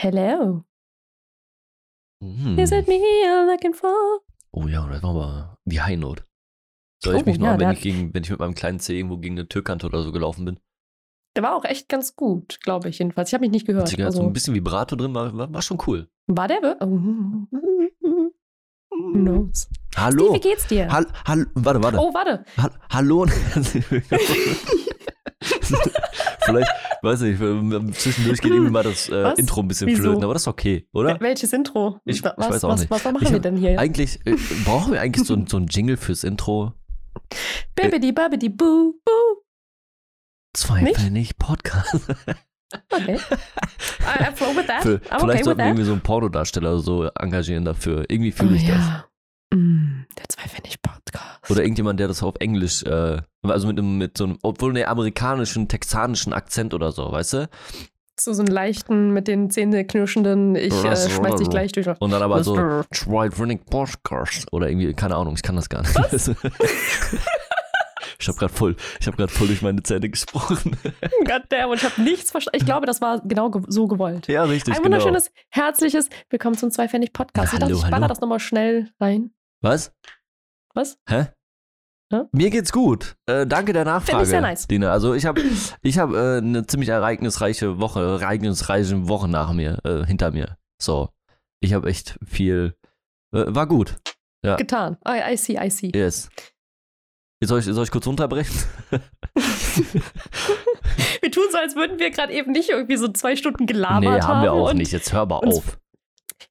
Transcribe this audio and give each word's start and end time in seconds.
Hello. 0.00 0.62
Hm. 2.22 2.56
Is 2.56 2.70
it 2.70 2.86
me 2.86 3.00
you're 3.24 3.46
looking 3.46 3.74
for? 3.74 3.92
Oh 4.52 4.68
ja, 4.68 4.86
das 4.88 5.02
war 5.02 5.10
aber 5.10 5.58
die 5.64 5.80
High 5.80 5.98
Note. 5.98 6.22
Soll 7.02 7.16
ich 7.16 7.22
Oh, 7.22 7.24
mich 7.26 7.38
ja, 7.38 7.42
noch, 7.42 7.50
wenn 7.58 7.66
der 7.68 7.72
ich, 7.72 7.80
gegen, 7.80 8.14
wenn 8.14 8.22
ich 8.22 8.30
mit 8.30 8.38
meinem 8.38 8.54
kleinen 8.54 8.78
C 8.78 8.96
irgendwo 8.96 9.18
gegen 9.18 9.34
eine 9.36 9.48
Türkante 9.48 9.86
oder 9.86 10.04
so 10.04 10.12
gelaufen 10.12 10.44
bin? 10.44 10.60
Der 11.34 11.42
war 11.42 11.56
auch 11.56 11.64
echt 11.64 11.88
ganz 11.88 12.14
gut, 12.14 12.60
glaube 12.62 12.88
ich 12.90 13.00
jedenfalls. 13.00 13.30
Ich 13.30 13.34
habe 13.34 13.42
mich 13.42 13.50
nicht 13.50 13.66
gehört. 13.66 13.90
Hat 13.90 13.98
so 13.98 14.04
Also, 14.04 14.22
ein 14.22 14.32
bisschen 14.32 14.54
Vibrato 14.54 14.94
drin, 14.94 15.12
war, 15.14 15.36
war, 15.36 15.52
war 15.52 15.62
schon 15.62 15.78
cool. 15.88 16.08
war 16.28 16.46
der? 16.46 16.76
Oh. 16.80 16.86
Who 18.90 19.12
knows? 19.14 19.68
Hallo. 19.96 20.26
Steve, 20.26 20.34
wie 20.34 20.40
geht's 20.48 20.66
dir? 20.68 20.92
Hall, 20.92 21.06
hall, 21.26 21.46
warte, 21.54 21.82
warte. 21.82 21.98
Oh, 21.98 22.14
warte. 22.14 22.44
Hall, 22.56 22.70
hallo. 22.90 23.26
Vielleicht, 26.48 26.70
weiß 27.02 27.22
ich, 27.22 27.38
zwischendurch 27.38 28.40
geht 28.40 28.52
irgendwie 28.52 28.70
mal 28.70 28.82
das 28.82 29.08
äh? 29.08 29.32
Intro 29.36 29.60
ein 29.60 29.68
bisschen 29.68 29.86
Wieso? 29.86 30.02
flöten, 30.02 30.24
aber 30.24 30.32
das 30.34 30.42
ist 30.42 30.48
okay, 30.48 30.86
oder? 30.92 31.14
Wel- 31.16 31.20
Welches 31.20 31.52
Intro? 31.52 32.00
Ich- 32.04 32.16
ich 32.16 32.24
was, 32.24 32.34
weiß 32.36 32.64
auch 32.64 32.68
was, 32.70 32.80
nicht. 32.80 32.90
was, 32.90 33.04
was 33.04 33.12
machen 33.12 33.24
Ich 33.26 33.32
wir 33.32 33.40
denn 33.40 33.56
hier? 33.56 33.78
Eigentlich, 33.78 34.20
äh, 34.26 34.36
brauchen 34.64 34.92
wir 34.92 35.00
eigentlich 35.00 35.26
so, 35.26 35.36
so 35.46 35.56
ein 35.58 35.66
Jingle 35.66 35.96
fürs 35.96 36.24
Intro? 36.24 36.72
Bibbidi 37.74 38.12
babbidi 38.12 38.48
boo 38.48 38.94
boo. 39.04 39.42
Zwei 40.54 40.82
Nicht? 40.82 40.96
Pfennig 41.00 41.36
Podcast. 41.38 42.08
Okay. 42.90 43.16
I, 43.16 44.24
I'm 44.24 44.34
flow 44.36 44.54
with 44.56 44.66
that. 44.66 44.82
Für, 44.82 44.96
I'm 44.96 45.20
vielleicht 45.20 45.22
okay 45.22 45.42
sollten 45.44 45.58
wir 45.58 45.66
irgendwie 45.66 45.84
so 45.84 45.92
einen 45.92 46.00
Pornodarsteller 46.02 46.78
so 46.80 47.04
engagieren 47.18 47.64
dafür. 47.64 48.04
Irgendwie 48.10 48.30
fühle 48.32 48.50
Oh, 48.52 48.54
ich 48.56 48.66
das. 48.66 48.76
ja. 48.76 49.04
Mm, 49.54 50.04
der 50.18 50.28
Zweipfennig-Podcast. 50.28 50.97
Oder 51.50 51.62
irgendjemand, 51.62 51.98
der 51.98 52.08
das 52.08 52.22
auf 52.22 52.34
Englisch, 52.40 52.82
äh, 52.82 53.18
also 53.42 53.66
mit, 53.66 53.78
einem, 53.78 53.98
mit 53.98 54.18
so 54.18 54.24
einem, 54.24 54.38
obwohl 54.42 54.70
einem 54.70 54.86
amerikanischen, 54.86 55.68
texanischen 55.68 56.32
Akzent 56.32 56.74
oder 56.74 56.92
so, 56.92 57.10
weißt 57.10 57.32
du? 57.34 57.48
So, 58.20 58.32
so 58.32 58.42
einen 58.42 58.52
leichten, 58.52 59.12
mit 59.12 59.28
den 59.28 59.48
Zähnen 59.48 59.86
knirschenden, 59.86 60.56
ich 60.56 60.74
äh, 60.84 60.96
schmeiß 60.96 61.36
dich 61.36 61.48
gleich 61.48 61.70
durch. 61.70 61.86
Und 62.00 62.10
dann 62.10 62.20
aber 62.22 62.42
so, 62.42 62.56
Mr. 62.56 62.84
Troy 62.90 63.28
Running 63.28 63.60
Podcast. 63.60 64.52
Oder 64.52 64.68
irgendwie, 64.68 64.92
keine 64.92 65.14
Ahnung, 65.14 65.34
ich 65.36 65.42
kann 65.42 65.54
das 65.54 65.68
gar 65.68 65.82
nicht. 65.82 65.94
ich 68.18 68.28
habe 68.28 68.38
gerade 68.38 68.52
voll, 68.52 68.74
ich 69.00 69.06
habe 69.06 69.16
gerade 69.16 69.32
voll 69.32 69.46
durch 69.46 69.62
meine 69.62 69.84
Zähne 69.84 70.10
gesprochen. 70.10 70.76
Goddamn, 71.24 71.70
und 71.70 71.76
ich 71.76 71.84
habe 71.84 72.02
nichts 72.02 72.32
verstanden. 72.32 72.56
Ich 72.56 72.64
glaube, 72.66 72.86
das 72.86 73.00
war 73.00 73.20
genau 73.20 73.50
ge 73.50 73.62
so 73.68 73.86
gewollt. 73.86 74.26
ja, 74.26 74.42
richtig, 74.42 74.74
Ein 74.74 74.82
genau. 74.82 74.96
wunderschönes, 74.96 75.30
herzliches 75.50 76.08
Willkommen 76.28 76.56
zum 76.56 76.72
Zweipfennig-Podcast. 76.72 77.52
Ich 77.52 77.60
Na, 77.60 77.66
dachte, 77.66 77.74
hallo, 77.74 77.84
ich 77.84 77.90
baller 77.90 77.96
hallo. 78.02 78.08
das 78.08 78.20
nochmal 78.20 78.40
schnell 78.40 78.90
rein. 79.00 79.30
Was? 79.60 79.92
Was? 80.74 80.98
Hä? 81.08 81.28
Ja? 82.10 82.26
Mir 82.32 82.50
geht's 82.50 82.72
gut. 82.72 83.16
Äh, 83.26 83.46
danke 83.46 83.72
der 83.72 83.84
Nachfrage, 83.84 84.10
Finde 84.10 84.22
ich 84.22 84.28
sehr 84.30 84.40
nice. 84.40 84.66
Dina. 84.66 84.90
Also 84.90 85.14
ich 85.14 85.26
habe 85.26 85.42
ich 85.82 85.98
hab, 85.98 86.12
äh, 86.12 86.38
eine 86.38 86.66
ziemlich 86.66 86.88
ereignisreiche 86.88 87.78
Woche, 87.80 88.00
ereignisreiche 88.00 89.08
Woche 89.08 89.28
nach 89.28 89.52
mir, 89.52 89.78
äh, 89.84 90.06
hinter 90.06 90.30
mir. 90.30 90.56
So. 90.80 91.10
Ich 91.60 91.74
habe 91.74 91.88
echt 91.88 92.18
viel. 92.24 92.74
Äh, 93.34 93.44
war 93.48 93.66
gut. 93.66 93.96
Ja. 94.44 94.56
Getan. 94.56 94.96
I, 95.06 95.32
I 95.32 95.36
see, 95.36 95.58
I 95.60 95.68
see. 95.68 95.90
Yes. 95.94 96.30
Jetzt 97.40 97.50
soll 97.50 97.60
ich, 97.60 97.66
soll 97.66 97.84
ich 97.84 97.90
kurz 97.90 98.06
unterbrechen? 98.06 98.54
Wir 101.20 101.30
tun 101.32 101.44
so, 101.50 101.58
als 101.58 101.76
würden 101.76 101.98
wir 101.98 102.10
gerade 102.10 102.32
eben 102.32 102.52
nicht 102.52 102.70
irgendwie 102.70 102.96
so 102.96 103.08
zwei 103.08 103.36
Stunden 103.36 103.66
gelabert 103.66 104.02
nee, 104.02 104.20
haben 104.20 104.42
wir 104.42 104.52
auch 104.52 104.72
nicht. 104.72 104.92
Jetzt 104.92 105.12
hör 105.12 105.26
mal 105.26 105.36
auf. 105.36 105.78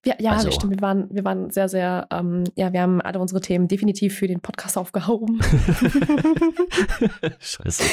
Wir, 0.03 0.15
ja, 0.19 0.31
Also- 0.31 0.51
stimmt. 0.51 0.73
Wir 0.73 0.81
waren, 0.81 1.07
wir 1.11 1.23
waren 1.25 1.49
sehr, 1.49 1.69
sehr, 1.69 2.07
ähm, 2.11 2.43
ja, 2.55 2.73
wir 2.73 2.81
haben 2.81 3.01
alle 3.01 3.19
unsere 3.19 3.41
Themen 3.41 3.67
definitiv 3.67 4.15
für 4.15 4.27
den 4.27 4.41
Podcast 4.41 4.77
aufgehoben. 4.77 5.39
Scheiße. 7.39 7.83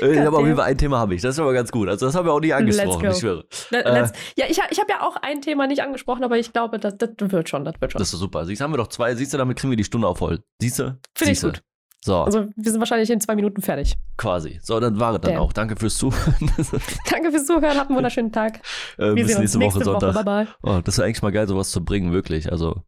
Äh, 0.00 0.20
aber 0.20 0.38
auf 0.38 0.44
jeden 0.44 0.56
Fall 0.56 0.66
ein 0.66 0.78
Thema 0.78 0.98
habe 0.98 1.14
ich. 1.14 1.22
Das 1.22 1.34
ist 1.34 1.40
aber 1.40 1.52
ganz 1.52 1.72
gut. 1.72 1.88
Also 1.88 2.06
das 2.06 2.14
haben 2.14 2.26
wir 2.26 2.32
auch 2.32 2.40
nicht 2.40 2.54
angesprochen, 2.54 3.10
ich 3.10 3.18
schwöre. 3.18 3.44
Let's, 3.70 4.12
ja, 4.36 4.46
ich, 4.48 4.60
ich 4.70 4.78
habe 4.78 4.90
ja 4.90 5.00
auch 5.02 5.16
ein 5.16 5.40
Thema 5.40 5.66
nicht 5.66 5.82
angesprochen, 5.82 6.22
aber 6.22 6.38
ich 6.38 6.52
glaube, 6.52 6.78
das, 6.78 6.96
das 6.96 7.10
wird 7.18 7.48
schon, 7.48 7.64
das 7.64 7.74
wird 7.80 7.90
schon. 7.92 7.98
Das 7.98 8.12
ist 8.12 8.20
super. 8.20 8.44
Siehst 8.44 8.60
du, 8.60 8.64
haben 8.64 8.72
wir 8.72 8.78
doch 8.78 8.86
zwei. 8.88 9.14
Siehst 9.16 9.34
du, 9.34 9.38
damit 9.38 9.58
kriegen 9.58 9.70
wir 9.70 9.76
die 9.76 9.84
Stunde 9.84 10.06
auf 10.06 10.18
voll. 10.18 10.44
Siehst 10.60 10.78
du? 10.78 10.96
Finde 11.16 11.32
ich 11.32 11.40
gut. 11.40 11.62
So, 12.04 12.18
Also 12.20 12.48
wir 12.54 12.70
sind 12.70 12.80
wahrscheinlich 12.80 13.08
in 13.08 13.18
zwei 13.18 13.34
Minuten 13.34 13.62
fertig. 13.62 13.96
quasi. 14.18 14.58
So, 14.62 14.78
dann 14.78 15.00
war 15.00 15.14
es 15.14 15.20
dann 15.22 15.32
Damn. 15.32 15.40
auch. 15.42 15.54
Danke 15.54 15.74
fürs 15.76 15.96
Zuhören. 15.96 16.34
Danke 17.10 17.30
fürs 17.30 17.46
Zuhören, 17.46 17.78
habt 17.78 17.88
einen 17.88 17.96
wunderschönen 17.96 18.30
Tag. 18.30 18.60
äh, 18.98 19.14
Wir 19.14 19.14
bis 19.14 19.28
sehen 19.28 19.40
uns 19.40 19.54
nächste 19.54 19.58
Woche 19.58 19.58
nächste 19.58 19.86
Woche. 19.86 20.12
Sonntag. 20.12 20.24
Bye 20.26 20.44
bye. 20.44 20.76
Oh, 20.78 20.80
das 20.84 20.98
wäre 20.98 21.06
eigentlich 21.06 21.22
mal 21.22 21.32
geil, 21.32 21.48
sowas 21.48 21.70
zu 21.70 21.82
bringen, 21.82 22.12
wirklich. 22.12 22.52
Also, 22.52 22.82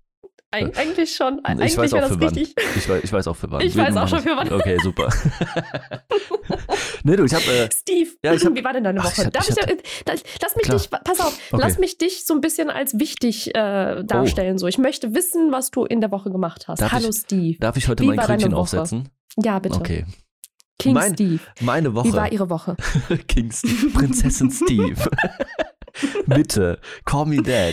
Eig 0.57 0.79
eigentlich 0.79 1.15
schon. 1.15 1.39
ich 1.39 1.45
Eigentlich 1.45 1.77
weiß 1.77 1.93
wäre 1.93 2.05
auch 2.07 2.09
das 2.09 2.19
für 2.19 2.25
wann. 2.25 2.37
Ich 2.77 2.89
weiß, 2.89 3.05
ich 3.05 3.13
weiß 3.13 3.29
auch 3.29 3.37
für 3.37 3.51
wann. 3.51 3.61
Ich 3.61 3.77
Wir 3.77 3.85
weiß 3.85 3.97
auch 3.97 4.09
schon 4.09 4.21
für 4.21 4.37
wann. 4.37 4.53
Okay, 4.53 4.79
super. 4.83 5.09
nee, 7.05 7.17
du, 7.17 7.25
ich 7.25 7.35
habe 7.35 7.45
äh, 7.45 7.69
Steve, 7.73 8.11
Ja, 8.23 8.33
ich 8.35 8.45
hab- 8.45 8.55
wie 8.55 8.65
war 8.65 8.73
denn 8.73 8.85
deine 8.85 9.01
Ach, 9.01 9.05
Woche? 9.05 9.25
ich 9.25 9.29
Darf 9.31 9.49
ich 9.49 9.57
ich, 9.57 9.63
hab- 9.63 9.71
äh, 9.71 9.77
lass 10.07 10.57
mich 10.57 10.65
Klar. 10.65 10.79
dich, 10.79 10.91
pass 10.91 11.21
auf, 11.21 11.39
Okay. 11.53 11.63
lass 11.63 11.79
mich 11.79 11.99
dich 11.99 12.25
so 12.25 12.35
ein 12.35 12.41
bisschen 12.41 12.71
als 12.71 12.99
wichtig 12.99 13.55
äh, 13.55 14.03
darstellen. 14.05 14.59
So, 14.59 14.67
ich 14.67 14.79
möchte 14.79 15.15
wissen, 15.15 15.53
was 15.53 15.71
du 15.71 15.85
in 15.85 16.01
der 16.01 16.11
Woche 16.11 16.31
gemacht 16.31 16.69
hast. 16.69 16.81
Darf 16.81 16.93
Hallo 16.93 17.09
ich- 17.11 17.17
Steve. 17.17 17.59
darf 17.59 17.77
ich 17.77 17.89
heute 17.89 18.03
Wie 18.03 18.09
mein 18.09 18.19
Krönchen 18.19 18.55
aufsetzen? 18.55 19.09
Ja, 19.37 19.59
bitte. 19.59 19.77
Okay. 19.77 20.07
King 20.79 20.95
Mein- 20.95 21.15
Steve. 21.15 21.41
Meine 21.61 21.95
Woche. 21.95 22.09
Wie 22.09 22.13
war 22.13 22.31
ihre 22.31 22.51
Woche? 22.51 22.77
King 23.29 23.51
Steve, 23.51 23.91
Prinzessin 23.93 24.51
Steve. 24.51 24.97
Bitte, 26.27 26.79
call 27.07 27.25
me 27.25 27.37
dad. 27.43 27.73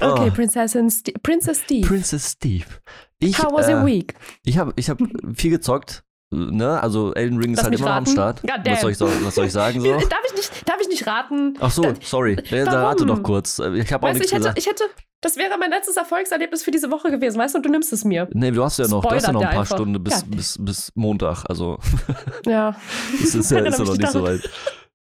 Okay, 0.00 0.28
Oh, 0.30 0.34
Prinzessin 0.34 0.90
Ste 0.90 1.12
Princess 1.22 1.60
Steve. 1.62 1.86
Princess 1.86 2.32
Steve. 2.32 2.66
Ich, 3.18 3.38
How 3.42 3.52
was 3.52 3.68
äh, 3.68 3.74
your 3.74 3.86
week? 3.86 4.14
Ich 4.44 4.58
habe 4.58 4.72
ich 4.76 4.90
hab 4.90 4.98
viel 5.34 5.50
gezockt. 5.50 6.02
Ne? 6.30 6.80
Also 6.82 7.14
Elden 7.14 7.38
Ring 7.38 7.52
ist 7.52 7.58
Lass 7.58 7.64
halt 7.66 7.74
immer 7.78 7.86
noch 7.88 7.92
am 7.96 8.02
raten. 8.04 8.10
Start. 8.12 8.42
Was 8.66 8.80
soll, 8.80 8.90
ich, 8.90 9.00
was 9.00 9.34
soll 9.36 9.46
ich 9.46 9.52
sagen 9.52 9.80
so? 9.80 9.86
Darf 10.08 10.20
ich 10.26 10.34
nicht, 10.34 10.68
darf 10.68 10.76
ich 10.82 10.88
nicht 10.88 11.06
raten? 11.06 11.54
Ach 11.60 11.70
so, 11.70 11.94
sorry. 12.02 12.36
Ja, 12.50 12.64
dann 12.64 12.74
rate 12.74 13.06
doch 13.06 13.22
kurz. 13.22 13.58
Ich 13.60 13.92
habe 13.92 14.04
auch 14.06 14.10
Weißt 14.10 14.18
nichts 14.18 14.32
ich 14.32 14.38
hätte, 14.38 14.38
gesagt. 14.54 14.58
ich 14.58 14.66
hätte, 14.66 14.84
das 15.20 15.36
wäre 15.36 15.56
mein 15.56 15.70
letztes 15.70 15.96
Erfolgserlebnis 15.96 16.64
für 16.64 16.72
diese 16.72 16.90
Woche 16.90 17.10
gewesen, 17.12 17.38
weißt 17.38 17.54
du, 17.54 17.58
und 17.58 17.64
du 17.66 17.70
nimmst 17.70 17.92
es 17.92 18.04
mir. 18.04 18.28
Nee, 18.32 18.50
du 18.50 18.62
hast 18.64 18.78
ja 18.80 18.88
noch, 18.88 19.02
du 19.04 19.14
hast 19.14 19.26
ja 19.26 19.32
noch 19.32 19.40
ein 19.40 19.48
paar 19.50 19.60
einfach. 19.60 19.76
Stunden 19.76 20.02
bis, 20.02 20.14
Ja. 20.20 20.26
bis, 20.26 20.56
bis 20.60 20.92
Montag. 20.96 21.44
Also 21.48 21.78
Ja. 22.44 22.76
es 23.22 23.34
ist 23.36 23.50
ja, 23.52 23.58
ist 23.64 23.78
ja 23.78 23.84
noch 23.84 23.96
nicht 23.96 24.10
so 24.10 24.22
weit. 24.24 24.50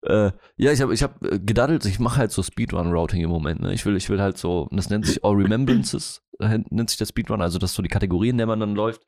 Äh, 0.05 0.33
ja, 0.57 0.71
ich 0.73 0.81
habe 0.83 0.93
ich 0.95 1.03
hab 1.03 1.23
äh, 1.25 1.39
gedaddelt, 1.39 1.85
ich 1.87 1.99
mache 1.99 2.19
halt 2.19 2.31
so 2.33 2.43
Speedrun-Routing 2.43 3.23
im 3.23 3.31
Moment. 3.31 3.61
Ne? 3.63 3.73
Ich, 3.73 3.85
will, 3.87 3.97
ich 3.97 4.09
will 4.11 4.21
halt 4.21 4.37
so, 4.39 4.69
das 4.71 4.91
nennt 4.91 5.07
sich 5.07 5.25
All 5.25 5.35
Remembrances, 5.35 6.21
äh, 6.41 6.59
nennt 6.71 6.91
sich 6.91 6.99
der 6.99 7.07
Speedrun, 7.07 7.41
also 7.41 7.59
das 7.59 7.71
ist 7.71 7.77
so 7.77 7.83
die 7.83 7.89
Kategorie, 7.89 8.29
in 8.29 8.37
der 8.39 8.47
man 8.47 8.61
dann 8.61 8.75
läuft. 8.75 9.03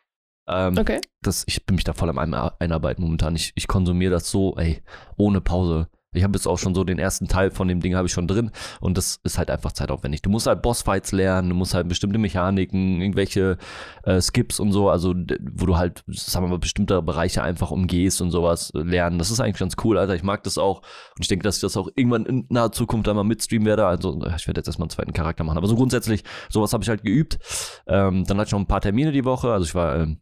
Ähm, 0.48 0.78
Okay. 0.78 1.00
das, 1.22 1.44
ich 1.48 1.66
bin 1.66 1.74
mich 1.76 1.84
da 1.84 1.92
voll 1.92 2.08
am 2.08 2.18
Ein- 2.18 2.32
Einarbeiten 2.34 3.02
momentan. 3.02 3.34
Ich, 3.36 3.52
ich 3.56 3.66
konsumiere 3.66 4.12
das 4.12 4.30
so, 4.30 4.56
ey, 4.56 4.82
ohne 5.16 5.40
Pause. 5.40 5.88
Ich 6.12 6.24
habe 6.24 6.34
jetzt 6.34 6.46
auch 6.46 6.58
schon 6.58 6.74
so 6.74 6.82
den 6.84 6.98
ersten 6.98 7.28
Teil 7.28 7.50
von 7.50 7.68
dem 7.68 7.80
Ding 7.80 7.94
habe 7.94 8.06
ich 8.06 8.12
schon 8.12 8.26
drin 8.26 8.50
und 8.80 8.96
das 8.96 9.20
ist 9.22 9.38
halt 9.38 9.50
einfach 9.50 9.72
zeitaufwendig. 9.72 10.22
Du 10.22 10.30
musst 10.30 10.46
halt 10.46 10.62
Bossfights 10.62 11.12
lernen, 11.12 11.50
du 11.50 11.54
musst 11.54 11.74
halt 11.74 11.88
bestimmte 11.88 12.18
Mechaniken, 12.18 13.00
irgendwelche 13.00 13.58
äh, 14.04 14.20
Skips 14.20 14.58
und 14.58 14.72
so, 14.72 14.88
also 14.88 15.14
wo 15.14 15.66
du 15.66 15.76
halt, 15.76 16.04
sagen 16.08 16.46
wir 16.46 16.50
mal, 16.50 16.58
bestimmte 16.58 17.02
Bereiche 17.02 17.42
einfach 17.42 17.70
umgehst 17.70 18.22
und 18.22 18.30
sowas 18.30 18.70
lernen. 18.74 19.18
Das 19.18 19.30
ist 19.30 19.40
eigentlich 19.40 19.58
ganz 19.58 19.74
cool, 19.84 19.98
Alter. 19.98 20.14
Ich 20.14 20.22
mag 20.22 20.42
das 20.44 20.58
auch 20.58 20.78
und 20.78 21.22
ich 21.22 21.28
denke, 21.28 21.42
dass 21.42 21.56
ich 21.56 21.62
das 21.62 21.76
auch 21.76 21.88
irgendwann 21.94 22.24
in 22.24 22.46
naher 22.48 22.72
Zukunft 22.72 23.08
einmal 23.08 23.24
mitstreamen 23.24 23.66
werde. 23.66 23.86
Also 23.86 24.16
ich 24.36 24.46
werde 24.46 24.60
jetzt 24.60 24.68
erstmal 24.68 24.86
einen 24.86 24.90
zweiten 24.90 25.12
Charakter 25.12 25.44
machen, 25.44 25.58
aber 25.58 25.66
so 25.66 25.76
grundsätzlich, 25.76 26.24
sowas 26.48 26.72
habe 26.72 26.82
ich 26.82 26.88
halt 26.88 27.02
geübt. 27.02 27.38
Ähm, 27.86 28.24
dann 28.24 28.38
hatte 28.38 28.48
ich 28.48 28.52
noch 28.52 28.60
ein 28.60 28.66
paar 28.66 28.80
Termine 28.80 29.12
die 29.12 29.24
Woche, 29.24 29.52
also 29.52 29.64
ich 29.66 29.74
war 29.74 29.96
ähm, 29.96 30.20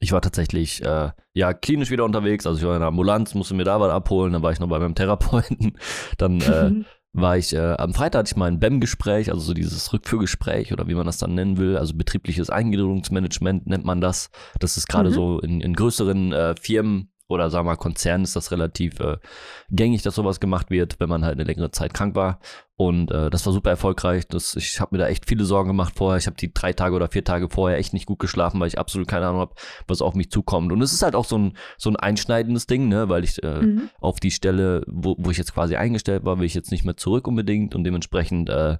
ich 0.00 0.12
war 0.12 0.20
tatsächlich 0.20 0.84
äh, 0.84 1.10
ja 1.34 1.52
klinisch 1.54 1.90
wieder 1.90 2.04
unterwegs, 2.04 2.46
also 2.46 2.58
ich 2.58 2.66
war 2.66 2.74
in 2.74 2.80
der 2.80 2.88
Ambulanz, 2.88 3.34
musste 3.34 3.54
mir 3.54 3.64
da 3.64 3.80
was 3.80 3.90
abholen, 3.92 4.32
dann 4.32 4.42
war 4.42 4.52
ich 4.52 4.60
noch 4.60 4.68
bei 4.68 4.78
meinem 4.78 4.94
Therapeuten, 4.94 5.78
dann 6.18 6.40
äh, 6.40 6.70
war 7.12 7.36
ich 7.38 7.54
äh, 7.54 7.74
am 7.78 7.94
Freitag 7.94 8.20
hatte 8.20 8.32
ich 8.32 8.36
mal 8.36 8.46
ein 8.46 8.58
BEM-Gespräch, 8.58 9.30
also 9.30 9.40
so 9.40 9.54
dieses 9.54 9.92
Rückführgespräch 9.92 10.72
oder 10.72 10.88
wie 10.88 10.94
man 10.94 11.06
das 11.06 11.18
dann 11.18 11.34
nennen 11.34 11.58
will, 11.58 11.76
also 11.76 11.94
betriebliche 11.94 12.44
Eingliederungsmanagement 12.52 13.66
nennt 13.66 13.84
man 13.84 14.00
das. 14.00 14.30
Das 14.58 14.76
ist 14.76 14.88
gerade 14.88 15.10
Mhm. 15.10 15.14
so 15.14 15.38
in, 15.38 15.60
in 15.60 15.74
größeren 15.74 16.32
äh, 16.32 16.54
Firmen 16.60 17.10
oder 17.28 17.50
sagen 17.50 17.66
wir 17.66 17.72
mal 17.72 17.76
Konzernen 17.76 18.24
ist 18.24 18.36
das 18.36 18.52
relativ 18.52 19.00
äh, 19.00 19.16
gängig, 19.70 20.02
dass 20.02 20.14
sowas 20.14 20.40
gemacht 20.40 20.70
wird, 20.70 21.00
wenn 21.00 21.08
man 21.08 21.24
halt 21.24 21.34
eine 21.34 21.44
längere 21.44 21.70
Zeit 21.70 21.94
krank 21.94 22.14
war. 22.14 22.38
Und 22.76 23.10
äh, 23.12 23.30
das 23.30 23.46
war 23.46 23.52
super 23.52 23.70
erfolgreich. 23.70 24.26
Das, 24.26 24.56
ich 24.56 24.80
habe 24.80 24.94
mir 24.94 24.98
da 24.98 25.08
echt 25.08 25.26
viele 25.26 25.44
Sorgen 25.44 25.68
gemacht 25.68 25.94
vorher. 25.96 26.18
Ich 26.18 26.26
habe 26.26 26.36
die 26.36 26.52
drei 26.52 26.72
Tage 26.72 26.94
oder 26.96 27.08
vier 27.08 27.24
Tage 27.24 27.48
vorher 27.48 27.78
echt 27.78 27.92
nicht 27.94 28.06
gut 28.06 28.18
geschlafen, 28.18 28.60
weil 28.60 28.66
ich 28.68 28.78
absolut 28.78 29.08
keine 29.08 29.26
Ahnung 29.26 29.40
habe, 29.40 29.54
was 29.86 30.02
auf 30.02 30.14
mich 30.14 30.30
zukommt. 30.30 30.72
Und 30.72 30.82
es 30.82 30.92
ist 30.92 31.02
halt 31.02 31.14
auch 31.14 31.24
so 31.24 31.38
ein, 31.38 31.56
so 31.78 31.88
ein 31.88 31.96
einschneidendes 31.96 32.66
Ding, 32.66 32.88
ne? 32.88 33.08
weil 33.08 33.24
ich 33.24 33.42
äh, 33.42 33.62
Mhm. 33.62 33.90
auf 34.00 34.20
die 34.20 34.32
Stelle, 34.32 34.82
wo, 34.86 35.14
wo 35.18 35.30
ich 35.30 35.38
jetzt 35.38 35.54
quasi 35.54 35.76
eingestellt 35.76 36.24
war, 36.24 36.38
will 36.38 36.46
ich 36.46 36.54
jetzt 36.54 36.72
nicht 36.72 36.84
mehr 36.84 36.96
zurück 36.96 37.26
unbedingt 37.28 37.74
und 37.74 37.84
dementsprechend 37.84 38.50
äh, 38.50 38.78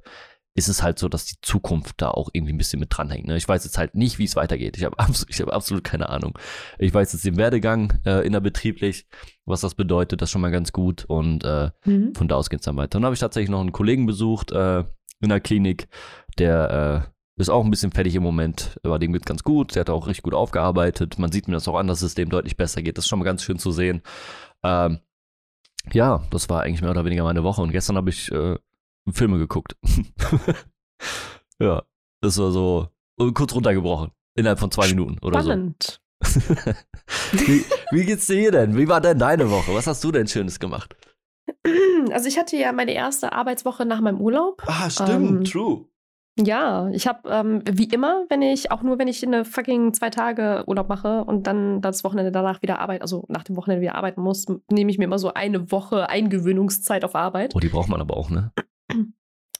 ist 0.57 0.69
es 0.69 0.83
halt 0.85 0.99
so, 1.01 1.09
dass 1.09 1.25
die 1.25 1.35
Zukunft 1.43 2.01
da 2.01 2.11
auch 2.11 2.29
irgendwie 2.33 2.53
ein 2.53 2.59
bisschen 2.59 2.79
mit 2.79 2.97
dranhängt. 2.97 3.27
Ne? 3.27 3.37
Ich 3.37 3.49
weiß 3.49 3.65
jetzt 3.65 3.77
halt 3.77 3.95
nicht, 3.97 4.19
wie 4.19 4.25
es 4.25 4.37
weitergeht. 4.37 4.77
Ich 4.77 4.85
habe 4.85 4.99
absolut, 4.99 5.31
ich 5.35 5.41
hab 5.41 5.53
absolut 5.53 5.83
keine 5.85 6.09
Ahnung. 6.09 6.39
Ich 6.79 6.95
weiß 6.95 7.13
jetzt 7.13 7.25
den 7.25 7.37
Werdegang 7.37 7.99
äh, 8.07 8.25
innerbetrieblich, 8.25 9.07
was 9.47 9.63
das 9.63 9.75
bedeutet, 9.75 10.23
das 10.23 10.29
ist 10.29 10.33
schon 10.33 10.43
mal 10.43 10.53
ganz 10.53 10.73
gut 10.73 11.05
und 11.07 11.43
äh, 11.45 11.71
Mhm. 11.85 12.15
von 12.15 12.29
da 12.29 12.37
aus 12.37 12.51
geht's 12.51 12.65
dann 12.67 12.77
weiter. 12.77 12.91
Dann 12.99 13.05
habe 13.05 13.15
ich 13.15 13.21
tatsächlich 13.21 13.51
noch 13.51 13.61
einen 13.61 13.73
Kollegen 13.73 14.07
besucht 14.07 14.53
äh, 14.53 14.85
in 15.21 15.29
der 15.29 15.41
Klinik, 15.41 15.89
der 16.39 17.07
äh, 17.09 17.41
ist 17.41 17.49
auch 17.51 17.65
ein 17.65 17.71
bisschen 17.71 17.91
fertig 17.91 18.15
im 18.15 18.23
Moment, 18.23 18.79
aber 18.85 19.01
dem 19.01 19.13
geht's 19.13 19.27
ganz 19.27 19.43
gut. 19.43 19.75
Der 19.75 19.81
hat 19.81 19.91
auch 19.91 20.07
richtig 20.07 20.23
gut 20.23 20.35
aufgearbeitet. 20.35 21.19
Man 21.19 21.33
sieht 21.33 21.49
mir 21.49 21.55
das 21.55 21.67
auch 21.67 21.77
an, 21.77 21.89
dass 21.89 22.03
es 22.03 22.15
dem 22.15 22.29
deutlich 22.29 22.57
besser 22.57 22.81
geht. 22.81 22.97
Das 22.97 23.07
ist 23.07 23.09
schon 23.09 23.19
mal 23.19 23.25
ganz 23.25 23.43
schön 23.43 23.59
zu 23.59 23.73
sehen. 23.73 24.03
Ähm, 24.63 25.01
ja, 25.93 26.23
das 26.31 26.49
war 26.49 26.63
eigentlich 26.63 26.81
mehr 26.81 26.93
oder 26.93 27.05
weniger 27.05 27.25
meine 27.25 27.43
Woche. 27.43 27.61
Und 27.61 27.73
gestern 27.73 27.97
habe 27.97 28.11
ich 28.11 28.31
äh, 28.31 28.57
Filme 29.13 29.39
geguckt. 29.39 29.77
ja, 31.59 31.83
das 32.21 32.39
war 32.39 32.51
so 32.51 32.89
äh, 33.21 33.31
kurz 33.33 33.55
runtergebrochen. 33.55 34.11
Innerhalb 34.37 34.59
von 34.59 34.71
zwei 34.71 34.89
Minuten 34.89 35.19
oder 35.25 35.41
so. 35.43 35.51
Spannend. 35.51 36.01
wie, 37.33 37.65
wie 37.91 38.05
geht's 38.05 38.27
dir 38.27 38.51
denn? 38.51 38.77
Wie 38.77 38.89
war 38.89 39.01
denn 39.01 39.19
deine 39.19 39.51
Woche? 39.51 39.75
Was 39.75 39.87
hast 39.87 40.03
du 40.03 40.11
denn 40.11 40.27
Schönes 40.27 40.59
gemacht? 40.59 40.97
Also 42.11 42.29
ich 42.29 42.39
hatte 42.39 42.57
ja 42.57 42.73
meine 42.73 42.93
erste 42.93 43.33
Arbeitswoche 43.33 43.85
nach 43.85 44.01
meinem 44.01 44.21
Urlaub. 44.21 44.63
Ah, 44.67 44.89
Ähm, 45.09 45.45
true. 45.45 45.87
Ja, 46.37 46.89
ich 46.91 47.07
habe 47.07 47.29
ähm, 47.29 47.63
wie 47.71 47.85
immer, 47.85 48.25
wenn 48.29 48.43
ich, 48.43 48.73
auch 48.73 48.83
nur 48.83 48.99
wenn 48.99 49.07
ich 49.07 49.25
eine 49.25 49.45
fucking 49.45 49.95
zwei 49.95 50.11
Tage 50.11 50.65
Urlaub 50.67 50.89
mache 50.89 51.23
und 51.25 51.47
dann 51.47 51.81
das 51.81 52.03
Wochenende 52.03 52.33
danach 52.33 52.61
wieder 52.61 52.81
arbeiten, 52.81 53.03
also 53.03 53.25
nach 53.29 53.45
dem 53.45 53.57
Wochenende 53.57 53.83
wieder 53.83 53.95
arbeiten 53.95 54.21
muss, 54.21 54.47
nehme 54.69 54.91
ich 54.91 54.99
mir 54.99 55.05
immer 55.05 55.21
so 55.21 55.33
eine 55.33 55.71
Woche 55.71 56.09
Eingewöhnungszeit 56.09 57.05
auf 57.05 57.15
Arbeit. 57.15 57.55
Oh, 57.55 57.61
die 57.61 57.69
braucht 57.69 57.89
man 57.89 58.01
aber 58.01 58.17
auch, 58.17 58.31
ne? 58.31 58.51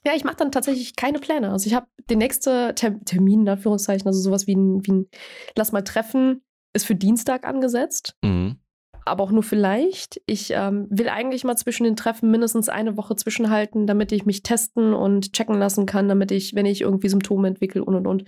Ja, 0.05 0.13
ich 0.15 0.23
mache 0.23 0.35
dann 0.37 0.51
tatsächlich 0.51 0.95
keine 0.95 1.19
Pläne. 1.19 1.51
Also 1.51 1.67
ich 1.67 1.73
habe 1.73 1.87
den 2.09 2.19
nächsten 2.19 2.75
Ter 2.75 2.99
Termin, 3.05 3.41
in 3.41 3.49
Anführungszeichen, 3.49 4.05
also 4.05 4.19
sowas 4.19 4.45
wie 4.45 4.55
ein, 4.55 4.85
wie 4.85 4.91
ein 4.91 5.09
Lass 5.55 5.71
mal 5.71 5.83
treffen, 5.83 6.43
ist 6.73 6.85
für 6.85 6.95
Dienstag 6.95 7.45
angesetzt. 7.45 8.15
Mhm. 8.23 8.59
aber 9.07 9.23
auch 9.23 9.31
nur 9.31 9.43
vielleicht. 9.43 10.21
Ich 10.25 10.51
ähm, 10.51 10.87
will 10.89 11.09
eigentlich 11.09 11.43
mal 11.43 11.55
zwischen 11.55 11.83
den 11.83 11.95
Treffen 11.95 12.31
mindestens 12.31 12.69
eine 12.69 12.97
Woche 12.97 13.15
zwischenhalten, 13.15 13.87
damit 13.87 14.11
ich 14.11 14.25
mich 14.25 14.43
testen 14.43 14.93
und 14.93 15.33
checken 15.33 15.57
lassen 15.57 15.85
kann, 15.85 16.07
damit 16.07 16.31
ich, 16.31 16.55
wenn 16.55 16.65
ich 16.65 16.81
irgendwie 16.81 17.09
Symptome 17.09 17.47
entwickle 17.47 17.83
und 17.83 17.95
und 17.95 18.07
und, 18.07 18.23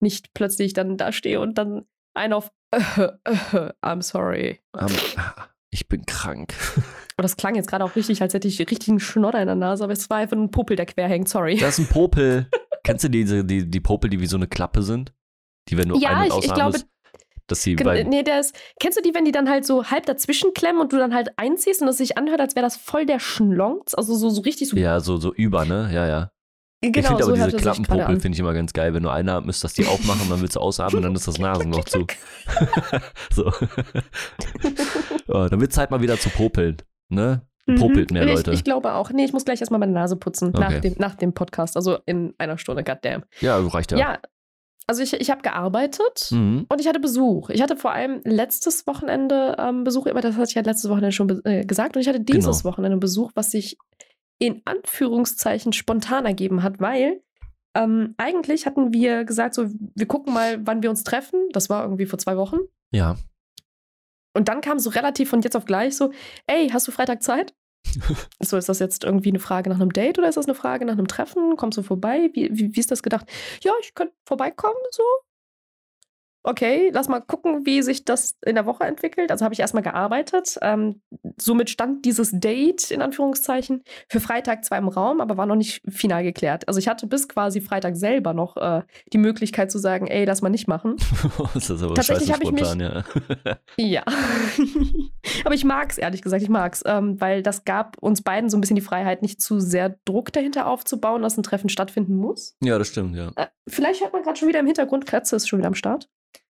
nicht 0.00 0.32
plötzlich 0.34 0.72
dann 0.72 0.96
da 0.96 1.12
stehe 1.12 1.40
und 1.40 1.58
dann 1.58 1.86
ein 2.14 2.32
auf 2.32 2.50
I'm 2.72 4.02
sorry. 4.02 4.60
Ähm, 4.78 4.88
ich 5.70 5.88
bin 5.88 6.06
krank. 6.06 6.54
Und 7.20 7.24
das 7.24 7.36
klang 7.36 7.54
jetzt 7.54 7.68
gerade 7.68 7.84
auch 7.84 7.96
richtig, 7.96 8.22
als 8.22 8.32
hätte 8.32 8.48
ich 8.48 8.58
richtigen 8.60 8.98
Schnodder 8.98 9.40
in 9.42 9.46
der 9.46 9.54
Nase, 9.56 9.84
aber 9.84 9.92
es 9.92 10.08
war 10.08 10.16
einfach 10.16 10.38
ein 10.38 10.50
Popel, 10.50 10.74
der 10.74 10.86
quer 10.86 11.06
hängt, 11.06 11.28
sorry. 11.28 11.58
Das 11.58 11.78
ist 11.78 11.84
ein 11.86 11.92
Popel. 11.92 12.48
Kennst 12.82 13.04
du 13.04 13.08
diese, 13.10 13.44
die, 13.44 13.70
die 13.70 13.80
Popel, 13.80 14.08
die 14.08 14.20
wie 14.20 14.26
so 14.26 14.38
eine 14.38 14.46
Klappe 14.46 14.82
sind? 14.82 15.12
Die, 15.68 15.76
wenn 15.76 15.90
du 15.90 15.98
Ja, 15.98 16.16
ein- 16.16 16.32
und 16.32 16.38
ich- 16.38 16.46
ich 16.46 16.54
glaube, 16.54 16.78
dass 17.46 17.62
sie 17.62 17.76
Gen- 17.76 17.84
bei, 17.84 18.02
Nee, 18.04 18.22
der 18.22 18.40
ist. 18.40 18.58
Kennst 18.80 18.96
du 18.96 19.02
die, 19.02 19.14
wenn 19.14 19.26
die 19.26 19.32
dann 19.32 19.50
halt 19.50 19.66
so 19.66 19.84
halb 19.90 20.06
dazwischen 20.06 20.54
klemmen 20.54 20.80
und 20.80 20.94
du 20.94 20.96
dann 20.96 21.12
halt 21.14 21.28
einziehst 21.36 21.82
und 21.82 21.88
es 21.88 21.98
sich 21.98 22.16
anhört, 22.16 22.40
als 22.40 22.56
wäre 22.56 22.64
das 22.64 22.78
voll 22.78 23.04
der 23.04 23.18
Schlons? 23.18 23.94
Also 23.94 24.14
so, 24.14 24.30
so 24.30 24.40
richtig 24.40 24.70
so. 24.70 24.76
ja, 24.78 24.98
so, 25.00 25.18
so 25.18 25.34
über, 25.34 25.66
ne? 25.66 25.90
Ja, 25.92 26.06
ja. 26.06 26.30
ich 26.80 26.90
genau, 26.92 27.08
finde 27.08 27.24
so 27.24 27.32
aber 27.34 27.44
diese 27.44 27.56
Klappenpopel 27.58 28.18
finde 28.20 28.36
ich 28.36 28.40
immer 28.40 28.54
ganz 28.54 28.72
geil. 28.72 28.94
Wenn 28.94 29.02
du 29.02 29.10
einatmest, 29.10 29.62
dass 29.62 29.74
die 29.74 29.84
aufmachen, 29.84 30.30
dann 30.30 30.40
willst 30.40 30.56
du 30.56 30.60
ausatmen, 30.60 31.02
dann 31.02 31.14
ist 31.14 31.28
das 31.28 31.36
Nasenloch 31.38 31.84
zu. 31.84 32.06
so. 33.34 33.52
ja, 35.28 35.48
dann 35.48 35.60
wird 35.60 35.72
Zeit 35.72 35.90
mal 35.90 36.00
wieder 36.00 36.18
zu 36.18 36.30
popeln, 36.30 36.76
ne? 37.10 37.42
Popelt 37.78 38.10
mehr 38.10 38.24
Mhm. 38.24 38.30
Leute. 38.30 38.50
Ich, 38.50 38.58
ich 38.58 38.64
glaube 38.64 38.94
auch. 38.94 39.10
Nee, 39.10 39.24
ich 39.24 39.32
muss 39.32 39.44
gleich 39.44 39.60
erstmal 39.60 39.78
meine 39.78 39.92
Nase 39.92 40.16
putzen 40.16 40.50
nach, 40.52 40.68
Okay. 40.70 40.80
dem, 40.80 40.94
nach 40.98 41.14
dem 41.14 41.34
Podcast. 41.34 41.76
Also 41.76 41.98
in 42.06 42.34
einer 42.38 42.58
Stunde, 42.58 42.82
goddamn. 42.82 43.22
Ja, 43.40 43.58
reicht 43.58 43.92
ja. 43.92 43.98
Ja, 43.98 44.18
also 44.88 45.02
ich, 45.02 45.12
ich 45.12 45.30
habe 45.30 45.42
gearbeitet 45.42 46.28
Mhm. 46.32 46.66
und 46.68 46.80
ich 46.80 46.88
hatte 46.88 46.98
Besuch. 46.98 47.50
Ich 47.50 47.62
hatte 47.62 47.76
vor 47.76 47.92
allem 47.92 48.22
letztes 48.24 48.86
Wochenende 48.88 49.54
ähm, 49.58 49.84
Besuch, 49.84 50.08
aber 50.08 50.20
das 50.20 50.34
hatte 50.34 50.48
ich 50.48 50.54
ja 50.54 50.62
letztes 50.62 50.90
Wochenende 50.90 51.12
schon 51.12 51.40
äh, 51.44 51.64
gesagt. 51.64 51.94
Und 51.94 52.02
ich 52.02 52.08
hatte 52.08 52.20
dieses 52.20 52.62
Genau. 52.62 52.72
Wochenende 52.72 52.96
Besuch, 52.96 53.30
was 53.36 53.52
sich 53.52 53.76
in 54.40 54.62
Anführungszeichen 54.64 55.72
spontan 55.72 56.26
ergeben 56.26 56.62
hat, 56.64 56.80
weil 56.80 57.20
ähm, 57.76 58.14
eigentlich 58.16 58.66
hatten 58.66 58.92
wir 58.92 59.24
gesagt, 59.24 59.54
so, 59.54 59.66
wir 59.94 60.06
gucken 60.06 60.34
mal, 60.34 60.58
wann 60.66 60.82
wir 60.82 60.90
uns 60.90 61.04
treffen. 61.04 61.48
Das 61.52 61.70
war 61.70 61.84
irgendwie 61.84 62.06
vor 62.06 62.18
zwei 62.18 62.36
Wochen. 62.36 62.56
Ja. 62.90 63.14
Und 64.32 64.48
dann 64.48 64.60
kam 64.60 64.78
so 64.78 64.90
relativ 64.90 65.30
von 65.30 65.42
jetzt 65.42 65.56
auf 65.56 65.64
gleich 65.64 65.96
so, 65.96 66.12
ey, 66.46 66.68
hast 66.68 66.86
du 66.86 66.92
Freitag 66.92 67.22
Zeit? 67.22 67.54
so, 68.40 68.56
ist 68.56 68.68
das 68.68 68.78
jetzt 68.78 69.04
irgendwie 69.04 69.30
eine 69.30 69.40
Frage 69.40 69.70
nach 69.70 69.80
einem 69.80 69.92
Date 69.92 70.18
oder 70.18 70.28
ist 70.28 70.36
das 70.36 70.46
eine 70.46 70.54
Frage 70.54 70.84
nach 70.84 70.92
einem 70.92 71.08
Treffen? 71.08 71.56
Kommst 71.56 71.78
du 71.78 71.82
vorbei? 71.82 72.30
Wie, 72.34 72.50
wie, 72.52 72.74
wie 72.74 72.80
ist 72.80 72.90
das 72.90 73.02
gedacht? 73.02 73.26
Ja, 73.62 73.72
ich 73.80 73.94
könnte 73.94 74.14
vorbeikommen, 74.26 74.76
so. 74.90 75.02
Okay, 76.42 76.90
lass 76.92 77.08
mal 77.08 77.20
gucken, 77.20 77.66
wie 77.66 77.82
sich 77.82 78.04
das 78.06 78.38
in 78.44 78.54
der 78.54 78.64
Woche 78.64 78.84
entwickelt. 78.84 79.30
Also 79.30 79.44
habe 79.44 79.52
ich 79.52 79.60
erstmal 79.60 79.82
gearbeitet. 79.82 80.56
Ähm, 80.62 81.02
somit 81.36 81.68
stand 81.68 82.06
dieses 82.06 82.30
Date 82.32 82.90
in 82.90 83.02
Anführungszeichen 83.02 83.82
für 84.08 84.20
Freitag 84.20 84.64
zwar 84.64 84.78
im 84.78 84.88
Raum, 84.88 85.20
aber 85.20 85.36
war 85.36 85.44
noch 85.44 85.56
nicht 85.56 85.82
final 85.88 86.22
geklärt. 86.22 86.66
Also 86.66 86.78
ich 86.78 86.88
hatte 86.88 87.06
bis 87.06 87.28
quasi 87.28 87.60
Freitag 87.60 87.96
selber 87.96 88.32
noch 88.32 88.56
äh, 88.56 88.82
die 89.12 89.18
Möglichkeit 89.18 89.70
zu 89.70 89.78
sagen, 89.78 90.06
ey, 90.06 90.24
lass 90.24 90.40
mal 90.40 90.48
nicht 90.48 90.66
machen. 90.66 90.96
das 91.54 91.68
ist 91.68 91.82
aber 91.82 91.94
Tatsächlich 91.94 92.32
habe 92.32 92.42
ich 92.44 92.52
mich- 92.52 92.66
spontan, 92.66 92.80
ja. 92.80 93.56
Ja. 93.76 94.02
Aber 95.44 95.54
ich 95.54 95.64
mag's, 95.64 95.96
ehrlich 95.98 96.22
gesagt, 96.22 96.42
ich 96.42 96.48
mag's, 96.48 96.82
ähm, 96.86 97.20
weil 97.20 97.42
das 97.42 97.64
gab 97.64 97.96
uns 97.98 98.22
beiden 98.22 98.50
so 98.50 98.56
ein 98.56 98.60
bisschen 98.60 98.76
die 98.76 98.82
Freiheit, 98.82 99.22
nicht 99.22 99.40
zu 99.40 99.60
sehr 99.60 99.96
Druck 100.04 100.32
dahinter 100.32 100.66
aufzubauen, 100.66 101.22
dass 101.22 101.36
ein 101.36 101.42
Treffen 101.42 101.68
stattfinden 101.68 102.16
muss. 102.16 102.56
ja, 102.62 102.78
das 102.78 102.88
stimmt, 102.88 103.16
ja. 103.16 103.32
Äh, 103.36 103.46
vielleicht 103.68 104.02
hört 104.02 104.12
man 104.12 104.22
gerade 104.22 104.38
schon 104.38 104.48
wieder 104.48 104.60
im 104.60 104.66
Hintergrund, 104.66 105.06
Kretze 105.06 105.36
ist 105.36 105.48
schon 105.48 105.58
wieder 105.58 105.68
am 105.68 105.74
Start. 105.74 106.08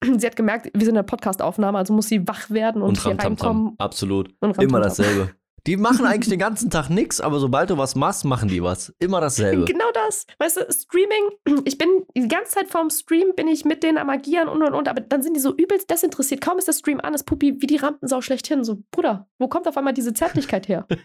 Sie 0.18 0.26
hat 0.26 0.36
gemerkt, 0.36 0.66
wir 0.74 0.82
sind 0.82 0.90
in 0.90 0.96
der 0.96 1.04
Podcast-Aufnahme, 1.04 1.78
also 1.78 1.94
muss 1.94 2.08
sie 2.08 2.28
wach 2.28 2.50
werden 2.50 2.82
und, 2.82 2.90
Und 2.90 3.02
hier 3.02 3.12
Ramtamtam. 3.12 3.48
reinkommen. 3.48 3.76
Absolut. 3.78 4.30
Und 4.40 4.58
Immer 4.58 4.80
Ramtamtam. 4.80 4.82
dasselbe. 4.82 5.30
Die 5.68 5.78
machen 5.78 6.08
eigentlich 6.08 6.30
den 6.30 6.40
ganzen 6.40 6.72
Tag 6.72 6.90
nichts, 6.90 7.22
aber 7.22 7.40
sobald 7.40 7.70
du 7.70 7.78
was 7.78 7.94
machst, 7.94 8.26
machen 8.26 8.50
die 8.50 8.64
was. 8.64 8.96
Immer 8.98 9.22
dasselbe. 9.22 9.66
Genau 9.72 9.86
das. 9.94 10.26
Weißt 10.40 10.58
du, 10.58 10.62
Streaming, 10.72 11.62
ich 11.66 11.78
bin 11.78 11.88
die 12.18 12.28
ganze 12.28 12.54
Zeit 12.54 12.70
vorm 12.70 12.90
Stream, 12.90 13.34
bin 13.36 13.48
ich 13.48 13.64
mit 13.64 13.84
denen 13.84 14.00
am 14.00 14.10
Agieren 14.10 14.48
und 14.48 14.64
und 14.64 14.74
und, 14.74 14.88
aber 14.88 15.02
dann 15.02 15.22
sind 15.22 15.36
die 15.36 15.40
so 15.40 15.54
übelst 15.56 15.90
desinteressiert. 15.90 16.42
Kaum 16.42 16.58
ist 16.58 16.68
der 16.68 16.74
Stream 16.74 17.00
an, 17.00 17.14
ist 17.14 17.26
Puppi 17.26 17.62
wie 17.62 17.68
die 17.68 17.78
Rampensau 17.78 18.22
schlechthin. 18.22 18.64
So, 18.64 18.82
Bruder, 18.90 19.28
wo 19.38 19.48
kommt 19.48 19.68
auf 19.68 19.78
einmal 19.78 19.94
diese 19.94 20.14
Zärtlichkeit 20.14 20.68
her? 20.68 20.88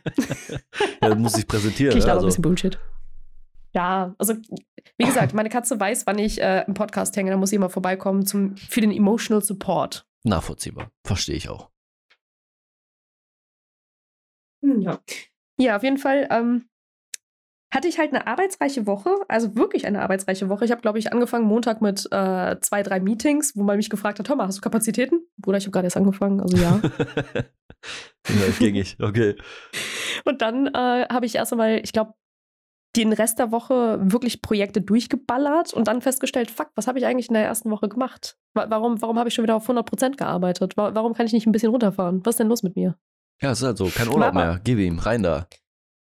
Ja, 1.03 1.15
muss 1.15 1.35
sich 1.35 1.47
präsentieren. 1.47 1.93
Okay, 1.93 1.99
ich 1.99 2.05
ne? 2.05 2.09
laber 2.09 2.21
ein 2.21 2.25
also, 2.25 2.27
bisschen 2.27 2.43
Bullshit. 2.43 2.79
Ja, 3.76 4.14
also 4.17 4.34
wie 4.96 5.05
gesagt, 5.05 5.34
meine 5.34 5.50
Katze 5.50 5.78
weiß, 5.78 6.06
wann 6.06 6.19
ich 6.19 6.40
äh, 6.40 6.64
im 6.67 6.73
Podcast 6.73 7.14
hänge, 7.14 7.31
dann 7.31 7.38
muss 7.38 7.50
sie 7.50 7.56
immer 7.56 7.69
vorbeikommen 7.69 8.25
zum, 8.25 8.56
für 8.56 8.81
den 8.81 8.90
Emotional 8.90 9.43
Support. 9.43 10.06
nachvollziehbar. 10.25 10.90
Verstehe 11.05 11.37
ich 11.37 11.50
auch. 11.50 11.69
Ja. 14.62 14.99
Ja, 15.58 15.76
auf 15.76 15.82
jeden 15.82 15.99
Fall 15.99 16.26
ähm, 16.31 16.70
hatte 17.70 17.87
ich 17.88 17.99
halt 17.99 18.14
eine 18.14 18.26
arbeitsreiche 18.26 18.87
Woche, 18.87 19.14
also 19.28 19.55
wirklich 19.56 19.87
eine 19.87 20.00
arbeitsreiche 20.00 20.49
Woche. 20.49 20.64
Ich 20.64 20.70
habe, 20.70 20.81
glaube 20.81 20.99
ich, 20.99 21.12
angefangen 21.12 21.44
Montag 21.44 21.82
mit 21.82 22.08
äh, 22.11 22.56
zwei, 22.61 22.82
drei 22.82 22.99
Meetings, 23.00 23.52
wo 23.56 23.62
man 23.62 23.76
mich 23.76 23.90
gefragt 23.90 24.19
hat, 24.19 24.28
hör 24.31 24.37
mal, 24.37 24.46
hast 24.46 24.56
du 24.56 24.62
Kapazitäten? 24.62 25.20
Bruder, 25.37 25.58
ich 25.58 25.64
habe 25.64 25.73
gerade 25.73 25.87
erst 25.87 25.99
angefangen, 25.99 26.40
also 26.40 26.56
ja. 26.56 26.81
ja, 28.26 28.52
gängig. 28.59 28.97
Okay. 29.02 29.37
Und 30.25 30.40
dann 30.40 30.66
äh, 30.68 31.06
habe 31.11 31.26
ich 31.26 31.35
erst 31.35 31.52
einmal, 31.52 31.80
ich 31.85 31.92
glaube, 31.92 32.14
den 32.97 33.12
Rest 33.12 33.38
der 33.38 33.53
Woche 33.53 33.99
wirklich 34.00 34.43
Projekte 34.43 34.81
durchgeballert 34.81 35.73
und 35.75 35.87
dann 35.88 36.00
festgestellt, 36.03 36.50
fuck, 36.50 36.71
was 36.75 36.87
habe 36.87 36.99
ich 36.99 37.07
eigentlich 37.07 37.29
in 37.29 37.35
der 37.35 37.45
ersten 37.45 37.71
Woche 37.71 37.88
gemacht? 37.88 38.38
Wa- 38.55 38.67
Warum, 38.69 39.00
warum 39.03 39.19
habe 39.19 39.29
ich 39.29 39.35
schon 39.35 39.43
wieder 39.45 39.57
auf 39.57 39.69
100% 39.69 40.17
gearbeitet? 40.17 40.76
Wa- 40.76 40.95
Warum 40.95 41.15
kann 41.15 41.26
ich 41.26 41.33
nicht 41.33 41.47
ein 41.47 41.53
bisschen 41.53 41.71
runterfahren? 41.71 42.21
Was 42.25 42.35
ist 42.35 42.38
denn 42.41 42.49
los 42.49 42.62
mit 42.62 42.76
mir? 42.76 42.97
Ja, 43.43 43.50
es 43.50 43.59
ist 43.61 43.67
halt 43.67 43.79
so. 43.79 43.87
Kein 43.88 44.09
Urlaub 44.09 44.29
Aber- 44.29 44.45
mehr. 44.45 44.61
Gib 44.65 44.79
ihm. 44.79 44.99
Rein 44.99 45.23
da. 45.23 45.47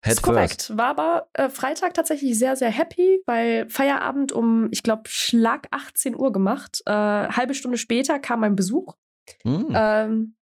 Head 0.02 0.14
ist 0.14 0.22
korrekt. 0.22 0.72
War 0.76 0.86
aber 0.86 1.28
äh, 1.34 1.50
Freitag 1.50 1.92
tatsächlich 1.94 2.38
sehr, 2.38 2.56
sehr 2.56 2.70
happy, 2.70 3.22
weil 3.26 3.68
Feierabend 3.68 4.32
um, 4.32 4.68
ich 4.70 4.82
glaube, 4.82 5.02
Schlag 5.06 5.68
18 5.72 6.16
Uhr 6.16 6.32
gemacht. 6.32 6.80
Äh, 6.86 6.92
halbe 6.92 7.52
Stunde 7.54 7.76
später 7.76 8.18
kam 8.18 8.40
mein 8.40 8.56
Besuch. 8.56 8.94
Hm. 9.42 9.68
Ähm, 9.74 10.36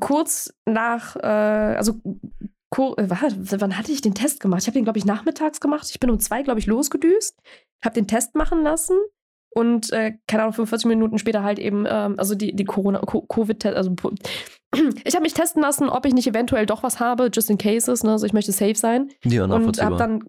kurz 0.00 0.52
nach, 0.66 1.16
äh, 1.16 1.20
also 1.76 1.94
wann 2.78 3.76
hatte 3.78 3.92
ich 3.92 4.00
den 4.00 4.14
Test 4.14 4.40
gemacht? 4.40 4.62
Ich 4.62 4.66
habe 4.66 4.74
den, 4.78 4.84
glaube 4.84 4.98
ich, 4.98 5.04
nachmittags 5.04 5.60
gemacht. 5.60 5.86
Ich 5.90 6.00
bin 6.00 6.10
um 6.10 6.18
zwei, 6.20 6.42
glaube 6.42 6.60
ich, 6.60 6.66
losgedüst, 6.66 7.36
habe 7.84 7.94
den 7.94 8.06
Test 8.06 8.34
machen 8.34 8.62
lassen 8.62 8.96
und, 9.54 9.92
äh, 9.92 10.14
keine 10.26 10.44
Ahnung, 10.44 10.54
45 10.54 10.86
Minuten 10.88 11.18
später 11.18 11.42
halt 11.42 11.58
eben, 11.58 11.84
ähm, 11.88 12.14
also 12.18 12.34
die, 12.34 12.56
die 12.56 12.64
Corona, 12.64 13.00
Co- 13.00 13.22
Covid-Test, 13.22 13.76
also 13.76 13.94
ich 15.04 15.14
habe 15.14 15.22
mich 15.22 15.34
testen 15.34 15.60
lassen, 15.62 15.88
ob 15.90 16.06
ich 16.06 16.14
nicht 16.14 16.26
eventuell 16.26 16.64
doch 16.66 16.82
was 16.82 16.98
habe, 17.00 17.30
just 17.32 17.50
in 17.50 17.58
cases, 17.58 18.02
ne? 18.04 18.12
Also 18.12 18.24
ich 18.26 18.32
möchte 18.32 18.52
safe 18.52 18.74
sein. 18.76 19.10
ja, 19.24 19.44
Und 19.44 19.82
habe 19.82 19.96
dann, 19.98 20.24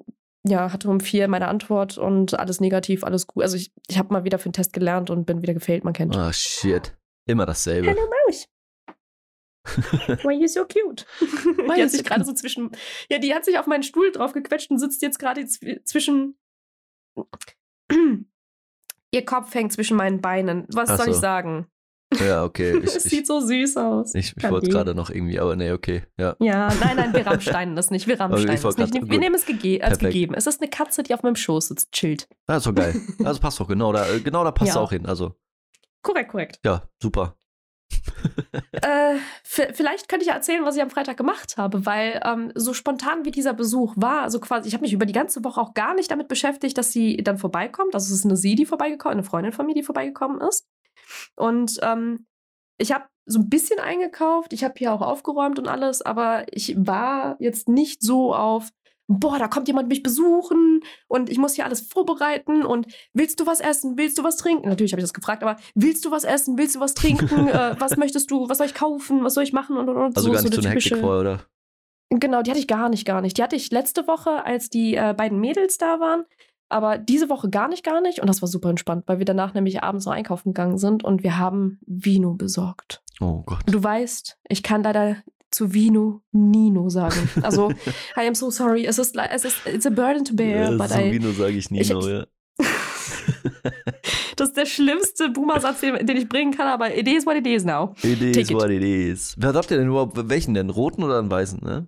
ja, 0.46 0.74
hatte 0.74 0.90
um 0.90 1.00
vier 1.00 1.30
meine 1.30 1.48
Antwort 1.48 1.98
und 1.98 2.38
alles 2.38 2.60
negativ, 2.60 3.06
alles 3.06 3.28
gut. 3.28 3.44
Also 3.44 3.56
ich, 3.56 3.72
ich 3.88 3.98
habe 3.98 4.12
mal 4.14 4.26
wieder 4.26 4.38
für 4.40 4.50
den 4.50 4.54
Test 4.54 4.74
gelernt 4.74 5.10
und 5.10 5.26
bin 5.26 5.42
wieder 5.42 5.54
gefailt, 5.54 5.86
man 5.86 5.94
kennt. 5.94 6.18
Ah, 6.18 6.34
shit. 6.34 6.94
Immer 7.26 7.46
dasselbe. 7.46 7.88
Hallo 7.88 8.02
Maus. 8.28 8.46
Why 9.66 10.34
you 10.42 10.48
so 10.48 10.66
cute? 10.66 11.06
Die 11.76 11.82
hat 11.82 11.90
sich 11.90 12.04
gerade 12.04 12.26
so 12.26 12.34
zwischen, 12.34 12.72
ja, 13.10 13.18
die 13.18 13.34
hat 13.34 13.46
sich 13.46 13.58
auf 13.58 13.66
meinen 13.68 13.84
Stuhl 13.84 14.12
drauf 14.12 14.34
gequetscht 14.34 14.70
und 14.72 14.80
sitzt 14.80 15.02
jetzt 15.02 15.20
gerade 15.20 15.42
zw- 15.42 15.84
zwischen, 15.86 16.38
ihr 19.12 19.26
Kopf 19.26 19.54
hängt 19.54 19.72
zwischen 19.74 19.98
meinen 19.98 20.22
Beinen. 20.22 20.66
Was 20.70 20.90
Ach 20.90 20.98
soll 20.98 21.10
ich 21.10 21.16
so. 21.16 21.22
sagen? 21.22 21.68
Ja, 22.20 22.44
okay. 22.44 22.78
Ich, 22.84 22.96
es 22.96 23.06
ich, 23.06 23.12
sieht 23.12 23.28
so 23.28 23.40
süß 23.40 23.78
aus. 23.78 24.14
ich, 24.14 24.36
ich 24.38 24.50
wollte 24.50 24.70
gerade 24.70 24.94
noch 24.94 25.10
irgendwie, 25.10 25.40
aber 25.40 25.56
nee, 25.56 25.72
okay. 25.72 26.04
Ja. 26.20 26.36
Ja, 26.40 26.72
nein, 26.80 26.96
nein, 26.98 27.14
wir 27.14 27.26
rammsteinen 27.28 27.76
das 27.76 27.90
nicht. 27.90 28.06
Wir 28.08 28.20
rammsteinen 28.20 28.56
ich 28.56 28.62
das 28.62 28.78
nicht. 28.78 28.92
grad- 28.92 29.02
Wir 29.04 29.10
gut. 29.10 29.20
nehmen 29.20 29.36
es 29.36 29.46
gege 29.46 29.84
als 29.84 29.98
Perfekt. 29.98 30.14
gegeben. 30.14 30.34
Es 30.36 30.46
ist 30.46 30.62
eine 30.62 30.70
Katze, 30.70 31.02
die 31.04 31.14
auf 31.14 31.24
meinem 31.24 31.36
Schoß 31.36 31.70
sitzt, 31.70 31.92
chillt. 31.92 32.28
Ah, 32.48 32.58
ist 32.58 32.68
doch 32.68 32.76
geil. 32.76 33.00
Also 33.24 33.40
passt 33.40 33.60
doch 33.60 33.68
genau 33.68 33.92
da, 33.94 34.08
äh, 34.12 34.20
genau 34.20 34.44
da 34.44 34.52
passt 34.52 34.76
Ja. 34.76 34.82
auch 34.82 34.92
hin. 34.92 35.06
Also, 35.06 35.36
Korrekt, 36.04 36.32
korrekt. 36.32 36.60
ja, 36.66 36.88
super. 37.02 37.36
äh, 38.72 39.16
vielleicht 39.44 40.10
könnte 40.10 40.26
ich 40.26 40.32
erzählen, 40.32 40.66
was 40.66 40.76
ich 40.76 40.82
am 40.82 40.90
Freitag 40.90 41.18
gemacht 41.18 41.58
habe, 41.58 41.86
weil 41.86 42.22
ähm, 42.26 42.52
so 42.56 42.74
spontan 42.74 43.26
wie 43.26 43.32
dieser 43.32 43.54
Besuch 43.54 43.94
war, 43.98 44.22
also 44.22 44.40
quasi, 44.40 44.68
ich 44.68 44.74
habe 44.74 44.84
mich 44.84 44.94
über 44.94 45.06
die 45.06 45.14
ganze 45.14 45.44
Woche 45.44 45.60
auch 45.60 45.74
gar 45.74 45.94
nicht 45.94 46.12
damit 46.12 46.28
beschäftigt, 46.28 46.78
dass 46.78 46.92
sie 46.92 47.18
dann 47.18 47.38
vorbeikommt. 47.38 47.96
Also 47.96 48.14
es 48.14 48.20
ist 48.20 48.26
eine 48.26 48.38
sie, 48.38 48.56
die 48.56 48.66
vorbeigekommen, 48.66 49.18
eine 49.18 49.24
Freundin 49.24 49.54
von 49.54 49.66
mir, 49.66 49.76
die 49.76 49.84
vorbeigekommen 49.84 50.42
ist. 50.42 50.68
Und 51.36 51.80
ähm, 51.82 52.26
ich 52.78 52.92
habe 52.92 53.06
so 53.26 53.40
ein 53.40 53.50
bisschen 53.50 53.80
eingekauft, 53.80 54.54
ich 54.54 54.64
habe 54.64 54.74
hier 54.78 54.94
auch 54.94 55.02
aufgeräumt 55.02 55.60
und 55.60 55.68
alles, 55.68 56.02
aber 56.02 56.46
ich 56.52 56.76
war 56.78 57.38
jetzt 57.40 57.70
nicht 57.70 58.02
so 58.02 58.36
auf, 58.36 58.70
boah, 59.20 59.40
da 59.40 59.48
kommt 59.48 59.68
jemand 59.68 59.88
mich 59.88 60.04
besuchen 60.04 60.82
und 61.08 61.30
ich 61.30 61.38
muss 61.38 61.54
hier 61.54 61.66
alles 61.66 61.82
vorbereiten 61.82 62.66
und 62.66 62.88
willst 63.14 63.40
du 63.40 63.46
was 63.46 63.60
essen, 63.60 63.98
willst 63.98 64.18
du 64.18 64.24
was 64.24 64.38
trinken? 64.38 64.70
Natürlich 64.70 64.94
habe 64.94 65.00
ich 65.00 65.06
das 65.06 65.14
gefragt, 65.14 65.44
aber 65.44 65.58
willst 65.76 66.06
du 66.06 66.12
was 66.12 66.24
essen, 66.24 66.58
willst 66.58 66.76
du 66.76 66.80
was 66.80 66.94
trinken, 66.94 67.48
äh, 67.50 67.76
was 67.80 67.98
möchtest 67.98 68.32
du, 68.32 68.50
was 68.50 68.58
soll 68.58 68.68
ich 68.68 68.74
kaufen, 68.74 69.24
was 69.24 69.34
soll 69.34 69.44
ich 69.44 69.54
machen 69.54 69.78
und 69.78 69.90
und 69.90 69.98
und. 69.98 70.18
Also 70.18 70.28
so, 70.28 70.32
gar 70.32 70.42
nicht 70.42 70.54
so 70.54 70.62
so 70.62 70.68
eine 70.68 70.76
typische, 70.76 70.98
vorher, 70.98 71.22
oder? 71.22 71.40
Genau, 72.10 72.42
die 72.42 72.52
hatte 72.52 72.60
ich 72.60 72.68
gar 72.68 72.90
nicht, 72.90 73.06
gar 73.06 73.22
nicht. 73.22 73.38
Die 73.38 73.44
hatte 73.44 73.56
ich 73.56 73.72
letzte 73.72 74.08
Woche, 74.08 74.46
als 74.46 74.70
die 74.70 74.96
äh, 74.96 75.14
beiden 75.18 75.40
Mädels 75.40 75.78
da 75.78 76.00
waren. 76.00 76.26
Aber 76.70 76.98
diese 76.98 77.30
Woche 77.30 77.50
gar 77.50 77.68
nicht, 77.68 77.84
gar 77.84 78.02
nicht. 78.02 78.20
Und 78.20 78.28
das 78.28 78.42
war 78.42 78.48
super 78.50 78.70
entspannt, 78.70 79.04
weil 79.08 79.20
wir 79.20 79.26
danach 79.26 79.54
nämlich 79.54 79.84
abends 79.84 80.06
noch 80.06 80.14
einkaufen 80.14 80.54
gegangen 80.54 80.78
sind 80.78 81.04
und 81.04 81.24
wir 81.24 81.38
haben 81.38 81.80
Vino 81.86 82.34
besorgt. 82.34 83.04
Oh 83.20 83.44
Gott. 83.46 83.62
Du 83.68 83.84
weißt, 83.84 84.40
ich 84.50 84.64
kann 84.64 84.84
leider 84.84 85.18
zu 85.54 85.74
Vino 85.74 86.22
Nino 86.32 86.90
sagen. 86.90 87.30
Also, 87.42 87.70
I 88.18 88.28
am 88.28 88.36
so 88.36 88.50
sorry. 88.50 88.86
Es 88.86 88.98
ist, 89.00 89.16
es 89.16 89.46
ist, 89.46 89.58
it's 89.66 89.86
a 89.86 89.90
burden 89.90 90.26
to 90.26 90.36
bear, 90.36 90.72
Ja, 90.72 90.78
but 90.78 90.90
so 90.90 91.00
I, 91.00 91.12
Vino 91.12 91.32
sage 91.32 91.54
ich 91.54 91.70
Nino, 91.72 92.00
Ich- 92.00 92.08
ja. 92.08 92.26
das 94.36 94.50
ist 94.50 94.58
der 94.58 94.66
schlimmste 94.66 95.30
Boomer-Satz, 95.30 95.82
den, 95.82 96.06
den 96.06 96.18
ich 96.18 96.30
bringen 96.30 96.56
kann, 96.56 96.68
aber 96.68 96.96
it 96.96 97.08
is 97.08 97.26
what 97.26 97.36
it 97.36 97.48
is 97.48 97.64
now. 97.66 97.94
It 98.04 98.22
is 98.22 98.36
Take 98.36 98.54
it. 98.54 98.54
what 98.54 98.70
it 98.70 98.84
is. 98.84 99.36
Wer 99.38 99.54
habt 99.54 99.72
ihr 99.72 99.78
denn 99.78 99.88
überhaupt? 99.88 100.30
Welchen 100.30 100.54
denn? 100.54 100.70
Roten 100.70 101.04
oder 101.04 101.20
einen 101.20 101.32
weißen, 101.32 101.60
ne? 101.62 101.88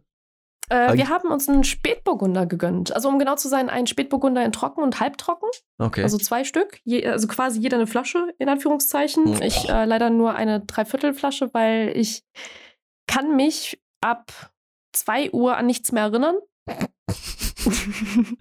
Äh, 0.69 0.97
wir 0.97 1.09
haben 1.09 1.29
uns 1.29 1.47
einen 1.47 1.63
Spätburgunder 1.63 2.47
gegönnt. 2.47 2.91
Also, 2.95 3.07
um 3.09 3.19
genau 3.19 3.35
zu 3.35 3.47
sein, 3.47 3.69
einen 3.69 3.85
Spätburgunder 3.85 4.43
in 4.43 4.51
trocken 4.51 4.81
und 4.81 4.99
halbtrocken. 4.99 5.47
Okay. 5.77 6.01
Also 6.01 6.17
zwei 6.17 6.43
Stück, 6.43 6.79
je, 6.83 7.05
also 7.05 7.27
quasi 7.27 7.59
jeder 7.59 7.77
eine 7.77 7.85
Flasche, 7.85 8.33
in 8.39 8.49
Anführungszeichen. 8.49 9.25
Oh. 9.27 9.43
Ich 9.43 9.69
äh, 9.69 9.85
leider 9.85 10.09
nur 10.09 10.33
eine 10.33 10.61
Dreiviertelflasche, 10.61 11.53
weil 11.53 11.93
ich 11.95 12.23
kann 13.07 13.35
mich 13.35 13.81
ab 14.01 14.51
2 14.93 15.31
Uhr 15.31 15.57
an 15.57 15.65
nichts 15.65 15.91
mehr 15.91 16.03
erinnern. 16.03 16.37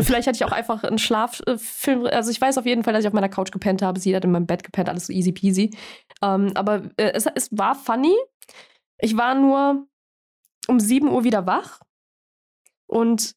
Vielleicht 0.00 0.26
hatte 0.26 0.36
ich 0.36 0.44
auch 0.44 0.52
einfach 0.52 0.84
einen 0.84 0.98
Schlaffilm. 0.98 2.06
Also 2.06 2.30
ich 2.30 2.40
weiß 2.40 2.58
auf 2.58 2.66
jeden 2.66 2.84
Fall, 2.84 2.92
dass 2.92 3.02
ich 3.04 3.08
auf 3.08 3.14
meiner 3.14 3.28
Couch 3.28 3.52
gepennt 3.52 3.82
habe. 3.82 3.98
Sie 4.00 4.14
hat 4.14 4.24
in 4.24 4.32
meinem 4.32 4.46
Bett 4.46 4.62
gepennt, 4.62 4.88
alles 4.88 5.06
so 5.06 5.12
easy 5.12 5.32
peasy. 5.32 5.76
Ähm, 6.22 6.52
aber 6.54 6.82
äh, 6.96 7.12
es, 7.12 7.26
es 7.34 7.48
war 7.52 7.74
funny. 7.74 8.14
Ich 8.98 9.16
war 9.16 9.34
nur 9.34 9.86
um 10.68 10.80
7 10.80 11.08
Uhr 11.08 11.24
wieder 11.24 11.46
wach. 11.46 11.80
Und 12.86 13.34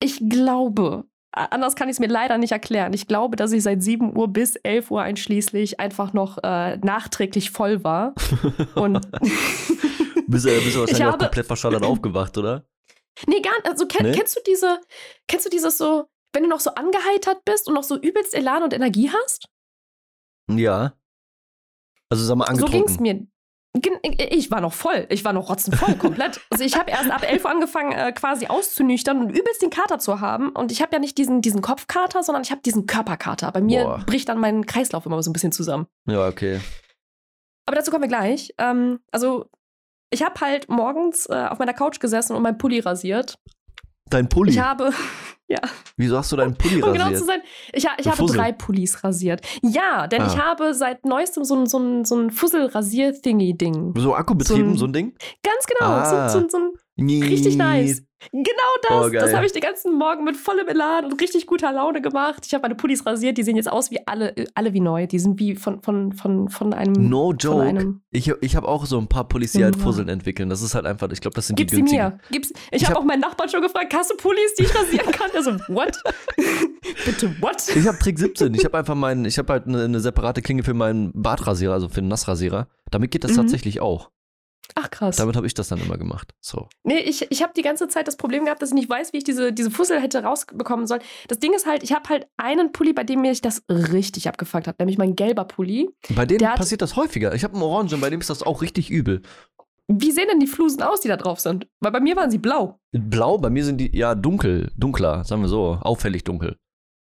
ich 0.00 0.28
glaube, 0.28 1.04
anders 1.38 1.76
kann 1.76 1.88
ich 1.88 1.94
es 1.94 2.00
mir 2.00 2.08
leider 2.08 2.38
nicht 2.38 2.52
erklären. 2.52 2.92
Ich 2.92 3.06
glaube, 3.06 3.36
dass 3.36 3.52
ich 3.52 3.62
seit 3.62 3.82
7 3.82 4.16
Uhr 4.16 4.28
bis 4.28 4.56
11 4.56 4.90
Uhr 4.90 5.02
einschließlich 5.02 5.80
einfach 5.80 6.12
noch 6.12 6.38
äh, 6.42 6.76
nachträglich 6.78 7.50
voll 7.50 7.82
war. 7.84 8.14
Und 8.74 9.00
bist 10.26 10.44
du, 10.46 10.50
bist 10.50 10.76
du 10.76 10.80
wahrscheinlich 10.80 10.90
Ich 10.90 11.02
auch 11.04 11.12
habe- 11.12 11.24
komplett 11.24 11.46
verschallert 11.46 11.84
aufgewacht, 11.84 12.36
oder? 12.38 12.64
Nee, 13.26 13.40
gar 13.40 13.52
nicht. 13.56 13.66
Also 13.68 13.86
kenn, 13.86 14.06
Nee? 14.06 14.12
kennst 14.16 14.36
du 14.36 14.40
diese, 14.46 14.80
kennst 15.26 15.46
du 15.46 15.50
dieses 15.50 15.76
so, 15.78 16.04
wenn 16.32 16.42
du 16.44 16.48
noch 16.48 16.60
so 16.60 16.70
angeheitert 16.74 17.44
bist 17.44 17.66
und 17.68 17.74
noch 17.74 17.82
so 17.82 17.96
übelst 17.98 18.34
Elan 18.34 18.62
und 18.62 18.72
Energie 18.74 19.10
hast? 19.10 19.48
Ja. 20.50 20.92
Also 22.10 22.24
sag 22.24 22.36
mal 22.36 22.44
So 22.46 22.50
angetrunken. 22.52 22.86
ging's 22.86 23.00
mir. 23.00 23.26
Ich 24.30 24.50
war 24.50 24.60
noch 24.60 24.72
voll. 24.72 25.06
Ich 25.10 25.24
war 25.24 25.32
noch 25.32 25.48
rotzenvoll 25.48 25.94
komplett. 25.98 26.40
Also 26.50 26.64
ich 26.64 26.76
habe 26.76 26.90
erst 26.90 27.10
ab 27.10 27.22
11 27.22 27.44
Uhr 27.44 27.50
angefangen, 27.50 27.92
äh, 27.92 28.12
quasi 28.12 28.46
auszunüchtern 28.46 29.20
und 29.20 29.30
übelst 29.30 29.62
den 29.62 29.70
Kater 29.70 29.98
zu 29.98 30.20
haben. 30.20 30.50
Und 30.50 30.72
ich 30.72 30.82
habe 30.82 30.92
ja 30.92 30.98
nicht 30.98 31.18
diesen, 31.18 31.40
diesen 31.40 31.62
Kopfkater, 31.62 32.22
sondern 32.22 32.42
ich 32.42 32.50
habe 32.50 32.62
diesen 32.62 32.86
Körperkater. 32.86 33.50
Bei 33.52 33.60
mir 33.60 33.84
Boah. 33.84 34.02
bricht 34.06 34.28
dann 34.28 34.38
mein 34.38 34.66
Kreislauf 34.66 35.06
immer 35.06 35.22
so 35.22 35.30
ein 35.30 35.32
bisschen 35.32 35.52
zusammen. 35.52 35.86
Ja, 36.06 36.26
okay. 36.26 36.60
Aber 37.66 37.76
dazu 37.76 37.90
kommen 37.90 38.04
wir 38.04 38.08
gleich. 38.08 38.54
Ähm, 38.58 39.00
also 39.12 39.46
ich 40.10 40.22
habe 40.22 40.40
halt 40.40 40.68
morgens 40.68 41.26
äh, 41.26 41.46
auf 41.48 41.58
meiner 41.58 41.74
Couch 41.74 42.00
gesessen 42.00 42.34
und 42.34 42.42
meinen 42.42 42.58
Pulli 42.58 42.80
rasiert. 42.80 43.38
Dein 44.10 44.28
Pulli. 44.28 44.52
Ich 44.52 44.58
habe, 44.60 44.90
Wieso 45.96 46.18
hast 46.18 46.30
du 46.32 46.36
deinen 46.36 46.54
Pulli 46.54 46.82
um 46.82 46.92
genau 46.92 47.04
rasiert? 47.04 47.20
zu 47.20 47.26
sein, 47.26 47.40
ich, 47.72 47.86
ich 47.98 48.06
habe 48.06 48.16
Fussel. 48.16 48.36
drei 48.36 48.52
Pullis 48.52 49.02
rasiert. 49.02 49.40
Ja, 49.62 50.06
denn 50.06 50.22
Ah. 50.22 50.26
ich 50.26 50.38
habe 50.38 50.74
seit 50.74 51.04
neuestem 51.06 51.44
so 51.44 51.56
ein, 51.56 51.66
so 51.66 51.78
ein, 51.78 52.04
so 52.04 52.16
ein 52.16 52.30
Fussel-Rasier-Thingy-Ding. 52.30 53.94
so 53.96 54.14
akkubetrieben, 54.14 54.68
So 54.68 54.74
ein- 54.74 54.78
so 54.78 54.86
ein 54.86 54.92
Ding? 54.92 55.14
Ganz 55.42 55.66
genau. 55.66 55.90
Ah. 55.92 56.28
So, 56.28 56.40
so, 56.40 56.48
so 56.48 56.58
ein 56.58 56.72
Richtig 57.22 57.56
nice. 57.56 58.02
Genau 58.32 58.52
das. 58.88 59.06
Oh, 59.06 59.10
das 59.10 59.32
habe 59.32 59.46
ich 59.46 59.52
den 59.52 59.62
ganzen 59.62 59.94
Morgen 59.96 60.24
mit 60.24 60.36
vollem 60.36 60.66
Elan 60.68 61.04
und 61.04 61.20
richtig 61.20 61.46
guter 61.46 61.72
Laune 61.72 62.02
gemacht. 62.02 62.44
Ich 62.46 62.52
habe 62.54 62.62
meine 62.62 62.74
Pullis 62.74 63.06
rasiert, 63.06 63.38
die 63.38 63.44
sehen 63.44 63.54
jetzt 63.56 63.70
aus 63.70 63.90
wie 63.92 64.00
alle, 64.06 64.34
alle 64.54 64.72
wie 64.72 64.80
neu. 64.80 65.06
Die 65.06 65.18
sind 65.20 65.38
wie 65.38 65.54
von, 65.54 65.82
von, 65.82 66.12
von, 66.12 66.48
von 66.48 66.74
einem. 66.74 67.08
No 67.08 67.32
joke. 67.32 67.62
einem 67.62 68.02
Ich, 68.10 68.28
ich 68.40 68.56
habe 68.56 68.66
auch 68.66 68.86
so 68.86 68.98
ein 68.98 69.06
paar 69.08 69.28
Pullis, 69.28 69.52
die 69.52 69.62
halt. 69.62 69.76
Fusseln 69.76 70.08
entwickeln. 70.08 70.48
Das 70.48 70.62
ist 70.62 70.74
halt 70.74 70.84
einfach, 70.86 71.08
ich 71.12 71.20
glaube, 71.20 71.34
das 71.36 71.46
sind 71.46 71.56
Gib 71.56 71.68
die 71.68 71.76
sie 71.76 71.80
günstigen. 71.82 72.02
mir. 72.08 72.18
Gib's. 72.32 72.50
Ich, 72.50 72.56
Ich 72.72 72.84
habe 72.86 72.94
hab- 72.96 73.02
auch 73.02 73.06
meinen 73.06 73.20
Nachbarn 73.20 73.48
schon 73.48 73.62
gefragt, 73.62 73.94
hast 73.94 74.10
du 74.10 74.16
Pullis, 74.16 74.54
die 74.58 74.64
ich 74.64 74.74
rasieren 74.74 75.10
kann? 75.12 75.30
Er 75.32 75.42
so, 75.42 75.52
what? 75.68 75.96
Bitte, 77.04 77.34
what? 77.40 77.56
Ich 77.76 77.86
habe 77.86 77.98
Trick 77.98 78.18
17. 78.18 78.52
Ich 78.54 78.64
habe 78.64 78.76
einfach 78.78 78.94
meinen, 78.94 79.24
ich 79.24 79.38
habe 79.38 79.52
halt 79.52 79.66
eine, 79.66 79.84
eine 79.84 80.00
separate 80.00 80.42
Klinge 80.42 80.62
für 80.64 80.74
meinen 80.74 81.12
Bartrasierer, 81.14 81.72
also 81.74 81.88
für 81.88 82.00
den 82.00 82.08
Nassrasierer. 82.08 82.68
Damit 82.90 83.10
geht 83.10 83.24
das 83.24 83.32
Mhm. 83.32 83.36
tatsächlich 83.36 83.80
auch. 83.80 84.10
Ach 84.74 84.90
krass. 84.90 85.16
Damit 85.16 85.36
habe 85.36 85.46
ich 85.46 85.54
das 85.54 85.68
dann 85.68 85.80
immer 85.80 85.96
gemacht. 85.98 86.32
So. 86.40 86.68
Nee, 86.84 86.98
ich, 86.98 87.30
ich 87.30 87.42
habe 87.42 87.52
die 87.56 87.62
ganze 87.62 87.88
Zeit 87.88 88.06
das 88.06 88.16
Problem 88.16 88.44
gehabt, 88.44 88.62
dass 88.62 88.70
ich 88.70 88.74
nicht 88.74 88.88
weiß, 88.90 89.12
wie 89.12 89.18
ich 89.18 89.24
diese, 89.24 89.52
diese 89.52 89.70
Fussel 89.70 90.00
hätte 90.00 90.22
rausbekommen 90.22 90.86
soll. 90.86 90.98
Das 91.28 91.38
Ding 91.38 91.52
ist 91.54 91.66
halt, 91.66 91.82
ich 91.82 91.92
habe 91.92 92.08
halt 92.08 92.26
einen 92.36 92.72
Pulli, 92.72 92.92
bei 92.92 93.04
dem 93.04 93.22
mich 93.22 93.40
das 93.40 93.62
richtig 93.68 94.28
abgefuckt 94.28 94.66
hat, 94.68 94.78
nämlich 94.78 94.98
mein 94.98 95.16
gelber 95.16 95.44
Pulli. 95.44 95.88
Bei 96.14 96.26
Der 96.26 96.50
hat- 96.50 96.58
passiert 96.58 96.82
das 96.82 96.96
häufiger. 96.96 97.34
Ich 97.34 97.44
habe 97.44 97.54
einen 97.54 97.62
Orangen, 97.62 98.00
bei 98.00 98.10
dem 98.10 98.20
ist 98.20 98.30
das 98.30 98.42
auch 98.42 98.62
richtig 98.62 98.90
übel. 98.90 99.22
Wie 99.90 100.12
sehen 100.12 100.26
denn 100.30 100.38
die 100.40 100.46
Flusen 100.46 100.82
aus, 100.82 101.00
die 101.00 101.08
da 101.08 101.16
drauf 101.16 101.40
sind? 101.40 101.66
Weil 101.80 101.92
bei 101.92 102.00
mir 102.00 102.14
waren 102.14 102.30
sie 102.30 102.36
blau. 102.38 102.78
Blau, 102.92 103.38
bei 103.38 103.48
mir 103.48 103.64
sind 103.64 103.78
die 103.78 103.96
ja 103.96 104.14
dunkel, 104.14 104.70
dunkler, 104.76 105.24
sagen 105.24 105.40
wir 105.40 105.48
so, 105.48 105.78
auffällig 105.80 106.24
dunkel. 106.24 106.58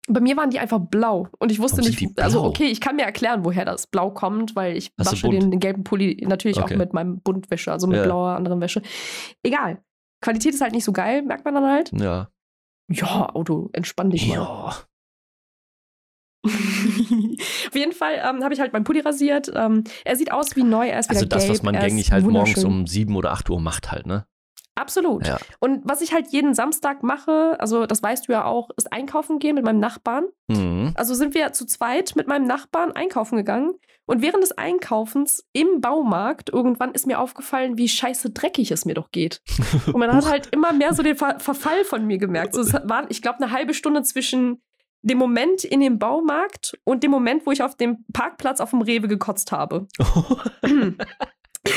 Bei 0.09 0.19
mir 0.19 0.35
waren 0.35 0.49
die 0.49 0.59
einfach 0.59 0.79
blau. 0.79 1.27
Und 1.39 1.51
ich 1.51 1.59
wusste 1.59 1.77
Warum 1.77 1.89
nicht, 1.91 2.19
also 2.19 2.43
okay, 2.43 2.65
ich 2.65 2.81
kann 2.81 2.97
mir 2.97 3.03
erklären, 3.03 3.45
woher 3.45 3.63
das 3.63 3.87
Blau 3.87 4.09
kommt, 4.11 4.53
weil 4.55 4.75
ich 4.75 4.91
Hast 4.99 5.11
wasche 5.13 5.29
den, 5.29 5.49
den 5.51 5.59
gelben 5.61 5.83
Pulli 5.85 6.21
natürlich 6.27 6.57
Okay. 6.57 6.73
auch 6.73 6.77
mit 6.77 6.93
meinem 6.93 7.21
Buntwäsche, 7.21 7.71
also 7.71 7.87
mit 7.87 7.97
Ja. 7.97 8.03
blauer 8.03 8.35
anderen 8.35 8.59
Wäsche. 8.59 8.81
Egal. 9.43 9.81
Qualität 10.21 10.53
ist 10.53 10.61
halt 10.61 10.73
nicht 10.73 10.83
so 10.83 10.91
geil, 10.91 11.21
merkt 11.21 11.45
man 11.45 11.53
dann 11.53 11.65
halt. 11.65 11.91
Ja. 11.93 12.29
Ja, 12.89 13.29
Auto, 13.33 13.69
entspann 13.71 14.09
dich 14.09 14.27
mal. 14.27 14.35
Ja. 14.35 14.75
Auf 16.45 17.75
jeden 17.75 17.93
Fall 17.93 18.15
ähm, 18.15 18.43
habe 18.43 18.53
ich 18.53 18.59
halt 18.59 18.73
meinen 18.73 18.83
Pulli 18.83 18.99
rasiert. 18.99 19.49
Ähm, 19.55 19.85
er 20.03 20.15
sieht 20.17 20.31
aus 20.33 20.55
wie 20.57 20.63
neu, 20.63 20.89
er 20.89 20.99
ist 20.99 21.09
wieder 21.09 21.19
Also 21.19 21.25
das, 21.27 21.43
gelb, 21.45 21.53
was 21.53 21.63
man 21.63 21.75
gängig 21.79 22.11
halt 22.11 22.25
morgens 22.25 22.63
um 22.65 22.85
7 22.85 23.15
oder 23.15 23.31
8 23.31 23.49
Uhr 23.49 23.61
macht 23.61 23.91
halt, 23.91 24.05
ne? 24.05 24.25
Absolut. 24.75 25.27
Ja. 25.27 25.37
Und 25.59 25.81
was 25.83 26.01
ich 26.01 26.13
halt 26.13 26.29
jeden 26.29 26.53
Samstag 26.53 27.03
mache, 27.03 27.55
also 27.59 27.85
das 27.85 28.01
weißt 28.01 28.27
du 28.27 28.31
ja 28.31 28.45
auch, 28.45 28.69
ist 28.75 28.91
einkaufen 28.91 29.39
gehen 29.39 29.55
mit 29.55 29.63
meinem 29.63 29.79
Nachbarn. 29.79 30.25
Mhm. 30.47 30.93
Also 30.95 31.13
sind 31.13 31.35
wir 31.35 31.53
zu 31.53 31.65
zweit 31.65 32.15
mit 32.15 32.27
meinem 32.27 32.47
Nachbarn 32.47 32.91
einkaufen 32.91 33.37
gegangen. 33.37 33.73
Und 34.05 34.21
während 34.21 34.43
des 34.43 34.57
Einkaufens 34.57 35.45
im 35.53 35.79
Baumarkt 35.79 36.49
irgendwann 36.51 36.91
ist 36.91 37.07
mir 37.07 37.19
aufgefallen, 37.19 37.77
wie 37.77 37.87
scheiße 37.87 38.31
dreckig 38.31 38.71
es 38.71 38.83
mir 38.85 38.95
doch 38.95 39.11
geht. 39.11 39.41
Und 39.87 39.97
man 39.97 40.11
hat 40.11 40.25
halt 40.29 40.47
immer 40.47 40.73
mehr 40.73 40.93
so 40.93 41.03
den 41.03 41.15
Ver 41.15 41.39
Verfall 41.39 41.85
von 41.85 42.05
mir 42.05 42.17
gemerkt. 42.17 42.53
So, 42.53 42.61
es 42.61 42.73
war, 42.73 43.09
ich 43.09 43.21
glaube, 43.21 43.41
eine 43.41 43.51
halbe 43.51 43.73
Stunde 43.73 44.01
zwischen 44.01 44.61
dem 45.03 45.17
Moment 45.17 45.63
in 45.63 45.81
dem 45.81 45.99
Baumarkt 45.99 46.77
und 46.83 47.03
dem 47.03 47.11
Moment, 47.11 47.45
wo 47.45 47.51
ich 47.51 47.61
auf 47.61 47.75
dem 47.75 48.05
Parkplatz 48.11 48.59
auf 48.59 48.71
dem 48.71 48.81
Rewe 48.81 49.07
gekotzt 49.07 49.51
habe. 49.51 49.87
ja, 51.65 51.73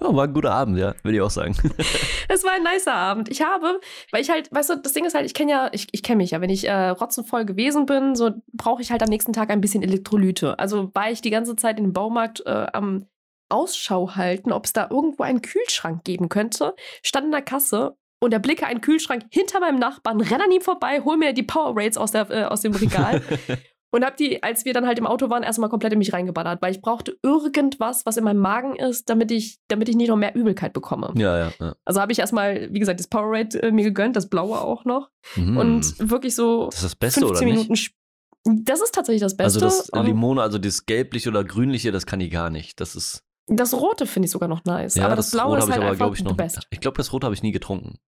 war 0.00 0.24
ein 0.24 0.32
guter 0.32 0.52
Abend, 0.52 0.78
ja, 0.78 0.94
würde 1.02 1.16
ich 1.16 1.22
auch 1.22 1.30
sagen. 1.30 1.56
Es 2.28 2.42
war 2.42 2.52
ein 2.52 2.62
nicer 2.62 2.94
Abend. 2.94 3.28
Ich 3.28 3.42
habe, 3.42 3.80
weil 4.10 4.22
ich 4.22 4.30
halt, 4.30 4.50
weißt 4.50 4.70
du, 4.70 4.76
das 4.76 4.92
Ding 4.92 5.04
ist 5.04 5.14
halt, 5.14 5.26
ich 5.26 5.34
kenne 5.34 5.52
ja, 5.52 5.70
ich, 5.72 5.88
ich 5.92 6.02
kenne 6.02 6.18
mich 6.18 6.32
ja, 6.32 6.40
wenn 6.40 6.50
ich 6.50 6.66
äh, 6.66 6.88
rotzenvoll 6.88 7.44
gewesen 7.44 7.86
bin, 7.86 8.16
so 8.16 8.30
brauche 8.52 8.82
ich 8.82 8.90
halt 8.90 9.02
am 9.02 9.08
nächsten 9.08 9.32
Tag 9.32 9.50
ein 9.50 9.60
bisschen 9.60 9.82
Elektrolyte. 9.82 10.58
Also 10.58 10.90
war 10.94 11.10
ich 11.10 11.20
die 11.20 11.30
ganze 11.30 11.54
Zeit 11.54 11.78
in 11.78 11.84
dem 11.84 11.92
Baumarkt 11.92 12.42
äh, 12.46 12.66
am 12.72 13.06
Ausschau 13.50 14.16
halten, 14.16 14.52
ob 14.52 14.64
es 14.64 14.72
da 14.72 14.88
irgendwo 14.90 15.22
einen 15.22 15.42
Kühlschrank 15.42 16.02
geben 16.04 16.28
könnte, 16.28 16.74
stand 17.02 17.26
in 17.26 17.32
der 17.32 17.42
Kasse 17.42 17.96
und 18.20 18.32
erblicke 18.32 18.66
einen 18.66 18.80
Kühlschrank 18.80 19.24
hinter 19.30 19.60
meinem 19.60 19.78
Nachbarn, 19.78 20.20
renne 20.20 20.44
an 20.44 20.50
ihm 20.50 20.62
vorbei, 20.62 21.02
hol 21.04 21.16
mir 21.16 21.32
die 21.34 21.42
Powerades 21.42 21.98
aus, 21.98 22.12
der, 22.12 22.30
äh, 22.30 22.44
aus 22.44 22.62
dem 22.62 22.74
Regal 22.74 23.22
und 23.94 24.04
hab 24.04 24.16
die, 24.16 24.42
als 24.42 24.64
wir 24.64 24.74
dann 24.74 24.88
halt 24.88 24.98
im 24.98 25.06
Auto 25.06 25.30
waren, 25.30 25.44
erstmal 25.44 25.70
komplett 25.70 25.92
in 25.92 26.00
mich 26.00 26.12
reingeballert, 26.12 26.60
weil 26.60 26.72
ich 26.72 26.80
brauchte 26.80 27.16
irgendwas, 27.22 28.04
was 28.04 28.16
in 28.16 28.24
meinem 28.24 28.40
Magen 28.40 28.74
ist, 28.74 29.08
damit 29.08 29.30
ich, 29.30 29.60
damit 29.68 29.88
ich 29.88 29.94
nicht 29.94 30.08
noch 30.08 30.16
mehr 30.16 30.34
Übelkeit 30.34 30.72
bekomme. 30.72 31.12
ja, 31.14 31.38
ja. 31.38 31.52
ja. 31.60 31.76
Also 31.84 32.00
habe 32.00 32.10
ich 32.10 32.18
erstmal, 32.18 32.72
wie 32.72 32.80
gesagt, 32.80 32.98
das 32.98 33.06
Powerade 33.06 33.62
äh, 33.62 33.70
mir 33.70 33.84
gegönnt, 33.84 34.16
das 34.16 34.28
blaue 34.28 34.60
auch 34.60 34.84
noch. 34.84 35.10
Mhm. 35.36 35.56
Und 35.56 36.10
wirklich 36.10 36.34
so 36.34 36.66
das 36.66 36.76
ist 36.78 36.84
das 36.84 36.96
Beste, 36.96 37.20
15 37.20 37.46
oder 37.46 37.54
nicht? 37.54 37.70
Minuten. 37.70 38.64
Das 38.64 38.82
ist 38.82 38.92
tatsächlich 38.92 39.22
das 39.22 39.36
Beste. 39.36 39.64
Also 39.64 39.92
das 39.92 40.04
Limone, 40.04 40.42
also 40.42 40.58
das 40.58 40.86
gelbliche 40.86 41.28
oder 41.28 41.44
grünliche, 41.44 41.92
das 41.92 42.04
kann 42.04 42.20
ich 42.20 42.32
gar 42.32 42.50
nicht. 42.50 42.80
Das 42.80 42.96
ist. 42.96 43.22
das 43.46 43.74
Rote 43.74 44.06
finde 44.06 44.26
ich 44.26 44.32
sogar 44.32 44.48
noch 44.48 44.64
nice. 44.64 44.96
Ja, 44.96 45.06
aber 45.06 45.14
das, 45.14 45.30
Blaue 45.30 45.50
Rot 45.50 45.58
ist 45.58 45.62
habe 45.62 45.70
ich 45.70 45.74
halt 45.76 45.82
aber, 45.82 45.90
einfach 45.92 46.04
glaube 46.04 46.16
ich, 46.16 46.24
noch. 46.24 46.36
best. 46.36 46.66
Ich 46.70 46.80
glaube, 46.80 46.96
das 46.96 47.12
Rot 47.12 47.22
habe 47.22 47.32
ich 47.32 47.44
nie 47.44 47.52
getrunken. 47.52 48.00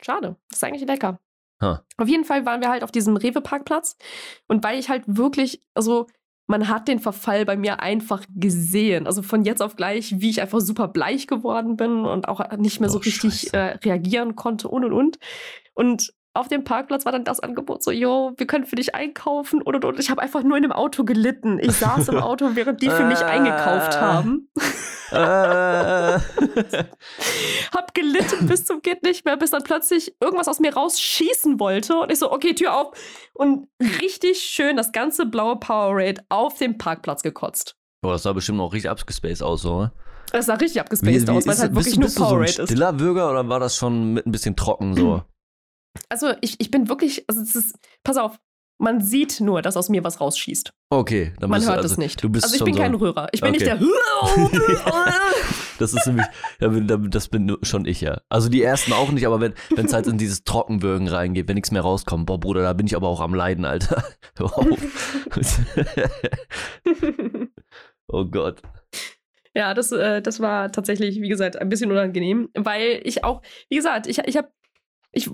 Schade. 0.00 0.36
Das 0.50 0.58
ist 0.58 0.64
eigentlich 0.64 0.86
lecker. 0.86 1.18
Ha. 1.62 1.82
Auf 1.98 2.08
jeden 2.08 2.24
Fall 2.24 2.46
waren 2.46 2.60
wir 2.60 2.70
halt 2.70 2.82
auf 2.84 2.90
diesem 2.92 3.16
Rewe-Parkplatz. 3.16 3.96
Und 4.48 4.64
weil 4.64 4.78
ich 4.78 4.88
halt 4.88 5.02
wirklich, 5.06 5.62
also 5.74 6.06
man 6.46 6.68
hat 6.68 6.88
den 6.88 6.98
Verfall 6.98 7.44
bei 7.44 7.56
mir 7.56 7.80
einfach 7.80 8.24
gesehen. 8.34 9.06
Also 9.06 9.22
von 9.22 9.44
jetzt 9.44 9.62
auf 9.62 9.76
gleich, 9.76 10.14
wie 10.20 10.30
ich 10.30 10.40
einfach 10.40 10.60
super 10.60 10.88
bleich 10.88 11.26
geworden 11.26 11.76
bin 11.76 12.04
und 12.04 12.26
auch 12.28 12.40
nicht 12.56 12.80
mehr 12.80 12.88
so 12.88 12.98
Oh, 12.98 13.02
richtig 13.02 13.54
äh, 13.54 13.78
reagieren 13.84 14.34
konnte 14.36 14.68
und 14.68 14.84
und 14.84 14.92
und. 14.92 15.18
Und 15.74 16.12
auf 16.32 16.48
dem 16.48 16.64
Parkplatz 16.64 17.04
war 17.04 17.12
dann 17.12 17.24
das 17.24 17.40
Angebot 17.40 17.82
so, 17.82 17.90
yo, 17.90 18.32
wir 18.36 18.46
können 18.46 18.64
für 18.64 18.76
dich 18.76 18.94
einkaufen 18.94 19.62
und 19.62 19.74
und 19.76 19.84
und. 19.84 19.98
Ich 20.00 20.10
habe 20.10 20.22
einfach 20.22 20.42
nur 20.42 20.56
in 20.56 20.62
dem 20.62 20.72
Auto 20.72 21.04
gelitten. 21.04 21.58
Ich 21.60 21.72
saß 21.72 22.08
im 22.08 22.18
Auto, 22.20 22.50
während 22.54 22.82
die 22.82 22.90
für 22.90 23.04
mich 23.04 23.18
Ah. 23.18 23.26
eingekauft 23.26 24.00
haben. 24.00 24.48
Äh, 25.12 26.18
Hab 27.74 27.94
gelitten 27.94 28.46
bis 28.46 28.64
zum 28.64 28.82
geht 28.82 29.02
nicht 29.02 29.24
mehr, 29.24 29.36
bis 29.36 29.50
dann 29.50 29.62
plötzlich 29.62 30.14
irgendwas 30.20 30.48
aus 30.48 30.60
mir 30.60 30.74
rausschießen 30.74 31.60
wollte. 31.60 31.96
Und 31.96 32.12
ich 32.12 32.18
so, 32.18 32.32
okay, 32.32 32.54
Tür 32.54 32.76
auf. 32.76 32.96
Und 33.34 33.68
richtig 34.00 34.40
schön 34.40 34.76
das 34.76 34.92
ganze 34.92 35.26
blaue 35.26 35.56
Powerade 35.56 36.22
auf 36.28 36.58
dem 36.58 36.78
Parkplatz 36.78 37.22
gekotzt. 37.22 37.76
Boah, 38.02 38.12
das 38.12 38.22
sah 38.22 38.32
bestimmt 38.32 38.60
auch 38.60 38.72
richtig 38.72 38.90
abgespaced 38.90 39.42
aus, 39.42 39.62
so. 39.62 39.82
ne? 39.82 39.92
Das 40.32 40.46
sah 40.46 40.54
richtig 40.54 40.80
abgespaced 40.80 41.28
aus, 41.28 41.46
weil 41.46 41.54
es 41.54 41.60
halt 41.60 41.74
bist 41.74 41.86
wirklich 41.86 41.94
du, 41.94 42.00
nur 42.00 42.06
bist 42.06 42.18
du 42.18 42.20
so 42.20 42.26
ein 42.26 42.30
Powerade 42.30 42.62
ist. 42.62 42.68
stiller 42.68 42.92
Bürger 42.92 43.30
oder 43.30 43.48
war 43.48 43.60
das 43.60 43.76
schon 43.76 44.14
mit 44.14 44.26
ein 44.26 44.32
bisschen 44.32 44.56
trocken 44.56 44.94
so? 44.94 45.22
Also 46.08 46.32
ich, 46.40 46.60
ich 46.60 46.70
bin 46.70 46.88
wirklich, 46.88 47.24
also 47.28 47.40
es 47.40 47.56
ist, 47.56 47.76
pass 48.04 48.16
auf, 48.16 48.38
man 48.80 49.00
sieht 49.00 49.40
nur, 49.40 49.62
dass 49.62 49.76
aus 49.76 49.88
mir 49.88 50.02
was 50.02 50.20
rausschießt. 50.20 50.72
Okay, 50.90 51.32
dann 51.38 51.50
Man 51.50 51.60
bist 51.60 51.68
hört 51.68 51.78
also, 51.82 51.92
es 51.92 51.98
nicht. 51.98 52.22
Du 52.22 52.28
bist 52.28 52.44
also 52.44 52.56
ich 52.56 52.64
bin 52.64 52.74
so, 52.74 52.80
kein 52.80 52.94
Rührer. 52.94 53.28
Ich 53.32 53.40
bin 53.40 53.52
nicht 53.52 53.66
Okay. 53.66 53.78
der. 53.78 53.88
Das 55.78 55.94
ist 55.94 56.06
nämlich, 56.06 56.26
ja, 56.60 56.68
bin- 56.68 56.86
da- 56.86 56.96
das 56.96 57.28
bin 57.28 57.56
schon 57.62 57.86
ich 57.86 58.00
ja. 58.00 58.20
Also 58.28 58.48
die 58.48 58.62
ersten 58.62 58.92
auch 58.92 59.10
nicht, 59.12 59.26
aber 59.26 59.40
wenn 59.40 59.54
es 59.76 59.92
halt 59.92 60.06
in 60.08 60.18
dieses 60.18 60.42
Trockenwürgen 60.44 61.08
reingeht, 61.08 61.46
wenn 61.48 61.54
nichts 61.54 61.70
mehr 61.70 61.82
rauskommt, 61.82 62.26
boah 62.26 62.38
Bruder, 62.40 62.62
da 62.62 62.72
bin 62.72 62.86
ich 62.86 62.96
aber 62.96 63.08
auch 63.08 63.20
am 63.20 63.34
Leiden, 63.34 63.64
Alter. 63.64 64.02
Oh 68.12 68.24
Gott. 68.24 68.60
Ja, 69.54 69.72
das, 69.74 69.92
äh, 69.92 70.20
das 70.20 70.40
war 70.40 70.72
tatsächlich, 70.72 71.20
wie 71.20 71.28
gesagt, 71.28 71.54
ein 71.56 71.68
bisschen 71.68 71.90
unangenehm, 71.92 72.48
weil 72.54 73.00
ich 73.04 73.22
auch, 73.24 73.40
wie 73.68 73.76
gesagt, 73.76 74.06
ich, 74.08 74.18
ich 74.18 74.36
habe 74.36 74.48
ich, 75.12 75.30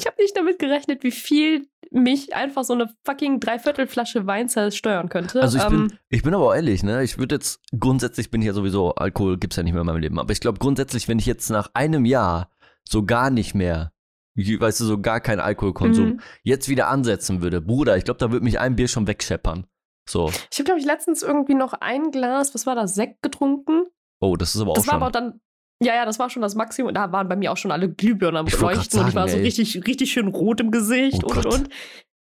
ich 0.00 0.06
hab 0.06 0.18
nicht 0.18 0.36
damit 0.36 0.58
gerechnet, 0.58 1.02
wie 1.02 1.10
viel 1.10 1.68
mich 1.90 2.34
einfach 2.34 2.64
so 2.64 2.72
eine 2.72 2.92
fucking 3.04 3.40
Dreiviertelflasche 3.40 4.26
Wein 4.26 4.48
steuern 4.48 5.08
könnte. 5.08 5.42
Also 5.42 5.58
ich 5.58 5.64
Ähm, 5.64 5.88
bin, 5.88 5.98
ich 6.08 6.22
bin 6.22 6.34
aber 6.34 6.46
auch 6.48 6.54
ehrlich, 6.54 6.82
ne? 6.82 7.02
Ich 7.02 7.18
würde 7.18 7.34
jetzt, 7.36 7.60
grundsätzlich 7.78 8.30
bin 8.30 8.40
ich 8.40 8.46
ja 8.46 8.52
sowieso, 8.52 8.94
Alkohol 8.94 9.38
gibt's 9.38 9.56
ja 9.56 9.62
nicht 9.62 9.72
mehr 9.72 9.80
in 9.82 9.86
meinem 9.86 10.00
Leben. 10.00 10.18
Aber 10.18 10.32
ich 10.32 10.40
glaube 10.40 10.58
grundsätzlich, 10.58 11.08
wenn 11.08 11.18
ich 11.18 11.26
jetzt 11.26 11.50
nach 11.50 11.70
einem 11.74 12.04
Jahr 12.04 12.50
so 12.88 13.04
gar 13.04 13.30
nicht 13.30 13.54
mehr, 13.54 13.92
weißt 14.36 14.80
du, 14.80 14.84
so 14.84 15.00
gar 15.00 15.20
keinen 15.20 15.40
Alkoholkonsum, 15.40 16.06
mhm. 16.06 16.20
jetzt 16.42 16.68
wieder 16.68 16.88
ansetzen 16.88 17.42
würde, 17.42 17.60
Bruder, 17.60 17.96
ich 17.96 18.04
glaube, 18.04 18.18
da 18.18 18.30
würde 18.30 18.44
mich 18.44 18.58
ein 18.60 18.76
Bier 18.76 18.88
schon 18.88 19.06
wegscheppern. 19.06 19.66
So. 20.08 20.30
Ich 20.50 20.58
habe, 20.58 20.64
glaube 20.64 20.80
ich, 20.80 20.86
letztens 20.86 21.22
irgendwie 21.22 21.54
noch 21.54 21.72
ein 21.74 22.10
Glas, 22.10 22.54
was 22.54 22.66
war 22.66 22.74
das, 22.74 22.94
Sekt 22.94 23.22
getrunken. 23.22 23.86
Oh, 24.20 24.36
das 24.36 24.54
ist 24.54 24.60
aber 24.60 24.72
auch 24.72 24.74
Das 24.74 24.86
war 24.86 24.94
schon. 24.94 25.02
aber 25.02 25.10
dann, 25.10 25.40
ja, 25.82 25.94
ja, 25.94 26.04
das 26.04 26.18
war 26.18 26.28
schon 26.28 26.42
das 26.42 26.54
Maximum. 26.54 26.92
Da 26.92 27.10
waren 27.12 27.28
bei 27.28 27.36
mir 27.36 27.52
auch 27.52 27.56
schon 27.56 27.70
alle 27.70 27.88
Glühbirnen 27.88 28.36
am 28.36 28.46
Ich 28.46 28.58
Leuchten 28.58 29.00
und 29.00 29.08
ich 29.08 29.14
war 29.14 29.28
sagen, 29.28 29.32
so 29.32 29.36
ey. 29.38 29.44
richtig, 29.44 29.86
richtig 29.86 30.12
schön 30.12 30.28
rot 30.28 30.60
im 30.60 30.70
Gesicht 30.70 31.24
Oh 31.24 31.28
und 31.28 31.36
und 31.36 31.44
Gott. 31.44 31.54
und. 31.54 31.68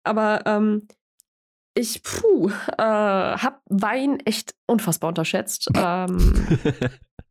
Aber 0.04 0.42
ähm, 0.46 0.86
ich, 1.74 2.02
puh, 2.02 2.48
äh, 2.48 2.82
hab 2.82 3.60
Wein 3.66 4.20
echt 4.24 4.54
unfassbar 4.66 5.08
unterschätzt. 5.08 5.70
ähm, 5.76 6.58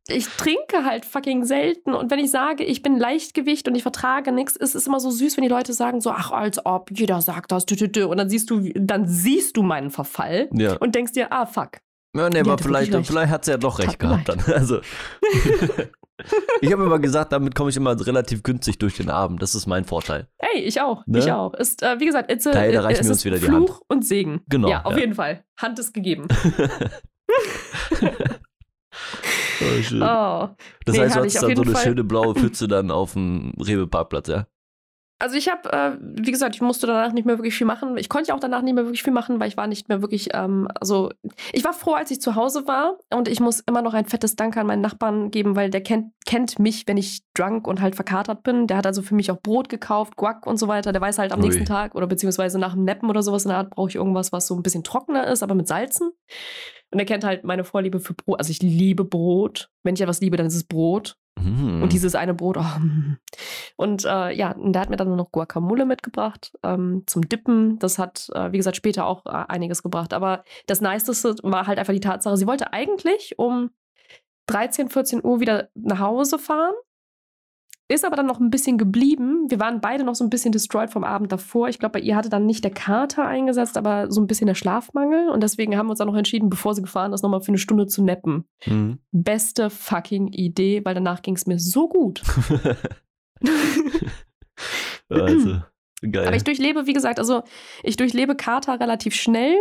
ich 0.08 0.26
trinke 0.26 0.84
halt 0.84 1.04
fucking 1.04 1.44
selten 1.44 1.94
und 1.94 2.10
wenn 2.10 2.18
ich 2.18 2.30
sage, 2.30 2.64
ich 2.64 2.82
bin 2.82 2.98
Leichtgewicht 2.98 3.68
und 3.68 3.74
ich 3.74 3.82
vertrage 3.82 4.32
nichts, 4.32 4.56
ist 4.56 4.74
es 4.74 4.86
immer 4.86 5.00
so 5.00 5.10
süß, 5.10 5.36
wenn 5.36 5.44
die 5.44 5.50
Leute 5.50 5.72
sagen 5.72 6.00
so, 6.00 6.10
ach, 6.10 6.30
als 6.30 6.64
ob, 6.64 6.90
jeder 6.90 7.20
sagt 7.20 7.52
das, 7.52 7.64
und 7.64 8.16
dann 8.16 8.30
siehst 8.30 8.50
du, 8.50 8.70
dann 8.74 9.06
siehst 9.06 9.56
du 9.56 9.62
meinen 9.62 9.90
Verfall 9.90 10.48
ja. 10.52 10.76
und 10.76 10.94
denkst 10.94 11.12
dir, 11.12 11.32
ah, 11.32 11.46
fuck. 11.46 11.78
Ja, 12.16 12.30
nee, 12.30 12.40
aber 12.40 12.56
vielleicht, 12.56 12.94
vielleicht 13.06 13.30
hat 13.30 13.44
sie 13.44 13.50
ja 13.50 13.58
doch 13.58 13.78
recht 13.78 13.98
Tat 13.98 13.98
gehabt 13.98 14.28
dann. 14.28 14.40
Also. 14.54 14.80
ich 16.60 16.72
habe 16.72 16.84
immer 16.84 16.98
gesagt, 16.98 17.32
damit 17.32 17.54
komme 17.54 17.70
ich 17.70 17.76
immer 17.76 17.98
relativ 18.06 18.42
günstig 18.42 18.78
durch 18.78 18.96
den 18.96 19.10
Abend. 19.10 19.40
Das 19.42 19.54
ist 19.54 19.66
mein 19.66 19.84
Vorteil. 19.84 20.28
Ey, 20.38 20.60
ich 20.62 20.80
auch, 20.80 21.04
Ne? 21.06 21.18
ich 21.20 21.30
auch. 21.32 21.54
Ist, 21.54 21.82
äh, 21.82 21.98
wie 22.00 22.06
gesagt, 22.06 22.30
it's 22.30 22.46
a, 22.46 22.52
Daher, 22.52 22.72
da 22.72 22.80
reichen 22.82 23.00
es 23.00 23.06
wir 23.06 23.12
uns 23.12 23.24
wieder 23.24 23.38
die 23.38 23.46
Fluch 23.46 23.80
und 23.88 24.04
Segen. 24.04 24.40
Genau, 24.48 24.68
Ja, 24.68 24.82
auf 24.84 24.92
ja. 24.94 25.00
jeden 25.00 25.14
Fall. 25.14 25.44
Hand 25.56 25.78
ist 25.78 25.94
gegeben. 25.94 26.26
Oh, 29.60 29.82
schön. 29.82 30.02
Oh. 30.02 30.48
das 30.84 30.94
nee, 30.94 31.00
heißt, 31.00 31.16
du 31.16 31.20
hattest 31.20 31.42
dann 31.42 31.56
so 31.56 31.62
eine 31.62 31.72
Fall. 31.72 31.82
schöne 31.84 32.04
blaue 32.04 32.34
Pfütze 32.36 32.68
dann 32.68 32.90
auf 32.92 33.14
dem 33.14 33.52
Rewe-Parkplatz, 33.60 34.28
ja? 34.28 34.46
Also 35.20 35.36
ich 35.36 35.48
habe, 35.48 35.72
äh, 35.72 35.96
wie 36.00 36.30
gesagt, 36.30 36.54
ich 36.54 36.60
musste 36.60 36.86
danach 36.86 37.12
nicht 37.12 37.26
mehr 37.26 37.38
wirklich 37.38 37.56
viel 37.56 37.66
machen. 37.66 37.96
Ich 37.96 38.08
konnte 38.08 38.28
ja 38.28 38.34
auch 38.34 38.40
danach 38.40 38.62
nicht 38.62 38.74
mehr 38.74 38.84
wirklich 38.84 39.02
viel 39.02 39.12
machen, 39.12 39.40
weil 39.40 39.48
ich 39.48 39.56
war 39.56 39.66
nicht 39.66 39.88
mehr 39.88 40.00
wirklich, 40.00 40.28
ähm, 40.32 40.68
also 40.78 41.10
ich 41.52 41.64
war 41.64 41.72
froh, 41.72 41.94
als 41.94 42.12
ich 42.12 42.20
zu 42.20 42.36
Hause 42.36 42.68
war 42.68 42.98
und 43.12 43.26
ich 43.26 43.40
muss 43.40 43.60
immer 43.60 43.82
noch 43.82 43.94
ein 43.94 44.06
fettes 44.06 44.36
Danke 44.36 44.60
an 44.60 44.68
meinen 44.68 44.80
Nachbarn 44.80 45.32
geben, 45.32 45.56
weil 45.56 45.70
der 45.70 45.82
kennt, 45.82 46.12
kennt 46.24 46.60
mich, 46.60 46.86
wenn 46.86 46.96
ich 46.96 47.22
drunk 47.34 47.66
und 47.66 47.80
halt 47.80 47.96
verkatert 47.96 48.44
bin. 48.44 48.68
Der 48.68 48.76
hat 48.76 48.86
also 48.86 49.02
für 49.02 49.16
mich 49.16 49.30
auch 49.32 49.40
Brot 49.40 49.68
gekauft, 49.68 50.14
Guac 50.14 50.46
und 50.46 50.56
so 50.56 50.68
weiter. 50.68 50.92
Der 50.92 51.00
weiß 51.00 51.18
halt 51.18 51.32
am 51.32 51.40
Ui. 51.40 51.46
nächsten 51.46 51.64
Tag 51.64 51.96
oder 51.96 52.06
beziehungsweise 52.06 52.58
nach 52.60 52.74
dem 52.74 52.84
Neppen 52.84 53.10
oder 53.10 53.22
sowas 53.22 53.44
in 53.44 53.48
der 53.48 53.58
Art 53.58 53.70
brauche 53.70 53.88
ich 53.88 53.96
irgendwas, 53.96 54.30
was 54.30 54.46
so 54.46 54.54
ein 54.54 54.62
bisschen 54.62 54.84
trockener 54.84 55.26
ist, 55.26 55.42
aber 55.42 55.56
mit 55.56 55.66
Salzen. 55.66 56.12
Und 56.90 56.98
er 57.00 57.04
kennt 57.04 57.24
halt 57.24 57.44
meine 57.44 57.64
Vorliebe 57.64 58.00
für 58.00 58.14
Brot. 58.14 58.38
Also 58.38 58.50
ich 58.50 58.62
liebe 58.62 59.04
Brot. 59.04 59.70
Wenn 59.82 59.94
ich 59.94 60.00
etwas 60.00 60.20
liebe, 60.20 60.36
dann 60.36 60.46
ist 60.46 60.54
es 60.54 60.64
Brot. 60.64 61.16
Mhm. 61.40 61.82
Und 61.82 61.92
dieses 61.92 62.14
eine 62.14 62.34
Brot, 62.34 62.56
oh. 62.56 62.78
mm. 62.78 63.18
Und 63.76 64.04
äh, 64.04 64.32
ja, 64.32 64.52
und 64.52 64.72
der 64.72 64.82
hat 64.82 64.90
mir 64.90 64.96
dann 64.96 65.14
noch 65.14 65.32
Guacamole 65.32 65.86
mitgebracht 65.86 66.52
ähm, 66.62 67.04
zum 67.06 67.28
Dippen. 67.28 67.78
Das 67.78 67.98
hat, 67.98 68.30
äh, 68.34 68.52
wie 68.52 68.56
gesagt, 68.56 68.76
später 68.76 69.06
auch 69.06 69.26
äh, 69.26 69.44
einiges 69.48 69.82
gebracht. 69.82 70.12
Aber 70.12 70.44
das 70.66 70.80
Niceste 70.80 71.36
war 71.42 71.66
halt 71.66 71.78
einfach 71.78 71.92
die 71.92 72.00
Tatsache, 72.00 72.36
sie 72.36 72.46
wollte 72.46 72.72
eigentlich 72.72 73.38
um 73.38 73.70
13, 74.46 74.88
14 74.88 75.24
Uhr 75.24 75.40
wieder 75.40 75.68
nach 75.74 76.00
Hause 76.00 76.38
fahren. 76.38 76.74
Ist 77.90 78.04
aber 78.04 78.16
dann 78.16 78.26
noch 78.26 78.38
ein 78.38 78.50
bisschen 78.50 78.76
geblieben. 78.76 79.46
Wir 79.48 79.58
waren 79.60 79.80
beide 79.80 80.04
noch 80.04 80.14
so 80.14 80.22
ein 80.22 80.28
bisschen 80.28 80.52
destroyed 80.52 80.90
vom 80.90 81.04
Abend 81.04 81.32
davor. 81.32 81.70
Ich 81.70 81.78
glaube, 81.78 81.94
bei 81.94 82.00
ihr 82.00 82.16
hatte 82.16 82.28
dann 82.28 82.44
nicht 82.44 82.62
der 82.62 82.70
Kater 82.70 83.24
eingesetzt, 83.24 83.78
aber 83.78 84.10
so 84.10 84.20
ein 84.20 84.26
bisschen 84.26 84.46
der 84.46 84.54
Schlafmangel. 84.54 85.30
Und 85.30 85.42
deswegen 85.42 85.74
haben 85.74 85.86
wir 85.86 85.92
uns 85.92 85.98
dann 85.98 86.08
noch 86.08 86.14
entschieden, 86.14 86.50
bevor 86.50 86.74
sie 86.74 86.82
gefahren 86.82 87.14
ist, 87.14 87.22
nochmal 87.22 87.40
für 87.40 87.48
eine 87.48 87.56
Stunde 87.56 87.86
zu 87.86 88.04
nappen. 88.04 88.44
Mhm. 88.66 88.98
Beste 89.10 89.70
fucking 89.70 90.28
Idee, 90.28 90.84
weil 90.84 90.94
danach 90.94 91.22
ging 91.22 91.34
es 91.34 91.46
mir 91.46 91.58
so 91.58 91.88
gut. 91.88 92.22
also, 95.08 95.62
geil. 96.02 96.26
Aber 96.26 96.36
ich 96.36 96.44
durchlebe, 96.44 96.86
wie 96.86 96.92
gesagt, 96.92 97.18
also 97.18 97.42
ich 97.82 97.96
durchlebe 97.96 98.36
Kater 98.36 98.80
relativ 98.80 99.14
schnell. 99.14 99.56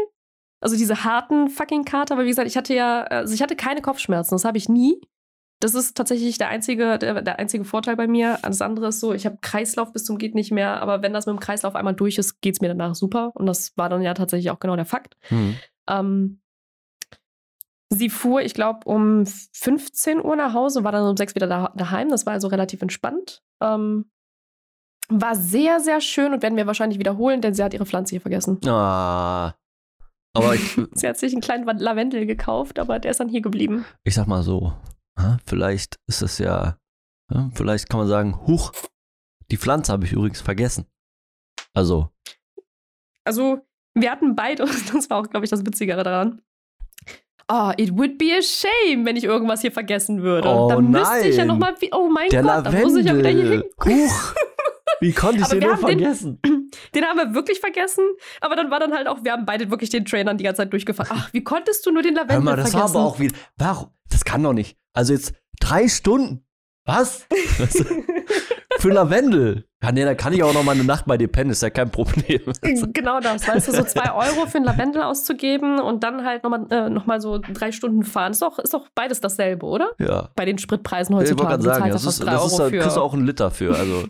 Also 0.59 0.75
diese 0.75 1.05
harten 1.05 1.47
fucking 1.47 1.85
Kater, 1.85 2.15
aber 2.15 2.25
wie 2.25 2.29
gesagt, 2.29 2.49
ich 2.49 2.57
hatte 2.57 2.73
ja, 2.73 3.03
also 3.03 3.33
ich 3.33 3.41
hatte 3.41 3.55
keine 3.55 3.81
Kopfschmerzen, 3.81 4.35
das 4.35 4.43
habe 4.43 4.57
ich 4.57 4.67
nie. 4.67 4.99
Das 5.59 5.73
ist 5.73 5.97
tatsächlich 5.97 6.37
der 6.37 6.49
einzige, 6.49 6.99
der, 6.99 7.21
der 7.21 7.39
einzige 7.39 7.65
Vorteil 7.65 7.95
bei 7.95 8.07
mir. 8.07 8.43
Alles 8.43 8.61
andere 8.61 8.89
ist 8.89 8.99
so, 8.99 9.13
ich 9.13 9.25
habe 9.25 9.39
Kreislauf 9.41 9.91
bis 9.91 10.05
zum 10.05 10.19
geht 10.19 10.35
nicht 10.35 10.51
mehr, 10.51 10.81
aber 10.81 11.01
wenn 11.01 11.13
das 11.13 11.25
mit 11.25 11.35
dem 11.35 11.39
Kreislauf 11.39 11.75
einmal 11.75 11.95
durch 11.95 12.17
ist, 12.17 12.41
geht 12.41 12.55
es 12.55 12.61
mir 12.61 12.67
danach 12.67 12.93
super. 12.93 13.31
Und 13.33 13.47
das 13.47 13.75
war 13.75 13.89
dann 13.89 14.03
ja 14.03 14.13
tatsächlich 14.13 14.51
auch 14.51 14.59
genau 14.59 14.75
der 14.75 14.85
Fakt. 14.85 15.17
Mhm. 15.31 15.55
Ähm, 15.89 16.39
sie 17.89 18.09
fuhr, 18.09 18.41
ich 18.41 18.53
glaube, 18.53 18.81
um 18.85 19.25
15 19.25 20.23
Uhr 20.23 20.35
nach 20.35 20.53
Hause, 20.53 20.83
war 20.83 20.91
dann 20.91 21.07
um 21.07 21.17
6 21.17 21.33
wieder 21.33 21.47
da, 21.47 21.73
daheim. 21.75 22.09
Das 22.09 22.27
war 22.27 22.33
also 22.33 22.49
relativ 22.49 22.83
entspannt. 22.83 23.41
Ähm, 23.59 24.05
war 25.09 25.35
sehr, 25.35 25.79
sehr 25.79 26.01
schön 26.01 26.33
und 26.33 26.43
werden 26.43 26.57
wir 26.57 26.67
wahrscheinlich 26.67 26.99
wiederholen, 26.99 27.41
denn 27.41 27.53
sie 27.53 27.63
hat 27.63 27.73
ihre 27.73 27.85
Pflanze 27.85 28.11
hier 28.11 28.21
vergessen. 28.21 28.59
Ah. 28.67 29.55
Aber 30.33 30.53
ich, 30.53 30.75
Sie 30.93 31.07
hat 31.07 31.17
sich 31.17 31.33
einen 31.33 31.41
kleinen 31.41 31.65
Lavendel 31.79 32.25
gekauft, 32.25 32.77
aber 32.77 32.99
der 32.99 33.11
ist 33.11 33.19
dann 33.19 33.29
hier 33.29 33.41
geblieben. 33.41 33.85
ich 34.03 34.13
sag 34.13 34.27
mal 34.27 34.43
so, 34.43 34.73
vielleicht 35.45 35.97
ist 36.07 36.21
es 36.21 36.37
ja, 36.37 36.77
vielleicht 37.53 37.89
kann 37.89 37.99
man 37.99 38.07
sagen, 38.07 38.45
huch, 38.47 38.71
die 39.51 39.57
Pflanze 39.57 39.91
habe 39.91 40.05
ich 40.05 40.11
übrigens 40.13 40.41
vergessen. 40.41 40.85
Also, 41.73 42.09
Also, 43.23 43.59
wir 43.93 44.11
hatten 44.11 44.35
beide, 44.35 44.63
und 44.63 44.93
das 44.93 45.09
war 45.09 45.19
auch, 45.19 45.29
glaube 45.29 45.45
ich, 45.45 45.49
das 45.49 45.65
Witzigere 45.65 46.03
daran. 46.03 46.41
Oh, 47.49 47.71
it 47.77 47.95
would 47.97 48.17
be 48.17 48.33
a 48.37 48.41
shame, 48.41 49.05
wenn 49.05 49.15
ich 49.15 49.23
irgendwas 49.23 49.61
hier 49.61 49.71
vergessen 49.71 50.21
würde. 50.21 50.49
Oh, 50.49 50.67
dann 50.67 50.91
müsste 50.91 51.29
ich 51.29 51.37
ja 51.37 51.45
nein. 51.45 51.47
nochmal, 51.59 51.75
oh 51.93 52.09
mein 52.09 52.29
der 52.29 52.43
Gott, 52.43 52.65
dann 52.65 52.81
muss 52.81 52.95
ich 52.97 53.05
ja 53.05 53.17
wieder 53.17 53.29
hier 53.29 53.43
hin. 53.43 53.63
Lavendel. 53.77 54.05
Huch, 54.09 54.33
wie 54.99 55.13
konnte 55.13 55.39
ich 55.41 55.47
den 55.47 55.59
nur 55.59 55.71
haben 55.71 55.85
den- 55.85 55.99
vergessen? 55.99 56.39
Den 56.93 57.05
haben 57.05 57.17
wir 57.17 57.33
wirklich 57.33 57.59
vergessen, 57.61 58.03
aber 58.41 58.55
dann 58.57 58.69
war 58.69 58.79
dann 58.81 58.93
halt 58.93 59.07
auch, 59.07 59.23
wir 59.23 59.31
haben 59.31 59.45
beide 59.45 59.71
wirklich 59.71 59.89
den 59.89 60.03
Trainern 60.03 60.37
die 60.37 60.43
ganze 60.43 60.63
Zeit 60.63 60.73
durchgefahren. 60.73 61.09
Ach, 61.17 61.31
wie 61.33 61.41
konntest 61.43 61.85
du 61.85 61.91
nur 61.91 62.01
den 62.03 62.13
Lavendel 62.13 62.35
Hör 62.35 62.41
mal, 62.43 62.55
das 62.57 62.71
vergessen? 62.71 62.93
war 62.93 63.01
aber 63.01 63.09
auch 63.09 63.19
wieder, 63.19 63.35
warum, 63.55 63.89
das 64.09 64.25
kann 64.25 64.43
doch 64.43 64.51
nicht. 64.53 64.77
Also 64.97 65.13
jetzt 65.13 65.35
drei 65.59 65.87
Stunden. 65.87 66.43
Was? 66.83 67.27
Für 68.79 68.89
Lavendel. 68.89 69.67
Ja, 69.83 69.91
nee, 69.91 70.03
da 70.03 70.15
kann 70.15 70.33
ich 70.33 70.41
auch 70.41 70.55
noch 70.55 70.63
mal 70.63 70.71
eine 70.71 70.83
Nacht 70.83 71.05
bei 71.05 71.17
dir 71.17 71.27
pennen, 71.27 71.51
ist 71.51 71.61
ja 71.61 71.69
kein 71.69 71.91
Problem. 71.91 72.41
genau 72.93 73.19
das, 73.19 73.47
weißt 73.47 73.67
du, 73.67 73.73
so 73.73 73.83
zwei 73.83 74.11
Euro 74.11 74.47
für 74.47 74.57
ein 74.57 74.63
Lavendel 74.63 75.03
auszugeben 75.03 75.79
und 75.79 76.03
dann 76.03 76.25
halt 76.25 76.43
nochmal 76.43 76.65
äh, 76.71 76.89
noch 76.89 77.05
mal 77.05 77.21
so 77.21 77.37
drei 77.37 77.71
Stunden 77.71 78.03
fahren. 78.03 78.31
Ist 78.31 78.41
doch, 78.41 78.57
ist 78.57 78.73
doch 78.73 78.87
beides 78.95 79.19
dasselbe, 79.19 79.67
oder? 79.67 79.91
Ja. 79.99 80.29
Bei 80.35 80.45
den 80.45 80.57
Spritpreisen 80.57 81.13
Ich 81.13 81.19
heutzutage. 81.19 81.49
wollte 81.49 81.63
gerade 81.63 81.79
sagen, 81.79 81.91
das 81.91 82.05
ist, 82.05 82.23
das 82.23 82.45
ist, 82.45 82.59
Euro 82.59 82.71
kriegst 82.71 82.97
du 82.97 83.01
auch 83.01 83.13
einen 83.13 83.27
Liter 83.27 83.51
für. 83.51 83.75
Also, 83.75 84.03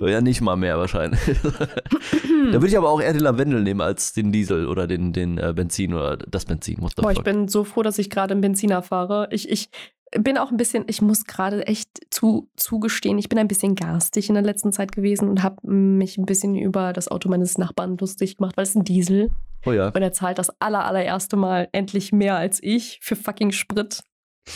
ja, 0.06 0.20
nicht 0.20 0.42
mal 0.42 0.56
mehr 0.56 0.78
wahrscheinlich. 0.78 1.20
da 1.42 2.52
würde 2.52 2.66
ich 2.66 2.76
aber 2.76 2.90
auch 2.90 3.00
eher 3.00 3.12
den 3.14 3.22
Lavendel 3.22 3.62
nehmen 3.62 3.80
als 3.80 4.12
den 4.12 4.32
Diesel 4.32 4.68
oder 4.68 4.86
den, 4.86 5.14
den 5.14 5.38
äh, 5.38 5.54
Benzin 5.54 5.94
oder 5.94 6.18
das 6.18 6.44
Benzin. 6.44 6.86
Boah, 6.96 7.10
ich 7.10 7.22
bin 7.22 7.48
so 7.48 7.64
froh, 7.64 7.82
dass 7.82 7.98
ich 7.98 8.10
gerade 8.10 8.32
einen 8.32 8.42
Benziner 8.42 8.82
fahre. 8.82 9.28
Ich, 9.30 9.48
ich 9.48 9.70
bin 10.16 10.38
auch 10.38 10.50
ein 10.50 10.56
bisschen, 10.56 10.84
ich 10.86 11.02
muss 11.02 11.24
gerade 11.24 11.66
echt 11.66 11.88
zu, 12.10 12.48
zugestehen, 12.56 13.18
ich 13.18 13.28
bin 13.28 13.38
ein 13.38 13.48
bisschen 13.48 13.74
garstig 13.74 14.28
in 14.28 14.34
der 14.34 14.44
letzten 14.44 14.72
Zeit 14.72 14.92
gewesen 14.92 15.28
und 15.28 15.42
habe 15.42 15.56
mich 15.68 16.18
ein 16.18 16.26
bisschen 16.26 16.54
über 16.56 16.92
das 16.92 17.08
Auto 17.08 17.28
meines 17.28 17.58
Nachbarn 17.58 17.96
lustig 17.98 18.36
gemacht, 18.36 18.56
weil 18.56 18.64
es 18.64 18.74
ein 18.74 18.84
Diesel 18.84 19.30
Oh 19.66 19.72
ja. 19.72 19.88
und 19.88 20.02
er 20.02 20.12
zahlt 20.12 20.38
das 20.38 20.50
aller, 20.60 20.84
allererste 20.84 21.36
Mal 21.36 21.68
endlich 21.72 22.12
mehr 22.12 22.36
als 22.36 22.60
ich 22.62 23.00
für 23.02 23.16
fucking 23.16 23.50
Sprit. 23.52 24.00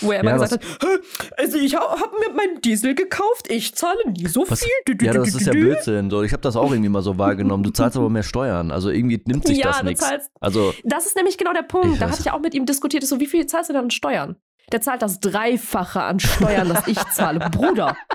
Wo 0.03 0.13
er 0.13 0.21
immer 0.21 0.33
Ja, 0.33 0.37
gesagt 0.37 0.53
hat, 0.53 0.83
"Hä, 0.83 0.99
also 1.39 1.57
ich 1.57 1.75
habe 1.75 1.99
hab 1.99 2.13
mir 2.19 2.35
meinen 2.37 2.61
Diesel 2.61 2.95
gekauft, 2.95 3.47
ich 3.51 3.75
zahle 3.75 3.97
nie 4.11 4.27
so 4.27 4.45
Was- 4.47 4.61
viel. 4.61 4.95
Dü, 4.95 5.03
Ja, 5.07 5.15
das 5.15 5.29
ist 5.35 5.47
ja 5.47 5.53
dü." 5.53 5.61
Blödsinn. 5.63 6.11
So, 6.11 6.23
ich 6.23 6.33
habe 6.33 6.43
das 6.43 6.57
auch 6.57 6.71
irgendwie 6.71 6.91
mal 6.91 7.01
so 7.01 7.17
wahrgenommen. 7.17 7.63
Du 7.63 7.71
zahlst 7.71 7.97
aber 7.97 8.11
mehr 8.11 8.23
Steuern. 8.23 8.71
Also 8.71 8.91
irgendwie 8.91 9.19
nimmt 9.25 9.47
sich 9.47 9.57
Ja, 9.57 9.69
das 9.69 9.79
du 9.81 9.85
nichts. 9.87 10.01
zahlst 10.07 10.31
Also, 10.41 10.75
Das 10.85 11.07
ist 11.07 11.17
nämlich 11.17 11.39
genau 11.39 11.55
der 11.55 11.63
Punkt. 11.63 12.03
Da 12.03 12.11
hatte 12.11 12.21
ich 12.21 12.31
auch 12.31 12.41
mit 12.41 12.53
ihm 12.53 12.67
diskutiert. 12.67 13.03
So, 13.07 13.19
wie 13.19 13.27
viel 13.27 13.47
zahlst 13.47 13.71
du 13.71 13.73
denn 13.73 13.85
an 13.85 13.91
Steuern? 13.91 14.37
Der 14.73 14.81
zahlt 14.81 15.03
das 15.03 15.21
Dreifache 15.21 16.03
an 16.03 16.21
Steuern, 16.21 16.69
das 16.69 16.87
ich 16.87 16.99
zahle. 17.11 17.39
Bruder. 17.51 17.97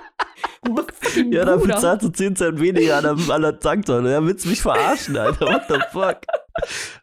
Ja, 1.30 1.46
dafür 1.46 1.60
Bruder. 1.60 1.78
zahlst 1.78 2.06
du 2.06 2.10
10 2.10 2.36
Cent 2.36 2.60
weniger 2.60 2.98
an 2.98 3.04
der, 3.18 3.36
an 3.36 3.42
der 3.42 3.60
Tanksäule. 3.60 4.12
Ja, 4.12 4.24
willst 4.26 4.46
du 4.46 4.50
mich 4.50 4.62
verarschen, 4.62 5.16
Alter? 5.18 5.46
What 5.46 5.64
the 5.70 5.76
fuck? 5.92 6.18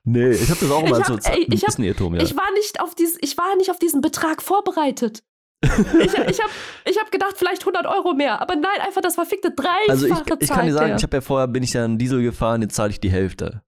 Nee, 0.05 0.31
ich 0.31 0.51
habe 0.51 0.61
das 0.61 0.71
auch 0.71 0.83
mal 0.83 1.01
hab- 1.01 1.07
so 1.07 1.31
ey, 1.31 1.47
ich 1.51 1.65
hab- 1.65 1.79
Irrtum, 1.79 2.15
ja. 2.17 2.23
Ich 2.23 2.37
war 2.37 2.51
nicht 2.55 2.81
auf 2.81 2.95
dies, 2.95 3.17
ich 3.21 3.37
war 3.39 3.55
nicht 3.57 3.71
auf 3.71 3.79
diesen 3.79 4.01
Betrag 4.01 4.43
vorbereitet. 4.43 5.23
ich 5.63 5.71
ich 5.71 6.15
habe 6.41 6.51
ich 6.87 6.99
hab 6.99 7.11
gedacht, 7.13 7.35
vielleicht 7.37 7.63
100 7.63 7.87
Euro 7.87 8.15
mehr. 8.15 8.41
Aber 8.41 8.57
nein, 8.57 8.81
einfach 8.81 9.03
das 9.03 9.15
verfickte 9.15 9.51
Dreifache 9.53 9.91
Also 9.91 10.07
ich, 10.07 10.13
ich 10.41 10.49
kann 10.49 10.67
dir 10.67 10.73
sagen, 10.73 10.89
der. 10.89 10.97
ich 10.97 11.03
habe 11.03 11.17
ja 11.19 11.21
vorher, 11.21 11.47
bin 11.49 11.63
ich 11.63 11.73
ja 11.75 11.85
einen 11.85 11.99
Diesel 11.99 12.23
gefahren, 12.23 12.63
jetzt 12.63 12.75
zahle 12.75 12.91
ich 12.91 13.01
die 13.01 13.11
Hälfte. 13.11 13.63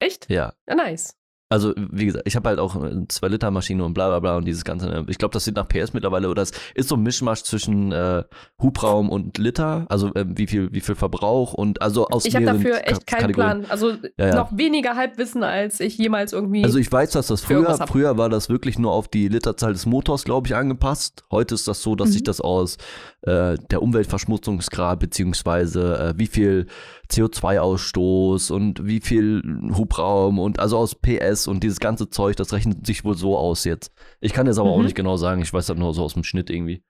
Echt? 0.00 0.28
Ja. 0.28 0.52
Ja, 0.68 0.74
nice. 0.74 1.16
Also, 1.48 1.72
wie 1.76 2.06
gesagt, 2.06 2.26
ich 2.26 2.34
habe 2.34 2.48
halt 2.48 2.58
auch 2.58 2.74
eine 2.74 3.02
2-Liter-Maschine 3.04 3.84
und 3.84 3.94
bla 3.94 4.08
bla 4.08 4.18
bla 4.18 4.36
und 4.36 4.46
dieses 4.46 4.64
Ganze. 4.64 4.86
ne? 4.88 5.04
Ich 5.08 5.16
glaube, 5.18 5.32
das 5.32 5.44
sind 5.44 5.56
nach 5.56 5.68
PS 5.68 5.92
mittlerweile 5.92 6.28
oder 6.28 6.42
es 6.42 6.50
ist 6.74 6.88
so 6.88 6.96
ein 6.96 7.02
Mischmasch 7.04 7.44
zwischen 7.44 7.92
äh, 7.92 8.24
Hubraum 8.60 9.08
und 9.10 9.38
Liter, 9.38 9.86
also 9.88 10.12
äh, 10.14 10.24
wie 10.26 10.48
viel 10.48 10.72
wie 10.72 10.80
viel 10.80 10.96
Verbrauch 10.96 11.54
und 11.54 11.80
also 11.82 12.08
aus 12.08 12.24
Ich 12.24 12.34
habe 12.34 12.46
dafür 12.46 12.78
echt 12.86 13.06
keinen 13.06 13.20
Kategorien. 13.20 13.34
Plan. 13.60 13.70
Also 13.70 13.90
Ja, 14.18 14.26
ja. 14.28 14.34
noch 14.34 14.56
weniger 14.58 14.96
Halbwissen, 14.96 15.44
als 15.44 15.78
ich 15.78 15.96
jemals 15.98 16.32
irgendwie. 16.32 16.64
Also 16.64 16.78
ich 16.78 16.90
weiß, 16.90 17.10
dass 17.12 17.28
das 17.28 17.42
früher, 17.42 17.76
früher 17.86 18.18
war 18.18 18.28
das 18.28 18.48
wirklich 18.48 18.78
nur 18.78 18.90
auf 18.92 19.06
die 19.06 19.28
Literzahl 19.28 19.72
des 19.72 19.86
Motors, 19.86 20.24
glaube 20.24 20.48
ich, 20.48 20.56
angepasst. 20.56 21.22
Heute 21.30 21.54
ist 21.54 21.68
das 21.68 21.80
so, 21.80 21.94
dass 21.94 22.08
Mhm. 22.08 22.12
sich 22.12 22.22
das 22.24 22.40
aus 22.40 22.76
äh, 23.22 23.56
der 23.70 23.82
Umweltverschmutzungsgrad 23.82 24.98
beziehungsweise 24.98 25.98
äh, 25.98 26.14
wie 26.18 26.26
viel 26.26 26.66
CO2-Ausstoß 27.10 28.50
und 28.52 28.86
wie 28.86 29.00
viel 29.00 29.42
Hubraum 29.76 30.38
und 30.38 30.58
also 30.58 30.78
aus 30.78 30.94
PS 30.94 31.48
und 31.48 31.62
dieses 31.62 31.80
ganze 31.80 32.08
Zeug, 32.10 32.36
das 32.36 32.52
rechnet 32.52 32.86
sich 32.86 33.04
wohl 33.04 33.16
so 33.16 33.36
aus 33.36 33.64
jetzt. 33.64 33.92
Ich 34.20 34.32
kann 34.32 34.46
jetzt 34.46 34.58
aber 34.58 34.70
auch 34.70 34.78
Mhm. 34.78 34.84
nicht 34.84 34.96
genau 34.96 35.16
sagen, 35.16 35.42
ich 35.42 35.52
weiß 35.52 35.66
das 35.66 35.76
nur 35.76 35.92
so 35.94 36.02
aus 36.04 36.14
dem 36.14 36.24
Schnitt 36.24 36.50
irgendwie. 36.50 36.82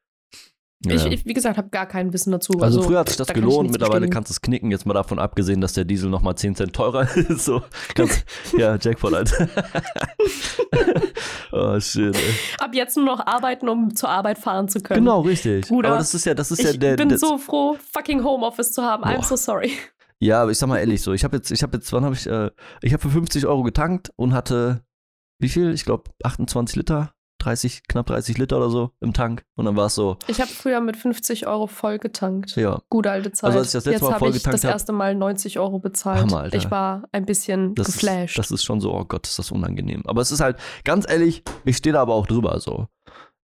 ich, 0.87 1.05
Ja. 1.05 1.11
ich, 1.11 1.24
wie 1.24 1.33
gesagt, 1.33 1.57
habe 1.57 1.70
gar 1.70 1.87
kein 1.87 2.12
Wissen 2.12 2.31
dazu. 2.33 2.52
also, 2.61 2.83
früher 2.83 2.98
hat 3.00 3.09
sich 3.09 3.16
das 3.16 3.29
da 3.29 3.35
ich 3.35 3.40
gelohnt, 3.40 3.70
mittlerweile 3.70 4.09
kannst 4.11 4.31
du 4.31 4.35
es 4.35 4.40
knicken, 4.42 4.70
jetzt 4.70 4.85
mal 4.87 4.92
davon 4.94 5.18
abgesehen, 5.18 5.61
dass 5.62 5.72
der 5.72 5.85
Diesel 5.87 6.11
nochmal 6.11 6.35
10 6.37 6.55
Cent 6.55 6.74
teurer 6.74 7.09
ist. 7.16 7.44
so, 7.46 7.62
ganz, 7.94 8.24
ja, 8.59 8.76
Jackpot, 8.81 9.14
Alter. 9.14 9.48
oh, 11.52 11.81
shit, 11.81 12.14
ey. 12.14 12.35
Ab 12.59 12.70
jetzt 12.74 12.96
nur 12.96 13.07
noch 13.07 13.26
arbeiten, 13.26 13.68
um 13.68 13.94
zur 13.94 14.09
Arbeit 14.11 14.38
fahren 14.38 14.68
zu 14.68 14.81
können. 14.81 15.00
Genau, 15.00 15.20
richtig. 15.22 15.68
Bruder, 15.68 15.88
aber 15.88 15.98
das 15.98 16.14
ist 16.14 16.26
ja, 16.26 16.35
das 16.35 16.50
ist 16.50 16.62
ja 16.62 16.70
ich 16.70 16.79
der. 16.79 16.96
bin 16.96 17.09
das, 17.09 17.20
so 17.20 17.38
froh, 17.38 17.76
fucking 17.92 18.22
Homeoffice 18.22 18.72
zu 18.72 18.83
haben. 18.83 19.05
I'm 19.05 19.16
Boah. 19.16 19.24
so 19.24 19.37
sorry. 19.37 19.72
Ja, 20.20 20.42
aber 20.42 20.50
ich 20.50 20.59
sag 20.59 20.68
mal 20.68 20.79
ehrlich 20.79 21.02
so, 21.02 21.12
ich 21.12 21.24
habe 21.24 21.37
jetzt, 21.37 21.50
ich 21.50 21.62
habe 21.62 21.76
jetzt, 21.76 21.92
wann 21.92 22.05
habe 22.05 22.14
ich, 22.14 22.26
äh, 22.26 22.50
ich 22.83 22.92
habe 22.92 23.02
für 23.02 23.11
50 23.11 23.46
Euro 23.46 23.62
getankt 23.62 24.11
und 24.16 24.33
hatte, 24.33 24.83
wie 25.38 25.48
viel? 25.48 25.72
Ich 25.74 25.85
glaube 25.85 26.05
28 26.24 26.74
Liter, 26.76 27.12
30, 27.40 27.83
knapp 27.87 28.07
30 28.07 28.38
Liter 28.38 28.57
oder 28.57 28.70
so 28.70 28.92
im 29.00 29.12
Tank. 29.12 29.44
Und 29.57 29.66
dann 29.66 29.76
war 29.76 29.87
es 29.87 29.94
so, 29.94 30.16
Ich 30.26 30.40
habe 30.40 30.50
früher 30.50 30.81
mit 30.81 30.96
50 30.96 31.46
Euro 31.46 31.66
voll 31.66 31.98
getankt. 31.98 32.57
ja, 32.57 32.81
Gute 32.88 33.11
alte 33.11 33.31
Zeit. 33.33 33.48
Also 33.48 33.59
als 33.59 33.68
ich 33.68 33.72
das 33.74 33.85
letzte 33.85 33.90
Jetzt 33.92 34.02
Mal 34.02 34.09
habe 34.12 34.18
voll 34.20 34.29
ich 34.31 34.35
getankt 34.37 34.55
das 34.55 34.64
hab- 34.64 34.70
erste 34.72 34.92
Mal 34.92 35.14
90 35.14 35.59
Euro 35.59 35.79
bezahlt. 35.79 36.22
Hammer, 36.22 36.40
Alter. 36.40 36.57
Ich 36.57 36.70
war 36.70 37.05
ein 37.12 37.26
bisschen 37.26 37.74
das 37.74 37.88
geflasht. 37.88 38.31
ist, 38.31 38.38
das 38.38 38.50
ist 38.50 38.64
schon 38.64 38.81
so, 38.81 38.94
oh 38.94 39.05
Gott, 39.05 39.26
ist 39.26 39.38
das 39.38 39.52
unangenehm. 39.52 40.02
Aber 40.07 40.22
es 40.22 40.33
ist 40.33 40.40
halt, 40.40 40.57
ganz 40.85 41.07
ehrlich, 41.09 41.42
ich 41.66 41.76
stehe 41.76 41.92
da 41.92 42.00
aber 42.00 42.14
auch 42.14 42.26
drüber 42.26 42.59
so. 42.59 42.88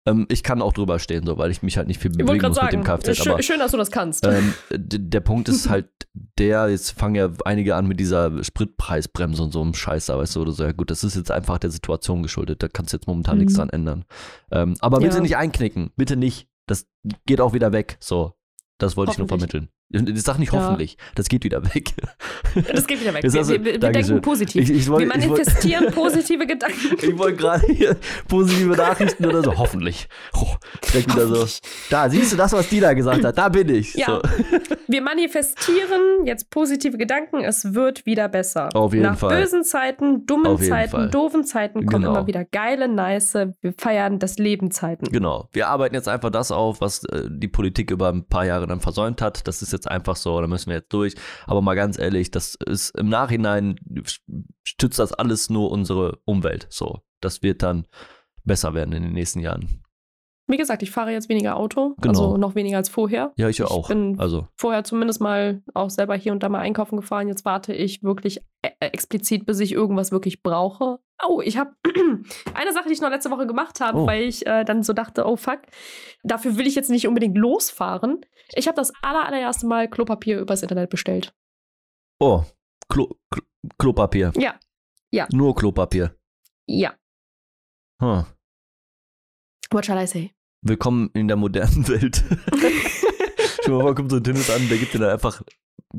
Ähm, 0.08 0.26
ich 0.30 0.42
kann 0.42 0.62
auch 0.62 0.72
drüber 0.72 0.98
stehen, 0.98 1.26
so, 1.26 1.36
weil 1.38 1.50
ich 1.52 1.62
mich 1.62 1.76
halt 1.76 1.86
nicht 1.86 2.00
viel 2.00 2.10
bewegen 2.10 2.26
muss 2.48 2.60
mit 2.60 2.72
dem 2.72 2.82
sagen, 2.82 2.82
Kfz. 2.82 3.16
schön, 3.18 3.32
aber 3.34 3.42
schön, 3.42 3.58
dass 3.60 3.70
du 3.72 3.76
das 3.76 3.90
kannst. 3.92 4.26
ähm, 4.26 4.54
der 4.70 5.20
Punkt 5.20 5.48
ist 5.50 5.68
halt 5.68 5.90
der, 6.14 6.68
jetzt 6.68 6.90
fangen 6.92 7.14
ja 7.14 7.30
einige 7.44 7.74
an 7.74 7.86
mit 7.86 7.98
dieser 7.98 8.44
Spritpreisbremse 8.44 9.42
und 9.42 9.52
so 9.52 9.62
einem 9.62 9.74
Scheiß, 9.74 10.06
da 10.06 10.18
weißt 10.18 10.36
du, 10.36 10.42
oder 10.42 10.52
so, 10.52 10.62
ja 10.64 10.72
gut, 10.72 10.90
das 10.90 11.04
ist 11.04 11.16
jetzt 11.16 11.30
einfach 11.30 11.58
der 11.58 11.70
Situation 11.70 12.22
geschuldet, 12.22 12.62
da 12.62 12.68
kannst 12.68 12.92
du 12.92 12.96
jetzt 12.98 13.06
momentan 13.06 13.38
nichts 13.38 13.54
Mhm. 13.54 13.56
dran 13.58 13.70
ändern. 13.70 14.04
Ähm, 14.50 14.74
aber 14.80 14.98
bitte 14.98 15.16
Ja. 15.16 15.22
nicht 15.22 15.36
einknicken, 15.36 15.90
bitte 15.96 16.16
nicht, 16.16 16.48
das 16.66 16.86
geht 17.26 17.40
auch 17.40 17.54
wieder 17.54 17.72
weg, 17.72 17.96
so, 18.00 18.34
das 18.78 18.96
wollte 18.96 19.12
ich 19.12 19.18
nur 19.18 19.28
vermitteln. 19.28 19.68
Ich 19.92 20.22
sag 20.22 20.38
nicht 20.38 20.52
Ja. 20.52 20.60
hoffentlich, 20.64 20.96
das 21.14 21.28
geht 21.28 21.44
wieder 21.44 21.62
weg. 21.74 21.92
das 22.72 22.86
geht 22.86 23.00
wieder 23.00 23.14
weg. 23.14 23.24
Hast 23.24 23.34
du- 23.34 23.48
wir, 23.48 23.64
wir 23.64 23.78
denken 23.78 24.20
positiv. 24.22 24.62
Ich, 24.62 24.70
ich 24.76 24.88
wollte 24.88 25.06
wir 25.08 25.14
ich 25.16 25.28
wollt, 25.28 25.38
manifestieren 25.38 25.86
positive 25.94 26.46
Gedanken. 26.46 26.96
ich 27.00 27.18
wollt 27.18 27.38
gerade 27.38 27.66
hier 27.66 27.96
positive 28.28 28.74
Nachrichten 28.76 29.26
oder 29.26 29.42
so, 29.42 29.56
hoffentlich. 29.58 30.08
Oh, 30.34 30.46
direkt 30.92 31.12
wieder 31.14 31.26
so. 31.28 31.46
Da, 31.90 32.08
siehst 32.08 32.32
du 32.32 32.36
das, 32.36 32.52
was 32.52 32.68
die 32.68 32.80
da 32.80 32.92
gesagt 32.94 33.24
hat, 33.24 33.36
da 33.38 33.48
bin 33.48 33.68
ich. 33.68 33.94
Ja. 33.94 34.06
So. 34.06 34.22
Wir 34.88 35.00
manifestieren 35.02 36.24
jetzt 36.26 36.50
positive 36.50 36.98
Gedanken. 36.98 37.40
Es 37.44 37.74
wird 37.74 38.04
wieder 38.06 38.28
besser. 38.28 38.68
Auf 38.74 38.92
jeden 38.92 39.04
Nach 39.06 39.18
Fall. 39.18 39.40
bösen 39.40 39.64
Zeiten, 39.64 40.26
dummen 40.26 40.58
Zeiten, 40.58 40.90
Fall. 40.90 41.10
doofen 41.10 41.44
Zeiten 41.44 41.86
kommen 41.86 42.02
Genau. 42.04 42.16
immer 42.16 42.26
wieder 42.26 42.44
geile, 42.44 42.88
nice. 42.88 43.34
Wir 43.34 43.74
feiern 43.78 44.18
das 44.18 44.38
Leben 44.38 44.70
Zeiten. 44.70 45.06
Genau. 45.06 45.48
Wir 45.52 45.68
arbeiten 45.68 45.94
jetzt 45.94 46.08
einfach 46.08 46.30
das 46.30 46.50
auf, 46.50 46.80
was 46.80 47.04
äh, 47.04 47.22
die 47.30 47.48
Politik 47.48 47.90
über 47.90 48.08
ein 48.08 48.24
paar 48.24 48.44
Jahre 48.44 48.66
dann 48.66 48.80
versäumt 48.80 49.22
hat. 49.22 49.46
Das 49.46 49.62
ist 49.62 49.72
jetzt 49.72 49.81
einfach 49.88 50.16
so, 50.16 50.40
da 50.40 50.46
müssen 50.46 50.68
wir 50.70 50.76
jetzt 50.78 50.92
durch. 50.92 51.14
Aber 51.46 51.62
mal 51.62 51.74
ganz 51.74 51.98
ehrlich, 51.98 52.30
das 52.30 52.56
ist 52.66 52.90
im 52.98 53.08
Nachhinein 53.08 53.76
stützt 54.64 54.98
das 54.98 55.12
alles 55.12 55.50
nur 55.50 55.70
unsere 55.70 56.18
Umwelt. 56.24 56.66
So, 56.70 57.00
das 57.20 57.42
wird 57.42 57.62
dann 57.62 57.86
besser 58.44 58.74
werden 58.74 58.92
in 58.92 59.02
den 59.02 59.12
nächsten 59.12 59.40
Jahren. 59.40 59.78
Wie 60.48 60.56
gesagt, 60.56 60.82
ich 60.82 60.90
fahre 60.90 61.12
jetzt 61.12 61.28
weniger 61.28 61.56
Auto, 61.56 61.94
Genau. 62.00 62.08
also 62.08 62.36
noch 62.36 62.56
weniger 62.56 62.76
als 62.76 62.88
vorher. 62.88 63.32
Ja, 63.36 63.48
ich 63.48 63.58
ja 63.58 63.64
Ich 63.66 63.70
auch. 63.70 63.88
bin 63.88 64.18
Also, 64.18 64.48
Vorher 64.56 64.82
zumindest 64.82 65.20
mal 65.20 65.62
auch 65.72 65.88
selber 65.88 66.16
hier 66.16 66.32
und 66.32 66.42
da 66.42 66.48
mal 66.48 66.58
einkaufen 66.58 66.96
gefahren. 66.96 67.28
Jetzt 67.28 67.44
warte 67.44 67.72
ich 67.72 68.02
wirklich 68.02 68.40
äh, 68.62 68.70
explizit, 68.80 69.46
bis 69.46 69.60
ich 69.60 69.72
irgendwas 69.72 70.10
wirklich 70.10 70.42
brauche. 70.42 70.98
Oh, 71.26 71.40
ich 71.42 71.56
habe 71.58 71.70
eine 72.54 72.72
Sache, 72.72 72.88
die 72.88 72.92
ich 72.92 73.00
noch 73.00 73.08
letzte 73.10 73.30
Woche 73.30 73.46
gemacht 73.46 73.80
habe, 73.80 74.00
Oh. 74.00 74.06
weil 74.06 74.24
ich 74.24 74.44
äh, 74.44 74.64
dann 74.64 74.82
so 74.82 74.92
dachte, 74.92 75.26
oh 75.26 75.36
fuck, 75.36 75.60
dafür 76.24 76.56
will 76.58 76.66
ich 76.66 76.74
jetzt 76.74 76.90
nicht 76.90 77.06
unbedingt 77.06 77.38
losfahren. 77.38 78.26
Ich 78.54 78.66
habe 78.68 78.76
das 78.76 78.92
aller, 79.02 79.24
allererste 79.26 79.66
Mal 79.66 79.88
Klopapier 79.88 80.40
übers 80.40 80.62
Internet 80.62 80.90
bestellt. 80.90 81.34
oh, 82.20 82.44
Klo, 82.88 83.16
Klo, 83.30 83.42
Klopapier. 83.78 84.32
Ja. 84.36 84.58
Ja. 85.10 85.26
Nur 85.32 85.54
Klopapier. 85.54 86.14
Ja, 86.66 86.94
Huh. 88.02 88.24
what 89.70 89.86
shall 89.86 90.02
I 90.02 90.06
say? 90.06 90.32
Willkommen 90.62 91.10
in 91.14 91.28
der 91.28 91.36
modernen 91.36 91.86
Welt. 91.88 92.22
Schon 93.64 93.82
mal 93.82 93.94
kommt 93.94 94.10
so 94.10 94.16
ein 94.18 94.24
Tennis 94.24 94.50
an, 94.50 94.68
der 94.68 94.78
gibt 94.78 94.92
dir 94.92 94.98
dann 94.98 95.10
einfach 95.10 95.40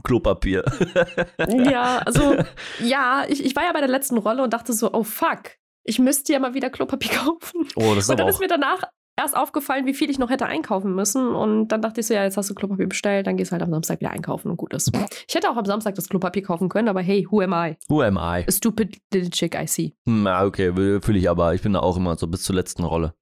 Klopapier. 0.04 0.63
Ja, 1.48 2.00
also, 2.00 2.36
ja, 2.80 3.26
ich, 3.28 3.44
ich 3.44 3.56
war 3.56 3.63
ja 3.63 3.74
bei 3.74 3.80
der 3.80 3.89
letzten 3.89 4.18
Rolle 4.18 4.44
und 4.44 4.54
dachte 4.54 4.74
so, 4.74 4.94
oh 4.94 5.04
fuck, 5.04 5.52
ich 5.84 5.98
müsste 6.00 6.34
ja 6.34 6.39
mal 6.39 6.54
wieder 6.54 6.70
Klopapier 6.70 7.12
kaufen. 7.12 7.68
Oh, 7.76 7.96
das 7.96 8.06
ist 8.06 8.10
Und 8.10 8.13
aber 8.13 8.18
dann 8.18 8.26
auch 8.26 8.30
ist 8.30 8.39
mir 8.39 8.48
danach 8.48 8.84
erst 9.15 9.36
aufgefallen, 9.36 9.86
wie 9.86 9.93
viel 9.93 10.10
ich 10.10 10.19
noch 10.19 10.30
hätte 10.30 10.45
einkaufen 10.45 10.95
müssen. 10.95 11.36
Und 11.36 11.67
dann 11.69 11.82
dachte 11.82 12.02
ich 12.02 12.08
so, 12.08 12.13
ja, 12.13 12.23
jetzt 12.23 12.38
hast 12.38 12.49
du 12.49 12.56
Klopapier 12.56 12.88
bestellt, 12.88 13.28
dann 13.28 13.38
gehst 13.38 13.52
du 13.52 13.54
halt 13.54 13.63
am 13.63 13.71
Samstag 13.71 13.99
wieder 13.99 14.12
einkaufen 14.12 14.49
und 14.49 14.58
gut 14.58 14.73
ist. 14.73 14.91
Ich 15.28 15.36
hätte 15.36 15.49
auch 15.49 15.58
am 15.58 15.65
Samstag 15.65 15.95
das 15.95 16.10
Klopapier 16.10 16.43
kaufen 16.43 16.69
können, 16.69 16.88
aber 16.88 17.02
hey, 17.02 17.28
who 17.30 17.41
am 17.41 17.54
I? 17.54 17.78
Who 17.89 18.02
am 18.02 18.17
I? 18.17 18.45
A 18.47 18.52
stupid 18.52 18.97
little 19.13 19.30
chick 19.30 19.56
I 19.56 19.67
see. 19.67 19.93
Hm, 20.08 20.26
ja, 20.26 20.43
okay, 20.45 20.73
fühle 21.02 21.19
ich 21.19 21.30
aber. 21.30 21.54
Ich 21.54 21.62
bin 21.62 21.73
da 21.73 21.80
auch 21.80 21.97
immer 21.97 22.15
so 22.15 22.28
bis 22.28 22.43
zur 22.43 22.56
letzten 22.56 22.84
Rolle. 22.84 23.13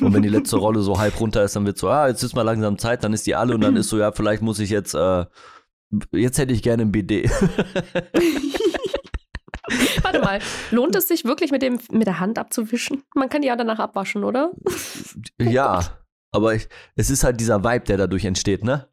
Und 0.00 0.12
wenn 0.12 0.22
die 0.22 0.28
letzte 0.28 0.56
Rolle 0.56 0.80
so 0.80 0.98
halb 0.98 1.20
runter 1.20 1.44
ist, 1.44 1.54
dann 1.54 1.66
wird 1.66 1.78
so, 1.78 1.88
ah, 1.88 2.08
jetzt 2.08 2.22
ist 2.22 2.34
mal 2.34 2.42
langsam 2.42 2.78
Zeit, 2.78 3.04
dann 3.04 3.12
ist 3.12 3.26
die 3.26 3.36
alle 3.36 3.54
und 3.54 3.60
dann 3.60 3.76
ist 3.76 3.88
so, 3.88 3.98
ja, 3.98 4.10
vielleicht 4.10 4.42
muss 4.42 4.58
ich 4.58 4.70
jetzt, 4.70 4.94
äh, 4.94 5.24
jetzt 6.12 6.38
hätte 6.38 6.52
ich 6.52 6.62
gerne 6.62 6.82
ein 6.82 6.90
BD. 6.90 7.30
Warte 10.26 10.44
mal, 10.44 10.76
lohnt 10.76 10.96
es 10.96 11.08
sich 11.08 11.24
wirklich 11.24 11.50
mit, 11.50 11.62
dem, 11.62 11.78
mit 11.90 12.06
der 12.06 12.20
Hand 12.20 12.38
abzuwischen? 12.38 13.02
Man 13.14 13.28
kann 13.28 13.42
die 13.42 13.48
ja 13.48 13.56
danach 13.56 13.78
abwaschen, 13.78 14.24
oder? 14.24 14.52
ja, 15.40 15.80
Aber 16.34 16.54
ich, 16.54 16.68
es 16.96 17.08
ist 17.08 17.24
halt 17.24 17.40
dieser 17.40 17.64
Vibe, 17.64 17.84
der 17.86 17.96
dadurch 17.96 18.24
entsteht, 18.24 18.62
ne? 18.64 18.88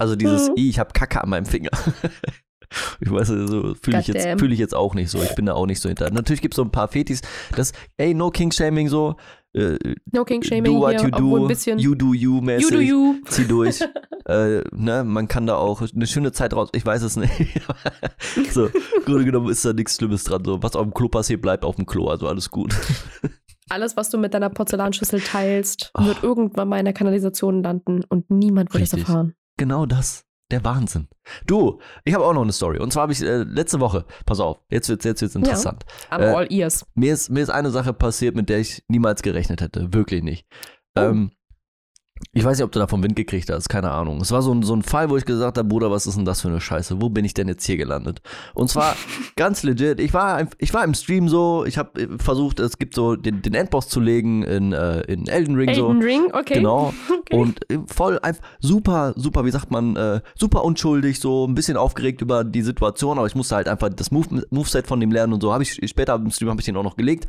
Also 0.00 0.16
dieses, 0.16 0.48
Mhm. 0.48 0.54
"Ih, 0.56 0.70
ich 0.70 0.78
habe 0.78 0.92
Kacke 0.92 1.22
an 1.22 1.28
meinem 1.30 1.46
Finger. 1.46 1.70
ich 3.00 3.10
weiß, 3.10 3.28
so 3.28 3.74
fühle 3.74 4.00
ich, 4.00 4.06
jetzt- 4.08 4.38
fühl 4.40 4.52
ich 4.52 4.58
jetzt 4.58 4.74
auch 4.74 4.94
nicht 4.94 5.10
so. 5.10 5.22
Ich 5.22 5.34
bin 5.34 5.46
da 5.46 5.54
auch 5.54 5.66
nicht 5.66 5.80
so 5.80 5.88
hinter. 5.88 6.10
Natürlich 6.10 6.40
gibt 6.42 6.54
es 6.54 6.56
so 6.56 6.62
ein 6.62 6.70
paar 6.70 6.88
Fetis, 6.88 7.20
das, 7.54 7.72
ey, 7.96 8.14
no 8.14 8.30
King-Shaming 8.30 8.88
so. 8.88 9.16
Äh, 9.56 9.78
No 10.12 10.24
King 10.24 10.42
Shaming 10.42 10.64
do 10.64 10.80
what 10.80 11.02
you 11.02 11.10
do, 11.10 11.36
ein 11.36 11.48
bisschen 11.48 11.78
you 11.78 11.94
do 11.94 12.12
you 12.12 12.40
mäßig. 12.42 12.70
you 12.70 12.76
do 12.76 12.80
you. 12.82 13.14
Zieh 13.26 13.46
durch. 13.46 13.80
äh, 14.26 14.62
ne, 14.72 15.02
man 15.04 15.28
kann 15.28 15.46
da 15.46 15.56
auch 15.56 15.80
eine 15.80 16.06
schöne 16.06 16.32
Zeit 16.32 16.52
raus. 16.54 16.68
Ich 16.74 16.84
weiß 16.84 17.02
es 17.02 17.16
nicht. 17.16 17.32
so, 18.52 18.66
im 18.66 19.04
Grunde 19.06 19.24
genommen 19.24 19.48
ist 19.48 19.64
da 19.64 19.72
nichts 19.72 19.96
Schlimmes 19.96 20.24
dran. 20.24 20.44
So, 20.44 20.62
was 20.62 20.76
auf 20.76 20.82
dem 20.82 20.92
Klo 20.92 21.08
passiert, 21.08 21.40
bleibt 21.40 21.64
auf 21.64 21.76
dem 21.76 21.86
Klo. 21.86 22.08
Also 22.08 22.28
alles 22.28 22.50
gut. 22.50 22.74
Alles, 23.68 23.96
was 23.96 24.10
du 24.10 24.18
mit 24.18 24.32
deiner 24.32 24.48
Porzellanschüssel 24.48 25.20
teilst, 25.20 25.90
Oh. 25.98 26.04
wird 26.04 26.22
irgendwann 26.22 26.68
mal 26.68 26.78
in 26.78 26.84
der 26.84 26.94
Kanalisation 26.94 27.64
landen 27.64 28.04
und 28.08 28.30
niemand 28.30 28.72
wird 28.72 28.84
es 28.84 28.92
erfahren. 28.92 29.34
Genau 29.56 29.86
das. 29.86 30.22
Der 30.52 30.62
Wahnsinn. 30.64 31.08
Du, 31.46 31.80
ich 32.04 32.14
habe 32.14 32.24
auch 32.24 32.32
noch 32.32 32.42
eine 32.42 32.52
Story. 32.52 32.78
Und 32.78 32.92
zwar 32.92 33.02
habe 33.02 33.12
ich 33.12 33.20
äh, 33.20 33.42
letzte 33.42 33.80
Woche, 33.80 34.04
pass 34.26 34.38
auf, 34.38 34.60
jetzt 34.70 34.88
wird's, 34.88 35.04
jetzt 35.04 35.20
wird's 35.20 35.34
interessant. 35.34 35.84
I'm 36.10 36.20
Äh, 36.20 36.34
all 36.34 36.52
ears. 36.52 36.86
Mir, 36.94 37.12
ist, 37.12 37.30
mir 37.30 37.40
ist 37.40 37.50
eine 37.50 37.70
Sache 37.70 37.92
passiert, 37.92 38.36
mit 38.36 38.48
der 38.48 38.58
ich 38.58 38.84
niemals 38.88 39.22
gerechnet 39.22 39.60
hätte. 39.60 39.92
Wirklich 39.92 40.22
nicht. 40.22 40.46
Oh. 40.96 41.00
Ähm, 41.00 41.32
ich 42.32 42.44
weiß 42.44 42.58
nicht, 42.58 42.64
ob 42.64 42.72
du 42.72 42.78
davon 42.78 43.02
Wind 43.02 43.16
gekriegt 43.16 43.50
hast, 43.50 43.68
keine 43.68 43.90
Ahnung. 43.90 44.20
Es 44.20 44.30
war 44.30 44.42
so 44.42 44.52
ein, 44.52 44.62
so 44.62 44.74
ein 44.74 44.82
Fall, 44.82 45.08
wo 45.10 45.16
ich 45.16 45.24
gesagt 45.24 45.58
habe, 45.58 45.68
Bruder, 45.68 45.90
was 45.90 46.06
ist 46.06 46.16
denn 46.16 46.24
das 46.24 46.42
für 46.42 46.48
eine 46.48 46.60
Scheiße? 46.60 47.00
Wo 47.00 47.08
bin 47.08 47.24
ich 47.24 47.34
denn 47.34 47.48
jetzt 47.48 47.64
hier 47.64 47.76
gelandet? 47.76 48.20
Und 48.54 48.68
zwar 48.68 48.94
ganz 49.36 49.62
legit, 49.62 50.00
ich 50.00 50.12
war, 50.12 50.46
ich 50.58 50.74
war 50.74 50.84
im 50.84 50.94
Stream 50.94 51.28
so, 51.28 51.64
ich 51.64 51.78
habe 51.78 52.18
versucht, 52.18 52.60
es 52.60 52.78
gibt 52.78 52.94
so 52.94 53.16
den, 53.16 53.42
den 53.42 53.54
Endboss 53.54 53.88
zu 53.88 54.00
legen 54.00 54.42
in, 54.42 54.72
äh, 54.72 55.00
in 55.02 55.26
Elden 55.28 55.56
Ring 55.56 55.74
so. 55.74 55.88
Elden 55.88 56.02
Ring, 56.02 56.30
okay. 56.32 56.54
Genau. 56.54 56.92
Okay. 57.26 57.40
Und 57.40 57.70
äh, 57.72 57.78
voll 57.86 58.20
einfach 58.20 58.42
super, 58.60 59.12
super, 59.16 59.44
wie 59.44 59.50
sagt 59.50 59.72
man, 59.72 59.96
äh, 59.96 60.20
super 60.36 60.64
unschuldig, 60.64 61.18
so 61.18 61.44
ein 61.44 61.56
bisschen 61.56 61.76
aufgeregt 61.76 62.22
über 62.22 62.44
die 62.44 62.62
Situation, 62.62 63.18
aber 63.18 63.26
ich 63.26 63.34
musste 63.34 63.56
halt 63.56 63.66
einfach 63.66 63.88
das 63.88 64.12
Move, 64.12 64.44
Moveset 64.50 64.86
von 64.86 65.00
dem 65.00 65.10
lernen 65.10 65.32
und 65.32 65.40
so. 65.40 65.52
Habe 65.52 65.64
ich 65.64 65.80
später 65.88 66.14
im 66.14 66.30
Stream 66.30 66.50
habe 66.50 66.60
ich 66.60 66.66
den 66.66 66.76
auch 66.76 66.84
noch 66.84 66.96
gelegt. 66.96 67.26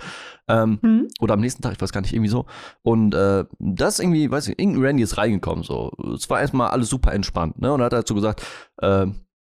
Ähm, 0.50 0.80
Hm? 0.82 1.08
oder 1.20 1.34
am 1.34 1.42
nächsten 1.42 1.62
Tag, 1.62 1.74
ich 1.74 1.82
weiß 1.82 1.92
gar 1.92 2.02
nicht, 2.02 2.14
irgendwie 2.14 2.30
so. 2.30 2.46
Und 2.82 3.14
äh, 3.14 3.46
das 3.60 4.00
irgendwie, 4.00 4.32
weiß 4.32 4.48
ich, 4.48 4.60
irgendein 4.60 4.84
Randy 4.84 5.04
ist 5.04 5.18
reingekommen, 5.18 5.64
so. 5.64 5.92
Es 6.16 6.30
war 6.30 6.40
erstmal 6.40 6.70
alles 6.70 6.90
super 6.90 7.14
entspannt, 7.14 7.60
ne? 7.60 7.74
Und 7.74 7.82
er 7.82 7.86
hat 7.88 7.94
halt 7.94 8.08
so 8.08 8.16
gesagt, 8.16 8.42
äh, 8.82 9.08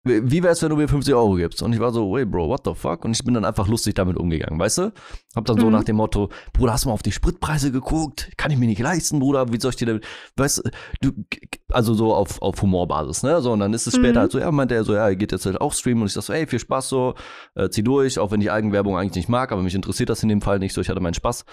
wie 0.04 0.42
wär's, 0.42 0.62
wenn 0.62 0.68
du 0.70 0.76
mir 0.76 0.86
50 0.88 1.14
Euro 1.14 1.34
gibst? 1.36 1.62
Und 1.62 1.72
ich 1.72 1.80
war 1.80 1.90
so, 1.92 2.12
wait, 2.12 2.30
Bro, 2.30 2.48
what 2.48 2.60
the 2.64 2.74
fuck? 2.74 3.04
Und 3.04 3.12
ich 3.12 3.24
bin 3.24 3.32
dann 3.34 3.44
einfach 3.44 3.66
lustig 3.68 3.94
damit 3.94 4.16
umgegangen, 4.18 4.58
weißt 4.60 4.78
du? 4.78 4.92
Hab 5.34 5.46
dann 5.46 5.58
so 5.58 5.66
Mhm. 5.66 5.72
nach 5.72 5.84
dem 5.84 5.96
Motto, 5.96 6.28
Bruder, 6.52 6.74
hast 6.74 6.84
du 6.84 6.88
mal 6.90 6.94
auf 6.94 7.02
die 7.02 7.12
Spritpreise 7.12 7.72
geguckt? 7.72 8.30
Kann 8.36 8.50
ich 8.50 8.58
mir 8.58 8.66
nicht 8.66 8.80
leisten, 8.80 9.18
Bruder. 9.18 9.52
Wie 9.52 9.58
soll 9.60 9.70
ich 9.70 9.76
dir 9.76 9.86
denn, 9.86 10.00
weißt 10.36 10.62
du, 11.00 11.10
du 11.12 11.24
also 11.70 11.94
so 11.94 12.14
auf, 12.14 12.40
auf 12.42 12.60
Humorbasis, 12.60 13.22
ne? 13.22 13.40
So, 13.40 13.52
und 13.52 13.60
dann 13.60 13.72
ist 13.72 13.86
es 13.86 13.94
später 13.96 14.18
Mhm. 14.20 14.22
halt 14.22 14.32
so, 14.32 14.38
ja, 14.38 14.50
meinte 14.52 14.74
er 14.74 14.84
so, 14.84 14.94
ja, 14.94 15.08
er 15.08 15.16
geht 15.16 15.32
jetzt 15.32 15.46
halt 15.46 15.60
auch 15.60 15.72
streamen. 15.72 16.02
Und 16.02 16.08
ich 16.08 16.12
sag 16.12 16.22
so, 16.22 16.32
ey, 16.32 16.46
viel 16.46 16.58
Spaß 16.58 16.88
so, 16.88 17.14
äh, 17.54 17.68
zieh 17.70 17.82
durch, 17.82 18.18
auch 18.18 18.30
wenn 18.30 18.40
ich 18.40 18.50
Eigenwerbung 18.50 18.96
eigentlich 18.98 19.14
nicht 19.16 19.28
mag, 19.28 19.52
aber 19.52 19.62
mich 19.62 19.74
interessiert 19.74 20.10
das 20.10 20.22
in 20.22 20.28
dem 20.28 20.40
Fall 20.42 20.58
nicht 20.58 20.74
so, 20.74 20.80
ich 20.80 20.88
hatte 20.90 21.00
meinen 21.00 21.14
Spaß. 21.14 21.44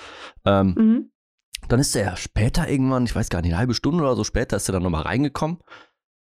Ähm, 0.45 0.75
Mhm. 0.77 1.11
dann 1.67 1.79
ist 1.79 1.95
er 1.95 2.17
später 2.17 2.67
irgendwann, 2.67 3.05
ich 3.05 3.15
weiß 3.15 3.29
gar 3.29 3.41
nicht, 3.41 3.51
eine 3.51 3.59
halbe 3.59 3.73
Stunde 3.75 4.03
oder 4.03 4.15
so 4.15 4.23
später, 4.23 4.57
ist 4.57 4.67
er 4.67 4.73
dann 4.73 4.83
nochmal 4.83 5.03
reingekommen. 5.03 5.59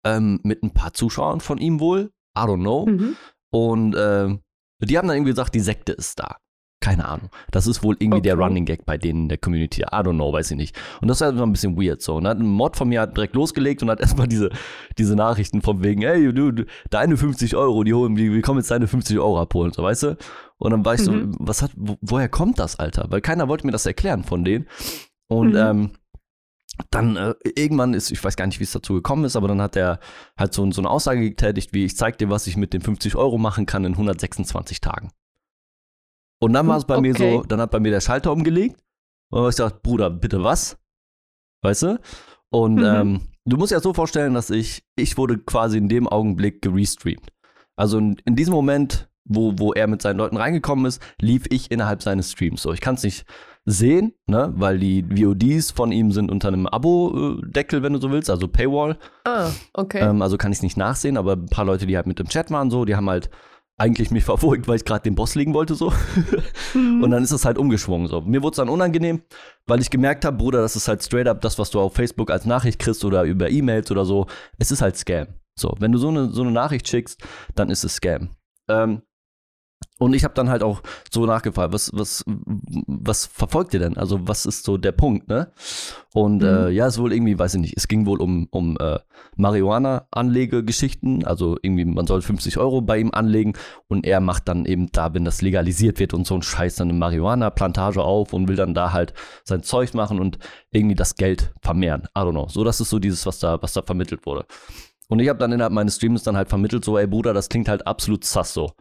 Ähm, 0.05 0.39
mit 0.43 0.63
ein 0.63 0.71
paar 0.73 0.93
Zuschauern 0.93 1.39
von 1.39 1.57
ihm 1.59 1.79
wohl. 1.79 2.11
I 2.37 2.41
don't 2.41 2.59
know. 2.61 2.85
Mhm. 2.85 3.15
Und 3.51 3.95
ähm, 3.97 4.39
die 4.79 4.97
haben 4.97 5.07
dann 5.07 5.15
irgendwie 5.17 5.31
gesagt, 5.31 5.55
die 5.55 5.59
Sekte 5.61 5.93
ist 5.93 6.19
da. 6.19 6.37
Keine 6.81 7.07
Ahnung. 7.07 7.29
Das 7.51 7.65
ist 7.67 7.81
wohl 7.83 7.95
irgendwie 7.99 8.21
der 8.21 8.33
Okay. 8.33 8.43
Running 8.43 8.65
Gag 8.65 8.85
bei 8.85 8.97
denen 8.97 9.21
in 9.23 9.29
der 9.29 9.37
Community. 9.37 9.83
I 9.83 9.85
don't 9.85 10.15
know, 10.15 10.33
weiß 10.33 10.51
ich 10.51 10.57
nicht. 10.57 10.75
Und 11.01 11.07
das 11.07 11.21
war 11.21 11.29
einfach 11.29 11.43
ein 11.43 11.53
bisschen 11.53 11.77
weird 11.81 12.01
so. 12.01 12.15
Und 12.15 12.25
dann 12.25 12.31
hat 12.31 12.39
ein 12.43 12.49
Mod 12.49 12.75
von 12.75 12.89
mir 12.89 12.99
hat 12.99 13.15
direkt 13.15 13.35
losgelegt 13.35 13.81
und 13.81 13.89
hat 13.89 13.99
erstmal 14.01 14.27
diese, 14.27 14.49
diese 14.97 15.15
Nachrichten 15.15 15.61
von 15.61 15.81
wegen, 15.81 16.01
hey, 16.01 16.33
du, 16.33 16.65
deine 16.89 17.15
50 17.15 17.55
Euro, 17.55 17.85
die 17.85 17.93
holen, 17.93 18.15
die, 18.15 18.33
wir 18.33 18.41
kommen 18.41 18.59
jetzt 18.59 18.71
deine 18.71 18.87
50 18.87 19.17
Euro 19.19 19.39
abholen, 19.39 19.71
so, 19.71 19.81
weißt 19.83 20.03
du? 20.03 20.17
Und 20.57 20.71
dann 20.71 20.83
war 20.83 20.95
ich 20.95 21.01
so, 21.01 21.13
Mhm. 21.13 21.33
was 21.39 21.61
hat, 21.61 21.71
wo, 21.77 21.95
woher 22.01 22.27
kommt 22.27 22.59
das, 22.59 22.77
Alter? 22.77 23.05
Weil 23.09 23.21
keiner 23.21 23.47
wollte 23.47 23.65
mir 23.65 23.71
das 23.71 23.85
erklären 23.85 24.25
von 24.25 24.43
denen. 24.43 24.67
Und 25.29 25.51
Mhm. 25.51 25.55
ähm, 25.57 25.91
dann 26.89 27.15
äh, 27.17 27.35
irgendwann 27.55 27.93
ist, 27.93 28.11
ich 28.11 28.23
weiß 28.23 28.35
gar 28.35 28.47
nicht, 28.47 28.59
wie 28.59 28.63
es 28.63 28.71
dazu 28.71 28.93
gekommen 28.93 29.25
ist, 29.25 29.35
aber 29.35 29.47
dann 29.47 29.61
hat 29.61 29.75
er 29.75 29.99
halt 30.37 30.53
so, 30.53 30.69
so 30.71 30.81
eine 30.81 30.89
Aussage 30.89 31.21
getätigt, 31.29 31.73
wie 31.73 31.85
ich 31.85 31.95
zeig 31.97 32.17
dir, 32.17 32.29
was 32.29 32.47
ich 32.47 32.57
mit 32.57 32.73
den 32.73 32.81
50 32.81 33.15
Euro 33.15 33.37
machen 33.37 33.65
kann 33.65 33.85
in 33.85 33.93
126 33.93 34.81
Tagen. 34.81 35.11
Und 36.41 36.53
dann 36.53 36.67
war 36.67 36.77
es 36.77 36.85
bei 36.85 36.99
mir 36.99 37.11
Okay. 37.13 37.37
so, 37.37 37.43
dann 37.43 37.61
hat 37.61 37.71
bei 37.71 37.79
mir 37.79 37.91
der 37.91 38.01
Schalter 38.01 38.31
umgelegt 38.31 38.75
und 39.29 39.37
dann 39.37 39.43
hab 39.43 39.49
ich 39.51 39.55
gesagt, 39.55 39.83
Bruder, 39.83 40.09
bitte 40.09 40.43
was? 40.43 40.77
Weißt 41.61 41.83
du? 41.83 41.99
Und 42.49 42.75
Mhm. 42.75 42.83
ähm, 42.83 43.21
du 43.45 43.57
musst 43.57 43.71
dir 43.71 43.75
das 43.75 43.83
so 43.83 43.93
vorstellen, 43.93 44.33
dass 44.33 44.49
ich, 44.49 44.83
ich 44.95 45.17
wurde 45.17 45.37
quasi 45.37 45.77
in 45.77 45.89
dem 45.89 46.07
Augenblick 46.07 46.61
gerestreamt. 46.61 47.29
Also 47.75 47.97
in, 47.97 48.17
in 48.25 48.35
diesem 48.35 48.53
Moment, 48.53 49.09
wo, 49.25 49.53
wo 49.57 49.73
er 49.73 49.87
mit 49.87 50.01
seinen 50.01 50.17
Leuten 50.17 50.37
reingekommen 50.37 50.85
ist, 50.85 51.01
lief 51.19 51.45
ich 51.49 51.71
innerhalb 51.71 52.03
seines 52.03 52.31
Streams. 52.31 52.61
So, 52.61 52.73
ich 52.73 52.81
kann 52.81 52.95
es 52.95 53.03
nicht 53.03 53.25
sehen, 53.65 54.13
ne, 54.27 54.51
weil 54.55 54.77
die 54.77 55.03
VODs 55.03 55.71
von 55.71 55.91
ihm 55.91 56.11
sind 56.11 56.29
unter 56.29 56.49
einem 56.49 56.67
Abo-Deckel, 56.67 57.81
wenn 57.81 57.93
du 57.93 58.01
so 58.01 58.11
willst, 58.11 58.29
also 58.29 58.47
Paywall. 58.47 58.97
Ah, 59.25 59.49
okay. 59.73 59.99
Ähm, 60.01 60.21
also 60.21 60.37
kann 60.37 60.51
ich 60.51 60.57
es 60.57 60.63
nicht 60.63 60.77
nachsehen, 60.77 61.17
aber 61.17 61.33
ein 61.33 61.45
paar 61.45 61.65
Leute, 61.65 61.85
die 61.85 61.95
halt 61.95 62.07
mit 62.07 62.19
im 62.19 62.27
Chat 62.27 62.51
waren, 62.51 62.69
so, 62.69 62.83
die 62.83 62.95
haben 62.95 63.09
halt 63.09 63.29
eigentlich 63.77 64.11
mich 64.11 64.23
verfolgt, 64.25 64.67
weil 64.67 64.75
ich 64.75 64.85
gerade 64.85 65.03
den 65.03 65.15
Boss 65.15 65.35
legen 65.35 65.53
wollte, 65.53 65.75
so. 65.75 65.93
Mhm. 66.73 67.03
Und 67.03 67.11
dann 67.11 67.23
ist 67.23 67.31
es 67.31 67.45
halt 67.45 67.57
umgeschwungen, 67.57 68.07
so. 68.07 68.19
Mir 68.21 68.43
wurde 68.43 68.53
es 68.53 68.57
dann 68.57 68.69
unangenehm, 68.69 69.21
weil 69.65 69.79
ich 69.79 69.89
gemerkt 69.89 70.25
habe, 70.25 70.37
Bruder, 70.37 70.61
das 70.61 70.75
ist 70.75 70.87
halt 70.89 71.01
straight 71.01 71.27
up 71.27 71.39
das, 71.41 71.57
was 71.57 71.69
du 71.69 71.79
auf 71.79 71.93
Facebook 71.93 72.31
als 72.31 72.45
Nachricht 72.45 72.79
kriegst 72.79 73.05
oder 73.05 73.23
über 73.23 73.49
E-Mails 73.49 73.89
oder 73.91 74.03
so. 74.03 74.27
Es 74.57 74.71
ist 74.71 74.81
halt 74.81 74.97
Scam. 74.97 75.27
So, 75.55 75.73
wenn 75.79 75.91
du 75.91 75.99
so 75.99 76.09
eine, 76.09 76.29
so 76.31 76.41
eine 76.41 76.51
Nachricht 76.51 76.87
schickst, 76.87 77.23
dann 77.55 77.69
ist 77.69 77.83
es 77.83 77.95
Scam. 77.95 78.29
Ähm, 78.67 79.03
und 79.99 80.13
ich 80.13 80.23
habe 80.23 80.33
dann 80.33 80.49
halt 80.49 80.63
auch 80.63 80.81
so 81.11 81.25
nachgefragt, 81.25 81.73
was, 81.73 81.91
was, 81.93 82.23
was 82.25 83.25
verfolgt 83.25 83.73
ihr 83.73 83.79
denn? 83.79 83.97
Also, 83.97 84.27
was 84.27 84.45
ist 84.45 84.63
so 84.65 84.77
der 84.77 84.91
Punkt, 84.91 85.27
ne? 85.29 85.51
Und 86.13 86.41
Mhm. 86.41 86.47
äh, 86.47 86.69
ja, 86.69 86.87
es 86.87 86.99
wohl 86.99 87.13
irgendwie, 87.13 87.37
weiß 87.39 87.55
ich 87.55 87.61
nicht, 87.61 87.77
es 87.77 87.87
ging 87.87 88.05
wohl 88.05 88.21
um, 88.21 88.47
um 88.51 88.77
äh, 88.79 88.99
Marihuana-Anlegegeschichten. 89.37 91.25
Also 91.25 91.57
irgendwie, 91.61 91.85
man 91.85 92.07
soll 92.07 92.21
50 92.21 92.57
Euro 92.57 92.81
bei 92.81 92.99
ihm 92.99 93.11
anlegen 93.13 93.53
und 93.87 94.05
er 94.05 94.19
macht 94.19 94.47
dann 94.47 94.65
eben 94.65 94.87
da, 94.91 95.13
wenn 95.13 95.25
das 95.25 95.41
legalisiert 95.41 95.99
wird 95.99 96.13
und 96.13 96.27
so 96.27 96.35
ein 96.35 96.41
Scheiß, 96.41 96.75
dann 96.75 96.89
eine 96.89 96.97
Marihuana-Plantage 96.99 98.01
auf 98.03 98.33
und 98.33 98.47
will 98.47 98.55
dann 98.55 98.73
da 98.73 98.93
halt 98.93 99.13
sein 99.43 99.63
Zeug 99.63 99.93
machen 99.93 100.19
und 100.19 100.37
irgendwie 100.71 100.95
das 100.95 101.15
Geld 101.15 101.53
vermehren. 101.61 102.03
I 102.17 102.21
don't 102.21 102.31
know. 102.31 102.47
So, 102.47 102.63
das 102.63 102.79
ist 102.81 102.89
so 102.89 102.99
dieses, 102.99 103.25
was 103.25 103.39
da, 103.39 103.61
was 103.61 103.73
da 103.73 103.81
vermittelt 103.81 104.25
wurde. 104.25 104.45
Und 105.09 105.19
ich 105.19 105.29
habe 105.29 105.39
dann 105.39 105.51
innerhalb 105.51 105.73
meines 105.73 105.97
Streams 105.97 106.23
dann 106.23 106.37
halt 106.37 106.49
vermittelt, 106.49 106.83
so, 106.85 106.97
ey 106.97 107.07
Bruder, 107.07 107.33
das 107.33 107.49
klingt 107.49 107.67
halt 107.69 107.85
absolut 107.85 108.23
sass 108.23 108.53
so. 108.53 108.71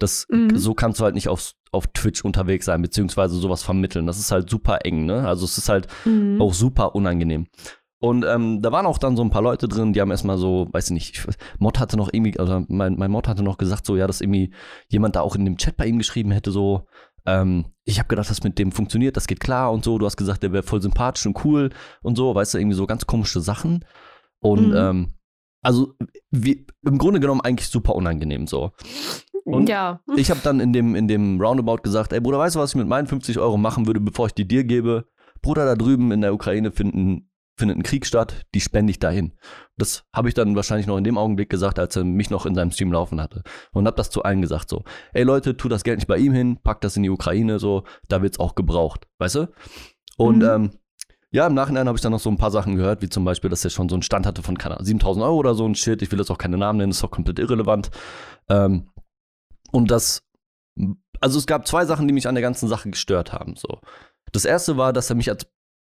Das, 0.00 0.26
Mhm. 0.30 0.56
So 0.58 0.74
kannst 0.74 0.98
du 0.98 1.04
halt 1.04 1.14
nicht 1.14 1.28
auf, 1.28 1.52
auf 1.70 1.86
Twitch 1.88 2.24
unterwegs 2.24 2.66
sein, 2.66 2.82
beziehungsweise 2.82 3.36
sowas 3.36 3.62
vermitteln. 3.62 4.06
Das 4.06 4.18
ist 4.18 4.32
halt 4.32 4.50
super 4.50 4.84
eng, 4.84 5.06
ne? 5.06 5.26
Also 5.26 5.44
es 5.44 5.56
ist 5.58 5.68
halt 5.68 5.86
Mhm. 6.04 6.40
auch 6.40 6.52
super 6.52 6.94
unangenehm. 6.96 7.46
Und 8.02 8.24
ähm, 8.24 8.62
da 8.62 8.72
waren 8.72 8.86
auch 8.86 8.96
dann 8.96 9.14
so 9.14 9.22
ein 9.22 9.28
paar 9.30 9.42
Leute 9.42 9.68
drin, 9.68 9.92
die 9.92 10.00
haben 10.00 10.10
erstmal 10.10 10.38
so, 10.38 10.68
weiß 10.72 10.86
ich 10.86 10.90
nicht, 10.92 11.18
ich, 11.18 11.24
Mod 11.58 11.78
hatte 11.78 11.98
noch 11.98 12.08
irgendwie, 12.10 12.38
also 12.38 12.64
mein, 12.68 12.96
mein 12.96 13.10
Mod 13.10 13.28
hatte 13.28 13.42
noch 13.42 13.58
gesagt, 13.58 13.84
so, 13.84 13.94
ja, 13.94 14.06
dass 14.06 14.22
irgendwie 14.22 14.54
jemand 14.88 15.16
da 15.16 15.20
auch 15.20 15.36
in 15.36 15.44
dem 15.44 15.58
Chat 15.58 15.76
bei 15.76 15.84
ihm 15.86 15.98
geschrieben 15.98 16.30
hätte, 16.30 16.50
so, 16.50 16.86
ähm, 17.26 17.66
ich 17.84 17.98
habe 17.98 18.08
gedacht, 18.08 18.30
das 18.30 18.42
mit 18.42 18.58
dem 18.58 18.72
funktioniert, 18.72 19.18
das 19.18 19.26
geht 19.26 19.40
klar 19.40 19.70
und 19.70 19.84
so. 19.84 19.98
Du 19.98 20.06
hast 20.06 20.16
gesagt, 20.16 20.42
der 20.42 20.52
wäre 20.52 20.62
voll 20.62 20.80
sympathisch 20.80 21.26
und 21.26 21.44
cool 21.44 21.68
und 22.02 22.16
so, 22.16 22.34
weißt 22.34 22.54
du, 22.54 22.58
irgendwie 22.58 22.76
so 22.76 22.86
ganz 22.86 23.06
komische 23.06 23.42
Sachen. 23.42 23.84
Und 24.38 24.68
Mhm. 24.68 24.74
ähm, 24.76 25.08
also 25.62 25.94
wie, 26.30 26.66
im 26.86 26.96
Grunde 26.96 27.20
genommen 27.20 27.42
eigentlich 27.42 27.68
super 27.68 27.94
unangenehm 27.94 28.46
so. 28.46 28.72
Und- 29.44 29.68
ja. 29.68 30.00
Ich 30.16 30.30
habe 30.30 30.40
dann 30.42 30.60
in 30.60 30.72
dem, 30.72 30.94
in 30.94 31.08
dem 31.08 31.40
Roundabout 31.40 31.78
gesagt, 31.82 32.12
ey 32.12 32.20
Bruder, 32.20 32.38
weißt 32.38 32.56
du, 32.56 32.60
was 32.60 32.70
ich 32.70 32.76
mit 32.76 32.86
meinen 32.88 33.06
50 33.06 33.38
Euro 33.38 33.56
machen 33.56 33.86
würde, 33.86 34.00
bevor 34.00 34.26
ich 34.26 34.34
die 34.34 34.46
dir 34.46 34.64
gebe? 34.64 35.06
Bruder, 35.42 35.64
da 35.64 35.74
drüben 35.74 36.12
in 36.12 36.20
der 36.20 36.34
Ukraine 36.34 36.70
finden, 36.70 37.30
findet 37.56 37.76
ein 37.78 37.82
Krieg 37.82 38.06
statt, 38.06 38.46
die 38.54 38.60
spende 38.60 38.90
ich 38.90 38.98
dahin. 38.98 39.32
Das 39.76 40.04
habe 40.14 40.28
ich 40.28 40.34
dann 40.34 40.56
wahrscheinlich 40.56 40.86
noch 40.86 40.96
in 40.96 41.04
dem 41.04 41.18
Augenblick 41.18 41.50
gesagt, 41.50 41.78
als 41.78 41.96
er 41.96 42.04
mich 42.04 42.30
noch 42.30 42.46
in 42.46 42.54
seinem 42.54 42.70
Stream 42.70 42.92
laufen 42.92 43.20
hatte. 43.20 43.42
Und 43.72 43.86
habe 43.86 43.96
das 43.96 44.10
zu 44.10 44.22
allen 44.22 44.40
gesagt 44.42 44.68
so, 44.70 44.82
ey 45.12 45.22
Leute, 45.24 45.56
tu 45.56 45.68
das 45.68 45.84
Geld 45.84 45.98
nicht 45.98 46.06
bei 46.06 46.16
ihm 46.18 46.32
hin, 46.32 46.58
pack 46.62 46.80
das 46.80 46.96
in 46.96 47.02
die 47.02 47.10
Ukraine, 47.10 47.58
so, 47.58 47.84
da 48.08 48.22
wird's 48.22 48.38
auch 48.40 48.54
gebraucht, 48.54 49.06
weißt 49.18 49.34
du? 49.36 49.48
Und 50.16 50.38
Mhm. 50.38 50.44
ähm, 50.44 50.70
ja, 51.32 51.46
im 51.46 51.54
Nachhinein 51.54 51.86
habe 51.86 51.96
ich 51.96 52.02
dann 52.02 52.12
noch 52.12 52.18
so 52.20 52.28
ein 52.30 52.36
paar 52.38 52.50
Sachen 52.50 52.76
gehört, 52.76 53.02
wie 53.02 53.08
zum 53.08 53.24
Beispiel, 53.24 53.48
dass 53.50 53.62
er 53.64 53.70
schon 53.70 53.88
so 53.88 53.94
einen 53.94 54.02
Stand 54.02 54.26
hatte 54.26 54.42
von 54.42 54.58
keine 54.58 54.74
Ahnung, 54.76 54.86
7000 54.86 55.24
Euro 55.24 55.36
oder 55.36 55.54
so 55.54 55.64
ein 55.66 55.74
Shit. 55.76 56.02
Ich 56.02 56.10
will 56.10 56.18
jetzt 56.18 56.30
auch 56.30 56.38
keine 56.38 56.56
Namen 56.58 56.78
nennen, 56.78 56.90
ist 56.90 57.04
auch 57.04 57.10
komplett 57.10 57.38
irrelevant. 57.38 57.90
Ähm, 58.48 58.88
und 59.72 59.90
das, 59.90 60.22
also 61.20 61.38
es 61.38 61.46
gab 61.46 61.66
zwei 61.66 61.84
Sachen, 61.84 62.06
die 62.08 62.14
mich 62.14 62.28
an 62.28 62.34
der 62.34 62.42
ganzen 62.42 62.68
Sache 62.68 62.90
gestört 62.90 63.32
haben. 63.32 63.56
So. 63.56 63.80
Das 64.32 64.44
erste 64.44 64.76
war, 64.76 64.92
dass 64.92 65.10
er 65.10 65.16
mich 65.16 65.30
als 65.30 65.46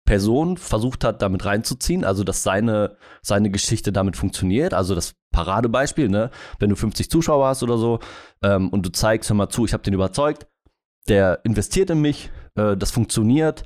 Person 0.05 0.57
versucht 0.57 1.05
hat, 1.05 1.23
damit 1.23 1.45
reinzuziehen, 1.45 2.05
also 2.05 2.25
dass 2.25 2.43
seine, 2.43 2.97
seine 3.23 3.51
Geschichte 3.51 3.93
damit 3.93 4.17
funktioniert. 4.17 4.75
Also 4.75 4.95
das 4.95 5.15
Paradebeispiel, 5.33 6.09
ne? 6.09 6.31
Wenn 6.59 6.71
du 6.71 6.77
50 6.77 7.09
Zuschauer 7.09 7.47
hast 7.47 7.63
oder 7.63 7.79
so 7.79 8.01
ähm, 8.43 8.69
und 8.71 8.85
du 8.85 8.91
zeigst, 8.91 9.31
hör 9.31 9.37
mal 9.37 9.49
zu, 9.49 9.65
ich 9.65 9.73
habe 9.73 9.85
den 9.85 9.95
überzeugt, 9.95 10.47
der 11.09 11.41
investiert 11.45 11.91
in 11.91 12.01
mich, 12.01 12.31
äh, 12.57 12.77
das 12.77 12.91
funktioniert, 12.91 13.65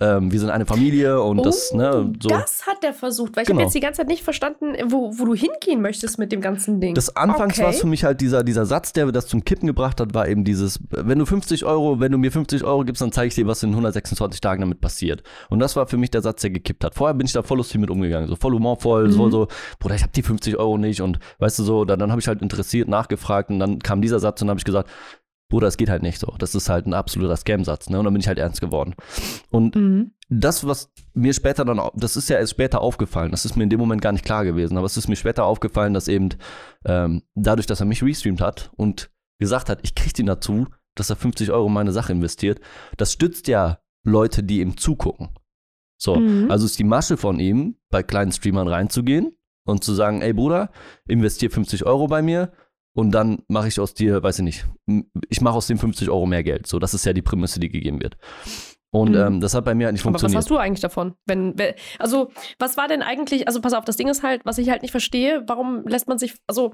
ähm, 0.00 0.32
wir 0.32 0.40
sind 0.40 0.50
eine 0.50 0.66
Familie 0.66 1.20
und 1.22 1.44
das, 1.44 1.72
ne, 1.72 2.12
so. 2.20 2.28
Oh, 2.30 2.32
Das 2.32 2.66
hat 2.66 2.82
der 2.82 2.94
versucht, 2.94 3.36
weil 3.36 3.42
ich 3.42 3.46
Genau. 3.48 3.58
habe 3.60 3.64
jetzt 3.66 3.74
die 3.74 3.80
ganze 3.80 3.98
Zeit 3.98 4.08
nicht 4.08 4.22
verstanden, 4.24 4.74
wo, 4.90 5.12
wo 5.18 5.24
du 5.26 5.34
hingehen 5.34 5.82
möchtest 5.82 6.18
mit 6.18 6.32
dem 6.32 6.40
ganzen 6.40 6.80
Ding. 6.80 6.94
Das 6.94 7.14
anfangs 7.16 7.54
Okay. 7.56 7.62
war 7.64 7.70
es 7.70 7.80
für 7.80 7.86
mich 7.86 8.04
halt 8.04 8.20
dieser, 8.20 8.42
dieser 8.42 8.66
Satz, 8.66 8.92
der 8.92 9.10
das 9.12 9.26
zum 9.26 9.44
Kippen 9.44 9.66
gebracht 9.66 10.00
hat, 10.00 10.14
war 10.14 10.26
eben 10.28 10.44
dieses, 10.44 10.80
wenn 10.90 11.18
du 11.18 11.26
50 11.26 11.64
Euro, 11.64 12.00
wenn 12.00 12.12
du 12.12 12.18
mir 12.18 12.32
50 12.32 12.64
Euro 12.64 12.84
gibst, 12.84 13.02
dann 13.02 13.12
zeige 13.12 13.28
ich 13.28 13.34
dir, 13.34 13.46
was 13.46 13.62
in 13.62 13.70
126 13.70 14.40
Tagen 14.40 14.60
damit 14.62 14.80
passiert. 14.80 15.22
Und 15.50 15.58
das 15.60 15.76
war 15.76 15.86
für 15.86 15.96
mich 15.96 16.10
der 16.10 16.22
Satz, 16.22 16.42
der 16.42 16.50
gekippt 16.50 16.82
hat. 16.84 16.94
Vorher 16.94 17.14
bin 17.14 17.26
ich 17.26 17.32
da 17.32 17.42
voll 17.42 17.58
lustig 17.58 17.80
mit 17.80 17.90
umgegangen, 17.90 18.28
so 18.28 18.36
voll 18.36 18.52
humorvoll, 18.52 19.10
so, 19.10 19.26
Mhm. 19.26 19.30
so, 19.30 19.48
Bruder, 19.78 19.94
ich 19.94 20.02
habe 20.02 20.12
die 20.14 20.22
50 20.22 20.56
Euro 20.58 20.78
nicht 20.78 21.00
und 21.02 21.18
weißt 21.38 21.58
du 21.58 21.62
so, 21.62 21.84
dann, 21.84 21.98
dann 21.98 22.10
habe 22.10 22.20
ich 22.20 22.28
halt 22.28 22.42
interessiert 22.42 22.88
nachgefragt 22.88 23.50
und 23.50 23.58
dann 23.60 23.78
kam 23.80 24.00
dieser 24.02 24.18
Satz 24.20 24.40
und 24.40 24.46
dann 24.48 24.52
habe 24.54 24.60
ich 24.60 24.64
gesagt, 24.64 24.88
Bruder, 25.50 25.66
es 25.66 25.76
geht 25.76 25.90
halt 25.90 26.02
nicht 26.02 26.18
so. 26.18 26.34
Das 26.38 26.54
ist 26.54 26.70
halt 26.70 26.86
ein 26.86 26.94
absoluter 26.94 27.36
Scam-Satz, 27.36 27.90
ne? 27.90 27.98
Und 27.98 28.06
dann 28.06 28.14
bin 28.14 28.20
ich 28.22 28.28
halt 28.28 28.38
ernst 28.38 28.60
geworden. 28.62 28.94
Und 29.50 29.76
Mhm. 29.76 30.12
das, 30.30 30.66
was 30.66 30.90
mir 31.12 31.34
später 31.34 31.64
dann, 31.66 31.80
das 31.94 32.16
ist 32.16 32.30
ja 32.30 32.38
erst 32.38 32.52
später 32.52 32.80
aufgefallen, 32.80 33.30
das 33.32 33.44
ist 33.44 33.56
mir 33.56 33.64
in 33.64 33.70
dem 33.70 33.80
Moment 33.80 34.00
gar 34.00 34.12
nicht 34.12 34.24
klar 34.24 34.44
gewesen, 34.44 34.78
aber 34.78 34.86
es 34.86 34.96
ist 34.96 35.08
mir 35.08 35.16
später 35.16 35.44
aufgefallen, 35.44 35.92
dass 35.92 36.08
eben 36.08 36.30
ähm, 36.86 37.22
dadurch, 37.34 37.66
dass 37.66 37.80
er 37.80 37.86
mich 37.86 38.02
restreamt 38.02 38.40
hat 38.40 38.70
und 38.76 39.10
gesagt 39.38 39.68
hat, 39.68 39.80
ich 39.82 39.94
krieg 39.94 40.18
ihn 40.18 40.26
dazu, 40.26 40.66
dass 40.94 41.10
er 41.10 41.16
50 41.16 41.50
Euro 41.50 41.66
in 41.66 41.72
meine 41.72 41.92
Sache 41.92 42.12
investiert, 42.12 42.60
das 42.96 43.12
stützt 43.12 43.46
ja 43.48 43.80
Leute, 44.04 44.42
die 44.42 44.60
ihm 44.60 44.76
zugucken. 44.78 45.28
So, 45.98 46.16
Mhm. 46.16 46.50
also 46.50 46.64
ist 46.64 46.78
die 46.78 46.84
Masche 46.84 47.16
von 47.16 47.38
ihm, 47.40 47.76
bei 47.90 48.02
kleinen 48.02 48.32
Streamern 48.32 48.68
reinzugehen 48.68 49.36
und 49.66 49.84
zu 49.84 49.92
sagen, 49.94 50.22
ey 50.22 50.32
Bruder, 50.32 50.70
investier 51.08 51.50
50 51.50 51.84
Euro 51.84 52.06
bei 52.06 52.22
mir 52.22 52.52
und 52.92 53.12
dann 53.12 53.42
mache 53.48 53.68
ich 53.68 53.78
aus 53.80 53.94
dir, 53.94 54.22
weiß 54.22 54.40
ich 54.40 54.44
nicht, 54.44 54.66
ich 55.28 55.40
mache 55.40 55.54
aus 55.54 55.66
dem 55.66 55.78
50 55.78 56.10
Euro 56.10 56.26
mehr 56.26 56.42
Geld. 56.42 56.66
So, 56.66 56.78
das 56.78 56.94
ist 56.94 57.04
ja 57.04 57.12
die 57.12 57.22
Prämisse, 57.22 57.60
die 57.60 57.68
gegeben 57.68 58.00
wird. 58.00 58.16
Und 58.92 59.10
Mhm. 59.12 59.16
ähm, 59.16 59.40
das 59.40 59.54
hat 59.54 59.64
bei 59.64 59.74
mir 59.74 59.86
halt 59.86 59.92
nicht 59.94 60.02
Aber 60.04 60.14
was 60.14 60.20
funktioniert. 60.22 60.38
hast 60.38 60.50
du 60.50 60.56
eigentlich 60.56 60.80
davon? 60.80 61.14
Wenn, 61.26 61.56
wenn, 61.58 61.74
also, 61.98 62.30
was 62.58 62.76
war 62.76 62.88
denn 62.88 63.02
eigentlich, 63.02 63.46
also 63.46 63.60
pass 63.60 63.72
auf, 63.72 63.84
das 63.84 63.96
Ding 63.96 64.08
ist 64.08 64.22
halt, 64.24 64.42
was 64.44 64.58
ich 64.58 64.68
halt 64.70 64.82
nicht 64.82 64.90
verstehe, 64.90 65.44
warum 65.46 65.86
lässt 65.86 66.08
man 66.08 66.18
sich, 66.18 66.34
also, 66.48 66.72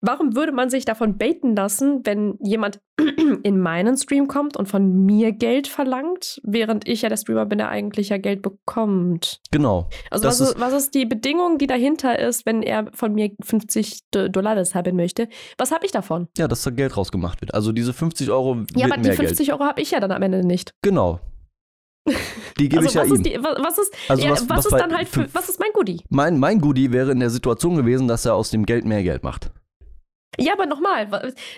warum 0.00 0.36
würde 0.36 0.52
man 0.52 0.70
sich 0.70 0.84
davon 0.84 1.18
baiten 1.18 1.56
lassen, 1.56 2.02
wenn 2.04 2.36
jemand 2.40 2.78
in 3.42 3.58
meinen 3.58 3.96
Stream 3.96 4.28
kommt 4.28 4.56
und 4.56 4.68
von 4.68 5.04
mir 5.04 5.32
Geld 5.32 5.66
verlangt, 5.66 6.40
während 6.44 6.86
ich 6.86 7.02
ja 7.02 7.08
der 7.08 7.16
Streamer 7.16 7.46
bin, 7.46 7.58
der 7.58 7.68
eigentlich 7.70 8.10
ja 8.10 8.18
Geld 8.18 8.40
bekommt? 8.40 9.40
Genau. 9.50 9.88
Also, 10.12 10.28
was 10.28 10.40
ist- 10.40 10.60
was 10.60 10.72
ist 10.72 10.94
die 10.94 11.06
Bedingung, 11.06 11.58
die 11.58 11.66
dahinter 11.66 12.18
ist, 12.20 12.46
wenn 12.46 12.62
er 12.62 12.86
von 12.94 13.12
mir 13.14 13.30
50 13.42 13.98
Do- 14.12 14.28
Dollar 14.28 14.54
das 14.54 14.76
haben 14.76 14.94
möchte? 14.94 15.28
Was 15.58 15.72
habe 15.72 15.84
ich 15.86 15.90
davon? 15.90 16.28
Ja, 16.36 16.46
dass 16.46 16.62
da 16.62 16.70
Geld 16.70 16.96
rausgemacht 16.96 17.40
wird. 17.40 17.52
Also 17.54 17.72
diese 17.72 17.92
50 17.92 18.30
Euro 18.30 18.58
Ja, 18.76 18.86
aber 18.86 18.96
die 18.98 19.08
mehr 19.08 19.14
50 19.14 19.52
Euro 19.52 19.64
habe 19.64 19.80
ich 19.80 19.90
ja 19.90 19.98
dann 19.98 20.12
am 20.12 20.22
Ende 20.22 20.46
nicht. 20.46 20.70
Geld. 20.82 20.94
Genau. 20.94 21.18
Die 22.58 22.68
gebe 22.68 22.82
Also, 22.82 22.88
ich 22.88 22.94
ja 22.94 23.02
was, 23.02 23.08
ihm. 23.08 23.14
ist 23.14 23.26
die, 23.26 23.38
was, 23.42 23.58
was 23.64 23.78
ist, 23.78 23.94
Also 24.08 24.22
ja, 24.24 24.30
was- 24.32 24.48
was, 24.48 24.56
was 24.58 24.66
ist 24.66 24.72
dann 24.78 24.96
halt 24.96 25.08
für, 25.08 25.26
was 25.32 25.48
ist 25.48 25.60
mein 25.60 25.70
Goodie? 25.74 26.00
mein, 26.08 26.38
mein 26.38 26.60
Goodie 26.60 26.90
wäre 26.92 27.12
in 27.12 27.20
der 27.20 27.30
Situation 27.30 27.76
gewesen, 27.76 28.08
dass 28.08 28.24
er 28.24 28.34
aus 28.34 28.50
dem 28.50 28.66
Geld 28.66 28.84
mehr 28.84 29.02
Geld 29.02 29.22
macht. 29.22 29.50
Ja, 30.38 30.52
aber 30.52 30.66
nochmal, 30.66 31.06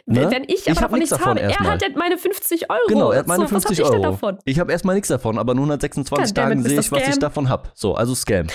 Ne? 0.07 0.31
wenn 0.31 0.45
ich 0.45 0.67
Ich 0.67 0.71
aber 0.71 0.77
hab 0.77 0.83
davon 0.85 0.99
nichts 1.01 1.11
davon 1.11 1.29
habe, 1.31 1.41
er 1.41 1.59
hat 1.59 1.83
meine 1.97 2.17
50 2.17 2.71
Euro. 2.71 2.79
Genau, 2.89 3.11
er 3.11 3.19
hat 3.21 3.27
meine 3.27 3.43
so, 3.43 3.49
50 3.49 3.79
was 3.79 3.85
hab 3.87 3.93
Euro. 3.93 3.97
ich 3.97 4.03
davon? 4.03 4.39
Ich 4.45 4.59
habe 4.61 4.73
erstmal 4.73 4.95
nichts 4.95 5.09
davon, 5.09 5.39
aber 5.39 5.53
in 5.53 5.59
126 5.59 6.29
Goddammit, 6.35 6.35
Tagen 6.35 6.63
sehe 6.63 6.81
ich, 6.81 6.93
was 6.93 7.09
ich 7.09 7.19
davon 7.19 7.49
habe. 7.49 7.69
So, 7.75 7.95
also 7.95 8.15
Scam. 8.15 8.47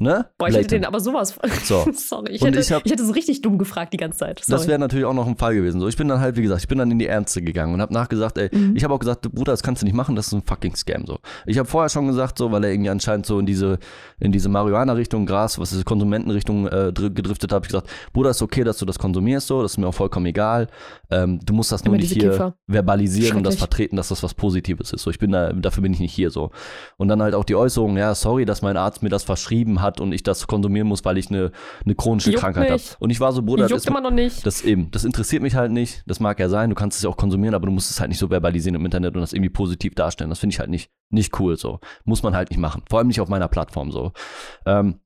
Ne? 0.00 0.26
Boah, 0.38 0.48
ich 0.48 0.54
hätte 0.56 0.66
Blatant. 0.66 0.72
den 0.72 0.84
aber 0.86 1.00
sowas. 1.00 1.34
So. 1.64 1.84
Sorry, 1.92 2.32
ich 2.32 2.42
hätte, 2.42 2.58
ich 2.58 2.72
hab- 2.72 2.84
ich 2.84 2.90
hätte 2.92 3.04
so 3.04 3.12
richtig 3.12 3.42
dumm 3.42 3.58
gefragt 3.58 3.92
die 3.92 3.96
ganze 3.96 4.18
Zeit. 4.18 4.40
Sorry. 4.44 4.58
Das 4.58 4.66
wäre 4.68 4.78
natürlich 4.78 5.04
auch 5.04 5.14
noch 5.14 5.26
ein 5.26 5.36
Fall 5.36 5.54
gewesen. 5.54 5.80
So, 5.80 5.86
ich 5.86 5.96
bin 5.96 6.08
dann 6.08 6.20
halt, 6.20 6.36
wie 6.36 6.42
gesagt, 6.42 6.62
ich 6.62 6.68
bin 6.68 6.78
dann 6.78 6.90
in 6.90 6.98
die 6.98 7.06
Ernste 7.06 7.42
gegangen 7.42 7.74
und 7.74 7.80
habe 7.80 7.92
nachgesagt, 7.92 8.38
ey, 8.38 8.48
Mhm. 8.52 8.74
ich 8.76 8.82
habe 8.84 8.92
auch 8.94 8.98
gesagt, 8.98 9.30
Bruder, 9.32 9.52
das 9.52 9.62
kannst 9.62 9.82
du 9.82 9.86
nicht 9.86 9.94
machen, 9.94 10.16
das 10.16 10.26
ist 10.28 10.32
ein 10.32 10.42
fucking 10.42 10.74
Scam. 10.74 11.06
So. 11.06 11.18
Ich 11.46 11.58
habe 11.58 11.68
vorher 11.68 11.88
schon 11.90 12.06
gesagt, 12.08 12.38
so, 12.38 12.50
weil 12.50 12.64
er 12.64 12.70
irgendwie 12.72 12.90
anscheinend 12.90 13.24
so 13.26 13.38
in 13.38 13.46
diese, 13.46 13.78
in 14.18 14.32
diese 14.32 14.48
Marihuana-Richtung, 14.48 15.26
Gras, 15.26 15.58
was 15.60 15.72
ist 15.72 15.84
Konsumentenrichtung 15.84 16.66
äh, 16.66 16.92
dr- 16.92 17.10
gedriftet 17.10 17.52
hat, 17.52 17.56
habe 17.56 17.66
ich 17.66 17.70
gesagt, 17.70 17.88
Bruder, 18.12 18.30
ist 18.30 18.42
okay, 18.42 18.64
dass 18.64 18.78
du 18.78 18.86
das 18.86 18.98
konsumierst, 18.98 19.46
so, 19.46 19.62
das 19.64 19.72
ist 19.72 19.78
mir 19.78 19.88
auch 19.88 19.94
vollkommen 19.94 20.26
egal. 20.26 20.68
Ähm, 21.10 21.40
du 21.44 21.52
musst 21.52 21.72
das 21.72 21.84
nur 21.84 21.96
nicht 21.96 22.12
hier 22.12 22.30
Kiffer. 22.30 22.56
verbalisieren 22.66 23.38
und 23.38 23.44
das 23.44 23.56
vertreten, 23.56 23.96
dass 23.96 24.08
das 24.08 24.22
was 24.22 24.34
Positives 24.34 24.92
ist. 24.92 25.02
So, 25.02 25.10
ich 25.10 25.18
bin 25.18 25.32
da, 25.32 25.52
dafür 25.52 25.82
bin 25.82 25.92
ich 25.92 26.00
nicht 26.00 26.12
hier 26.12 26.30
so. 26.30 26.50
Und 26.96 27.08
dann 27.08 27.22
halt 27.22 27.34
auch 27.34 27.44
die 27.44 27.56
Äußerung, 27.56 27.96
ja, 27.96 28.14
sorry, 28.14 28.44
dass 28.44 28.62
mein 28.62 28.76
Arzt 28.76 29.02
mir 29.02 29.08
das 29.08 29.24
verschrieben 29.24 29.82
hat 29.82 30.00
und 30.00 30.12
ich 30.12 30.22
das 30.22 30.46
konsumieren 30.46 30.86
muss, 30.88 31.04
weil 31.04 31.18
ich 31.18 31.30
eine, 31.30 31.52
eine 31.84 31.94
chronische 31.94 32.30
Juckt 32.30 32.42
Krankheit 32.42 32.70
habe. 32.70 32.82
Und 32.98 33.10
ich 33.10 33.20
war 33.20 33.32
so, 33.32 33.42
Bruder, 33.42 33.68
das 33.68 33.82
ist, 33.82 33.88
immer 33.88 34.00
noch 34.00 34.10
nicht. 34.10 34.44
das 34.46 34.62
eben, 34.62 34.90
das 34.90 35.04
interessiert 35.04 35.42
mich 35.42 35.54
halt 35.54 35.72
nicht. 35.72 36.02
Das 36.06 36.20
mag 36.20 36.38
ja 36.38 36.48
sein, 36.48 36.70
du 36.70 36.76
kannst 36.76 36.96
es 36.96 37.02
ja 37.02 37.10
auch 37.10 37.16
konsumieren, 37.16 37.54
aber 37.54 37.66
du 37.66 37.72
musst 37.72 37.90
es 37.90 38.00
halt 38.00 38.08
nicht 38.08 38.18
so 38.18 38.28
verbalisieren 38.28 38.74
im 38.74 38.84
Internet 38.84 39.14
und 39.14 39.20
das 39.20 39.32
irgendwie 39.32 39.50
positiv 39.50 39.94
darstellen. 39.94 40.30
Das 40.30 40.38
finde 40.38 40.54
ich 40.54 40.60
halt 40.60 40.70
nicht, 40.70 40.90
nicht 41.10 41.38
cool 41.40 41.56
so. 41.56 41.80
Muss 42.04 42.22
man 42.22 42.34
halt 42.34 42.50
nicht 42.50 42.58
machen. 42.58 42.82
Vor 42.88 42.98
allem 42.98 43.08
nicht 43.08 43.20
auf 43.20 43.28
meiner 43.28 43.48
Plattform 43.48 43.90
so. 43.90 44.12
Ähm, 44.66 45.00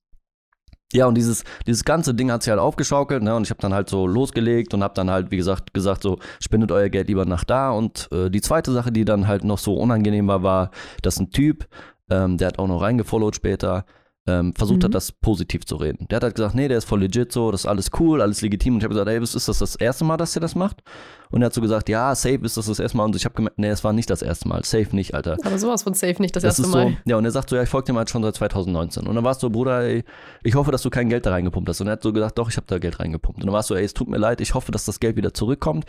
ja, 0.92 1.07
und 1.07 1.16
dieses, 1.16 1.44
dieses 1.66 1.85
ganze 1.85 2.14
Ding 2.14 2.31
hat 2.31 2.42
sich 2.42 2.51
halt 2.51 2.61
aufgeschaukelt, 2.61 3.22
ne? 3.22 3.37
Und 3.37 3.42
ich 3.42 3.51
habe 3.51 3.61
dann 3.61 3.74
halt 3.74 3.90
so 3.90 4.07
losgelegt 4.07 4.72
und 4.72 4.83
habe 4.83 4.94
dann 4.94 5.11
halt, 5.11 5.31
wie 5.31 5.37
gesagt, 5.37 5.74
gesagt, 5.74 6.03
so, 6.03 6.18
spendet 6.40 6.72
euer 6.72 6.88
Geld 6.88 7.09
lieber 7.09 7.27
nach 7.27 7.44
da. 7.44 7.70
Und 7.70 8.09
äh, 8.11 8.31
die 8.31 8.40
zweite 8.40 8.72
Sache, 8.72 8.90
die 8.90 9.05
dann 9.05 9.27
halt 9.29 9.44
noch 9.44 9.59
so 9.59 9.74
unangenehm 9.74 10.29
war, 10.29 10.42
war, 10.42 10.70
dass 11.03 11.20
ein 11.20 11.31
Typ, 11.31 11.68
ähm, 12.11 12.38
der 12.38 12.48
hat 12.48 12.59
auch 12.59 12.68
noch 12.68 12.81
reingefollowt 12.81 13.37
später, 13.37 13.85
ähm, 14.29 14.53
versucht 14.55 14.81
Mhm. 14.81 14.85
hat, 14.85 14.95
das 14.95 15.11
positiv 15.11 15.64
zu 15.64 15.77
reden. 15.77 16.07
Der 16.11 16.17
hat 16.17 16.23
halt 16.23 16.35
gesagt, 16.35 16.55
nee, 16.55 16.69
der 16.69 16.77
ist 16.79 16.85
voll 16.85 17.01
legit 17.01 17.33
so, 17.33 17.51
das 17.51 17.62
ist 17.62 17.67
alles 17.67 17.91
cool, 17.99 18.21
alles 18.21 18.43
legitim. 18.43 18.75
Und 18.75 18.81
ich 18.81 18.85
habe 18.85 18.93
gesagt, 18.95 19.09
ey, 19.09 19.23
ist 19.23 19.35
das 19.35 19.47
das 19.47 19.75
erste 19.77 20.05
Mal, 20.05 20.19
dass 20.19 20.33
der 20.35 20.41
das 20.43 20.55
macht? 20.55 20.83
Und 21.31 21.43
er 21.43 21.47
hat 21.47 21.55
so 21.55 21.61
gesagt, 21.61 21.88
ja, 21.88 22.14
safe 22.14 22.38
ist 22.43 22.57
das 22.57 22.67
das 22.67 22.79
erste 22.79 22.97
Mal. 22.99 23.05
Und 23.05 23.17
ich 23.17 23.25
habe 23.25 23.35
gemerkt, 23.35 23.59
nee, 23.59 23.69
es 23.69 23.83
war 23.85 23.93
nicht 23.93 24.11
das 24.11 24.23
erste 24.23 24.47
Mal. 24.49 24.64
Safe 24.64 24.95
nicht, 24.95 25.14
Alter. 25.14 25.37
Aber 25.45 25.59
sowas 25.59 25.83
von 25.83 25.95
safe 25.95 26.21
nicht 26.21 26.37
das, 26.37 26.43
Das 26.43 26.59
erste 26.59 26.62
ist 26.62 26.69
Mal. 26.75 26.88
so, 26.91 26.97
ja, 27.07 27.17
und 27.17 27.25
er 27.25 27.31
sagt 27.31 27.49
so, 27.51 27.57
ja, 27.57 27.62
ich 27.62 27.69
folge 27.69 27.87
dem 27.87 27.97
halt 27.97 28.11
schon 28.11 28.23
seit 28.23 28.35
2019. 28.37 29.07
Und 29.07 29.14
dann 29.14 29.25
warst 29.25 29.43
du, 29.43 29.47
so, 29.47 29.51
Bruder, 29.51 29.83
ey, 29.83 30.05
ich 30.43 30.55
hoffe, 30.55 30.71
dass 30.73 30.83
du 30.83 30.91
kein 30.91 31.09
Geld 31.09 31.25
da 31.27 31.31
reingepumpt 31.31 31.69
hast. 31.69 31.81
Und 31.81 31.87
er 31.88 31.93
hat 31.95 32.03
so 32.03 32.12
gesagt, 32.12 32.38
doch, 32.38 32.51
ich 32.51 32.57
habe 32.57 32.67
da 32.67 32.79
Geld 32.79 33.01
reingepumpt. 33.01 33.41
Und 33.41 33.47
dann 33.47 33.53
warst 33.55 33.71
du, 33.71 33.75
ey, 33.75 33.85
es 33.85 33.95
tut 33.95 34.09
mir 34.09 34.19
leid, 34.19 34.41
ich 34.41 34.55
hoffe, 34.55 34.73
dass 34.73 34.85
das 34.85 35.01
Geld 35.01 35.17
wieder 35.17 35.33
zurückkommt. 35.35 35.85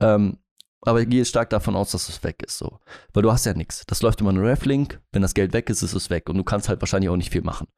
Ähm, 0.00 0.38
aber 0.84 1.00
ich 1.02 1.08
gehe 1.08 1.24
stark 1.24 1.50
davon 1.50 1.76
aus, 1.76 1.92
dass 1.92 2.08
es 2.08 2.22
weg 2.24 2.42
ist. 2.44 2.58
So. 2.58 2.78
Weil 3.12 3.22
du 3.22 3.32
hast 3.32 3.46
ja 3.46 3.54
nichts. 3.54 3.84
Das 3.86 4.02
läuft 4.02 4.20
immer 4.20 4.32
ein 4.32 4.38
Reflink. 4.38 5.00
Wenn 5.12 5.22
das 5.22 5.34
Geld 5.34 5.52
weg 5.52 5.70
ist, 5.70 5.82
ist 5.82 5.94
es 5.94 6.10
weg. 6.10 6.28
Und 6.28 6.36
du 6.36 6.44
kannst 6.44 6.68
halt 6.68 6.80
wahrscheinlich 6.80 7.08
auch 7.10 7.16
nicht 7.16 7.30
viel 7.32 7.42
machen. 7.42 7.68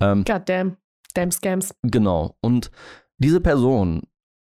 Ähm, 0.00 0.24
God 0.24 0.42
damn. 0.48 0.76
Damn 1.14 1.30
Scams. 1.30 1.74
Genau. 1.82 2.36
Und 2.40 2.70
diese 3.18 3.40
Person, 3.40 4.02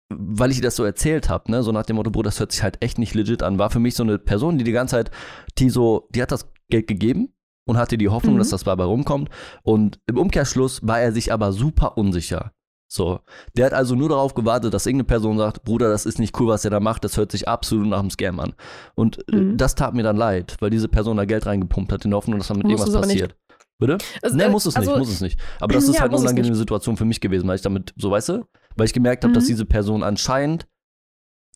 weil 0.10 0.52
ich 0.52 0.58
ihr 0.58 0.64
das 0.64 0.76
so 0.76 0.84
erzählt 0.84 1.30
habe, 1.30 1.52
ne, 1.52 1.64
so 1.64 1.72
nach 1.72 1.86
dem 1.86 1.96
Motto, 1.98 2.12
Bruder, 2.12 2.28
das 2.30 2.40
hört 2.40 2.52
sich 2.52 2.64
halt 2.64 2.82
echt 2.84 2.98
nicht 2.98 3.14
legit 3.16 3.44
an, 3.44 3.60
war 3.60 3.70
für 3.70 3.80
mich 3.80 3.96
so 3.96 4.04
eine 4.04 4.18
Person, 4.20 4.58
die 4.58 4.64
die 4.64 4.72
ganze 4.72 4.96
Zeit, 4.96 5.12
die 5.58 5.70
so, 5.70 6.08
die 6.12 6.22
hat 6.22 6.32
das 6.32 6.50
Geld 6.70 6.88
gegeben 6.88 7.34
und 7.66 7.78
hatte 7.78 7.98
die 7.98 8.10
Hoffnung, 8.10 8.36
Mhm. 8.36 8.40
dass 8.40 8.50
das 8.50 8.64
dabei 8.64 8.84
rumkommt. 8.86 9.30
Und 9.64 10.00
im 10.08 10.18
Umkehrschluss 10.18 10.86
war 10.86 11.00
er 11.02 11.12
sich 11.12 11.32
aber 11.34 11.52
super 11.52 11.98
unsicher. 11.98 12.54
So, 12.96 13.22
der 13.58 13.66
hat 13.66 13.74
also 13.74 13.96
nur 13.96 14.10
darauf 14.10 14.36
gewartet, 14.36 14.72
dass 14.72 14.86
irgendeine 14.86 15.06
Person 15.08 15.40
sagt, 15.40 15.64
Bruder, 15.64 15.90
das 15.90 16.06
ist 16.06 16.20
nicht 16.20 16.40
cool, 16.40 16.48
was 16.50 16.64
er 16.64 16.70
da 16.70 16.80
macht, 16.80 17.04
das 17.04 17.18
hört 17.18 17.32
sich 17.32 17.48
absolut 17.48 17.88
nach 17.88 17.98
einem 18.00 18.12
Scam 18.12 18.40
an. 18.40 18.54
Und 18.94 19.28
äh, 19.34 19.36
Mhm. 19.36 19.58
das 19.58 19.74
tat 19.74 19.96
mir 19.96 20.04
dann 20.04 20.16
leid, 20.16 20.58
weil 20.60 20.70
diese 20.70 20.88
Person 20.88 21.18
da 21.18 21.26
Geld 21.26 21.48
reingepumpt 21.48 21.92
hat, 21.92 22.06
in 22.06 22.12
der 22.12 22.18
Hoffnung, 22.18 22.38
dass 22.38 22.50
damit 22.50 22.66
Muss 22.68 22.72
irgendwas 22.82 22.96
aber 22.96 23.08
nicht. 23.08 23.16
passiert. 23.22 23.36
Bitte? 23.80 23.98
Also, 24.22 24.38
nee, 24.38 24.44
äh, 24.44 24.50
muss 24.50 24.68
es 24.68 24.76
nicht, 24.78 24.88
also- 24.88 25.00
muss 25.00 25.10
es 25.10 25.22
nicht. 25.22 25.40
Aber 25.60 25.74
das 25.74 25.86
ist 25.90 25.96
Ja, 25.96 26.02
halt 26.02 26.12
eine 26.12 26.22
unangenehme 26.22 26.52
nicht. 26.52 26.60
Situation 26.60 26.96
für 26.96 27.06
mich 27.06 27.20
gewesen, 27.20 27.48
weil 27.48 27.56
ich 27.56 27.64
damit, 27.64 27.96
so 27.98 28.12
weißt 28.12 28.30
du, 28.30 28.46
weil 28.76 28.86
ich 28.86 28.94
gemerkt 28.94 29.24
habe, 29.24 29.34
dass 29.34 29.46
Mhm. 29.46 29.48
diese 29.48 29.66
Person 29.66 30.04
anscheinend 30.04 30.68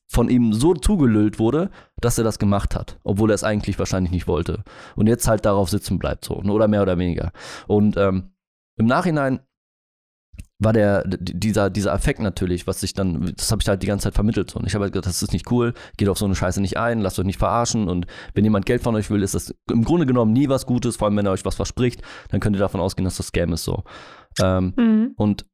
von 0.10 0.30
ihm 0.30 0.54
so 0.54 0.74
zugelüllt 0.74 1.38
wurde, 1.38 1.70
dass 2.02 2.18
er 2.18 2.24
das 2.24 2.40
gemacht 2.40 2.76
hat, 2.76 2.98
obwohl 3.04 3.30
er 3.30 3.36
es 3.36 3.44
eigentlich 3.44 3.78
wahrscheinlich 3.78 4.12
nicht 4.12 4.28
wollte. 4.28 4.64
Und 4.96 5.06
jetzt 5.06 5.28
halt 5.28 5.46
darauf 5.46 5.70
sitzen 5.70 6.00
bleibt 6.00 6.26
so, 6.26 6.38
oder 6.38 6.68
mehr 6.68 6.82
oder 6.82 6.98
weniger. 6.98 7.32
Und 7.68 7.96
ähm, 7.96 8.32
im 8.78 8.88
Nachhinein 8.88 9.42
war 10.60 10.74
der, 10.74 11.04
dieser, 11.08 11.70
dieser 11.70 11.94
Affekt 11.94 12.20
natürlich, 12.20 12.66
was 12.66 12.80
sich 12.80 12.94
dann, 12.94 13.32
das 13.38 13.52
habe 13.52 13.62
ich 13.62 13.68
halt 13.68 13.84
die 13.84 13.88
ganze 13.88 14.06
Zeit 14.06 14.16
vermittelt. 14.16 14.50
So. 14.50 14.60
Und 14.60 14.66
ich 14.66 14.74
habe 14.74 14.84
halt 14.84 14.94
gesagt, 14.94 15.06
das 15.08 15.22
ist 15.22 15.32
nicht 15.34 15.52
cool, 15.52 15.74
geht 15.98 16.10
auf 16.10 16.18
so 16.18 16.26
eine 16.26 16.34
Scheiße 16.36 16.62
nicht 16.62 16.78
ein, 16.78 17.00
lasst 17.00 17.20
euch 17.20 17.26
nicht 17.26 17.38
verarschen. 17.38 17.88
Und 17.88 18.08
wenn 18.34 18.44
jemand 18.44 18.66
Geld 18.66 18.82
von 18.82 18.96
euch 18.96 19.12
will, 19.12 19.22
ist 19.22 19.36
das 19.36 19.54
im 19.72 19.84
Grunde 19.84 20.08
genommen 20.08 20.34
nie 20.34 20.50
was 20.50 20.66
Gutes, 20.66 20.96
vor 20.98 21.08
allem 21.08 21.18
wenn 21.18 21.28
er 21.28 21.32
euch 21.32 21.46
was 21.46 21.56
verspricht, 21.56 22.02
dann 22.30 22.40
könnt 22.40 22.56
ihr 22.56 22.60
davon 22.60 22.82
ausgehen, 22.82 23.06
dass 23.06 23.18
das 23.18 23.28
Scam 23.28 23.54
ist 23.54 23.66
so. 23.66 23.84
Ähm, 24.42 24.74
Mhm. 24.78 25.12
und 25.16 25.46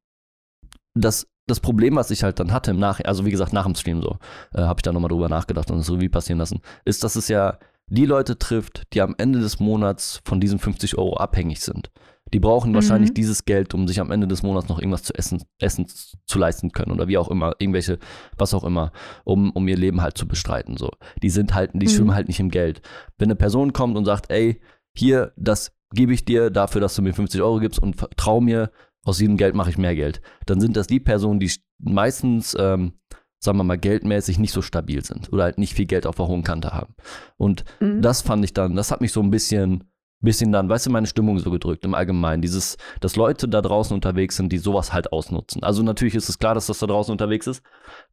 das, 0.94 1.26
das 1.46 1.60
Problem, 1.60 1.96
was 1.96 2.10
ich 2.10 2.22
halt 2.22 2.40
dann 2.40 2.52
hatte 2.52 2.70
im 2.70 2.78
Nachhinein, 2.78 3.08
also 3.08 3.26
wie 3.26 3.30
gesagt, 3.30 3.52
nach 3.52 3.64
dem 3.66 3.74
Stream 3.74 4.00
so, 4.00 4.18
äh, 4.54 4.62
habe 4.62 4.78
ich 4.78 4.82
da 4.82 4.92
nochmal 4.92 5.10
drüber 5.10 5.28
nachgedacht 5.28 5.70
und 5.70 5.78
es 5.78 5.90
Revue 5.90 6.08
passieren 6.08 6.38
lassen, 6.38 6.60
ist, 6.84 7.04
dass 7.04 7.16
es 7.16 7.28
ja 7.28 7.58
die 7.88 8.06
Leute 8.06 8.38
trifft, 8.38 8.84
die 8.94 9.02
am 9.02 9.14
Ende 9.18 9.40
des 9.40 9.60
Monats 9.60 10.22
von 10.24 10.40
diesen 10.40 10.58
50 10.58 10.96
Euro 10.96 11.18
abhängig 11.18 11.60
sind. 11.60 11.90
Die 12.34 12.40
brauchen 12.40 12.72
Mhm. 12.72 12.74
wahrscheinlich 12.74 13.14
dieses 13.14 13.44
Geld, 13.46 13.72
um 13.74 13.88
sich 13.88 14.00
am 14.00 14.10
Ende 14.10 14.26
des 14.26 14.42
Monats 14.42 14.68
noch 14.68 14.78
irgendwas 14.78 15.04
zu 15.04 15.14
essen, 15.14 15.42
essen 15.60 15.86
zu 16.26 16.38
leisten 16.38 16.72
können 16.72 16.90
oder 16.92 17.08
wie 17.08 17.16
auch 17.16 17.28
immer, 17.28 17.54
irgendwelche, 17.58 17.98
was 18.36 18.52
auch 18.52 18.64
immer, 18.64 18.92
um, 19.24 19.50
um 19.52 19.66
ihr 19.68 19.76
Leben 19.76 20.02
halt 20.02 20.18
zu 20.18 20.26
bestreiten. 20.28 20.76
So. 20.76 20.90
Die 21.22 21.30
sind 21.30 21.54
halt, 21.54 21.70
die 21.74 21.86
Mhm. 21.86 21.88
schwimmen 21.88 22.14
halt 22.14 22.28
nicht 22.28 22.40
im 22.40 22.50
Geld. 22.50 22.82
Wenn 23.18 23.26
eine 23.28 23.36
Person 23.36 23.72
kommt 23.72 23.96
und 23.96 24.04
sagt, 24.04 24.30
ey, 24.30 24.60
hier, 24.96 25.32
das 25.36 25.72
gebe 25.94 26.12
ich 26.12 26.24
dir 26.24 26.50
dafür, 26.50 26.80
dass 26.80 26.94
du 26.96 27.02
mir 27.02 27.14
50 27.14 27.40
Euro 27.40 27.60
gibst 27.60 27.78
und 27.80 27.94
vertrau 27.96 28.40
mir, 28.40 28.70
aus 29.04 29.18
diesem 29.18 29.36
Geld 29.36 29.54
mache 29.54 29.70
ich 29.70 29.78
mehr 29.78 29.94
Geld, 29.94 30.20
dann 30.46 30.60
sind 30.60 30.76
das 30.76 30.86
die 30.88 30.98
Personen, 31.00 31.38
die 31.38 31.52
meistens, 31.78 32.56
ähm, 32.58 32.94
sagen 33.38 33.58
wir 33.58 33.64
mal, 33.64 33.78
geldmäßig 33.78 34.38
nicht 34.38 34.52
so 34.52 34.62
stabil 34.62 35.04
sind 35.04 35.30
oder 35.32 35.44
halt 35.44 35.58
nicht 35.58 35.74
viel 35.74 35.86
Geld 35.86 36.06
auf 36.06 36.16
der 36.16 36.26
hohen 36.26 36.42
Kante 36.42 36.72
haben. 36.72 36.94
Und 37.36 37.64
Mhm. 37.80 38.00
das 38.02 38.22
fand 38.22 38.44
ich 38.44 38.54
dann, 38.54 38.74
das 38.74 38.90
hat 38.90 39.00
mich 39.02 39.12
so 39.12 39.20
ein 39.20 39.30
bisschen 39.30 39.84
bisschen 40.24 40.52
dann, 40.52 40.68
weißt 40.68 40.86
du, 40.86 40.90
meine 40.90 41.06
Stimmung 41.06 41.38
so 41.38 41.50
gedrückt 41.50 41.84
im 41.84 41.94
Allgemeinen. 41.94 42.42
Dieses, 42.42 42.76
dass 43.00 43.16
Leute 43.16 43.48
da 43.48 43.62
draußen 43.62 43.94
unterwegs 43.94 44.36
sind, 44.36 44.50
die 44.52 44.58
sowas 44.58 44.92
halt 44.92 45.12
ausnutzen. 45.12 45.62
Also 45.62 45.82
natürlich 45.82 46.14
ist 46.14 46.28
es 46.28 46.38
klar, 46.38 46.54
dass 46.54 46.66
das 46.66 46.78
da 46.78 46.86
draußen 46.86 47.12
unterwegs 47.12 47.46
ist. 47.46 47.62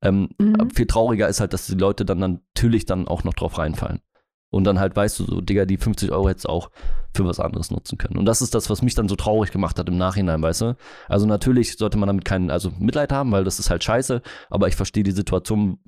Ähm, 0.02 0.30
Mhm. 0.38 0.70
Viel 0.72 0.88
trauriger 0.88 1.28
ist 1.28 1.40
halt, 1.40 1.54
dass 1.54 1.68
die 1.68 1.76
Leute 1.76 2.06
dann 2.06 2.20
natürlich 2.20 2.86
dann 2.86 3.08
auch 3.08 3.24
noch 3.24 3.34
drauf 3.34 3.58
reinfallen. 3.58 4.02
Und 4.50 4.66
dann 4.66 4.80
halt 4.80 4.96
weißt 4.96 5.20
du 5.20 5.24
so, 5.26 5.40
Digga, 5.40 5.66
die 5.66 5.78
50 5.78 6.12
Euro 6.12 6.28
hättest 6.28 6.46
du 6.46 6.50
auch 6.50 6.72
für 7.16 7.26
was 7.26 7.40
anderes 7.40 7.72
nutzen 7.72 7.98
können. 7.98 8.18
Und 8.18 8.26
das 8.26 8.42
ist 8.42 8.54
das, 8.54 8.70
was 8.70 8.82
mich 8.82 8.96
dann 8.96 9.08
so 9.08 9.16
traurig 9.16 9.52
gemacht 9.52 9.80
hat 9.80 9.88
im 9.88 9.98
Nachhinein, 9.98 10.42
weißt 10.42 10.62
du? 10.62 10.76
Also 11.08 11.26
natürlich 11.26 11.78
sollte 11.78 11.98
man 11.98 12.08
damit 12.08 12.26
keinen, 12.26 12.52
also 12.52 12.72
Mitleid 12.78 13.14
haben, 13.14 13.32
weil 13.32 13.46
das 13.46 13.60
ist 13.60 13.70
halt 13.70 13.84
scheiße, 13.84 14.22
aber 14.50 14.68
ich 14.68 14.76
verstehe 14.76 15.04
die 15.04 15.12
Situation, 15.12 15.80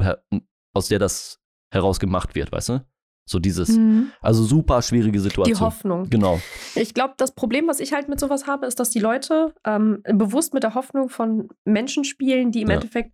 aus 0.74 0.88
der 0.88 1.00
das 1.00 1.40
herausgemacht 1.72 2.36
wird, 2.36 2.52
weißt 2.52 2.70
du? 2.70 2.86
So 3.26 3.40
dieses, 3.40 3.70
Mhm. 3.70 4.12
also 4.22 4.44
super 4.44 4.82
schwierige 4.82 5.14
Die 5.14 5.20
Situation. 5.20 5.60
Hoffnung. 5.62 6.10
Genau. 6.10 6.42
Ich 6.76 6.94
glaube, 6.94 7.14
das 7.18 7.32
Problem, 7.34 7.68
was 7.68 7.80
ich 7.80 7.94
halt 7.94 8.10
mit 8.10 8.20
sowas 8.20 8.48
habe, 8.48 8.66
ist, 8.66 8.80
dass 8.80 8.90
die 8.90 9.00
Leute 9.00 9.54
ähm, 9.66 10.02
bewusst 10.04 10.54
mit 10.54 10.64
der 10.64 10.76
Hoffnung 10.76 11.08
von 11.10 11.48
Menschen 11.64 12.04
spielen, 12.04 12.52
die 12.52 12.62
im 12.64 12.68
Ja. 12.70 12.76
Endeffekt 12.76 13.14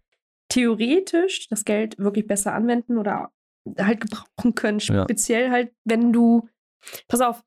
theoretisch 0.49 1.47
das 1.49 1.63
Geld 1.63 1.97
wirklich 1.99 2.25
besser 2.27 2.53
anwenden 2.53 2.97
oder 2.97 3.31
halt 3.77 4.01
gebrauchen 4.01 4.55
können. 4.55 4.79
Ja. 4.79 5.03
Speziell 5.03 5.51
halt, 5.51 5.71
wenn 5.85 6.11
du, 6.11 6.49
pass 7.07 7.21
auf, 7.21 7.43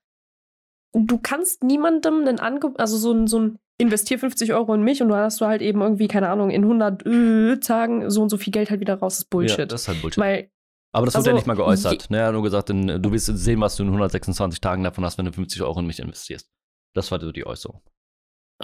du 0.95 1.19
kannst 1.19 1.65
niemandem 1.65 2.21
einen 2.21 2.39
Angebot, 2.39 2.79
also 2.79 2.97
so 2.97 3.13
ein, 3.13 3.27
so 3.27 3.41
ein 3.41 3.59
investier 3.79 4.19
50 4.21 4.53
Euro 4.53 4.73
in 4.75 4.83
mich 4.83 5.03
und 5.03 5.09
du 5.09 5.17
hast 5.17 5.41
du 5.41 5.47
halt 5.47 5.63
eben 5.63 5.81
irgendwie, 5.81 6.07
keine 6.07 6.29
Ahnung, 6.29 6.51
in 6.51 6.63
100 6.63 7.05
äh, 7.07 7.57
Tagen 7.59 8.09
so 8.11 8.23
und 8.23 8.29
so 8.29 8.37
viel 8.37 8.53
Geld 8.53 8.71
halt 8.71 8.81
wieder 8.81 8.95
raus, 8.95 9.15
das 9.15 9.25
ist 9.25 9.31
Bullshit. 9.31 9.59
Ja, 9.59 9.67
das 9.67 9.83
ist 9.83 9.89
halt 9.89 10.01
Bullshit. 10.03 10.19
Weil, 10.19 10.51
aber 10.93 11.07
das 11.07 11.15
wird 11.15 11.27
ja 11.27 11.33
also, 11.33 11.37
nicht 11.37 11.47
mal 11.47 11.55
geäußert. 11.57 12.11
Ne, 12.11 12.19
er 12.19 12.27
hat 12.27 12.33
nur 12.35 12.43
gesagt, 12.43 12.71
in, 12.71 12.87
du 13.03 13.13
wirst 13.13 13.27
sehen, 13.27 13.61
was 13.61 13.77
du 13.77 13.83
in 13.83 13.89
126 13.89 14.61
Tagen 14.61 14.85
davon 14.85 15.05
hast, 15.05 15.19
wenn 15.19 15.25
du 15.27 15.33
50 15.33 15.63
Euro 15.63 15.81
in 15.81 15.87
mich 15.87 15.99
investierst. 16.01 16.49
Das 16.95 17.11
war 17.11 17.21
so 17.21 17.33
die 17.33 17.47
Äußerung. 17.47 17.81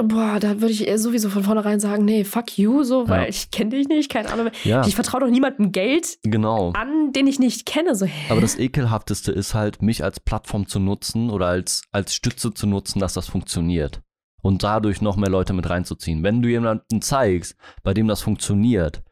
boah, 0.00 0.38
da 0.38 0.60
würde 0.60 0.72
ich 0.72 0.86
eher 0.86 0.98
sowieso 0.98 1.28
von 1.30 1.42
vornherein 1.42 1.80
sagen, 1.80 2.04
nee, 2.04 2.22
fuck 2.22 2.56
you, 2.58 2.84
so, 2.84 3.08
weil 3.08 3.22
Ja. 3.22 3.28
ich 3.28 3.50
kenne 3.50 3.70
dich 3.70 3.88
nicht, 3.88 4.10
keine 4.10 4.30
Ahnung. 4.32 4.50
Ja, 4.62 4.86
Ich 4.86 4.94
vertraue 4.94 5.20
doch 5.22 5.28
niemandem 5.28 5.72
Geld 5.72 6.18
genau. 6.22 6.70
an, 6.72 7.10
den 7.12 7.26
ich 7.26 7.38
nicht 7.40 7.66
kenne. 7.66 7.96
So? 7.96 8.06
Aber 8.28 8.40
das 8.40 8.56
Ekelhafteste 8.58 9.32
ist 9.32 9.54
halt, 9.54 9.82
mich 9.82 10.04
als 10.04 10.20
Plattform 10.20 10.68
zu 10.68 10.78
nutzen 10.78 11.30
oder 11.30 11.46
als, 11.46 11.82
als 11.90 12.14
Stütze 12.14 12.54
zu 12.54 12.66
nutzen, 12.68 13.00
dass 13.00 13.14
das 13.14 13.26
funktioniert. 13.26 14.00
Und 14.40 14.62
dadurch 14.62 15.00
noch 15.02 15.16
mehr 15.16 15.30
Leute 15.30 15.52
mit 15.52 15.68
reinzuziehen. 15.68 16.22
Wenn 16.22 16.42
du 16.42 16.48
jemanden 16.48 17.02
zeigst, 17.02 17.56
bei 17.82 17.92
dem 17.92 18.06
das 18.06 18.20
funktioniert, 18.22 19.02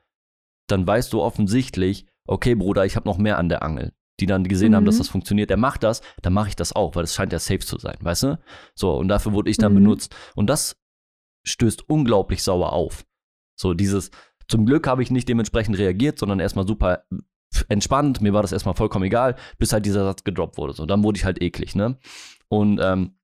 dann 0.69 0.87
weißt 0.87 1.13
du 1.13 1.21
offensichtlich, 1.21 2.07
okay, 2.27 2.55
Bruder, 2.55 2.85
ich 2.85 2.97
habe 2.97 3.09
noch 3.09 3.19
mehr 3.19 3.39
an 3.39 3.49
der 3.49 3.63
Angel. 3.63 3.93
Die 4.19 4.27
dann 4.27 4.45
gesehen 4.45 4.75
haben, 4.75 4.87
dass 4.87 4.95
Mhm. 4.95 5.01
das 5.01 5.09
funktioniert. 5.09 5.51
Der 5.51 5.59
macht 5.59 5.83
das, 5.83 6.01
dann 6.23 6.33
mache 6.33 6.49
ich 6.49 6.57
das 6.57 6.75
auch, 6.75 6.95
weil 6.97 7.05
es 7.05 7.15
scheint 7.15 7.33
ja 7.35 7.39
safe 7.39 7.59
zu 7.59 7.79
sein, 7.79 7.97
weißt 8.01 8.23
du? 8.23 8.39
So, 8.75 8.97
und 8.97 9.09
dafür 9.09 9.33
wurde 9.35 9.51
ich 9.51 9.59
dann 9.59 9.73
Mhm. 9.73 9.77
benutzt. 9.77 10.17
Und 10.35 10.49
das 10.49 10.77
stößt 11.45 11.89
unglaublich 11.89 12.43
sauer 12.43 12.73
auf. 12.73 13.05
So, 13.61 13.75
dieses, 13.75 14.11
zum 14.49 14.65
Glück 14.65 14.87
habe 14.87 15.03
ich 15.03 15.11
nicht 15.11 15.29
dementsprechend 15.29 15.77
reagiert, 15.77 16.19
sondern 16.19 16.41
erstmal 16.41 16.67
super 16.67 17.05
entspannt. 17.69 18.21
Mir 18.23 18.33
war 18.33 18.43
das 18.43 18.53
erstmal 18.53 18.75
vollkommen 18.75 19.05
egal, 19.05 19.37
bis 19.59 19.73
halt 19.73 19.85
dieser 19.85 20.05
Satz 20.05 20.25
gedroppt 20.25 20.57
wurde. 20.57 20.73
So, 20.73 20.87
dann 20.87 21.05
wurde 21.05 21.19
ich 21.19 21.25
halt 21.25 21.43
eklig, 21.43 21.75
ne? 21.75 21.99
Und 22.49 22.81
ähm, 22.83 23.19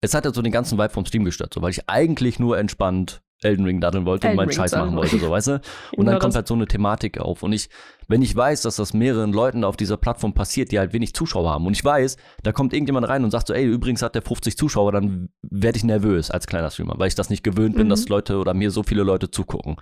es 0.00 0.14
hat 0.14 0.24
ja 0.24 0.32
so 0.32 0.42
den 0.42 0.52
ganzen 0.52 0.78
Vibe 0.78 0.90
vom 0.90 1.06
Stream 1.06 1.24
gestört, 1.24 1.54
so, 1.54 1.62
weil 1.62 1.70
ich 1.70 1.88
eigentlich 1.88 2.38
nur 2.38 2.58
entspannt 2.58 3.22
Elden 3.42 3.64
Ring 3.66 3.80
daddeln 3.80 4.06
wollte 4.06 4.28
Elden 4.28 4.38
und 4.38 4.46
meinen 4.46 4.48
Ring 4.48 4.56
Scheiß 4.56 4.72
machen 4.72 4.96
wollte, 4.96 5.18
so, 5.18 5.30
weißt 5.30 5.46
du? 5.48 5.52
Und 5.52 5.60
Genau 5.98 6.10
dann 6.12 6.20
kommt 6.20 6.30
das. 6.30 6.36
halt 6.36 6.48
so 6.48 6.54
eine 6.54 6.66
Thematik 6.66 7.18
auf. 7.18 7.42
Und 7.42 7.52
ich, 7.52 7.68
wenn 8.08 8.22
ich 8.22 8.34
weiß, 8.34 8.62
dass 8.62 8.76
das 8.76 8.94
mehreren 8.94 9.32
Leuten 9.32 9.62
auf 9.62 9.76
dieser 9.76 9.96
Plattform 9.98 10.32
passiert, 10.32 10.72
die 10.72 10.78
halt 10.78 10.92
wenig 10.94 11.12
Zuschauer 11.14 11.50
haben, 11.50 11.66
und 11.66 11.74
ich 11.74 11.84
weiß, 11.84 12.16
da 12.42 12.52
kommt 12.52 12.72
irgendjemand 12.72 13.06
rein 13.08 13.24
und 13.24 13.30
sagt 13.30 13.48
so, 13.48 13.52
ey, 13.54 13.64
übrigens 13.66 14.00
hat 14.02 14.14
der 14.14 14.22
50 14.22 14.56
Zuschauer, 14.56 14.92
dann 14.92 15.28
werde 15.42 15.76
ich 15.76 15.84
nervös 15.84 16.30
als 16.30 16.46
kleiner 16.46 16.70
Streamer, 16.70 16.94
weil 16.98 17.08
ich 17.08 17.14
das 17.14 17.28
nicht 17.28 17.44
gewöhnt 17.44 17.76
bin, 17.76 17.86
Mhm. 17.86 17.90
dass 17.90 18.08
Leute 18.08 18.38
oder 18.38 18.54
mir 18.54 18.70
so 18.70 18.82
viele 18.82 19.02
Leute 19.02 19.30
zugucken. 19.30 19.76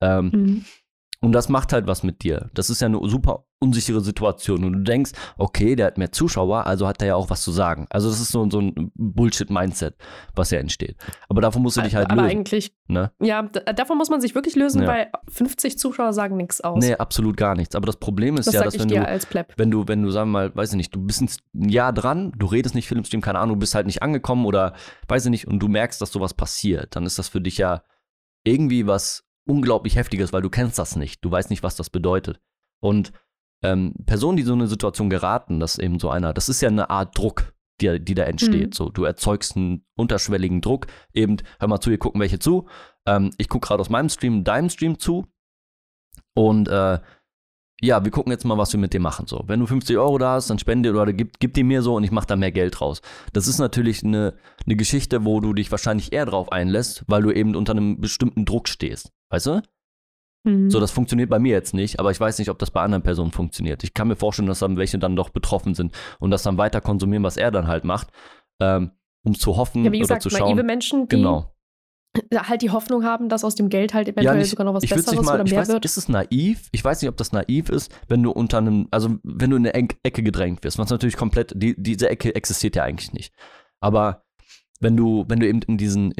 Ähm, 0.00 0.30
Mhm. 0.32 0.64
Und 1.22 1.32
das 1.32 1.48
macht 1.50 1.72
halt 1.72 1.86
was 1.86 2.02
mit 2.02 2.22
dir. 2.22 2.50
Das 2.54 2.70
ist 2.70 2.80
ja 2.80 2.86
eine 2.86 2.98
super 3.08 3.44
unsichere 3.62 4.00
Situation. 4.00 4.64
Und 4.64 4.72
du 4.72 4.78
denkst, 4.78 5.12
okay, 5.36 5.76
der 5.76 5.88
hat 5.88 5.98
mehr 5.98 6.12
Zuschauer, 6.12 6.66
also 6.66 6.88
hat 6.88 7.02
er 7.02 7.08
ja 7.08 7.14
auch 7.14 7.28
was 7.28 7.42
zu 7.42 7.50
sagen. 7.52 7.86
Also 7.90 8.08
das 8.08 8.18
ist 8.18 8.32
so, 8.32 8.48
so 8.48 8.58
ein 8.58 8.90
Bullshit-Mindset, 8.94 9.96
was 10.34 10.50
ja 10.50 10.58
entsteht. 10.60 10.96
Aber 11.28 11.42
davon 11.42 11.60
musst 11.60 11.76
du 11.76 11.82
dich 11.82 11.94
halt 11.94 12.10
Aber 12.10 12.22
lösen. 12.22 12.38
eigentlich, 12.38 12.74
Ne? 12.88 13.12
ja, 13.20 13.42
d- 13.42 13.60
davon 13.74 13.98
muss 13.98 14.08
man 14.08 14.22
sich 14.22 14.34
wirklich 14.34 14.56
lösen, 14.56 14.80
Ja. 14.82 14.88
weil 14.88 15.10
50 15.28 15.78
Zuschauer 15.78 16.14
sagen 16.14 16.38
nichts 16.38 16.62
aus. 16.62 16.82
Nee, 16.82 16.94
absolut 16.94 17.36
gar 17.36 17.54
nichts. 17.54 17.74
Aber 17.74 17.84
das 17.84 17.98
Problem 17.98 18.38
ist 18.38 18.46
das 18.46 18.54
ja, 18.54 18.64
dass 18.64 18.78
wenn 18.78 18.88
du, 18.88 18.94
wenn 19.56 19.70
du, 19.70 19.86
wenn 19.88 20.02
du, 20.02 20.10
sagen 20.10 20.30
wir 20.30 20.48
mal, 20.48 20.56
weiß 20.56 20.70
ich 20.70 20.76
nicht, 20.76 20.94
du 20.94 21.00
bist 21.02 21.20
ein 21.22 21.68
Jahr 21.68 21.92
dran, 21.92 22.32
du 22.38 22.46
redest 22.46 22.74
nicht 22.74 22.88
viel 22.88 22.96
im 22.96 23.04
Stream, 23.04 23.20
keine 23.20 23.40
Ahnung, 23.40 23.56
du 23.56 23.60
bist 23.60 23.74
halt 23.74 23.84
nicht 23.84 24.02
angekommen 24.02 24.46
oder 24.46 24.72
weiß 25.08 25.26
ich 25.26 25.30
nicht, 25.30 25.46
und 25.46 25.58
du 25.60 25.68
merkst, 25.68 26.00
dass 26.00 26.12
sowas 26.12 26.32
passiert, 26.32 26.96
dann 26.96 27.04
ist 27.04 27.18
das 27.18 27.28
für 27.28 27.42
dich 27.42 27.58
ja 27.58 27.82
irgendwie 28.44 28.86
was 28.86 29.24
unglaublich 29.50 29.96
Heftiges, 29.96 30.32
weil 30.32 30.42
du 30.42 30.50
kennst 30.50 30.78
das 30.78 30.96
nicht. 30.96 31.24
Du 31.24 31.30
weißt 31.30 31.50
nicht, 31.50 31.62
was 31.62 31.76
das 31.76 31.90
bedeutet. 31.90 32.40
Und 32.80 33.12
ähm, 33.62 33.94
Personen, 34.06 34.36
die 34.36 34.42
so 34.42 34.52
in 34.52 34.60
eine 34.60 34.68
Situation 34.68 35.10
geraten, 35.10 35.60
das 35.60 35.72
ist 35.72 35.84
eben 35.84 35.98
so 35.98 36.08
einer, 36.08 36.32
das 36.32 36.48
ist 36.48 36.60
ja 36.60 36.68
eine 36.68 36.88
Art 36.88 37.18
Druck, 37.18 37.52
die, 37.80 38.02
die 38.02 38.14
da 38.14 38.24
entsteht. 38.24 38.68
Mhm. 38.68 38.72
So, 38.72 38.88
du 38.90 39.04
erzeugst 39.04 39.56
einen 39.56 39.84
unterschwelligen 39.96 40.60
Druck. 40.60 40.86
Eben, 41.12 41.38
hör 41.58 41.68
mal 41.68 41.80
zu, 41.80 41.90
hier 41.90 41.98
gucken 41.98 42.20
welche 42.20 42.38
zu. 42.38 42.68
Ähm, 43.06 43.32
ich 43.38 43.48
gucke 43.48 43.66
gerade 43.66 43.80
aus 43.80 43.90
meinem 43.90 44.08
Stream, 44.08 44.44
deinem 44.44 44.70
Stream 44.70 44.98
zu. 44.98 45.26
Und 46.34 46.68
äh, 46.68 47.00
ja, 47.82 48.04
wir 48.04 48.10
gucken 48.10 48.30
jetzt 48.30 48.44
mal, 48.44 48.58
was 48.58 48.72
wir 48.72 48.80
mit 48.80 48.94
dem 48.94 49.02
machen. 49.02 49.26
So, 49.26 49.42
wenn 49.46 49.60
du 49.60 49.66
50 49.66 49.96
Euro 49.96 50.18
da 50.18 50.34
hast, 50.34 50.50
dann 50.50 50.58
spende 50.58 50.90
oder 50.90 51.12
gib, 51.12 51.40
gib 51.40 51.54
die 51.54 51.64
mir 51.64 51.82
so 51.82 51.96
und 51.96 52.04
ich 52.04 52.10
mache 52.10 52.26
da 52.26 52.36
mehr 52.36 52.52
Geld 52.52 52.80
raus. 52.80 53.00
Das 53.32 53.48
ist 53.48 53.58
natürlich 53.58 54.04
eine, 54.04 54.34
eine 54.64 54.76
Geschichte, 54.76 55.24
wo 55.24 55.40
du 55.40 55.54
dich 55.54 55.70
wahrscheinlich 55.70 56.12
eher 56.12 56.26
drauf 56.26 56.52
einlässt, 56.52 57.04
weil 57.08 57.22
du 57.22 57.30
eben 57.30 57.56
unter 57.56 57.72
einem 57.72 58.00
bestimmten 58.00 58.44
Druck 58.44 58.68
stehst. 58.68 59.12
Weißt 59.30 59.46
du? 59.46 59.62
Mhm. 60.44 60.70
So, 60.70 60.80
das 60.80 60.90
funktioniert 60.90 61.28
bei 61.30 61.38
mir 61.38 61.52
jetzt 61.52 61.74
nicht, 61.74 61.98
aber 62.00 62.10
ich 62.10 62.18
weiß 62.20 62.38
nicht, 62.38 62.48
ob 62.50 62.58
das 62.58 62.70
bei 62.70 62.80
anderen 62.82 63.02
Personen 63.02 63.30
funktioniert. 63.30 63.84
Ich 63.84 63.94
kann 63.94 64.08
mir 64.08 64.16
vorstellen, 64.16 64.48
dass 64.48 64.60
dann 64.60 64.76
welche 64.76 64.98
dann 64.98 65.16
doch 65.16 65.28
betroffen 65.30 65.74
sind 65.74 65.94
und 66.18 66.30
das 66.30 66.42
dann 66.42 66.56
weiter 66.58 66.80
konsumieren, 66.80 67.22
was 67.22 67.36
er 67.36 67.50
dann 67.50 67.66
halt 67.68 67.84
macht, 67.84 68.08
ähm, 68.60 68.92
um 69.22 69.34
zu 69.34 69.56
hoffen 69.56 69.84
ja, 69.84 69.92
wie 69.92 69.98
gesagt, 69.98 70.24
oder 70.26 70.34
zu 70.34 70.42
naive 70.42 70.56
schauen. 70.58 70.66
Menschen, 70.66 71.08
die 71.08 71.16
Genau. 71.16 71.54
halt 72.34 72.62
die 72.62 72.70
Hoffnung 72.70 73.04
haben, 73.04 73.28
dass 73.28 73.44
aus 73.44 73.54
dem 73.54 73.68
Geld 73.68 73.92
halt 73.94 74.08
eventuell 74.08 74.38
nicht- 74.38 74.48
sogar 74.50 74.64
noch 74.64 74.74
was 74.74 74.82
ich 74.82 74.90
Besseres 74.90 75.22
mal, 75.22 75.34
oder 75.34 75.44
ich 75.44 75.50
mehr 75.52 75.60
weiß, 75.60 75.68
wird. 75.68 75.84
ist 75.84 75.96
es 75.98 76.08
naiv? 76.08 76.68
Ich 76.72 76.82
weiß 76.82 77.02
nicht, 77.02 77.08
ob 77.10 77.16
das 77.18 77.32
naiv 77.32 77.68
ist, 77.68 77.94
wenn 78.08 78.22
du 78.22 78.30
unter 78.32 78.58
einem, 78.58 78.88
also 78.90 79.18
wenn 79.22 79.50
du 79.50 79.56
in 79.56 79.66
eine 79.66 79.74
Ecke 80.02 80.22
gedrängt 80.22 80.64
wirst, 80.64 80.78
was 80.78 80.90
natürlich 80.90 81.16
komplett, 81.16 81.52
die, 81.54 81.80
diese 81.80 82.08
Ecke 82.08 82.34
existiert 82.34 82.74
ja 82.76 82.82
eigentlich 82.84 83.12
nicht. 83.12 83.32
Aber 83.80 84.24
wenn 84.80 84.96
du, 84.96 85.24
wenn 85.28 85.38
du 85.38 85.46
eben 85.46 85.60
in 85.62 85.76
diesen, 85.76 86.14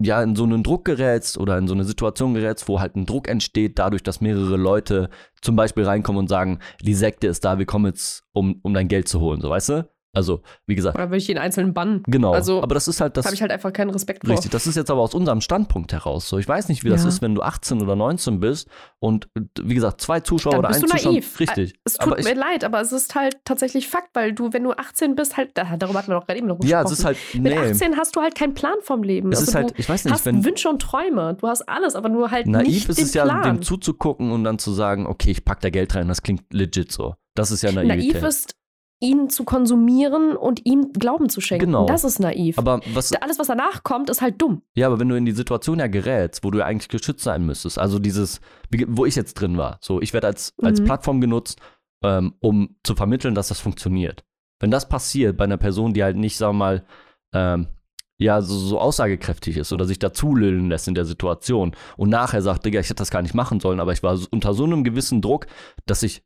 ja, 0.00 0.22
in 0.22 0.36
so 0.36 0.44
einen 0.44 0.62
Druck 0.62 0.84
gerätst 0.84 1.38
oder 1.38 1.58
in 1.58 1.66
so 1.66 1.74
eine 1.74 1.84
Situation 1.84 2.34
gerätst, 2.34 2.68
wo 2.68 2.80
halt 2.80 2.94
ein 2.94 3.06
Druck 3.06 3.28
entsteht, 3.28 3.78
dadurch, 3.78 4.02
dass 4.02 4.20
mehrere 4.20 4.56
Leute 4.56 5.10
zum 5.42 5.56
Beispiel 5.56 5.84
reinkommen 5.84 6.20
und 6.20 6.28
sagen, 6.28 6.60
die 6.80 6.94
Sekte 6.94 7.26
ist 7.26 7.44
da, 7.44 7.58
wir 7.58 7.66
kommen 7.66 7.86
jetzt, 7.86 8.24
um, 8.32 8.60
um 8.62 8.74
dein 8.74 8.88
Geld 8.88 9.08
zu 9.08 9.20
holen, 9.20 9.40
so 9.40 9.50
weißt 9.50 9.68
du? 9.70 9.88
Also, 10.18 10.42
wie 10.66 10.74
gesagt, 10.74 10.96
Oder 10.96 11.10
würde 11.10 11.18
ich 11.18 11.28
jeden 11.28 11.38
einzelnen 11.38 11.72
bannen? 11.74 12.02
genau. 12.08 12.32
Also, 12.32 12.60
aber 12.60 12.74
das 12.74 12.88
ist 12.88 13.00
halt 13.00 13.16
das. 13.16 13.24
habe 13.24 13.36
ich 13.36 13.40
halt 13.40 13.52
einfach 13.52 13.72
keinen 13.72 13.90
Respekt 13.90 14.26
vor. 14.26 14.34
Richtig, 14.34 14.50
das 14.50 14.66
ist 14.66 14.74
jetzt 14.74 14.90
aber 14.90 15.00
aus 15.00 15.14
unserem 15.14 15.40
Standpunkt 15.40 15.92
heraus 15.92 16.28
so. 16.28 16.38
Ich 16.38 16.48
weiß 16.48 16.68
nicht, 16.68 16.82
wie 16.82 16.88
das 16.88 17.04
Ja. 17.04 17.08
ist, 17.08 17.22
wenn 17.22 17.36
du 17.36 17.42
18 17.42 17.80
oder 17.80 17.94
19 17.94 18.40
bist 18.40 18.68
und 18.98 19.28
äh, 19.36 19.42
wie 19.62 19.74
gesagt, 19.76 20.00
zwei 20.00 20.18
Zuschauer 20.18 20.54
Dann 20.54 20.58
oder 20.58 20.68
bist 20.70 20.82
ein 20.82 20.86
du 20.90 20.96
Zuschauer. 20.96 21.12
naiv. 21.12 21.38
Richtig. 21.40 21.74
Es 21.84 21.94
tut 21.94 22.02
aber 22.08 22.18
ich, 22.18 22.24
mir 22.26 22.34
leid, 22.34 22.64
aber 22.64 22.80
es 22.80 22.90
ist 22.90 23.14
halt 23.14 23.36
tatsächlich 23.44 23.86
Fakt, 23.88 24.08
weil 24.14 24.32
du, 24.32 24.52
wenn 24.52 24.64
du 24.64 24.72
18 24.72 25.14
bist, 25.14 25.36
halt, 25.36 25.50
da- 25.54 25.76
darüber 25.76 26.00
hatten 26.00 26.08
wir 26.10 26.18
doch 26.18 26.26
gerade 26.26 26.38
eben 26.40 26.48
noch 26.48 26.58
ja, 26.64 26.82
gesprochen. 26.82 26.92
es 26.92 26.98
ist 26.98 27.04
halt, 27.04 27.16
Mit 27.34 27.52
nee. 27.54 27.58
18 27.70 27.96
hast 27.96 28.16
du 28.16 28.20
halt 28.20 28.34
keinen 28.34 28.54
Plan 28.54 28.74
vom 28.82 29.02
Leben. 29.04 29.30
Es 29.30 29.38
also 29.38 29.50
ist 29.50 29.54
halt, 29.54 29.70
du 29.70 29.74
ich 29.78 29.88
weiß 29.88 30.04
nicht, 30.04 30.14
hast 30.14 30.26
wenn 30.26 30.44
Wünsche 30.44 30.68
und 30.68 30.82
Träume. 30.82 31.36
Du 31.40 31.46
hast 31.46 31.62
alles, 31.68 31.94
aber 31.94 32.08
nur 32.08 32.30
halt 32.32 32.48
naiv 32.48 32.66
nicht 32.66 32.88
ist 32.88 32.98
den 32.98 33.04
es 33.04 33.14
ja, 33.14 33.24
Plan. 33.24 33.42
dem 33.44 33.62
zuzugucken 33.62 34.32
und 34.32 34.42
dann 34.42 34.58
zu 34.58 34.72
sagen, 34.72 35.06
okay, 35.06 35.30
ich 35.30 35.44
pack 35.44 35.60
da 35.60 35.70
Geld 35.70 35.94
rein, 35.94 36.08
das 36.08 36.22
klingt 36.22 36.42
legit 36.52 36.90
so. 36.90 37.14
Das 37.34 37.52
ist 37.52 37.62
ja 37.62 37.70
Naivität. 37.70 38.14
naiv 38.14 38.22
ist, 38.24 38.54
ihn 39.00 39.30
zu 39.30 39.44
konsumieren 39.44 40.36
und 40.36 40.64
ihm 40.66 40.92
Glauben 40.92 41.28
zu 41.28 41.40
schenken. 41.40 41.66
Genau. 41.66 41.86
Das 41.86 42.02
ist 42.04 42.18
naiv. 42.18 42.58
aber 42.58 42.80
was, 42.92 43.12
Alles, 43.14 43.38
was 43.38 43.46
danach 43.46 43.82
kommt, 43.84 44.10
ist 44.10 44.20
halt 44.20 44.40
dumm. 44.42 44.62
ja, 44.74 44.86
aber 44.88 44.98
wenn 44.98 45.08
du 45.08 45.14
in 45.16 45.24
die 45.24 45.32
Situation 45.32 45.78
ja 45.78 45.86
gerätst, 45.86 46.42
wo 46.44 46.50
du 46.50 46.58
ja 46.58 46.64
eigentlich 46.66 46.88
geschützt 46.88 47.22
sein 47.22 47.46
müsstest, 47.46 47.78
also 47.78 47.98
dieses, 47.98 48.40
wo 48.88 49.06
ich 49.06 49.14
jetzt 49.14 49.34
drin 49.34 49.56
war, 49.56 49.78
so, 49.80 50.00
ich 50.00 50.12
werde 50.12 50.26
als, 50.26 50.52
als 50.62 50.80
Mhm. 50.80 50.84
Plattform 50.84 51.20
genutzt, 51.20 51.60
ähm, 52.02 52.34
um 52.40 52.76
zu 52.82 52.94
vermitteln, 52.94 53.34
dass 53.34 53.48
das 53.48 53.60
funktioniert. 53.60 54.24
Wenn 54.60 54.70
das 54.72 54.88
passiert 54.88 55.36
bei 55.36 55.44
einer 55.44 55.56
Person, 55.58 55.94
die 55.94 56.02
halt 56.02 56.16
nicht, 56.16 56.36
sagen 56.36 56.54
wir 56.54 56.58
mal, 56.58 56.84
ähm, 57.32 57.68
ja, 58.20 58.42
so, 58.42 58.56
so 58.56 58.80
aussagekräftig 58.80 59.56
ist 59.58 59.72
oder 59.72 59.84
sich 59.84 60.00
dazulüllen 60.00 60.68
lässt 60.70 60.88
in 60.88 60.96
der 60.96 61.04
Situation 61.04 61.76
und 61.96 62.08
nachher 62.10 62.42
sagt, 62.42 62.66
Digga, 62.66 62.80
ich 62.80 62.86
hätte 62.86 62.96
das 62.96 63.12
gar 63.12 63.22
nicht 63.22 63.34
machen 63.34 63.60
sollen, 63.60 63.78
aber 63.78 63.92
ich 63.92 64.02
war 64.02 64.18
unter 64.32 64.54
so 64.54 64.64
einem 64.64 64.82
gewissen 64.82 65.22
Druck, 65.22 65.46
dass 65.86 66.02
ich 66.02 66.24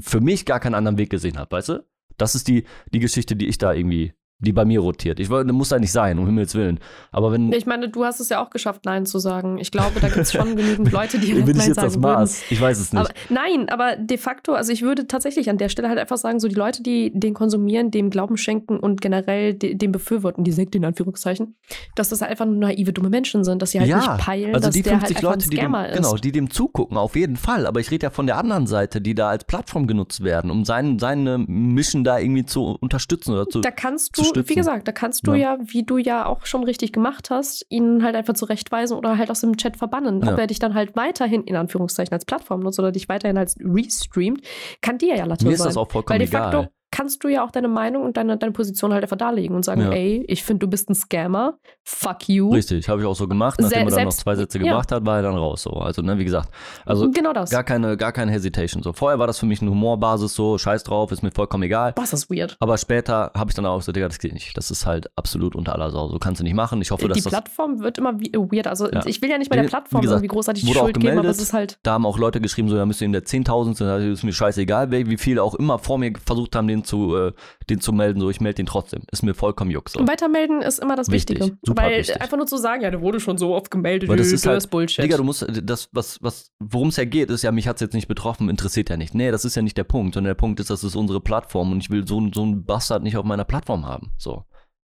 für 0.00 0.20
mich 0.20 0.46
gar 0.46 0.58
keinen 0.58 0.74
anderen 0.74 0.98
Weg 0.98 1.10
gesehen 1.10 1.38
habe, 1.38 1.52
weißt 1.56 1.68
du? 1.68 1.84
Das 2.18 2.34
ist 2.34 2.48
die, 2.48 2.64
die 2.92 2.98
Geschichte, 2.98 3.36
die 3.36 3.48
ich 3.48 3.56
da 3.58 3.72
irgendwie 3.72 4.12
die 4.40 4.52
bei 4.52 4.64
mir 4.64 4.80
rotiert. 4.80 5.18
Ich 5.18 5.28
muss 5.28 5.70
da 5.70 5.78
nicht 5.80 5.90
sein, 5.90 6.18
um 6.18 6.26
Himmels 6.26 6.54
Willen. 6.54 6.78
Aber 7.10 7.32
wenn. 7.32 7.52
Ich 7.52 7.66
meine, 7.66 7.88
du 7.88 8.04
hast 8.04 8.20
es 8.20 8.28
ja 8.28 8.40
auch 8.40 8.50
geschafft, 8.50 8.84
Nein 8.84 9.04
zu 9.04 9.18
sagen. 9.18 9.58
Ich 9.58 9.72
glaube, 9.72 9.98
da 10.00 10.06
gibt 10.06 10.20
es 10.20 10.32
schon 10.32 10.54
genügend 10.56 10.92
Leute, 10.92 11.18
die 11.18 11.34
bin 11.34 11.46
halt 11.46 11.56
ich 11.56 11.66
jetzt 11.66 11.76
das 11.76 11.96
Maß? 11.96 12.42
Ich 12.48 12.60
weiß 12.60 12.78
es 12.78 12.92
nicht. 12.92 13.00
Aber, 13.00 13.10
nein, 13.30 13.68
aber 13.68 13.96
de 13.96 14.16
facto, 14.16 14.52
also 14.52 14.70
ich 14.72 14.82
würde 14.82 15.08
tatsächlich 15.08 15.50
an 15.50 15.58
der 15.58 15.68
Stelle 15.68 15.88
halt 15.88 15.98
einfach 15.98 16.18
sagen, 16.18 16.38
so 16.38 16.46
die 16.46 16.54
Leute, 16.54 16.84
die 16.84 17.10
den 17.12 17.34
konsumieren, 17.34 17.90
dem 17.90 18.10
Glauben 18.10 18.36
schenken 18.36 18.78
und 18.78 19.00
generell 19.00 19.54
de, 19.54 19.74
dem 19.74 19.90
befürworten, 19.90 20.44
die 20.44 20.52
Sekte 20.52 20.78
in 20.78 20.84
Anführungszeichen, 20.84 21.56
dass 21.96 22.10
das 22.10 22.20
halt 22.20 22.30
einfach 22.30 22.46
nur 22.46 22.56
naive, 22.56 22.92
dumme 22.92 23.10
Menschen 23.10 23.42
sind, 23.42 23.60
dass 23.60 23.72
sie 23.72 23.80
halt 23.80 23.88
ja, 23.88 23.98
nicht 23.98 24.18
peilen, 24.18 24.54
also 24.54 24.68
dass 24.68 24.74
die 24.74 24.82
der 24.82 25.00
50 25.00 25.16
halt 25.16 25.22
Leute, 25.24 25.34
einfach 25.34 25.50
die 25.50 25.58
ein 25.58 25.64
dem, 25.64 25.72
Scammer 25.72 25.88
ist. 25.88 25.96
genau, 25.96 26.14
die 26.14 26.32
dem 26.32 26.50
zugucken, 26.50 26.96
auf 26.96 27.16
jeden 27.16 27.36
Fall. 27.36 27.66
Aber 27.66 27.80
ich 27.80 27.90
rede 27.90 28.04
ja 28.04 28.10
von 28.10 28.28
der 28.28 28.38
anderen 28.38 28.68
Seite, 28.68 29.00
die 29.00 29.16
da 29.16 29.30
als 29.30 29.44
Plattform 29.44 29.88
genutzt 29.88 30.22
werden, 30.22 30.52
um 30.52 30.64
sein, 30.64 31.00
seine 31.00 31.38
Mission 31.38 32.04
da 32.04 32.20
irgendwie 32.20 32.44
zu 32.44 32.76
unterstützen 32.80 33.32
oder 33.32 33.48
zu. 33.48 33.62
da 33.62 33.72
kannst 33.72 34.16
du, 34.16 34.27
stützen. 34.28 34.50
wie 34.50 34.54
gesagt, 34.54 34.88
da 34.88 34.92
kannst 34.92 35.26
du 35.26 35.32
Ja. 35.34 35.56
ja. 35.56 35.58
wie 35.60 35.82
du 35.84 35.98
ja 35.98 36.26
auch 36.26 36.46
schon 36.46 36.64
richtig 36.64 36.92
gemacht 36.92 37.30
hast, 37.30 37.66
ihn 37.68 38.02
halt 38.02 38.14
einfach 38.16 38.34
zurechtweisen 38.34 38.96
oder 38.96 39.18
halt 39.18 39.30
aus 39.30 39.40
dem 39.40 39.56
Chat 39.56 39.76
verbannen. 39.76 40.22
Ja. 40.22 40.32
Ob 40.32 40.38
er 40.38 40.46
dich 40.46 40.58
dann 40.58 40.74
halt 40.74 40.96
weiterhin 40.96 41.44
in 41.44 41.56
Anführungszeichen 41.56 42.12
als 42.12 42.24
Plattform 42.24 42.60
nutzt 42.60 42.78
oder 42.78 42.92
dich 42.92 43.08
weiterhin 43.08 43.38
als 43.38 43.56
restreamt, 43.60 44.42
kann 44.80 44.98
dir 44.98 45.16
ja 45.16 45.24
Latte 45.24 45.44
Mir 45.44 45.52
ist 45.52 45.58
sein. 45.58 45.68
das 45.68 45.76
auch 45.76 45.90
vollkommen 45.90 46.20
Weil 46.20 46.26
de 46.26 46.28
facto 46.28 46.58
egal. 46.60 46.70
Kannst 46.90 47.22
du 47.22 47.28
ja 47.28 47.44
auch 47.44 47.50
deine 47.50 47.68
Meinung 47.68 48.02
und 48.04 48.16
deine, 48.16 48.36
deine 48.38 48.52
Position 48.52 48.92
halt 48.92 49.02
einfach 49.02 49.16
darlegen 49.16 49.54
und 49.54 49.64
sagen, 49.64 49.82
Ja. 49.82 49.90
ey, 49.92 50.24
ich 50.28 50.42
finde, 50.42 50.60
du 50.60 50.68
bist 50.70 50.88
ein 50.90 50.94
Scammer, 50.94 51.58
fuck 51.84 52.28
you. 52.28 52.50
Richtig, 52.50 52.88
habe 52.88 53.00
ich 53.00 53.06
auch 53.06 53.14
so 53.14 53.28
gemacht. 53.28 53.58
Nachdem 53.60 53.88
Se- 53.88 53.94
er 53.94 53.96
dann 53.98 54.04
noch 54.06 54.12
zwei 54.14 54.34
Sätze 54.36 54.58
ja. 54.58 54.64
gemacht 54.64 54.90
hat, 54.92 55.04
war 55.04 55.16
er 55.16 55.22
dann 55.22 55.36
raus. 55.36 55.62
So. 55.62 55.70
Also, 55.72 56.02
ne, 56.02 56.18
wie 56.18 56.24
gesagt, 56.24 56.48
also 56.86 57.10
genau 57.10 57.32
das. 57.32 57.50
gar 57.50 57.64
keine, 57.64 57.96
gar 57.96 58.12
keine 58.12 58.32
Hesitation. 58.32 58.82
So. 58.82 58.92
Vorher 58.92 59.18
war 59.18 59.26
das 59.26 59.38
für 59.38 59.46
mich 59.46 59.60
eine 59.60 59.70
Humorbasis, 59.70 60.34
so, 60.34 60.56
scheiß 60.58 60.82
drauf, 60.84 61.12
ist 61.12 61.22
mir 61.22 61.30
vollkommen 61.30 61.62
egal. 61.64 61.92
Was 61.96 62.12
ist 62.12 62.30
weird. 62.30 62.56
Aber 62.60 62.78
später 62.78 63.32
habe 63.36 63.50
ich 63.50 63.54
dann 63.54 63.66
auch 63.66 63.82
so, 63.82 63.92
Digga, 63.92 64.08
das 64.08 64.18
geht 64.18 64.32
nicht. 64.32 64.56
Das 64.56 64.70
ist 64.70 64.86
halt 64.86 65.10
absolut 65.16 65.54
unter 65.54 65.74
aller 65.74 65.90
Sau. 65.90 66.08
So 66.08 66.18
kannst 66.18 66.40
du 66.40 66.44
nicht 66.44 66.54
machen. 66.54 66.80
Ich 66.80 66.90
hoffe, 66.90 67.02
Die 67.02 67.08
dass 67.08 67.22
das. 67.22 67.30
Plattform 67.32 67.80
wird 67.80 67.98
immer 67.98 68.18
wie- 68.18 68.32
weird. 68.32 68.66
Also 68.66 68.90
Ja. 68.90 69.04
ich 69.06 69.20
will 69.22 69.30
ja 69.30 69.38
nicht 69.38 69.50
bei 69.50 69.56
der 69.56 69.64
Plattform 69.64 70.00
gesagt, 70.00 70.18
irgendwie 70.20 70.28
großartig 70.34 70.64
die 70.64 70.72
Schuld 70.72 70.94
geben, 70.94 71.06
aber 71.08 71.16
gemeldet. 71.22 71.30
es 71.36 71.42
ist 71.42 71.52
halt. 71.52 71.78
Da 71.82 71.92
haben 71.92 72.06
auch 72.06 72.18
Leute 72.18 72.40
geschrieben, 72.40 72.68
so, 72.68 72.76
da 72.76 72.86
müsste 72.86 73.04
in 73.04 73.12
der 73.12 73.24
10.000 73.24 73.76
sind, 73.76 73.86
also 73.88 74.08
ist 74.08 74.22
mir 74.24 74.32
scheißegal, 74.32 74.90
wie 74.90 75.16
viele 75.18 75.42
auch 75.42 75.54
immer 75.54 75.78
vor 75.78 75.98
mir 75.98 76.12
versucht 76.24 76.56
haben, 76.56 76.66
den 76.68 76.77
zu, 76.84 77.16
äh, 77.16 77.32
den 77.68 77.80
zu 77.80 77.92
melden, 77.92 78.20
so, 78.20 78.30
ich 78.30 78.40
melde 78.40 78.56
den 78.56 78.66
trotzdem. 78.66 79.02
Ist 79.10 79.22
mir 79.22 79.34
vollkommen 79.34 79.70
juck. 79.70 79.88
So. 79.88 80.06
Weitermelden 80.06 80.62
ist 80.62 80.78
immer 80.78 80.96
das 80.96 81.10
Wichtig, 81.10 81.40
Wichtige. 81.40 81.58
super 81.62 81.82
Weil 81.82 81.98
wichtig. 82.00 82.20
einfach 82.20 82.36
nur 82.36 82.46
zu 82.46 82.56
sagen, 82.56 82.82
ja, 82.82 82.90
der 82.90 83.00
wurde 83.00 83.20
schon 83.20 83.38
so 83.38 83.54
oft 83.54 83.70
gemeldet, 83.70 84.08
Weil 84.08 84.16
das 84.16 84.28
nö, 84.28 84.34
ist 84.34 84.46
halt, 84.46 84.70
Bullshit. 84.70 85.04
Digga, 85.04 85.16
du 85.16 85.24
musst, 85.24 85.46
das, 85.62 85.88
was, 85.92 86.22
was, 86.22 86.52
worum 86.58 86.88
es 86.88 86.96
ja 86.96 87.04
geht, 87.04 87.30
ist 87.30 87.42
ja, 87.42 87.52
mich 87.52 87.68
hat 87.68 87.76
es 87.76 87.80
jetzt 87.80 87.94
nicht 87.94 88.08
betroffen, 88.08 88.48
interessiert 88.48 88.90
ja 88.90 88.96
nicht. 88.96 89.14
Nee, 89.14 89.30
das 89.30 89.44
ist 89.44 89.54
ja 89.54 89.62
nicht 89.62 89.76
der 89.76 89.84
Punkt, 89.84 90.14
sondern 90.14 90.30
der 90.30 90.34
Punkt 90.34 90.60
ist, 90.60 90.70
das 90.70 90.84
ist 90.84 90.96
unsere 90.96 91.20
Plattform 91.20 91.72
und 91.72 91.80
ich 91.80 91.90
will 91.90 92.06
so, 92.06 92.28
so 92.32 92.42
einen 92.42 92.64
Bastard 92.64 93.02
nicht 93.02 93.16
auf 93.16 93.24
meiner 93.24 93.44
Plattform 93.44 93.86
haben. 93.86 94.10
So. 94.18 94.44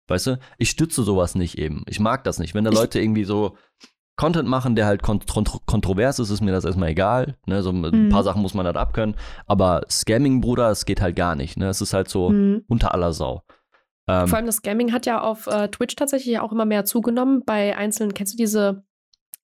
Weißt 0.09 0.27
du? 0.27 0.39
Ich 0.59 0.71
stütze 0.71 1.05
sowas 1.05 1.35
nicht 1.35 1.59
eben. 1.59 1.85
Ich 1.89 2.01
mag 2.01 2.25
das 2.25 2.39
nicht. 2.39 2.55
Wenn 2.55 2.65
da 2.65 2.71
Leute 2.71 3.01
irgendwie 3.01 3.25
so 3.25 3.57
Content 4.17 4.49
machen, 4.49 4.77
der 4.77 4.87
halt 4.87 5.03
kont 5.03 5.27
kontro 5.27 5.59
kontrovers 5.67 6.19
ist, 6.19 6.31
ist 6.31 6.43
mir 6.43 6.53
das 6.53 6.65
erstmal 6.65 6.91
egal. 6.91 7.37
Ne? 7.47 7.63
So 7.63 7.71
ein 7.71 7.81
Mhm. 7.81 8.09
paar 8.11 8.23
Sachen 8.23 8.43
muss 8.43 8.55
man 8.55 8.67
halt 8.67 8.77
abkönnen. 8.77 9.17
Aber 9.47 9.83
Scamming, 9.91 10.41
Bruder, 10.41 10.71
es 10.71 10.85
geht 10.85 11.01
halt 11.01 11.17
gar 11.17 11.35
nicht. 11.35 11.57
Ne? 11.57 11.69
Es 11.69 11.81
ist 11.81 11.95
halt 11.95 12.09
so 12.09 12.31
Mhm. 12.31 12.63
unter 12.69 12.93
aller 12.95 13.13
Sau. 13.13 13.43
Ähm, 14.09 14.27
Vor 14.29 14.37
allem 14.37 14.47
das 14.47 14.57
Scamming 14.57 14.93
hat 14.93 15.07
ja 15.07 15.21
auf 15.23 15.47
äh, 15.47 15.69
Twitch 15.69 15.97
tatsächlich 15.97 16.39
auch 16.41 16.53
immer 16.53 16.65
mehr 16.67 16.85
zugenommen. 16.85 17.43
Bei 17.47 17.77
einzelnen, 17.77 18.13
kennst 18.15 18.35
du 18.35 18.37
diese, 18.37 18.85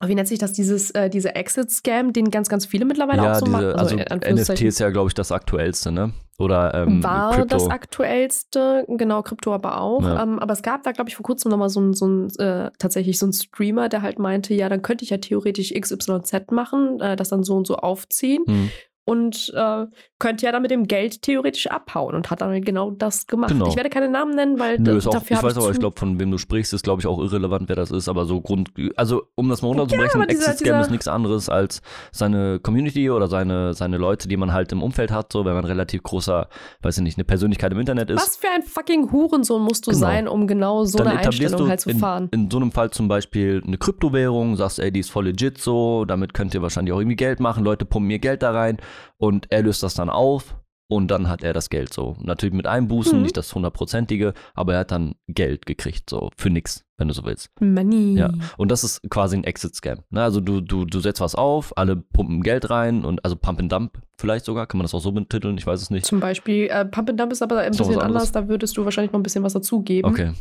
wie 0.05 0.15
nennt 0.15 0.29
sich 0.29 0.39
das, 0.39 0.53
dieses, 0.53 0.91
äh, 0.91 1.09
diese 1.09 1.35
Exit-Scam, 1.35 2.13
den 2.13 2.31
ganz, 2.31 2.49
ganz 2.49 2.67
viele 2.67 2.85
mittlerweile 2.85 3.23
ja, 3.23 3.33
auch 3.33 3.39
so 3.39 3.47
diese, 3.47 3.57
machen? 3.57 3.73
also 3.73 3.97
in 3.97 4.35
NFT 4.35 4.63
ist 4.63 4.81
ja, 4.81 4.91
glaube 4.91 5.09
ich, 5.09 5.15
das 5.15 5.33
aktuellste, 5.33 5.93
ne? 5.93 6.13
Oder 6.39 6.73
ähm, 6.73 7.03
war 7.03 7.33
Crypto. 7.35 7.49
das 7.49 7.69
aktuellste, 7.69 8.85
genau, 8.89 9.23
Krypto 9.23 9.53
aber 9.53 9.81
auch. 9.81 10.03
Ja. 10.03 10.23
Ähm, 10.23 10.39
aber 10.39 10.53
es 10.53 10.63
gab 10.63 10.85
da, 10.85 10.93
glaube 10.93 11.11
ich, 11.11 11.17
vor 11.17 11.25
kurzem 11.25 11.51
nochmal 11.51 11.69
so 11.69 11.81
ein, 11.81 11.95
so 11.95 12.07
ein 12.07 12.29
äh, 12.39 12.71
tatsächlich 12.79 13.19
so 13.19 13.27
ein 13.27 13.33
Streamer, 13.33 13.89
der 13.89 14.03
halt 14.03 14.21
meinte, 14.21 14.55
ja, 14.55 14.69
dann 14.69 14.83
könnte 14.83 15.03
ich 15.03 15.11
ja 15.11 15.19
theoretisch 15.19 15.73
XYZ 15.75 16.53
machen, 16.53 17.01
äh, 17.01 17.17
das 17.17 17.31
dann 17.31 17.43
so 17.43 17.57
und 17.57 17.67
so 17.67 17.77
aufziehen 17.77 18.45
Hm. 18.47 18.71
Und 19.09 19.53
äh, 19.57 19.87
könnte 20.19 20.45
ja 20.45 20.53
dann 20.53 20.61
mit 20.61 20.71
dem 20.71 20.87
Geld 20.87 21.23
theoretisch 21.23 21.67
abhauen 21.69 22.15
und 22.15 22.29
hat 22.31 22.43
dann 22.43 22.51
halt 22.51 22.67
genau 22.67 22.91
das 22.91 23.27
gemacht. 23.27 23.51
Genau. 23.51 23.69
Ich 23.69 23.77
werde 23.77 23.89
keine 23.89 24.09
Namen 24.11 24.35
nennen, 24.35 24.59
weil 24.59 24.77
Nö, 24.79 24.93
d- 24.93 24.99
ist 24.99 25.07
auch, 25.07 25.13
dafür 25.13 25.37
ich 25.39 25.43
weiß 25.43 25.57
aber, 25.57 25.71
ich 25.71 25.79
glaube, 25.79 25.99
von 25.99 26.21
wem 26.21 26.31
du 26.31 26.37
sprichst, 26.37 26.75
ist, 26.75 26.83
glaube 26.85 27.01
ich, 27.01 27.07
auch 27.07 27.19
irrelevant, 27.19 27.69
wer 27.71 27.77
das 27.77 27.91
ist, 27.91 28.09
aber 28.09 28.27
so 28.27 28.41
Grund, 28.43 28.71
also 28.97 29.23
um 29.35 29.49
das 29.49 29.63
mal 29.63 29.69
runterzubrechen, 29.69 30.21
aber 30.21 30.27
dieser- 30.27 30.43
Exit-Scam 30.51 30.65
dieser- 30.67 30.81
ist 30.83 30.91
nichts 30.91 31.09
anderes 31.09 31.49
als 31.49 31.81
seine 32.13 32.59
Community 32.61 33.09
oder 33.11 33.29
seine, 33.29 33.73
seine 33.73 33.97
Leute, 33.97 34.29
die 34.29 34.37
man 34.37 34.53
halt 34.53 34.73
im 34.73 34.83
Umfeld 34.83 35.11
hat, 35.11 35.33
so, 35.33 35.45
wenn 35.47 35.55
man 35.55 35.65
relativ 35.65 36.03
großer, 36.03 36.49
weiß 36.83 36.99
ich 36.99 37.03
nicht, 37.05 37.17
eine 37.17 37.25
Persönlichkeit 37.25 37.73
im 37.73 37.79
Internet 37.81 38.11
ist. 38.11 38.21
Was 38.21 38.37
für 38.37 38.49
ein 38.55 38.63
fucking 38.63 39.11
Hurensohn 39.11 39.63
musst 39.63 39.87
du 39.87 39.93
Genau. 39.93 40.01
sein, 40.01 40.29
um 40.29 40.47
genau 40.47 40.85
so 40.85 40.99
dann 40.99 41.09
eine 41.09 41.21
Einstellung 41.21 41.69
halt 41.69 41.81
zu 41.81 41.91
in, 41.91 41.99
fahren? 41.99 42.29
in 42.33 42.51
so 42.51 42.59
einem 42.59 42.73
Fall 42.73 42.91
zum 42.91 43.09
Beispiel 43.09 43.63
eine 43.67 43.79
Kryptowährung, 43.79 44.57
sagst, 44.57 44.81
ey, 44.81 44.91
die 44.93 45.01
ist 45.01 45.11
voll 45.11 45.27
legit 45.27 45.59
so, 45.59 46.05
damit 46.05 46.35
könnt 46.35 46.53
ihr 46.55 46.61
wahrscheinlich 46.63 46.93
auch 46.93 46.99
irgendwie 46.99 47.17
Geld 47.17 47.41
machen, 47.41 47.65
Leute 47.65 47.85
pumpen 47.87 48.09
mir 48.09 48.19
Geld 48.19 48.43
da 48.43 48.51
rein 48.51 48.77
und 49.17 49.47
er 49.51 49.63
löst 49.63 49.83
das 49.83 49.95
dann 49.95 50.11
auf 50.11 50.57
und 50.91 51.11
dann 51.11 51.29
hat 51.29 51.43
er 51.45 51.53
das 51.53 51.69
Geld 51.69 51.93
so. 51.93 52.17
Natürlich 52.23 52.55
mit 52.55 52.67
Einbußen, 52.67 53.17
Mhm. 53.19 53.23
nicht 53.23 53.37
das 53.37 53.55
hundertprozentige, 53.55 54.33
aber 54.55 54.73
er 54.73 54.81
hat 54.81 54.91
dann 54.91 55.17
Geld 55.27 55.67
gekriegt, 55.67 56.09
so 56.09 56.31
für 56.39 56.49
nix, 56.49 56.85
wenn 56.97 57.09
du 57.09 57.15
so 57.15 57.25
willst. 57.27 57.51
Money. 57.61 58.15
Ja. 58.19 58.31
Und 58.57 58.71
das 58.71 58.85
ist 58.85 59.03
quasi 59.11 59.37
ein 59.37 59.45
Exit-Scam. 59.45 59.99
Ne? 60.09 60.23
Also 60.23 60.41
du, 60.41 60.63
du, 60.63 60.87
du 60.87 61.01
setzt 61.01 61.21
was 61.21 61.35
auf, 61.35 61.77
alle 61.77 61.97
pumpen 61.97 62.43
Geld 62.43 62.71
rein 62.71 63.05
und 63.05 63.23
also 63.23 63.37
Pump 63.37 63.61
and 63.61 63.71
Dump 63.71 63.99
vielleicht 64.19 64.47
sogar, 64.47 64.67
kann 64.67 64.79
man 64.79 64.85
das 64.85 64.95
auch 64.95 65.01
so 65.01 65.13
betiteln, 65.13 65.59
ich 65.59 65.67
weiß 65.67 65.83
es 65.83 65.91
nicht. 65.91 66.07
Zum 66.07 66.21
Beispiel, 66.21 66.69
äh, 66.71 66.87
Pump 66.87 67.11
and 67.11 67.21
Dump 67.21 67.33
ist 67.33 67.43
aber 67.43 67.59
ein 67.59 67.71
was 67.71 67.77
bisschen 67.79 68.01
anders, 68.01 68.33
da 68.33 68.49
würdest 68.49 68.75
du 68.79 68.85
wahrscheinlich 68.85 69.13
noch 69.13 69.21
ein 69.21 69.23
bisschen 69.23 69.45
was 69.45 69.53
dazugeben. 69.53 70.11
Okay. 70.11 70.33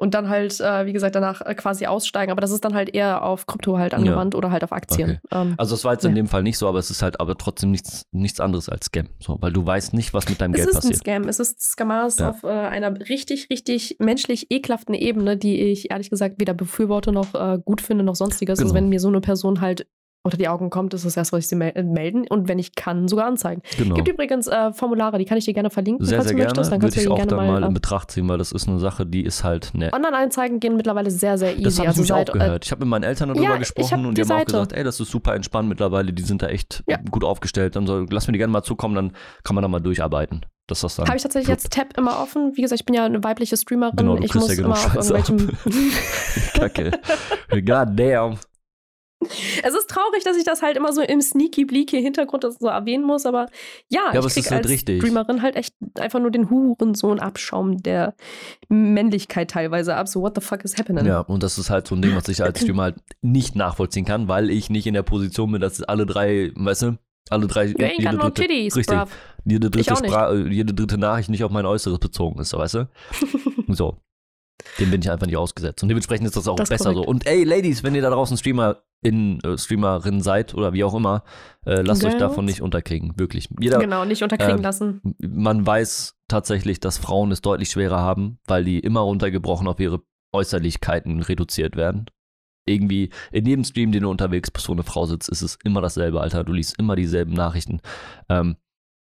Und 0.00 0.14
dann 0.14 0.28
halt, 0.28 0.60
äh, 0.60 0.86
wie 0.86 0.92
gesagt, 0.92 1.16
danach 1.16 1.40
äh, 1.40 1.56
quasi 1.56 1.84
aussteigen. 1.86 2.30
Aber 2.30 2.40
das 2.40 2.52
ist 2.52 2.64
dann 2.64 2.72
halt 2.72 2.94
eher 2.94 3.24
auf 3.24 3.46
Krypto 3.46 3.78
halt 3.78 3.94
angewandt 3.94 4.36
oder 4.36 4.52
halt 4.52 4.62
auf 4.62 4.70
Aktien. 4.72 5.18
Ähm, 5.32 5.54
Also 5.58 5.74
das 5.74 5.84
war 5.84 5.92
jetzt 5.94 6.04
in 6.04 6.12
Ja. 6.12 6.14
dem 6.14 6.28
Fall 6.28 6.44
nicht 6.44 6.56
so, 6.56 6.68
aber 6.68 6.78
es 6.78 6.88
ist 6.88 7.02
halt 7.02 7.18
aber 7.18 7.36
trotzdem 7.36 7.72
nichts, 7.72 8.06
nichts 8.12 8.38
anderes 8.38 8.68
als 8.68 8.86
Scam. 8.86 9.08
So, 9.18 9.38
weil 9.40 9.52
du 9.52 9.66
weißt 9.66 9.94
nicht, 9.94 10.14
was 10.14 10.28
mit 10.28 10.40
deinem 10.40 10.52
es 10.54 10.58
Geld 10.58 10.68
ist 10.68 10.74
ein 10.76 10.80
passiert. 10.82 10.98
Scam. 11.00 11.24
Es 11.28 11.40
ist 11.40 11.60
Scammers 11.60 12.18
Ja. 12.20 12.30
auf 12.30 12.44
äh, 12.44 12.46
einer 12.48 12.96
richtig, 13.08 13.48
richtig 13.50 13.96
menschlich 13.98 14.52
ekelhaften 14.52 14.94
Ebene, 14.94 15.36
die 15.36 15.60
ich 15.62 15.90
ehrlich 15.90 16.10
gesagt 16.10 16.36
weder 16.40 16.54
befürworte 16.54 17.10
noch 17.10 17.34
äh, 17.34 17.58
gut 17.64 17.80
finde 17.80 18.04
noch 18.04 18.14
sonstiges. 18.14 18.58
Genau. 18.60 18.68
Also 18.68 18.76
wenn 18.76 18.88
mir 18.88 19.00
so 19.00 19.08
eine 19.08 19.20
Person 19.20 19.60
halt 19.60 19.88
unter 20.22 20.36
die 20.36 20.48
Augen 20.48 20.68
kommt, 20.70 20.92
ist 20.94 21.04
das 21.04 21.16
erst, 21.16 21.32
was 21.32 21.40
ich 21.40 21.48
sie 21.48 21.54
äh, 21.60 21.82
melden 21.82 22.26
und 22.28 22.48
wenn 22.48 22.58
ich 22.58 22.74
kann, 22.74 23.08
sogar 23.08 23.26
anzeigen. 23.26 23.62
Genau. 23.76 23.94
Gibt 23.94 24.08
übrigens 24.08 24.46
äh, 24.46 24.72
Formulare, 24.72 25.18
die 25.18 25.24
kann 25.24 25.38
ich 25.38 25.44
dir 25.44 25.54
gerne 25.54 25.70
verlinken, 25.70 26.04
Sehr, 26.04 26.18
falls 26.18 26.28
sehr 26.28 26.34
du 26.34 26.36
gerne. 26.38 26.48
möchtest. 26.50 26.72
Dann 26.72 26.82
Würde 26.82 26.92
kannst 26.92 26.96
du 26.96 27.00
ich 27.00 27.08
auch 27.08 27.16
gerne 27.16 27.28
dann 27.30 27.46
mal, 27.46 27.60
mal. 27.60 27.66
in 27.68 27.74
Betracht 27.74 28.10
ziehen, 28.10 28.28
weil 28.28 28.38
das 28.38 28.52
ist 28.52 28.68
eine 28.68 28.78
Sache, 28.78 29.06
die 29.06 29.22
ist 29.24 29.44
halt, 29.44 29.72
ne. 29.74 29.90
Online-Anzeigen 29.92 30.60
gehen 30.60 30.76
mittlerweile 30.76 31.10
sehr, 31.10 31.38
sehr 31.38 31.52
easy. 31.54 31.62
Das 31.62 31.78
habe 31.78 31.84
ich 31.84 31.88
also 31.88 32.00
mich 32.02 32.08
seit, 32.08 32.30
auch 32.30 32.34
äh, 32.34 32.38
gehört. 32.38 32.64
Ich 32.66 32.70
habe 32.72 32.80
mit 32.80 32.88
meinen 32.90 33.04
Eltern 33.04 33.28
darüber 33.28 33.44
Ja, 33.44 33.56
gesprochen 33.56 34.04
und 34.06 34.18
die 34.18 34.22
die 34.22 34.28
haben 34.28 34.40
auch 34.40 34.44
gesagt, 34.44 34.72
ey, 34.72 34.84
das 34.84 35.00
ist 35.00 35.10
super 35.10 35.34
entspannt 35.34 35.68
mittlerweile, 35.68 36.12
die 36.12 36.22
sind 36.22 36.42
da 36.42 36.48
echt 36.48 36.82
Ja. 36.88 36.98
gut 37.10 37.24
aufgestellt. 37.24 37.76
Dann 37.76 37.86
soll, 37.86 38.06
lass 38.10 38.26
mir 38.26 38.32
die 38.32 38.38
gerne 38.38 38.52
mal 38.52 38.62
zukommen, 38.62 38.94
dann 38.94 39.12
kann 39.44 39.54
man 39.54 39.62
da 39.62 39.68
mal 39.68 39.80
durcharbeiten. 39.80 40.44
Dass 40.66 40.80
das 40.80 40.96
dann. 40.96 41.06
Habe 41.06 41.16
ich 41.16 41.22
tatsächlich 41.22 41.48
jetzt 41.48 41.72
Tab 41.72 41.96
immer 41.96 42.20
offen. 42.20 42.52
Wie 42.56 42.60
gesagt, 42.60 42.78
ich 42.80 42.84
bin 42.84 42.94
ja 42.94 43.06
eine 43.06 43.24
weibliche 43.24 43.56
Streamerin. 43.56 43.96
Genau, 43.96 44.18
ich 44.18 44.34
muss 44.34 44.48
ja 44.48 44.54
genug 44.56 44.66
immer 44.66 44.74
auf 44.74 44.92
Scheiße 44.92 45.14
ab. 45.16 45.28
irgendwelchem. 45.30 45.92
Kacke. 46.54 46.90
God 47.64 47.88
damn. 47.98 48.38
Es 49.20 49.74
ist 49.74 49.90
traurig, 49.90 50.22
dass 50.24 50.36
ich 50.36 50.44
das 50.44 50.62
halt 50.62 50.76
immer 50.76 50.92
so 50.92 51.02
im 51.02 51.20
sneaky 51.20 51.64
bleaky 51.64 52.00
Hintergrund 52.00 52.44
so 52.58 52.68
erwähnen 52.68 53.04
muss, 53.04 53.26
aber 53.26 53.46
ja, 53.88 54.12
Ja, 54.12 54.20
ich 54.20 54.26
es 54.26 54.34
krieg 54.34 54.44
ist 54.44 54.50
halt 54.50 54.62
als 54.64 54.70
richtig. 54.72 55.00
Streamerin 55.02 55.42
halt 55.42 55.56
echt 55.56 55.74
einfach 55.98 56.20
nur 56.20 56.30
den 56.30 56.50
Hurensohn-Abschaum 56.50 57.78
der 57.82 58.14
Männlichkeit 58.68 59.50
teilweise 59.50 59.96
ab. 59.96 60.08
So, 60.08 60.22
what 60.22 60.34
the 60.34 60.40
fuck 60.40 60.64
is 60.64 60.76
happening? 60.78 61.04
Ja, 61.06 61.20
und 61.20 61.42
das 61.42 61.58
ist 61.58 61.70
halt 61.70 61.86
so 61.88 61.94
ein 61.94 62.02
Ding, 62.02 62.14
was 62.14 62.28
ich 62.28 62.42
als 62.42 62.60
Streamer 62.60 62.84
halt 62.84 62.96
nicht 63.22 63.56
nachvollziehen 63.56 64.04
kann, 64.04 64.28
weil 64.28 64.50
ich 64.50 64.70
nicht 64.70 64.86
in 64.86 64.94
der 64.94 65.02
Position 65.02 65.52
bin, 65.52 65.60
dass 65.60 65.82
alle 65.82 66.06
drei, 66.06 66.52
weißt 66.54 66.82
du, 66.82 66.98
alle 67.30 67.46
drei, 67.46 67.66
You 67.66 67.74
ain't 67.74 68.10
got 68.10 68.22
no 68.22 68.30
titties, 68.30 68.76
richtig, 68.76 68.96
bruv. 68.96 69.10
jede 69.44 69.70
dritte. 69.70 69.96
Spra 69.96 70.34
jede 70.34 70.72
dritte 70.74 70.96
Nachricht 70.98 71.28
nicht 71.28 71.44
auf 71.44 71.50
mein 71.50 71.66
Äußeres 71.66 71.98
bezogen 71.98 72.40
ist, 72.40 72.52
weißt 72.56 72.74
du? 72.74 72.88
so. 73.68 73.96
Dem 74.78 74.90
bin 74.90 75.00
ich 75.00 75.10
einfach 75.10 75.26
nicht 75.26 75.36
ausgesetzt. 75.36 75.82
Und 75.82 75.88
dementsprechend 75.88 76.26
ist 76.26 76.36
das 76.36 76.48
auch 76.48 76.56
Das 76.56 76.68
besser 76.68 76.92
korrekt. 76.92 77.04
so. 77.06 77.10
Und 77.10 77.26
ey, 77.26 77.44
Ladies, 77.44 77.82
wenn 77.82 77.94
ihr 77.94 78.02
da 78.02 78.10
draußen 78.10 78.36
Streamer 78.36 78.82
in, 79.02 79.40
äh, 79.44 79.56
Streamerin 79.56 80.20
seid 80.20 80.54
oder 80.54 80.72
wie 80.72 80.82
auch 80.84 80.94
immer, 80.94 81.22
äh, 81.64 81.82
lasst 81.82 82.02
euch 82.04 82.10
Girls. 82.10 82.20
davon 82.20 82.44
nicht 82.44 82.60
unterkriegen. 82.62 83.12
Wirklich. 83.16 83.48
Jeder, 83.60 83.78
Genau, 83.78 84.04
nicht 84.04 84.22
unterkriegen 84.22 84.56
ähm, 84.56 84.62
lassen. 84.62 85.00
man 85.20 85.64
weiß 85.64 86.16
tatsächlich, 86.26 86.80
dass 86.80 86.98
Frauen 86.98 87.30
es 87.30 87.40
deutlich 87.40 87.70
schwerer 87.70 87.98
haben, 88.00 88.38
weil 88.46 88.64
die 88.64 88.80
immer 88.80 89.00
runtergebrochen 89.00 89.68
auf 89.68 89.78
ihre 89.78 90.02
Äußerlichkeiten 90.32 91.22
reduziert 91.22 91.76
werden. 91.76 92.06
Irgendwie 92.66 93.10
in 93.32 93.46
jedem 93.46 93.64
Stream, 93.64 93.92
den 93.92 94.02
du 94.02 94.10
unterwegs 94.10 94.50
bist, 94.50 94.68
wo 94.68 94.72
eine 94.72 94.82
Frau 94.82 95.06
sitzt, 95.06 95.28
ist 95.30 95.42
es 95.42 95.56
immer 95.64 95.80
dasselbe, 95.80 96.20
Alter. 96.20 96.44
Du 96.44 96.52
liest 96.52 96.78
immer 96.78 96.96
dieselben 96.96 97.32
Nachrichten. 97.32 97.80
Ähm, 98.28 98.56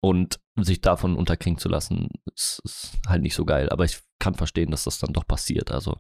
und 0.05 0.41
sich 0.61 0.81
davon 0.81 1.17
unterkriegen 1.17 1.59
zu 1.59 1.69
lassen, 1.69 2.09
ist, 2.35 2.61
ist 2.65 2.93
halt 3.07 3.23
nicht 3.23 3.35
so 3.35 3.45
geil. 3.45 3.69
Aber 3.71 3.85
ich 3.85 4.01
kann 4.23 4.35
verstehen, 4.35 4.71
dass 4.71 4.85
das 4.85 4.99
dann 4.99 5.13
doch 5.13 5.27
passiert. 5.27 5.71
Also, 5.71 5.97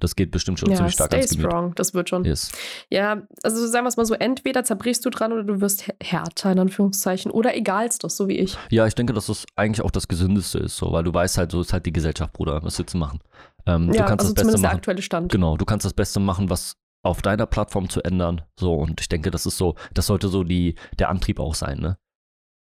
Das 0.00 0.16
geht 0.16 0.30
bestimmt 0.32 0.58
schon 0.58 0.68
ja, 0.70 0.76
ziemlich 0.76 0.94
stark 0.94 1.10
stay 1.10 1.18
ans 1.18 1.30
Gemüt. 1.30 1.46
strong, 1.46 1.74
das 1.76 1.94
wird 1.94 2.08
schon. 2.08 2.24
Yes. 2.24 2.50
Ja, 2.90 3.22
also 3.44 3.66
sagen 3.68 3.84
wir 3.84 3.88
es 3.88 3.96
mal 3.96 4.04
so, 4.04 4.14
entweder 4.14 4.64
zerbrichst 4.64 5.04
du 5.04 5.10
dran 5.10 5.32
oder 5.32 5.44
du 5.44 5.60
wirst 5.60 5.92
härter, 6.02 6.50
in 6.52 6.58
Anführungszeichen. 6.58 7.30
Oder 7.30 7.56
egalstes, 7.56 8.16
so 8.16 8.26
wie 8.26 8.38
ich. 8.38 8.56
Ja, 8.70 8.86
ich 8.86 8.94
denke, 8.96 9.12
dass 9.12 9.26
das 9.26 9.46
eigentlich 9.54 9.82
auch 9.84 9.92
das 9.92 10.08
Gesündeste 10.08 10.58
ist, 10.58 10.76
so, 10.76 10.92
weil 10.92 11.04
du 11.04 11.14
weißt 11.14 11.38
halt, 11.38 11.52
so 11.52 11.60
ist 11.60 11.72
halt 11.72 11.86
die 11.86 11.92
Gesellschaft, 11.92 12.32
Bruder. 12.32 12.62
Was 12.64 12.78
willst 12.78 12.94
du 12.94 12.98
machen? 12.98 13.20
Ähm, 13.66 13.88
du 13.90 13.96
ja, 13.96 14.04
kannst 14.06 14.24
also 14.24 14.34
das 14.34 14.34
Beste 14.34 14.40
zumindest 14.42 14.64
der 14.64 14.68
machen. 14.70 14.76
aktuelle 14.78 15.02
Stand. 15.02 15.30
Genau, 15.32 15.56
du 15.56 15.64
kannst 15.64 15.86
das 15.86 15.94
Beste 15.94 16.18
machen, 16.18 16.50
was 16.50 16.74
auf 17.04 17.22
deiner 17.22 17.46
Plattform 17.46 17.88
zu 17.88 18.02
ändern. 18.02 18.42
So, 18.58 18.74
und 18.74 19.00
ich 19.00 19.08
denke, 19.08 19.30
das 19.30 19.46
ist 19.46 19.56
so, 19.56 19.76
das 19.94 20.06
sollte 20.06 20.28
so 20.28 20.42
die, 20.44 20.74
der 20.98 21.10
Antrieb 21.10 21.38
auch 21.38 21.54
sein, 21.54 21.78
ne? 21.78 21.96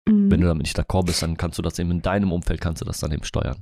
Mhm. 0.07 0.31
Wenn 0.31 0.39
du 0.41 0.47
damit 0.47 0.63
nicht 0.63 0.79
d'accord 0.79 1.05
bist, 1.05 1.21
dann 1.21 1.35
kannst 1.35 1.57
du 1.57 1.61
das 1.61 1.79
eben 1.79 1.91
in 1.91 2.01
deinem 2.01 2.31
Umfeld, 2.31 2.61
kannst 2.61 2.81
du 2.81 2.85
das 2.85 2.99
dann 2.99 3.11
eben 3.11 3.23
steuern. 3.25 3.57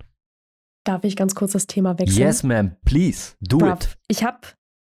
Darf 0.83 1.03
ich 1.03 1.15
ganz 1.15 1.35
kurz 1.35 1.53
das 1.53 1.67
Thema 1.67 1.97
wechseln? 1.97 2.19
Yes, 2.19 2.43
ma'am, 2.43 2.75
please, 2.85 3.35
do 3.39 3.57
Bruv, 3.57 3.83
it. 3.83 3.97
Ich 4.07 4.23
habe 4.23 4.39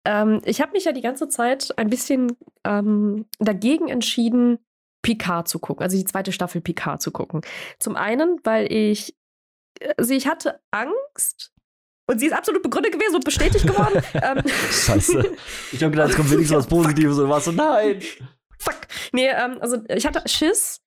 ähm, 0.05 0.41
ich 0.45 0.61
hab 0.61 0.73
mich 0.73 0.85
ja 0.85 0.93
die 0.93 1.01
ganze 1.01 1.29
Zeit 1.29 1.77
ein 1.77 1.89
bisschen 1.89 2.35
ähm, 2.63 3.25
dagegen 3.39 3.87
entschieden, 3.87 4.59
Picard 5.03 5.47
zu 5.47 5.59
gucken, 5.59 5.83
also 5.83 5.97
die 5.97 6.05
zweite 6.05 6.31
Staffel 6.31 6.61
Picard 6.61 7.01
zu 7.01 7.11
gucken. 7.11 7.41
Zum 7.79 7.95
einen, 7.95 8.39
weil 8.43 8.71
ich, 8.71 9.15
also 9.97 10.13
ich 10.13 10.27
hatte 10.27 10.59
Angst 10.71 11.51
und 12.07 12.19
sie 12.19 12.27
ist 12.27 12.33
absolut 12.33 12.61
begründet 12.61 12.93
gewesen 12.93 13.15
und 13.15 13.25
bestätigt 13.25 13.65
geworden. 13.65 14.03
ähm, 14.13 14.43
Scheiße. 14.47 15.35
Ich 15.71 15.81
habe 15.81 15.91
gedacht, 15.91 16.09
es 16.09 16.15
kommt 16.15 16.31
wenigstens 16.31 16.57
was 16.57 16.67
Positives 16.67 17.17
und 17.17 17.29
warst 17.29 17.45
so, 17.45 17.51
nein. 17.51 18.01
Fuck. 18.59 18.75
Nee, 19.11 19.29
ähm, 19.29 19.57
also 19.59 19.77
ich 19.87 20.05
hatte 20.05 20.27
Schiss, 20.27 20.81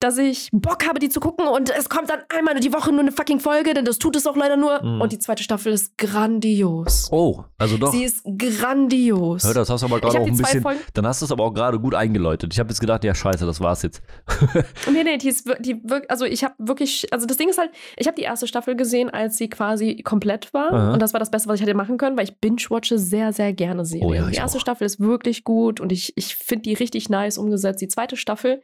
dass 0.00 0.18
ich 0.18 0.48
Bock 0.52 0.86
habe, 0.86 0.98
die 0.98 1.08
zu 1.08 1.20
gucken 1.20 1.46
und 1.48 1.70
es 1.70 1.88
kommt 1.88 2.10
dann 2.10 2.20
einmal 2.28 2.58
die 2.60 2.72
Woche 2.72 2.90
nur 2.92 3.00
eine 3.00 3.12
fucking 3.12 3.40
Folge, 3.40 3.74
denn 3.74 3.84
das 3.84 3.98
tut 3.98 4.16
es 4.16 4.26
auch 4.26 4.36
leider 4.36 4.56
nur. 4.56 4.82
Mhm. 4.82 5.00
Und 5.00 5.12
die 5.12 5.18
zweite 5.18 5.42
Staffel 5.42 5.72
ist 5.72 5.96
grandios. 5.98 7.08
Oh, 7.10 7.44
also 7.58 7.76
doch. 7.76 7.92
Sie 7.92 8.04
ist 8.04 8.22
grandios. 8.24 9.44
Hör, 9.44 9.54
das 9.54 9.70
hast 9.70 9.82
du 9.82 9.86
aber 9.86 10.00
gerade 10.00 10.20
auch 10.20 10.26
ein 10.26 10.36
bisschen, 10.36 10.62
Folgen. 10.62 10.80
dann 10.94 11.06
hast 11.06 11.20
du 11.20 11.26
es 11.26 11.32
aber 11.32 11.44
auch 11.44 11.52
gerade 11.52 11.80
gut 11.80 11.94
eingeläutet. 11.94 12.52
Ich 12.52 12.60
habe 12.60 12.68
jetzt 12.68 12.80
gedacht, 12.80 13.02
ja 13.04 13.14
scheiße, 13.14 13.44
das 13.46 13.60
war's 13.60 13.82
jetzt. 13.82 14.02
Nee, 14.90 15.04
nee, 15.04 15.18
die 15.18 15.28
ist 15.28 15.48
die 15.60 15.80
also 16.08 16.24
ich 16.24 16.42
habe 16.44 16.54
wirklich, 16.58 17.12
also 17.12 17.26
das 17.26 17.36
Ding 17.36 17.48
ist 17.48 17.58
halt, 17.58 17.70
ich 17.96 18.06
habe 18.06 18.14
die 18.16 18.22
erste 18.22 18.46
Staffel 18.46 18.74
gesehen, 18.74 19.10
als 19.10 19.36
sie 19.36 19.48
quasi 19.48 20.02
komplett 20.02 20.52
war 20.54 20.72
Aha. 20.72 20.92
und 20.92 21.02
das 21.02 21.12
war 21.12 21.20
das 21.20 21.30
Beste, 21.30 21.48
was 21.48 21.56
ich 21.56 21.62
hätte 21.62 21.74
machen 21.74 21.98
können, 21.98 22.16
weil 22.16 22.24
ich 22.24 22.36
binge-watche 22.38 22.98
sehr, 22.98 23.32
sehr 23.32 23.52
gerne 23.52 23.84
Serien. 23.84 24.08
Oh 24.08 24.14
ja, 24.14 24.28
die 24.28 24.36
erste 24.36 24.58
auch. 24.58 24.62
Staffel 24.62 24.86
ist 24.86 25.00
wirklich 25.00 25.44
gut 25.44 25.80
und 25.80 25.92
ich, 25.92 26.12
ich 26.16 26.36
finde 26.36 26.62
die 26.62 26.74
richtig 26.74 27.08
nice 27.08 27.38
umgesetzt. 27.38 27.80
Die 27.80 27.88
zweite 27.88 28.16
Staffel, 28.16 28.62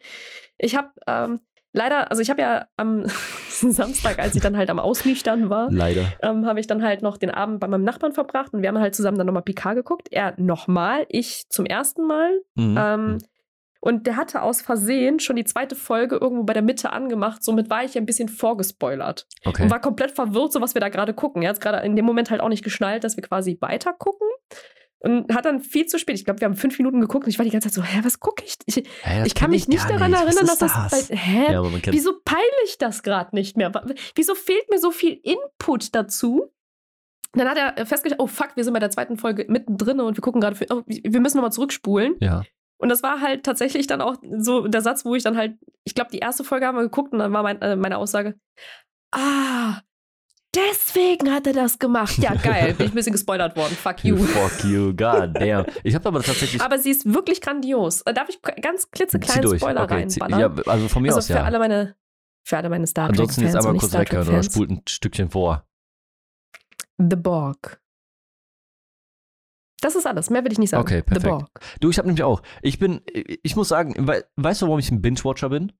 ich 0.59 0.77
habe 0.77 0.91
ähm, 1.07 1.41
leider, 1.73 2.11
also 2.11 2.23
ich 2.23 2.31
habe 2.31 2.41
ja 2.41 2.67
am 2.77 3.05
Samstag, 3.49 4.19
als 4.19 4.35
ich 4.35 4.43
dann 4.43 4.57
halt 4.57 4.71
am 4.71 4.79
Ausnüchtern 4.79 5.51
war, 5.51 5.71
Leider. 5.71 6.13
ähm, 6.23 6.47
habe 6.47 6.61
ich 6.61 6.67
dann 6.67 6.83
halt 6.83 7.03
noch 7.03 7.19
den 7.19 7.31
Abend 7.31 7.61
bei 7.61 7.69
meinem 7.69 7.85
Nachbarn 7.85 8.13
verbracht 8.13 8.55
und 8.55 8.63
wir 8.63 8.69
haben 8.69 8.79
halt 8.79 8.95
zusammen 8.95 9.19
dann 9.19 9.27
nochmal 9.27 9.43
Picard 9.43 9.77
geguckt. 9.77 10.09
Er 10.11 10.35
nochmal, 10.39 11.07
ich 11.09 11.49
zum 11.51 11.67
ersten 11.67 12.07
Mal. 12.07 12.41
Mhm. 12.55 12.77
Ähm, 12.79 13.19
und 13.81 14.07
der 14.07 14.17
hatte 14.17 14.41
aus 14.41 14.63
Versehen 14.63 15.21
schon 15.21 15.37
die 15.37 15.45
zweite 15.45 15.77
Folge 15.77 16.17
irgendwo 16.17 16.45
bei 16.45 16.55
der 16.55 16.63
Mitte 16.63 16.91
angemacht. 16.91 17.45
Somit 17.45 17.69
war 17.69 17.85
ich 17.85 17.99
ein 17.99 18.07
bisschen 18.07 18.31
vorgespoilert 18.31 19.27
okay. 19.45 19.65
und 19.65 19.71
war 19.71 19.79
komplett 19.79 20.13
verwirrt, 20.13 20.55
so 20.55 20.63
was 20.63 20.73
wir 20.73 20.81
da 20.81 20.89
gerade 20.89 21.13
gucken. 21.13 21.43
Er 21.43 21.51
hat 21.51 21.61
gerade 21.61 21.85
in 21.85 21.95
dem 21.95 22.07
Moment 22.07 22.31
halt 22.31 22.41
auch 22.41 22.49
nicht 22.49 22.65
geschnallt, 22.65 23.05
dass 23.05 23.17
wir 23.19 23.23
quasi 23.23 23.59
weiter 23.61 23.93
gucken. 23.93 24.27
Und 25.05 25.35
hat 25.35 25.45
dann 25.45 25.61
viel 25.61 25.85
zu 25.85 25.99
spät, 25.99 26.17
ich 26.19 26.25
glaube, 26.25 26.41
wir 26.41 26.47
haben 26.47 26.57
fünf 26.57 26.79
Minuten 26.79 26.99
geguckt 26.99 27.27
und 27.27 27.31
ich 27.31 27.39
war 27.39 27.45
die 27.45 27.51
ganze 27.51 27.69
Zeit 27.69 27.75
so, 27.75 27.83
hä, 27.83 28.01
was 28.03 28.21
gucke 28.21 28.43
ich? 28.43 28.57
Ich, 28.65 28.89
das 29.05 29.27
ich 29.27 29.35
kann 29.35 29.51
mich 29.51 29.69
nicht 29.69 29.85
daran 29.85 30.11
Was 30.13 30.23
erinnern, 30.23 30.47
dass 30.47 30.63
ist 30.63 30.63
das, 30.63 31.09
Bei, 31.09 31.17
hä? 31.17 31.53
Ja, 31.53 31.63
Wieso 31.93 32.21
peile 32.25 32.41
ich 32.65 32.79
das 32.79 33.03
gerade 33.03 33.37
nicht 33.37 33.59
mehr? 33.59 33.71
Wieso 34.15 34.35
fehlt 34.35 34.71
mir 34.71 34.79
so 34.79 34.91
viel 34.91 35.21
Input 35.23 35.95
dazu? 35.95 36.51
Dann 37.33 37.51
hat 37.51 37.59
er 37.59 37.85
festgestellt, 37.85 38.19
oh 38.19 38.27
fuck, 38.27 38.57
wir 38.57 38.65
sind 38.65 38.73
bei 38.73 38.81
der 38.81 38.91
zweiten 38.91 39.19
Folge 39.19 39.45
mittendrin 39.47 40.01
und 40.01 40.17
wir 40.17 40.23
gucken 40.23 40.41
gerade, 40.41 40.57
oh, 40.71 40.83
wir 40.87 41.21
müssen 41.21 41.37
nochmal 41.37 41.53
zurückspulen. 41.53 42.17
Ja. 42.21 42.43
Und 42.79 42.89
das 42.89 43.03
war 43.03 43.21
halt 43.21 43.45
tatsächlich 43.45 43.87
dann 43.87 44.01
auch 44.01 44.17
so 44.39 44.67
der 44.67 44.81
Satz, 44.81 45.05
wo 45.05 45.15
ich 45.15 45.23
dann 45.23 45.37
halt, 45.37 45.59
ich 45.85 45.95
glaube, 45.95 46.13
die 46.13 46.21
erste 46.21 46.45
Folge 46.45 46.67
haben 46.67 46.77
wir 46.77 46.83
geguckt 46.83 47.13
und 47.13 47.19
dann 47.19 47.33
war 47.35 47.43
mein, 47.43 47.61
äh, 47.61 47.77
meine 47.77 47.99
Aussage, 47.99 48.39
ah, 49.13 49.81
deswegen 50.55 51.31
hat 51.33 51.47
er 51.47 51.53
das 51.53 51.79
gemacht. 51.79 52.17
Ja, 52.19 52.35
geil, 52.35 52.75
bin 52.75 52.87
ich 52.87 52.93
ein 52.93 52.95
bisschen 52.95 53.13
gespoilert 53.13 53.57
worden. 53.57 53.75
Fuck 53.77 54.05
you. 54.05 54.17
Fuck 54.25 54.65
you, 54.65 54.89
god 54.95 55.35
damn. 55.35 55.67
Ich 55.83 55.95
habe 55.95 56.09
aber 56.09 56.23
tatsächlich. 56.23 56.61
Aber 56.63 56.79
sie 56.79 56.91
ist 56.91 57.13
wirklich 57.13 57.41
grandios. 57.41 58.03
Äh, 58.03 58.15
Darf 58.15 58.29
ich 58.29 58.41
ganz 58.43 58.91
klitzekleinen. 58.91 59.59
Spoiler 59.59 59.83
Okay, 59.85 59.95
reinballern? 59.95 60.41
ja, 60.41 60.63
also 60.67 60.89
von 60.89 61.03
mir 61.03 61.09
also 61.09 61.19
aus 61.19 61.27
für 61.27 61.35
ja. 61.35 61.45
alle 61.45 61.59
meine, 61.59 61.97
für 62.47 62.57
alle 62.57 62.69
meine 62.69 62.87
Star 62.87 63.09
Ansonsten 63.09 63.43
jetzt 63.43 63.57
einmal 63.57 63.77
kurz 63.77 63.93
weghören 63.93 64.29
oder 64.29 64.43
spult 64.43 64.71
ein 64.71 64.83
Stückchen 64.89 65.31
vor. 65.31 65.67
The 66.99 67.17
Borg. 67.17 67.81
Das 69.81 69.97
ist 69.97 70.07
alles. 70.07 70.31
Mehr 70.31 70.45
will 70.45 70.53
ich 70.53 70.59
nicht 70.59 70.71
sagen. 70.71 70.83
Okay, 70.83 70.99
The 70.99 71.03
perfekt. 71.03 71.25
Borg. 71.31 71.61
Du, 71.81 71.91
ich 71.91 71.99
habe 71.99 72.09
nämlich 72.09 72.23
auch. 72.23 72.43
Ich 72.63 72.79
bin, 72.79 73.03
ich 73.43 73.55
muss 73.57 73.69
sagen, 73.69 73.95
wei- 74.09 74.25
weißt 74.37 74.63
du, 74.63 74.67
warum 74.67 74.79
ich 74.79 74.91
ein 74.91 75.03
Binge-Watcher 75.03 75.51
bin? 75.51 75.73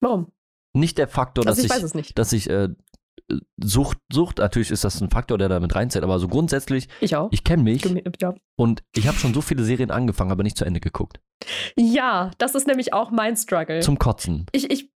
Warum? 0.00 0.30
Nicht 0.74 0.98
der 0.98 1.08
Faktor, 1.08 1.46
Also 1.46 1.60
dass 1.60 1.64
ich 1.64 1.70
weiß 1.70 1.78
ich, 1.78 1.84
es 1.84 1.94
nicht. 1.94 2.18
dass 2.18 2.32
ich 2.32 2.48
äh, 2.48 2.68
Sucht, 3.62 3.98
Sucht, 4.12 4.38
natürlich 4.38 4.70
ist 4.70 4.84
das 4.84 5.00
ein 5.00 5.10
Faktor, 5.10 5.38
der 5.38 5.48
da 5.48 5.60
mit 5.60 5.74
reinzählt, 5.74 6.04
aber 6.04 6.18
so 6.18 6.28
grundsätzlich, 6.28 6.88
Ich 7.00 7.16
auch. 7.16 7.28
ich 7.30 7.44
kenne 7.44 7.62
mich 7.62 7.82
Ja. 8.20 8.34
und 8.56 8.82
ich 8.94 9.06
habe 9.08 9.16
schon 9.16 9.32
so 9.32 9.40
viele 9.40 9.62
Serien 9.64 9.90
angefangen, 9.90 10.30
aber 10.32 10.42
nicht 10.42 10.56
zu 10.58 10.64
Ende 10.64 10.80
geguckt. 10.80 11.20
ja, 11.76 12.30
das 12.38 12.54
ist 12.54 12.66
nämlich 12.66 12.92
auch 12.92 13.10
mein 13.10 13.36
Struggle. 13.36 13.80
Zum 13.80 13.98
Kotzen. 13.98 14.46
ich, 14.52 14.70
ich, 14.70 14.90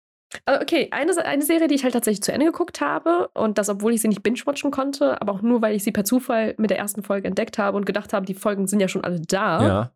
also 0.45 0.61
okay, 0.61 0.89
eine, 0.91 1.16
eine 1.26 1.43
Serie, 1.43 1.68
die 1.68 1.76
ich 1.76 1.84
halt 1.84 1.93
tatsächlich 1.93 2.24
zu 2.24 2.34
Ende 2.34 2.47
geguckt 2.47 2.82
habe 2.82 3.30
und 3.36 3.57
das, 3.57 3.70
obwohl 3.70 3.93
ich 3.93 4.01
sie 4.01 4.07
nicht 4.09 4.24
binge-watchen 4.24 4.72
konnte, 4.72 5.22
aber 5.22 5.34
auch 5.34 5.41
nur, 5.41 5.61
weil 5.61 5.76
ich 5.76 5.84
sie 5.84 5.91
per 5.91 6.03
Zufall 6.03 6.55
mit 6.57 6.72
der 6.72 6.78
ersten 6.80 7.03
Folge 7.03 7.28
entdeckt 7.28 7.57
habe 7.57 7.78
und 7.78 7.86
gedacht 7.86 8.11
habe, 8.11 8.26
die 8.26 8.34
Folgen 8.34 8.68
sind 8.68 8.80
ja 8.82 8.88
schon 8.88 9.03
alle 9.03 9.22
da, 9.22 9.68
Ja. 9.68 9.91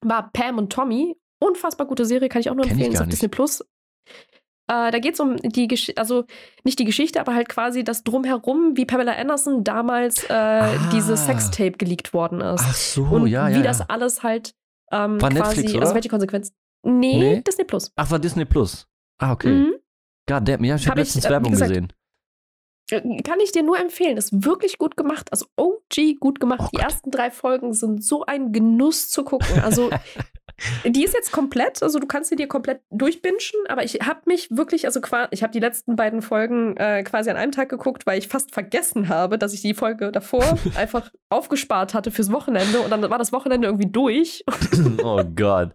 war 0.00 0.30
Pam 0.32 0.58
und 0.58 0.72
Tommy. 0.72 1.16
Unfassbar 1.40 1.86
gute 1.86 2.06
Serie, 2.06 2.28
kann 2.28 2.40
ich 2.40 2.48
auch 2.50 2.54
nur 2.54 2.64
Kenn 2.64 2.72
empfehlen, 2.72 2.92
ist 2.94 3.00
auf. 3.02 3.08
Disney 3.08 3.28
Plus. 3.28 3.62
Äh, 4.66 4.90
da 4.90 4.98
geht 4.98 5.14
es 5.14 5.20
um 5.20 5.36
die 5.36 5.68
Geschichte, 5.68 6.00
also 6.00 6.24
nicht 6.64 6.78
die 6.78 6.84
Geschichte, 6.84 7.20
aber 7.20 7.34
halt 7.34 7.48
quasi 7.48 7.84
das 7.84 8.02
Drumherum, 8.02 8.76
wie 8.76 8.86
Pamela 8.86 9.12
Anderson 9.12 9.62
damals 9.62 10.24
äh, 10.24 10.78
dieses 10.90 11.26
Sextape 11.26 11.72
geleakt 11.72 12.14
worden 12.14 12.40
ist. 12.40 12.64
Ach 12.66 12.74
so, 12.74 13.02
und 13.04 13.26
ja, 13.26 13.48
wie 13.48 13.56
ja. 13.56 13.62
das 13.62 13.88
alles 13.88 14.22
halt 14.22 14.54
ähm, 14.90 15.20
War 15.20 15.30
quasi, 15.30 15.38
Netflix, 15.38 15.74
oder? 15.74 15.82
also 15.82 15.94
welche 15.94 16.08
Konsequenzen. 16.08 16.54
Nee, 16.82 17.18
Nee? 17.18 17.42
Disney 17.46 17.64
Plus. 17.64 17.92
Ach, 17.96 18.10
war 18.10 18.18
Disney 18.18 18.44
Plus. 18.44 18.86
Ah, 19.18 19.32
okay. 19.32 19.48
Mhm. 19.48 19.74
God 20.26 20.48
damn, 20.48 20.64
ja, 20.64 20.76
ich 20.76 20.86
Hab 20.86 20.92
habe 20.92 21.00
ich, 21.00 21.08
letztens 21.08 21.24
äh, 21.24 21.28
wie 21.28 21.32
Werbung 21.32 21.52
gesagt, 21.52 21.68
gesehen. 21.70 21.92
Äh, 22.90 23.22
Kann 23.22 23.40
ich 23.40 23.52
dir 23.52 23.62
nur 23.62 23.78
empfehlen. 23.78 24.16
Ist 24.16 24.44
wirklich 24.44 24.78
gut 24.78 24.96
gemacht. 24.96 25.30
Also 25.30 25.46
OG 25.56 26.18
gut 26.20 26.40
gemacht. 26.40 26.60
Oh 26.64 26.68
die 26.72 26.80
ersten 26.80 27.10
drei 27.10 27.30
Folgen 27.30 27.72
sind 27.72 28.04
so 28.04 28.24
ein 28.24 28.52
Genuss 28.52 29.10
zu 29.10 29.24
gucken. 29.24 29.60
Also 29.62 29.90
die 30.84 31.04
ist 31.04 31.14
jetzt 31.14 31.32
komplett. 31.32 31.82
Also 31.82 31.98
du 31.98 32.06
kannst 32.06 32.30
sie 32.30 32.36
dir 32.36 32.46
komplett 32.46 32.80
durchbingen. 32.90 33.34
Aber 33.68 33.84
ich 33.84 33.94
habe 33.94 34.20
mich 34.26 34.48
wirklich, 34.50 34.86
also 34.86 35.00
ich 35.30 35.42
habe 35.42 35.52
die 35.52 35.60
letzten 35.60 35.96
beiden 35.96 36.22
Folgen 36.22 36.76
äh, 36.76 37.02
quasi 37.02 37.30
an 37.30 37.36
einem 37.36 37.52
Tag 37.52 37.68
geguckt, 37.68 38.06
weil 38.06 38.18
ich 38.18 38.28
fast 38.28 38.52
vergessen 38.52 39.08
habe, 39.08 39.38
dass 39.38 39.52
ich 39.52 39.62
die 39.62 39.74
Folge 39.74 40.12
davor 40.12 40.58
einfach 40.76 41.10
aufgespart 41.30 41.94
hatte 41.94 42.10
fürs 42.10 42.30
Wochenende. 42.30 42.80
Und 42.80 42.90
dann 42.90 43.02
war 43.10 43.18
das 43.18 43.32
Wochenende 43.32 43.66
irgendwie 43.66 43.90
durch. 43.90 44.44
oh 45.02 45.22
Gott. 45.34 45.74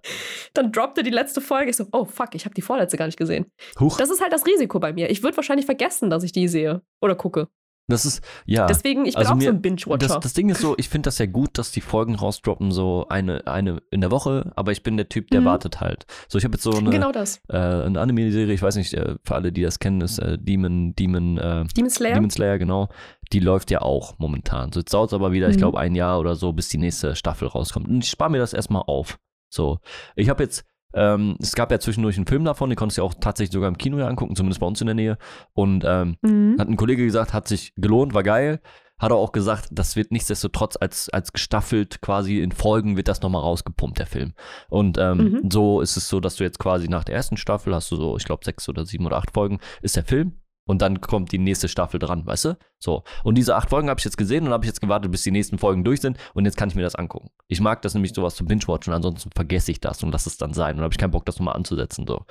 Dann 0.54 0.72
droppte 0.72 1.04
die 1.04 1.10
letzte 1.10 1.42
Folge. 1.42 1.72
Ich 1.72 1.78
so, 1.78 1.86
oh 1.92 2.06
fuck, 2.06 2.36
ich 2.36 2.46
habe 2.46 2.56
die 2.56 2.62
vorletzte 2.62 2.98
gar 2.98 3.06
nicht 3.06 3.18
gesehen. 3.18 3.52
Huch, 3.80 3.98
Das 3.98 4.10
ist 4.10 4.22
halt 4.22 4.34
das 4.34 4.46
Risiko 4.46 4.80
bei 4.80 4.94
mir. 4.94 5.10
Ich 5.10 5.24
würde 5.24 5.38
wahrscheinlich 5.38 5.66
vergessen, 5.66 6.10
dass 6.10 6.24
ich 6.24 6.32
die 6.32 6.48
sehe 6.48 6.82
oder 7.02 7.16
gucke. 7.16 7.48
Das 7.90 8.06
ist, 8.06 8.24
ja. 8.46 8.66
Deswegen, 8.68 9.06
ich 9.06 9.16
bin 9.16 9.20
Also 9.20 9.34
auch 9.34 9.38
mir- 9.38 9.44
so 9.46 9.50
ein 9.50 9.62
Binge-Watcher. 9.62 9.98
Das, 10.08 10.20
das 10.20 10.34
Ding 10.34 10.50
ist 10.50 10.62
so, 10.62 10.76
ich 10.78 10.88
finde 10.90 11.08
das 11.08 11.18
ja 11.18 11.26
gut, 11.26 11.58
dass 11.58 11.72
die 11.72 11.82
Folgen 11.82 12.16
rausdroppen, 12.16 12.72
so 12.72 13.06
eine, 13.10 13.46
eine 13.48 13.82
in 13.92 14.02
der 14.02 14.12
Woche, 14.12 14.52
aber 14.56 14.72
ich 14.72 14.84
bin 14.84 14.96
der 14.98 15.10
Typ, 15.10 15.30
der 15.32 15.42
Mhm. 15.42 15.46
wartet 15.46 15.82
halt. 15.82 16.06
So, 16.28 16.38
ich 16.38 16.44
habe 16.46 16.54
jetzt 16.56 16.64
so 16.64 16.72
eine, 16.74 16.90
genau 16.90 17.12
das. 17.12 17.42
äh, 17.50 17.58
eine 17.58 18.00
Anime-Serie, 18.00 18.54
ich 18.54 18.62
weiß 18.62 18.76
nicht, 18.78 18.94
äh, 18.94 19.16
für 19.24 19.36
alle, 19.36 19.52
die 19.52 19.62
das 19.64 19.80
kennen, 19.80 20.02
ist 20.02 20.20
äh, 20.20 20.38
Demon, 20.40 20.96
Demon, 20.96 21.38
äh, 21.38 21.66
Demon 21.76 21.90
Slayer. 21.90 22.14
Demon 22.16 22.30
Slayer, 22.30 22.58
genau. 22.58 22.90
Die 23.34 23.40
läuft 23.40 23.70
ja 23.72 23.82
auch 23.82 24.18
momentan. 24.18 24.72
So, 24.72 24.80
jetzt 24.80 24.94
dauert 24.94 25.10
es 25.10 25.14
aber 25.14 25.32
wieder, 25.32 25.50
ich 25.50 25.56
Mhm. 25.56 25.60
glaube, 25.60 25.80
ein 25.80 25.96
Jahr 25.96 26.20
oder 26.20 26.36
so, 26.36 26.54
bis 26.54 26.70
die 26.70 26.78
nächste 26.78 27.16
Staffel 27.16 27.48
rauskommt. 27.48 27.88
Und 27.88 28.04
ich 28.04 28.10
spare 28.10 28.30
mir 28.32 28.40
das 28.40 28.54
erstmal 28.54 28.84
auf. 28.88 29.20
So, 29.52 29.80
ich 30.16 30.30
habe 30.30 30.44
jetzt, 30.44 30.64
ähm, 30.94 31.36
es 31.40 31.54
gab 31.56 31.72
ja 31.72 31.80
zwischendurch 31.80 32.18
einen 32.18 32.28
Film 32.28 32.44
davon, 32.46 32.70
den 32.70 32.76
konntest 32.76 32.98
du 32.98 33.02
ja 33.02 33.08
auch 33.08 33.14
tatsächlich 33.14 33.54
sogar 33.54 33.70
im 33.70 33.78
Kino 33.78 33.98
ja 33.98 34.08
angucken, 34.08 34.36
zumindest 34.36 34.60
bei 34.60 34.68
uns 34.68 34.82
in 34.82 34.88
der 34.88 34.96
Nähe. 34.96 35.18
Und 35.54 35.84
ähm, 35.88 36.18
Mhm. 36.22 36.56
hat 36.60 36.68
ein 36.68 36.78
Kollege 36.78 37.06
gesagt, 37.06 37.34
hat 37.34 37.48
sich 37.48 37.74
gelohnt, 37.76 38.14
war 38.14 38.24
geil. 38.24 38.60
Hat 38.98 39.12
er 39.12 39.16
auch 39.16 39.32
gesagt, 39.32 39.70
das 39.72 39.96
wird 39.96 40.12
nichtsdestotrotz 40.12 40.76
als, 40.80 41.08
als 41.10 41.32
gestaffelt 41.32 42.02
quasi 42.02 42.40
in 42.42 42.52
Folgen 42.52 42.98
wird 42.98 43.08
das 43.08 43.22
nochmal 43.22 43.42
rausgepumpt, 43.42 43.98
der 43.98 44.08
Film. 44.08 44.34
Und 44.70 44.98
ähm, 44.98 45.18
Mhm. 45.42 45.50
so 45.50 45.80
ist 45.80 45.96
es 45.96 46.10
so, 46.10 46.20
dass 46.20 46.36
du 46.36 46.44
jetzt 46.44 46.60
quasi 46.60 46.90
nach 46.90 47.06
der 47.06 47.16
ersten 47.16 47.38
Staffel 47.38 47.74
hast 47.74 47.90
du 47.92 47.96
so, 47.96 48.18
ich 48.18 48.26
glaube, 48.26 48.44
sechs 48.44 48.68
oder 48.68 48.86
sieben 48.86 49.06
oder 49.06 49.16
acht 49.18 49.32
Folgen, 49.32 49.60
ist 49.82 49.96
der 49.96 50.04
Film. 50.04 50.34
Und 50.70 50.84
dann 50.84 51.02
kommt 51.02 51.32
die 51.32 51.40
nächste 51.40 51.68
Staffel 51.68 52.00
dran, 52.00 52.28
weißt 52.28 52.46
du? 52.46 52.58
So. 52.78 53.02
Und 53.24 53.40
diese 53.40 53.56
acht 53.56 53.72
Folgen 53.72 53.90
habe 53.90 54.00
ich 54.00 54.06
jetzt 54.06 54.18
gesehen 54.18 54.46
und 54.46 54.54
habe 54.54 54.64
ich 54.66 54.68
jetzt 54.70 54.82
gewartet, 54.82 55.12
bis 55.12 55.24
die 55.24 55.32
nächsten 55.32 55.58
Folgen 55.58 55.84
durch 55.84 56.00
sind 56.00 56.20
und 56.36 56.46
jetzt 56.46 56.58
kann 56.58 56.70
ich 56.70 56.76
mir 56.76 56.84
das 56.84 56.94
angucken. 56.94 57.32
Ich 57.48 57.60
mag 57.60 57.82
das 57.82 57.96
nämlich 57.96 58.14
sowas 58.14 58.36
zu 58.36 58.46
binge-watchen, 58.46 58.94
ansonsten 58.94 59.32
vergesse 59.34 59.72
ich 59.72 59.82
das 59.82 60.04
und 60.04 60.12
lasse 60.12 60.30
es 60.30 60.38
dann 60.38 60.54
sein. 60.54 60.76
Und 60.78 60.84
habe 60.84 60.94
ich 60.94 61.00
keinen 61.00 61.10
Bock, 61.10 61.26
das 61.26 61.40
nochmal 61.40 61.56
anzusetzen. 61.56 62.06
So. 62.08 62.24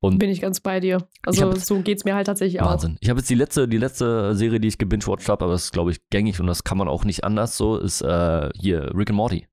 Und 0.00 0.18
Bin 0.18 0.28
ich 0.28 0.42
ganz 0.42 0.60
bei 0.60 0.80
dir. 0.80 0.98
Also 1.24 1.48
hab- 1.50 1.56
so 1.56 1.80
geht's 1.80 2.04
mir 2.04 2.14
halt 2.14 2.26
tatsächlich 2.26 2.60
auch. 2.60 2.66
Wahnsinn. 2.66 2.98
Ich 3.00 3.08
habe 3.08 3.20
jetzt 3.20 3.30
die 3.30 3.34
letzte, 3.34 3.66
die 3.66 3.78
letzte 3.78 4.36
Serie, 4.36 4.60
die 4.60 4.68
ich 4.68 4.76
gebingewatcht 4.76 5.26
habe, 5.30 5.44
aber 5.46 5.54
das 5.54 5.64
ist, 5.64 5.72
glaube 5.72 5.90
ich, 5.90 5.98
gängig 6.10 6.38
und 6.40 6.46
das 6.46 6.64
kann 6.64 6.76
man 6.76 6.88
auch 6.88 7.04
nicht 7.04 7.24
anders 7.24 7.56
so, 7.56 7.78
ist 7.78 8.02
äh, 8.02 8.50
hier 8.54 8.94
Rick 8.94 9.08
and 9.08 9.16
Morty. 9.16 9.48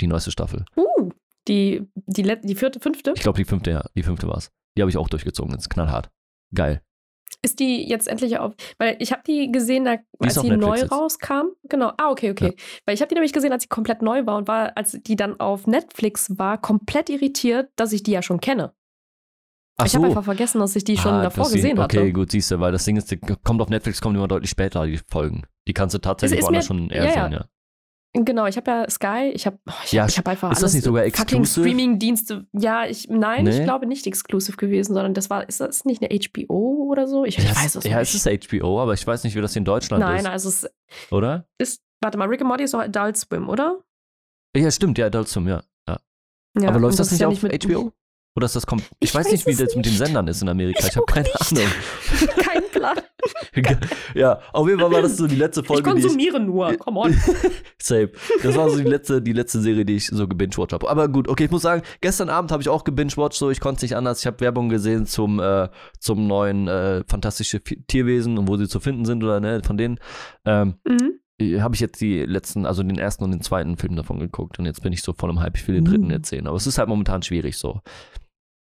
Die 0.00 0.08
neueste 0.08 0.32
Staffel. 0.32 0.64
Uh, 0.76 1.10
die, 1.46 1.82
die, 2.06 2.22
die 2.42 2.54
vierte, 2.56 2.80
fünfte? 2.80 3.12
Ich 3.14 3.22
glaube, 3.22 3.38
die 3.38 3.44
fünfte, 3.44 3.70
ja, 3.70 3.84
die 3.94 4.02
fünfte 4.02 4.26
war 4.26 4.36
es. 4.38 4.50
Die 4.76 4.82
habe 4.82 4.90
ich 4.90 4.96
auch 4.96 5.08
durchgezogen. 5.08 5.52
Das 5.52 5.62
ist 5.62 5.68
knallhart. 5.70 6.10
Geil. 6.52 6.82
Ist 7.42 7.60
die 7.60 7.88
jetzt 7.88 8.08
endlich 8.08 8.38
auf? 8.38 8.54
Weil 8.78 8.96
ich 8.98 9.12
habe 9.12 9.22
die 9.26 9.52
gesehen, 9.52 9.84
da, 9.84 9.96
als 10.18 10.34
sie 10.34 10.50
neu 10.50 10.76
jetzt. 10.78 10.90
rauskam. 10.90 11.50
Genau. 11.68 11.92
Ah, 11.96 12.10
okay, 12.10 12.30
okay. 12.30 12.54
Weil 12.84 12.94
ich 12.94 13.00
habe 13.00 13.08
die 13.08 13.14
nämlich 13.14 13.32
gesehen, 13.32 13.52
als 13.52 13.62
sie 13.62 13.68
komplett 13.68 14.02
neu 14.02 14.26
war 14.26 14.36
und 14.36 14.48
war, 14.48 14.76
als 14.76 14.92
die 14.92 15.14
dann 15.16 15.38
auf 15.38 15.66
Netflix 15.66 16.36
war, 16.38 16.58
komplett 16.60 17.10
irritiert, 17.10 17.70
dass 17.76 17.92
ich 17.92 18.02
die 18.02 18.10
ja 18.12 18.22
schon 18.22 18.40
kenne. 18.40 18.72
Ach 19.80 19.86
ich 19.86 19.94
habe 19.94 20.06
so. 20.06 20.08
einfach 20.10 20.24
vergessen, 20.24 20.58
dass 20.58 20.74
ich 20.74 20.82
die 20.82 20.96
schon 20.96 21.12
Ah, 21.12 21.22
davor 21.22 21.46
die- 21.48 21.54
gesehen 21.54 21.78
hatte. 21.78 22.00
Okay, 22.00 22.10
gut, 22.12 22.32
siehst 22.32 22.50
du, 22.50 22.58
weil 22.58 22.72
das 22.72 22.84
Ding 22.84 22.96
ist, 22.96 23.10
die 23.12 23.16
kommt 23.18 23.62
auf 23.62 23.68
Netflix, 23.68 24.00
kommt 24.00 24.16
immer 24.16 24.26
deutlich 24.26 24.50
später, 24.50 24.84
die 24.86 24.98
Folgen. 25.08 25.44
Die 25.68 25.72
kannst 25.74 25.94
du 25.94 25.98
tatsächlich 25.98 26.42
woanders 26.42 26.66
schon 26.66 26.90
eher 26.90 27.04
ja, 27.04 27.14
ja. 27.14 27.24
sehen, 27.24 27.32
ja. 27.34 27.44
Genau, 28.14 28.46
ich 28.46 28.56
habe 28.56 28.70
ja 28.70 28.90
Sky, 28.90 29.30
ich 29.34 29.46
habe 29.46 29.58
oh, 29.68 29.72
ich 29.84 29.92
Ja, 29.92 30.02
hab, 30.04 30.08
ich 30.10 30.18
hab 30.18 30.26
einfach 30.28 30.50
ist 30.50 30.62
das 30.62 30.72
nicht 30.74 30.84
sogar 30.84 31.04
fucking? 31.10 31.44
Streaming-Dienste. 31.44 32.46
Ja, 32.52 32.86
ich 32.86 33.06
nein, 33.08 33.44
Nee? 33.44 33.58
ich 33.58 33.64
glaube 33.64 33.86
nicht 33.86 34.06
exclusive 34.06 34.56
gewesen, 34.56 34.94
sondern 34.94 35.12
das 35.14 35.28
war 35.30 35.46
ist 35.48 35.60
das 35.60 35.84
nicht 35.84 36.02
eine 36.02 36.18
HBO 36.18 36.88
oder 36.90 37.06
so? 37.06 37.24
Ich, 37.26 37.36
ich 37.38 37.44
weiß 37.54 37.76
es 37.76 37.84
ja, 37.84 37.98
nicht. 37.98 38.14
es 38.14 38.26
ist 38.26 38.48
HBO, 38.50 38.80
aber 38.80 38.94
ich 38.94 39.06
weiß 39.06 39.24
nicht, 39.24 39.36
wie 39.36 39.40
das 39.42 39.54
in 39.56 39.64
Deutschland 39.64 40.00
Nein, 40.02 40.20
ist, 40.20 40.26
also 40.26 40.48
es 40.48 40.66
oder? 41.10 41.46
ist 41.58 41.82
warte 42.00 42.16
mal, 42.16 42.28
Rick 42.28 42.40
and 42.40 42.48
Morty 42.48 42.64
ist 42.64 42.72
doch 42.74 42.80
Adult 42.80 43.16
Swim, 43.18 43.48
oder? 43.48 43.78
Ja, 44.56 44.70
stimmt, 44.70 44.96
ja, 44.98 45.06
Adult 45.06 45.28
Swim, 45.28 45.46
ja. 45.46 45.62
ja. 45.86 45.98
Ja, 46.58 46.68
aber 46.70 46.80
läuft 46.80 46.98
das, 46.98 47.10
nicht 47.10 47.20
ja 47.20 47.28
auf 47.28 47.42
mit- 47.42 47.62
HBO? 47.64 47.92
Oder 48.36 48.46
ist 48.46 48.56
das 48.56 48.66
kommt? 48.66 48.82
Ich, 49.00 49.10
Ich 49.10 49.14
weiß 49.14 49.30
nicht, 49.32 49.46
wie 49.46 49.54
das 49.54 49.74
mit 49.76 49.84
den 49.84 49.92
nicht. 49.92 49.98
Sendern 49.98 50.28
ist 50.28 50.40
in 50.42 50.48
Amerika. 50.48 50.78
Ich, 50.80 50.88
Ich 50.88 50.96
habe 50.96 51.06
keine 51.12 51.26
nicht. 51.28 51.52
Ahnung. 51.52 51.70
Kein 52.42 52.62
Plan. 52.78 52.96
ja, 54.14 54.40
auf 54.52 54.66
jeden 54.68 54.80
Fall 54.80 54.90
war 54.90 55.02
das 55.02 55.16
so 55.16 55.26
die 55.26 55.36
letzte 55.36 55.60
Ich 55.60 55.66
Folge, 55.66 55.82
die 55.92 55.98
ich, 55.98 56.02
konsumiere 56.04 56.40
nur, 56.40 56.74
come 56.76 57.00
on. 57.00 57.12
Safe. 57.78 58.10
Das 58.42 58.56
war 58.56 58.70
so 58.70 58.78
die 58.78 58.84
letzte, 58.88 59.20
die 59.22 59.32
letzte 59.32 59.60
Serie, 59.60 59.84
die 59.84 59.96
ich 59.96 60.06
so 60.06 60.26
gebingewatcht 60.28 60.72
habe. 60.72 60.88
Aber 60.88 61.08
gut, 61.08 61.28
okay, 61.28 61.44
ich 61.44 61.50
muss 61.50 61.62
sagen, 61.62 61.82
gestern 62.00 62.28
Abend 62.28 62.52
habe 62.52 62.62
ich 62.62 62.68
auch 62.68 62.84
gebingewatcht, 62.84 63.36
so 63.38 63.50
ich 63.50 63.60
konnte 63.60 63.76
es 63.78 63.82
nicht 63.82 63.96
anders. 63.96 64.20
Ich 64.20 64.26
habe 64.26 64.40
Werbung 64.40 64.68
gesehen 64.68 65.06
zum, 65.06 65.40
äh, 65.40 65.68
zum 65.98 66.26
neuen 66.26 66.68
äh, 66.68 67.04
fantastische 67.06 67.60
Tierwesen 67.62 68.38
und 68.38 68.48
wo 68.48 68.56
sie 68.56 68.68
zu 68.68 68.80
finden 68.80 69.04
sind 69.04 69.22
oder 69.24 69.40
ne, 69.40 69.60
von 69.64 69.76
denen. 69.76 69.98
Ähm, 70.44 70.74
Mhm. 71.40 71.60
habe 71.62 71.74
ich 71.76 71.80
jetzt 71.80 72.00
die 72.00 72.24
letzten, 72.24 72.66
also 72.66 72.82
den 72.82 72.98
ersten 72.98 73.22
und 73.24 73.30
den 73.30 73.40
zweiten 73.42 73.76
Film 73.76 73.94
davon 73.94 74.18
geguckt 74.18 74.58
und 74.58 74.66
jetzt 74.66 74.82
bin 74.82 74.92
ich 74.92 75.02
so 75.02 75.12
voll 75.12 75.30
im 75.30 75.38
Hype, 75.40 75.56
ich 75.56 75.68
will 75.68 75.76
den 75.76 75.84
dritten 75.84 76.06
Uh. 76.06 76.10
jetzt 76.10 76.28
sehen. 76.30 76.46
Aber 76.48 76.56
es 76.56 76.66
ist 76.66 76.78
halt 76.78 76.88
momentan 76.88 77.22
schwierig 77.22 77.56
so. 77.56 77.80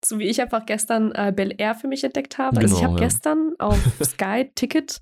So 0.04 0.20
wie 0.20 0.28
ich 0.28 0.42
einfach 0.42 0.66
gestern 0.66 1.12
äh, 1.14 1.32
Bel 1.36 1.54
Air 1.58 1.76
für 1.76 1.88
mich 1.88 2.04
entdeckt 2.04 2.38
habe. 2.38 2.58
also 2.60 2.76
ich 2.76 2.82
Genau, 2.82 2.92
habe 2.94 3.02
ja. 3.02 3.08
gestern 3.08 3.54
auf 3.60 3.80
Sky 4.04 4.52
Ticket 4.56 5.02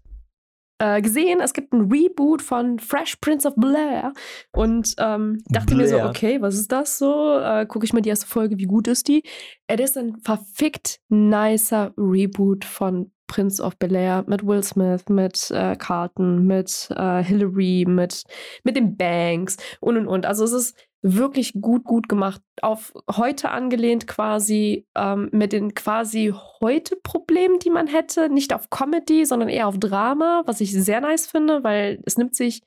äh, 0.81 1.01
gesehen, 1.01 1.41
es 1.41 1.53
gibt 1.53 1.73
ein 1.73 1.91
Reboot 1.91 2.41
von 2.41 2.79
Fresh 2.79 3.17
Prince 3.17 3.45
of 3.47 3.53
Blair 3.57 4.13
und 4.53 4.95
ähm, 4.97 5.43
dachte 5.49 5.75
mir 5.75 5.87
so, 5.87 5.95
Blair. 5.97 6.09
okay, 6.09 6.41
was 6.41 6.55
ist 6.55 6.71
das 6.71 6.97
so? 6.97 7.37
Äh, 7.37 7.65
Gucke 7.65 7.85
ich 7.85 7.91
mal 7.93 8.01
die 8.01 8.09
erste 8.09 8.27
Folge, 8.27 8.57
wie 8.57 8.63
gut 8.65 8.87
ist 8.87 9.07
die? 9.09 9.23
Es 9.67 9.79
ist 9.81 9.97
ein 9.97 10.17
verfickt 10.23 10.99
nicer 11.09 11.93
Reboot 11.97 12.63
von 12.63 13.11
Prince 13.27 13.61
of 13.61 13.77
Bel 13.77 13.93
Air 13.93 14.23
mit 14.27 14.45
Will 14.45 14.63
Smith, 14.63 15.03
mit 15.09 15.51
äh, 15.51 15.75
Carlton, 15.75 16.47
mit 16.47 16.89
äh, 16.95 17.23
Hillary, 17.23 17.85
mit, 17.87 18.23
mit 18.63 18.75
den 18.77 18.95
Banks 18.97 19.57
und 19.81 19.97
und 19.97 20.07
und. 20.07 20.25
Also 20.25 20.45
es 20.45 20.51
ist 20.53 20.75
wirklich 21.01 21.53
gut, 21.53 21.85
gut 21.85 22.09
gemacht. 22.09 22.41
Auf 22.61 22.93
heute 23.15 23.51
angelehnt 23.51 24.07
quasi 24.07 24.85
ähm, 24.95 25.29
mit 25.31 25.53
den 25.53 25.73
quasi 25.73 26.33
heute 26.61 26.97
Problemen, 26.97 27.59
die 27.59 27.69
man 27.69 27.87
hätte. 27.87 28.29
Nicht 28.29 28.53
auf 28.53 28.69
Comedy, 28.69 29.25
sondern 29.25 29.49
eher 29.49 29.67
auf 29.67 29.77
Drama, 29.79 30.43
was 30.45 30.61
ich 30.61 30.71
sehr 30.71 31.01
nice 31.01 31.27
finde, 31.27 31.63
weil 31.63 32.01
es 32.05 32.17
nimmt 32.17 32.35
sich 32.35 32.61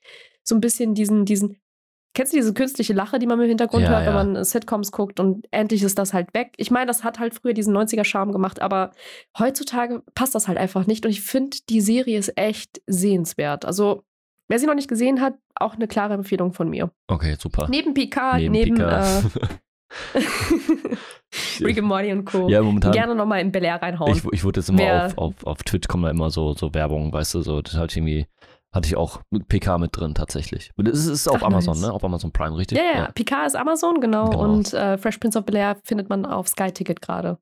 so 0.45 0.55
ein 0.55 0.61
bisschen 0.61 0.95
diesen, 0.95 1.25
diesen, 1.25 1.61
kennst 2.15 2.33
du 2.33 2.39
diese 2.39 2.55
künstliche 2.55 2.95
Lache, 2.95 3.19
die 3.19 3.27
man 3.27 3.39
im 3.41 3.49
Hintergrund 3.49 3.85
Ja, 3.85 3.91
hört, 3.91 4.07
ja. 4.07 4.09
wenn 4.09 4.33
man 4.35 4.45
Sitcoms 4.45 4.93
guckt 4.93 5.21
und 5.21 5.47
endlich 5.51 5.83
ist 5.83 5.99
das 5.99 6.15
halt 6.15 6.33
weg. 6.33 6.53
Ich 6.57 6.71
meine, 6.71 6.87
das 6.87 7.05
hat 7.05 7.19
halt 7.19 7.35
früher 7.35 7.53
diesen 7.53 7.77
90er-Charme 7.77 8.33
gemacht, 8.33 8.63
aber 8.63 8.93
heutzutage 9.39 10.03
passt 10.15 10.35
das 10.35 10.49
halt 10.49 10.59
einfach 10.59 10.87
nicht 10.87 11.05
und 11.05 11.11
ich 11.11 11.21
finde, 11.21 11.59
die 11.69 11.81
Serie 11.81 12.19
ist 12.19 12.37
echt 12.37 12.81
sehenswert. 12.87 13.67
Also, 13.67 14.05
wer 14.53 14.59
sie 14.59 14.67
noch 14.67 14.75
nicht 14.75 14.89
gesehen 14.89 15.23
hat, 15.23 15.33
auch 15.55 15.77
eine 15.77 15.89
klare 15.89 16.13
Empfehlung 16.13 16.53
von 16.53 16.69
mir. 16.69 16.91
Okay, 17.09 17.37
super. 17.39 17.69
Neben 17.71 17.95
Picard, 17.95 18.37
Neben 18.37 18.53
neben, 18.53 18.75
Picard. 18.77 19.25
Äh, 20.15 20.21
Rick 21.65 21.79
and 21.79 21.87
Morty 21.87 22.13
und 22.13 22.27
Co. 22.27 22.49
ja, 22.51 22.63
momentan. 22.63 22.93
Gerne 22.93 23.15
nochmal 23.15 23.41
in 23.41 23.51
Bel 23.51 23.65
Air 23.65 23.81
reinhauen. 23.81 24.13
Ich, 24.13 24.23
ich 24.33 24.45
wurde 24.45 24.61
jetzt 24.61 24.69
immer 24.69 24.81
Wer- 24.81 25.07
auf, 25.07 25.19
auf, 25.19 25.47
auf 25.47 25.63
Twitch 25.63 25.89
kommen 25.89 26.03
da 26.05 26.11
immer 26.11 26.29
so, 26.31 26.53
so 26.53 26.75
Werbung, 26.75 27.13
weißt 27.13 27.35
du, 27.35 27.41
so, 27.41 27.63
das 27.63 27.75
hatte 27.77 27.93
ich 27.93 27.97
irgendwie, 27.97 28.27
hatte 28.75 28.89
ich 28.89 28.97
auch 28.97 29.23
mit 29.31 29.49
PK 29.49 29.79
mit 29.79 29.97
drin 29.97 30.15
tatsächlich. 30.15 30.71
Und 30.77 30.87
Das 30.89 31.07
ist, 31.07 31.29
auf 31.29 31.39
Ach, 31.43 31.47
Amazon, 31.47 31.73
nice. 31.75 31.87
ne? 31.89 31.93
Auf 31.95 32.05
Amazon 32.05 32.31
Prime, 32.33 32.57
richtig? 32.59 32.77
ja, 32.77 32.85
ja, 33.05 33.11
Picard 33.13 33.47
ist 33.47 33.57
Amazon, 33.57 34.01
genau. 34.03 34.29
Genau. 34.29 34.43
Und 34.45 34.75
äh, 34.75 34.99
Fresh 34.99 35.17
Prince 35.19 35.39
of 35.39 35.47
Bel 35.47 35.57
Air 35.57 35.79
findet 35.85 36.11
man 36.11 36.27
auf 36.27 36.49
Sky 36.49 36.71
Ticket 36.71 37.01
gerade. 37.01 37.39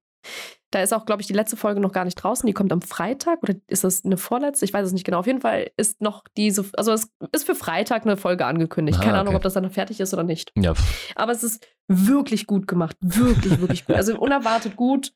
Da 0.71 0.83
ist 0.83 0.93
auch, 0.95 1.05
glaube 1.05 1.21
ich, 1.21 1.27
die 1.27 1.33
letzte 1.35 1.57
Folge 1.57 1.81
noch 1.81 1.93
gar 1.93 2.05
nicht 2.05 2.15
draußen. 2.15 2.47
Die 2.47 2.53
kommt 2.53 2.73
am 2.73 2.81
Freitag 2.81 3.43
oder 3.43 3.55
ist 3.67 3.83
das 3.83 4.05
eine 4.05 4.17
vorletzte? 4.17 4.65
Ich 4.65 4.73
weiß 4.73 4.87
es 4.87 4.93
nicht 4.93 5.05
genau. 5.05 5.19
Auf 5.19 5.27
jeden 5.27 5.41
Fall 5.41 5.71
ist 5.77 6.01
noch 6.01 6.23
diese, 6.37 6.65
also 6.77 6.93
es 6.93 7.11
ist 7.33 7.45
für 7.45 7.57
Freitag 7.57 8.07
eine 8.07 8.17
Folge 8.17 8.47
angekündigt. 8.47 8.99
Ah, 9.01 9.05
Keine 9.05 9.19
Ahnung, 9.19 9.29
okay. 9.35 9.37
ob 9.37 9.43
das 9.43 9.55
dann 9.55 9.69
fertig 9.71 9.99
ist 9.99 10.15
oder 10.15 10.23
nicht. 10.23 10.53
Ja, 10.57 10.75
Aber 11.17 11.33
es 11.33 11.43
ist 11.43 11.67
wirklich 11.89 12.47
gut 12.47 12.69
gemacht. 12.69 12.97
Wirklich, 13.01 13.59
wirklich 13.61 13.85
gut. 13.87 13.97
Also 13.97 14.17
unerwartet 14.19 14.77
gut. 14.77 15.13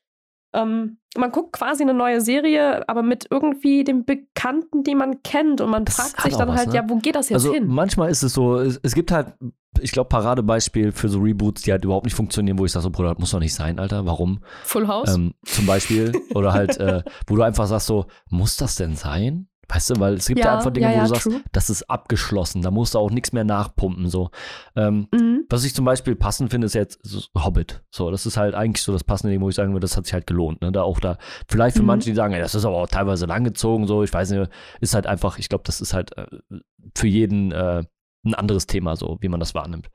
Ähm, 0.55 0.97
man 1.17 1.31
guckt 1.31 1.53
quasi 1.53 1.83
eine 1.83 1.93
neue 1.93 2.21
Serie, 2.21 2.87
aber 2.89 3.01
mit 3.01 3.27
irgendwie 3.29 3.83
dem 3.83 4.05
Bekannten, 4.05 4.83
die 4.83 4.95
man 4.95 5.23
kennt. 5.23 5.61
Und 5.61 5.69
man 5.69 5.85
Das 5.85 5.95
fragt 5.95 6.21
sich 6.21 6.35
dann 6.35 6.49
was, 6.49 6.57
halt, 6.57 6.69
ne? 6.69 6.75
ja, 6.75 6.83
wo 6.87 6.97
geht 6.97 7.15
das 7.15 7.29
jetzt 7.29 7.43
also 7.43 7.53
hin? 7.53 7.67
manchmal 7.67 8.09
ist 8.09 8.23
es 8.23 8.33
so, 8.33 8.57
es, 8.57 8.79
es 8.83 8.93
gibt 8.93 9.11
halt, 9.11 9.33
ich 9.79 9.91
glaube, 9.91 10.09
Paradebeispiel 10.09 10.91
für 10.91 11.09
so 11.09 11.19
Reboots, 11.19 11.61
die 11.63 11.71
halt 11.71 11.83
überhaupt 11.85 12.05
nicht 12.05 12.15
funktionieren, 12.15 12.57
wo 12.59 12.65
ich 12.65 12.71
sage, 12.71 12.83
so, 12.83 12.89
Bruder, 12.89 13.09
das 13.09 13.19
muss 13.19 13.31
doch 13.31 13.39
nicht 13.39 13.53
sein, 13.53 13.79
Alter, 13.79 14.05
warum? 14.05 14.39
Full 14.63 14.87
House? 14.87 15.13
Ähm, 15.13 15.33
zum 15.45 15.65
Beispiel. 15.65 16.11
Oder 16.33 16.53
halt, 16.53 16.77
äh, 16.77 17.03
wo 17.27 17.35
du 17.35 17.41
einfach 17.43 17.67
sagst, 17.67 17.87
so, 17.87 18.05
muss 18.29 18.57
das 18.57 18.75
denn 18.75 18.95
sein? 18.95 19.47
Weißt 19.67 19.89
du, 19.89 19.99
weil 19.99 20.13
es 20.15 20.27
gibt 20.27 20.39
ja, 20.41 20.57
einfach 20.57 20.71
Dinge, 20.71 20.93
wo 20.95 20.99
du 20.99 21.07
sagst, 21.07 21.23
true. 21.23 21.41
das 21.51 21.69
ist 21.69 21.89
abgeschlossen, 21.89 22.61
da 22.61 22.71
musst 22.71 22.93
du 22.93 22.99
auch 22.99 23.09
nichts 23.11 23.33
mehr 23.33 23.43
nachpumpen, 23.43 24.07
so. 24.09 24.29
Ähm, 24.75 25.07
Mhm. 25.11 25.45
Was 25.49 25.63
ich 25.63 25.75
zum 25.75 25.85
Beispiel 25.85 26.15
passend 26.15 26.49
finde, 26.51 26.65
ist 26.65 26.73
jetzt 26.73 26.99
Hobbit. 27.37 27.83
So, 27.91 28.09
das 28.11 28.25
ist 28.25 28.35
halt 28.37 28.55
eigentlich 28.55 28.81
so 28.83 28.91
das 28.91 29.03
passende 29.03 29.31
Ding, 29.31 29.41
wo 29.41 29.49
ich 29.49 29.55
sagen 29.55 29.73
würde, 29.73 29.81
das 29.85 29.95
hat 29.95 30.05
sich 30.05 30.13
halt 30.13 30.25
gelohnt. 30.27 30.61
Ne? 30.61 30.71
Da 30.71 30.81
auch 30.83 30.99
da, 30.99 31.17
vielleicht 31.47 31.75
für 31.77 31.81
Mhm. 31.83 31.87
manche, 31.87 32.09
die 32.09 32.15
sagen, 32.15 32.33
das 32.33 32.55
ist 32.55 32.65
aber 32.65 32.77
auch 32.77 32.87
teilweise 32.87 33.25
langgezogen, 33.27 33.85
so, 33.87 34.01
ich 34.03 34.11
weiß 34.13 34.31
nicht, 34.31 34.49
ist 34.81 34.95
halt 34.95 35.05
einfach, 35.07 35.37
ich 35.37 35.49
glaube, 35.49 35.63
das 35.65 35.81
ist 35.81 35.93
halt 35.93 36.17
äh, 36.17 36.25
für 36.95 37.07
jeden 37.07 37.51
äh, 37.51 37.83
ein 38.25 38.33
anderes 38.33 38.65
Thema, 38.65 38.95
so, 38.95 39.17
wie 39.21 39.29
man 39.29 39.39
das 39.39 39.53
wahrnimmt. 39.53 39.89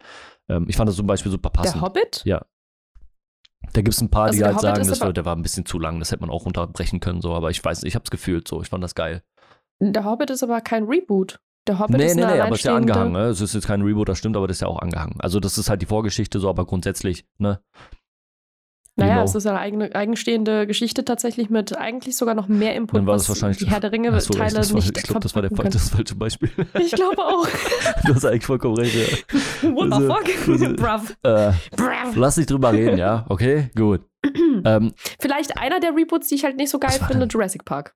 Ähm, 0.48 0.66
ich 0.68 0.76
fand 0.76 0.88
das 0.88 0.96
zum 0.96 1.06
Beispiel 1.08 1.32
super 1.32 1.50
passend. 1.50 1.76
Der 1.76 1.82
Hobbit? 1.82 2.22
Ja. 2.24 2.44
Da 3.72 3.82
gibt 3.82 3.94
es 3.94 4.00
ein 4.00 4.08
paar, 4.08 4.26
Also 4.26 4.38
die 4.38 4.44
halt 4.44 4.54
Hobbit 4.56 4.62
sagen, 4.76 4.88
das, 4.88 5.02
aber- 5.02 5.12
der 5.12 5.24
war 5.24 5.36
ein 5.36 5.42
bisschen 5.42 5.66
zu 5.66 5.78
lang, 5.78 5.98
das 5.98 6.10
hätte 6.10 6.22
man 6.22 6.30
auch 6.30 6.44
runterbrechen 6.46 7.00
können, 7.00 7.20
so, 7.20 7.34
aber 7.34 7.50
ich 7.50 7.62
weiß, 7.64 7.82
ich 7.84 7.94
hab's 7.94 8.10
gefühlt 8.10 8.48
so, 8.48 8.62
ich 8.62 8.68
fand 8.68 8.82
das 8.82 8.94
geil. 8.94 9.22
Der 9.80 10.04
Hobbit 10.04 10.30
ist 10.30 10.42
aber 10.42 10.60
kein 10.60 10.84
Reboot. 10.84 11.40
Der 11.66 11.78
Hobbit 11.78 11.96
nee, 11.96 12.06
ist 12.06 12.14
nee, 12.16 12.22
eine 12.24 12.34
nee, 12.34 12.40
aber 12.40 12.52
es 12.52 12.60
ist 12.60 12.64
ja 12.64 12.76
angehangen, 12.76 13.12
ne? 13.12 13.24
Es 13.24 13.40
ist 13.40 13.54
jetzt 13.54 13.66
kein 13.66 13.82
Reboot, 13.82 14.08
das 14.08 14.18
stimmt, 14.18 14.36
aber 14.36 14.46
das 14.46 14.58
ist 14.58 14.60
ja 14.62 14.68
auch 14.68 14.78
angehangen. 14.80 15.16
Also, 15.20 15.40
das 15.40 15.58
ist 15.58 15.68
halt 15.70 15.82
die 15.82 15.86
Vorgeschichte 15.86 16.40
so, 16.40 16.48
aber 16.48 16.64
grundsätzlich, 16.66 17.26
ne? 17.38 17.60
Naja, 18.96 19.14
Genau. 19.14 19.24
es 19.24 19.34
ist 19.34 19.46
eine 19.46 19.58
eigene, 19.58 19.94
eigenstehende 19.94 20.66
Geschichte 20.66 21.04
tatsächlich 21.04 21.48
mit 21.48 21.76
eigentlich 21.76 22.16
sogar 22.16 22.34
noch 22.34 22.48
mehr 22.48 22.74
Input, 22.74 22.98
Dann 22.98 23.06
war 23.06 23.14
das 23.14 23.28
wahrscheinlich- 23.28 23.58
die 23.58 23.66
Herr 23.66 23.80
der 23.80 23.92
Ringe-Teile 23.92 24.20
das 24.54 24.70
war, 24.72 24.76
nicht 24.76 24.96
ich 24.96 25.02
glaube, 25.04 25.20
das 25.20 25.34
war 25.34 25.42
der 25.42 25.50
das 25.50 25.90
falsche 25.90 26.14
Beispiel. 26.14 26.50
Ich 26.74 26.92
glaube 26.92 27.22
auch. 27.22 27.46
du 28.06 28.14
hast 28.14 28.24
eigentlich 28.24 28.44
vollkommen 28.46 28.76
recht, 28.76 28.94
ja. 28.94 29.70
What 29.74 29.94
the 29.94 30.56
fuck? 30.56 30.76
Brav. 30.76 31.16
Äh, 31.22 31.52
Brav. 31.76 32.16
lass 32.16 32.36
nicht 32.36 32.50
drüber 32.50 32.72
reden, 32.72 32.98
ja? 32.98 33.24
Okay, 33.28 33.70
gut. 33.76 34.02
ähm, 34.64 34.92
Vielleicht 35.18 35.56
einer 35.56 35.80
der 35.80 35.96
Reboots, 35.96 36.28
die 36.28 36.34
ich 36.34 36.44
halt 36.44 36.56
nicht 36.56 36.70
so 36.70 36.78
geil 36.78 36.98
finde? 37.06 37.26
Jurassic 37.26 37.64
Park. 37.64 37.94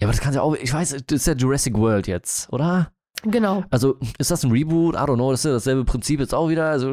Ja, 0.00 0.06
aber 0.06 0.12
das 0.12 0.20
kann 0.20 0.34
ja 0.34 0.42
auch, 0.42 0.54
ich 0.54 0.72
weiß, 0.72 0.90
das 1.06 1.20
ist 1.20 1.26
ja 1.26 1.34
Jurassic 1.34 1.76
World 1.76 2.06
jetzt, 2.06 2.52
oder? 2.52 2.92
Genau. 3.24 3.64
Also, 3.70 3.98
ist 4.18 4.30
das 4.30 4.44
ein 4.44 4.52
Reboot? 4.52 4.94
I 4.94 4.98
don't 4.98 5.16
know, 5.16 5.32
das 5.32 5.40
ist 5.40 5.44
ja 5.46 5.50
dasselbe 5.52 5.84
Prinzip 5.84 6.20
jetzt 6.20 6.32
auch 6.34 6.48
wieder. 6.48 6.66
Also, 6.70 6.92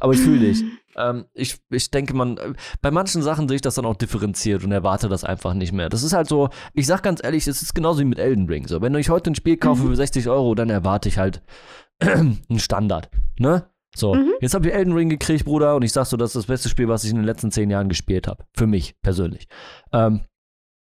aber 0.00 0.12
ich 0.12 0.20
fühle 0.20 0.40
dich. 0.40 0.64
Ähm, 0.94 1.24
ich, 1.32 1.58
ich 1.70 1.90
denke, 1.90 2.12
man, 2.12 2.38
bei 2.82 2.90
manchen 2.90 3.22
Sachen 3.22 3.48
sehe 3.48 3.54
ich 3.54 3.62
das 3.62 3.76
dann 3.76 3.86
auch 3.86 3.96
differenziert 3.96 4.62
und 4.62 4.72
erwarte 4.72 5.08
das 5.08 5.24
einfach 5.24 5.54
nicht 5.54 5.72
mehr. 5.72 5.88
Das 5.88 6.02
ist 6.02 6.12
halt 6.12 6.28
so, 6.28 6.50
ich 6.74 6.86
sag 6.86 7.02
ganz 7.02 7.24
ehrlich, 7.24 7.46
es 7.46 7.62
ist 7.62 7.74
genauso 7.74 8.00
wie 8.00 8.04
mit 8.04 8.18
Elden 8.18 8.46
Ring. 8.46 8.68
So, 8.68 8.82
wenn 8.82 8.94
ich 8.96 9.08
heute 9.08 9.30
ein 9.30 9.34
Spiel 9.34 9.56
kaufe 9.56 9.84
Mhm. 9.84 9.88
für 9.88 9.96
60 9.96 10.28
Euro, 10.28 10.54
dann 10.54 10.68
erwarte 10.68 11.08
ich 11.08 11.16
halt 11.16 11.40
einen 12.00 12.58
Standard. 12.58 13.08
Ne? 13.38 13.64
So, 13.96 14.14
Mhm. 14.14 14.32
jetzt 14.42 14.52
habe 14.52 14.68
ich 14.68 14.74
Elden 14.74 14.92
Ring 14.92 15.08
gekriegt, 15.08 15.46
Bruder, 15.46 15.76
und 15.76 15.82
ich 15.82 15.92
sag 15.92 16.04
so, 16.04 16.18
das 16.18 16.32
ist 16.32 16.36
das 16.36 16.46
beste 16.46 16.68
Spiel, 16.68 16.88
was 16.88 17.04
ich 17.04 17.10
in 17.10 17.16
den 17.16 17.24
letzten 17.24 17.50
zehn 17.50 17.70
Jahren 17.70 17.88
gespielt 17.88 18.28
habe. 18.28 18.44
Für 18.54 18.66
mich 18.66 18.94
persönlich. 19.00 19.48
Ähm, 19.94 20.20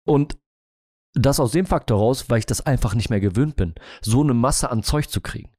und 0.04 0.36
das 1.14 1.40
aus 1.40 1.52
dem 1.52 1.66
Faktor 1.66 1.98
raus, 1.98 2.26
weil 2.28 2.38
ich 2.38 2.46
das 2.46 2.64
einfach 2.64 2.94
nicht 2.94 3.10
mehr 3.10 3.20
gewöhnt 3.20 3.56
bin, 3.56 3.74
so 4.00 4.22
eine 4.22 4.34
Masse 4.34 4.70
an 4.70 4.82
Zeug 4.82 5.08
zu 5.10 5.20
kriegen. 5.20 5.50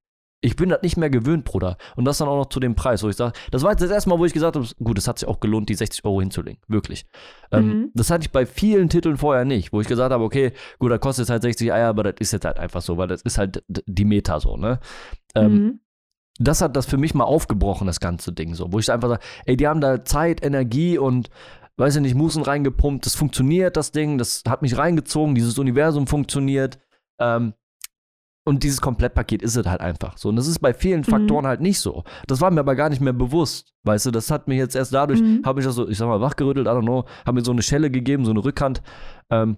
Ich 0.45 0.57
bin 0.57 0.67
das 0.67 0.81
nicht 0.81 0.97
mehr 0.97 1.09
gewöhnt, 1.09 1.45
Bruder. 1.45 1.77
Und 1.95 2.03
das 2.03 2.17
dann 2.17 2.27
auch 2.27 2.35
noch 2.37 2.49
zu 2.49 2.59
dem 2.59 2.75
Preis, 2.75 3.01
wo 3.01 3.07
ich 3.07 3.15
sage, 3.15 3.31
das 3.51 3.63
war 3.63 3.71
jetzt 3.71 3.81
das 3.81 3.91
erste 3.91 4.09
Mal, 4.09 4.19
wo 4.19 4.25
ich 4.25 4.33
gesagt 4.33 4.57
habe, 4.57 4.67
gut, 4.83 4.97
es 4.97 5.07
hat 5.07 5.17
sich 5.17 5.29
auch 5.29 5.39
gelohnt, 5.39 5.69
die 5.69 5.75
60 5.75 6.03
Euro 6.03 6.19
hinzulegen. 6.19 6.59
Wirklich. 6.67 7.05
Ähm, 7.51 7.65
Mhm. 7.67 7.91
das 7.93 8.09
hatte 8.09 8.23
ich 8.25 8.31
bei 8.31 8.45
vielen 8.45 8.89
Titeln 8.89 9.15
vorher 9.15 9.45
nicht, 9.45 9.71
wo 9.71 9.79
ich 9.79 9.87
gesagt 9.87 10.11
habe, 10.11 10.21
okay, 10.23 10.51
gut, 10.79 10.91
da 10.91 10.97
kostet 10.97 11.23
es 11.23 11.29
halt 11.29 11.43
60 11.43 11.71
Eier, 11.71 11.87
aber 11.87 12.03
das 12.03 12.15
ist 12.19 12.33
jetzt 12.33 12.43
halt 12.43 12.59
einfach 12.59 12.81
so, 12.81 12.97
weil 12.97 13.07
das 13.07 13.21
ist 13.21 13.37
halt 13.37 13.63
die 13.69 14.03
Meta 14.05 14.41
so, 14.41 14.57
ne? 14.57 14.79
Ähm, 15.33 15.53
Mhm. 15.53 15.79
das 16.39 16.59
hat 16.61 16.75
das 16.75 16.87
für 16.87 16.97
mich 16.97 17.13
mal 17.13 17.23
aufgebrochen, 17.23 17.87
das 17.87 18.01
ganze 18.01 18.33
Ding 18.33 18.53
so, 18.53 18.73
wo 18.73 18.79
ich 18.79 18.91
einfach 18.91 19.07
sage, 19.07 19.23
ey, 19.45 19.55
die 19.55 19.67
haben 19.69 19.79
da 19.79 20.03
Zeit, 20.03 20.43
Energie 20.43 20.97
und 20.97 21.29
weiß 21.77 21.95
ich 21.95 22.01
nicht, 22.01 22.15
Musen 22.15 22.43
reingepumpt, 22.43 23.05
das 23.05 23.15
funktioniert, 23.15 23.77
das 23.77 23.91
Ding, 23.91 24.17
das 24.17 24.43
hat 24.47 24.61
mich 24.61 24.77
reingezogen, 24.77 25.35
dieses 25.35 25.57
Universum 25.57 26.07
funktioniert. 26.07 26.79
Ähm, 27.19 27.53
und 28.45 28.63
dieses 28.63 28.81
Komplettpaket 28.81 29.41
ist 29.41 29.55
es 29.55 29.65
halt 29.65 29.79
einfach 29.79 30.17
so. 30.17 30.27
Und 30.27 30.35
das 30.35 30.47
ist 30.47 30.59
bei 30.59 30.73
vielen 30.73 30.99
Mhm. 31.01 31.05
Faktoren 31.05 31.47
halt 31.47 31.61
nicht 31.61 31.79
so. 31.79 32.03
Das 32.27 32.41
war 32.41 32.51
mir 32.51 32.59
aber 32.59 32.75
gar 32.75 32.89
nicht 32.89 32.99
mehr 32.99 33.13
bewusst. 33.13 33.73
Weißt 33.83 34.05
du, 34.05 34.11
das 34.11 34.29
hat 34.31 34.49
mir 34.49 34.55
jetzt 34.55 34.75
erst 34.75 34.93
dadurch, 34.93 35.21
Mhm. 35.21 35.43
habe 35.45 35.61
ich 35.61 35.65
das 35.65 35.75
so, 35.75 35.87
ich 35.87 35.97
sag 35.97 36.07
mal, 36.07 36.19
wachgerüttelt, 36.19 36.67
I 36.67 36.69
don't 36.71 36.81
know, 36.81 37.05
habe 37.25 37.35
mir 37.39 37.45
so 37.45 37.53
eine 37.53 37.61
Schelle 37.61 37.89
gegeben, 37.89 38.25
so 38.25 38.31
eine 38.31 38.43
Rückhand. 38.43 38.81
Ähm, 39.29 39.57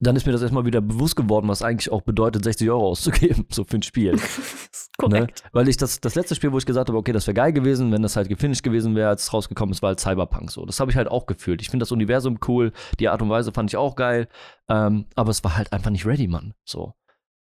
dann 0.00 0.16
ist 0.16 0.26
mir 0.26 0.32
das 0.32 0.42
erstmal 0.42 0.64
wieder 0.66 0.80
bewusst 0.80 1.16
geworden, 1.16 1.48
was 1.48 1.62
eigentlich 1.62 1.90
auch 1.90 2.02
bedeutet, 2.02 2.44
60 2.44 2.68
Euro 2.70 2.88
auszugeben, 2.88 3.46
so 3.50 3.64
für 3.64 3.76
ein 3.76 3.82
Spiel. 3.82 4.18
korrekt. 4.98 5.44
Ne? 5.44 5.50
Weil 5.52 5.68
ich 5.68 5.76
das, 5.76 6.00
das 6.00 6.14
letzte 6.14 6.34
Spiel, 6.34 6.52
wo 6.52 6.58
ich 6.58 6.66
gesagt 6.66 6.88
habe, 6.88 6.98
okay, 6.98 7.12
das 7.12 7.26
wäre 7.26 7.34
geil 7.34 7.52
gewesen, 7.52 7.92
wenn 7.92 8.02
das 8.02 8.16
halt 8.16 8.28
gefinisht 8.28 8.62
gewesen 8.62 8.94
wäre, 8.94 9.08
als 9.08 9.24
es 9.24 9.32
rausgekommen 9.32 9.72
ist, 9.72 9.82
war 9.82 9.88
halt 9.88 10.00
Cyberpunk 10.00 10.50
so. 10.50 10.64
Das 10.66 10.80
habe 10.80 10.90
ich 10.90 10.96
halt 10.96 11.08
auch 11.08 11.26
gefühlt. 11.26 11.60
Ich 11.62 11.70
finde 11.70 11.82
das 11.82 11.92
Universum 11.92 12.38
cool, 12.48 12.72
die 12.98 13.08
Art 13.08 13.22
und 13.22 13.30
Weise 13.30 13.52
fand 13.52 13.70
ich 13.70 13.76
auch 13.76 13.96
geil, 13.96 14.28
ähm, 14.68 15.06
aber 15.14 15.30
es 15.30 15.42
war 15.44 15.56
halt 15.56 15.72
einfach 15.72 15.90
nicht 15.90 16.06
ready, 16.06 16.28
Mann. 16.28 16.54
So. 16.64 16.94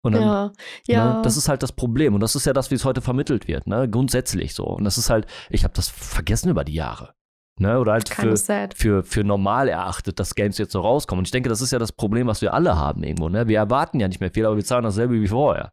Und 0.02 0.14
dann, 0.14 0.22
Ja, 0.22 0.52
ja. 0.88 1.16
Ne, 1.16 1.22
das 1.24 1.36
ist 1.36 1.50
halt 1.50 1.64
das 1.64 1.72
Problem 1.72 2.14
und 2.14 2.20
das 2.20 2.36
ist 2.36 2.46
ja 2.46 2.54
das, 2.54 2.70
wie 2.70 2.76
es 2.76 2.86
heute 2.86 3.02
vermittelt 3.02 3.48
wird, 3.48 3.66
ne? 3.66 3.90
Grundsätzlich 3.90 4.54
so. 4.54 4.66
Und 4.66 4.84
das 4.84 5.00
ist 5.00 5.10
halt, 5.10 5.26
ich 5.50 5.64
habe 5.64 5.74
das 5.74 5.90
vergessen 5.90 6.50
über 6.50 6.64
die 6.64 6.76
Jahre. 6.76 7.16
Ne? 7.58 7.80
Oder 7.80 7.94
halt 7.94 8.10
Kind 8.10 8.38
für, 8.38 8.70
für, 8.76 9.04
für 9.04 9.24
normal 9.24 9.70
erachtet, 9.70 10.20
dass 10.20 10.36
Games 10.36 10.58
jetzt 10.58 10.74
so 10.74 10.82
rauskommen. 10.82 11.20
Und 11.20 11.28
ich 11.28 11.32
denke, 11.32 11.48
das 11.48 11.62
ist 11.62 11.72
ja 11.72 11.80
das 11.80 11.94
Problem, 11.94 12.28
was 12.28 12.42
wir 12.42 12.54
alle 12.54 12.78
haben 12.78 13.04
irgendwo. 13.04 13.30
Ne? 13.30 13.48
Wir 13.48 13.58
erwarten 13.58 14.00
ja 14.00 14.08
nicht 14.08 14.20
mehr 14.20 14.32
viel, 14.32 14.46
aber 14.46 14.58
wir 14.58 14.66
zahlen 14.66 14.84
dasselbe 14.84 15.22
wie 15.22 15.28
vorher. 15.28 15.72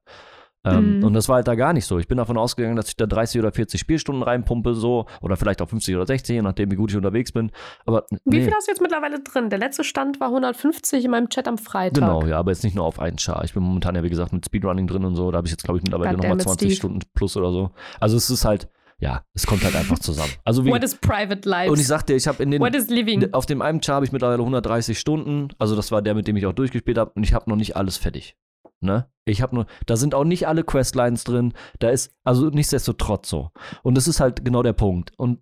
Ähm, 0.65 0.99
Mhm. 0.99 1.05
Und 1.05 1.15
das 1.15 1.29
war 1.29 1.37
halt 1.37 1.49
da 1.49 1.55
gar 1.55 1.73
nicht 1.73 1.87
so. 1.87 1.99
Ich 1.99 2.07
bin 2.07 2.19
davon 2.19 2.39
ausgegangen, 2.39 2.77
dass 2.77 2.89
ich 2.89 2.97
da 2.97 3.07
30 3.07 3.41
oder 3.41 3.51
40 3.51 3.81
Spielstunden 3.81 4.23
reinpumpe, 4.23 4.75
so. 4.75 5.07
Oder 5.21 5.37
vielleicht 5.37 5.61
auch 5.61 5.69
50 5.69 5.97
oder 5.97 6.07
60, 6.07 6.37
je 6.37 6.43
nachdem, 6.43 6.71
wie 6.71 6.77
gut 6.77 6.91
ich 6.91 6.97
unterwegs 6.97 7.33
bin. 7.33 7.51
Aber 7.85 8.07
Wie 8.25 8.39
nee. 8.39 8.45
viel 8.45 8.55
hast 8.55 8.69
du 8.69 8.71
jetzt 8.71 8.81
mittlerweile 8.81 9.21
drin? 9.21 9.51
Der 9.51 9.59
letzte 9.59 9.83
Stand 9.83 10.21
war 10.21 10.29
150 10.29 11.05
in 11.05 11.11
meinem 11.11 11.29
Chat 11.31 11.49
am 11.49 11.59
Freitag. 11.59 11.95
Genau, 11.95 12.25
ja, 12.27 12.39
aber 12.39 12.53
jetzt 12.53 12.63
nicht 12.63 12.77
nur 12.77 12.85
auf 12.85 13.01
einen 13.01 13.19
Char. 13.19 13.43
Ich 13.45 13.55
bin 13.55 13.63
momentan 13.63 13.97
ja, 13.97 14.05
wie 14.05 14.11
gesagt, 14.11 14.33
mit 14.33 14.47
Speedrunning 14.47 14.87
drin 14.87 15.05
und 15.05 15.17
so. 15.17 15.33
Da 15.33 15.39
habe 15.39 15.47
ich 15.49 15.53
jetzt, 15.53 15.65
glaube 15.65 15.79
ich, 15.79 15.83
mittlerweile 15.83 16.13
nochmal 16.13 16.37
Goddammit, 16.37 16.59
20 16.61 16.69
Steve. 16.69 16.77
Stunden 16.77 17.01
plus 17.15 17.37
oder 17.37 17.51
so. 17.51 17.71
Also 17.99 18.17
es 18.17 18.31
ist 18.31 18.45
halt, 18.45 18.69
ja, 19.03 19.25
es 19.35 19.47
kommt 19.47 19.65
halt 19.65 19.75
einfach 19.75 19.99
zusammen. 19.99 20.31
Also 20.45 20.65
wie, 20.65 20.71
What 20.71 20.85
is 20.85 20.95
private 20.95 21.49
life? 21.49 21.71
und 21.73 21.81
ich 21.81 21.87
sag 21.87 22.05
dir, 22.07 22.15
ich 22.15 22.29
habe 22.29 22.43
in 22.43 22.51
den, 22.53 22.63
What 22.63 22.75
is 22.75 22.89
living? 22.89 23.33
auf 23.33 23.47
dem 23.47 23.61
einen 23.61 23.83
Char 23.83 23.97
habe 23.97 24.07
ich 24.07 24.13
mittlerweile 24.13 24.39
130 24.41 24.99
Stunden. 24.99 25.49
Also 25.59 25.75
das 25.77 25.91
war 25.91 26.03
der, 26.03 26.15
mit 26.15 26.29
dem 26.29 26.37
ich 26.37 26.47
auch 26.47 26.53
durchgespielt 26.53 26.99
habe. 26.99 27.11
Und 27.15 27.25
ich 27.25 27.35
habe 27.35 27.51
noch 27.51 27.57
nicht 27.57 27.77
alles 27.77 27.97
fertig. 27.97 28.37
Ne? 28.81 29.09
Ich 29.25 29.43
habe 29.43 29.55
nur, 29.55 29.67
da 29.87 29.97
sind 29.97 30.15
auch 30.15 30.25
nicht 30.25 30.47
alle 30.49 30.65
Questlines 30.65 31.25
drin. 31.25 31.53
Da 31.81 31.91
ist, 31.91 32.13
also 32.25 32.47
nichtsdestotrotz 32.51 33.29
so. 33.29 33.51
Und 33.83 33.97
das 33.97 34.07
ist 34.09 34.21
halt 34.21 34.45
genau 34.45 34.63
der 34.63 34.73
Punkt. 34.73 35.13
Und 35.17 35.41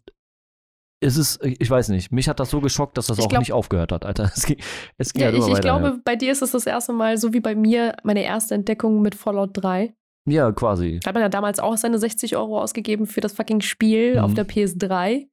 es 1.03 1.17
ist, 1.17 1.43
ich 1.43 1.71
weiß 1.71 1.89
nicht, 1.89 2.13
mich 2.13 2.29
hat 2.29 2.41
das 2.41 2.51
so 2.51 2.61
geschockt, 2.61 2.99
dass 2.99 3.07
das 3.07 3.19
Ich 3.19 3.25
auch 3.25 3.29
glaub- 3.29 3.41
nicht 3.41 3.53
aufgehört 3.55 3.93
hat, 3.93 4.05
Alter. 4.05 4.25
Es 4.37 4.45
ging, 4.45 4.59
es 4.99 5.13
ging 5.15 5.21
Ja, 5.23 5.27
halt 5.29 5.35
ich, 5.37 5.39
immer 5.41 5.49
ich 5.49 5.53
weiter, 5.55 5.63
glaube, 5.63 5.87
ja. 5.87 5.99
bei 6.05 6.17
dir 6.17 6.33
ist 6.33 6.43
es 6.43 6.51
das 6.51 6.67
erste 6.67 6.93
Mal, 6.93 7.17
so 7.17 7.33
wie 7.33 7.41
bei 7.41 7.55
mir, 7.55 7.95
meine 8.05 8.23
erste 8.23 8.55
Entdeckung 8.55 9.01
mit 9.01 9.15
Fallout 9.15 9.51
3. 9.55 9.95
Ja, 10.27 10.53
quasi. 10.53 11.01
Hat 11.05 11.15
man 11.15 11.23
ja 11.23 11.29
damals 11.29 11.59
auch 11.61 11.77
seine 11.77 11.99
60 11.99 12.37
Euro 12.37 12.61
ausgegeben 12.61 13.07
für 13.07 13.21
das 13.21 13.33
fucking 13.33 13.61
Spiel 13.63 14.15
Mhm. 14.17 14.21
auf 14.21 14.35
der 14.35 14.47
PS3. 14.47 15.29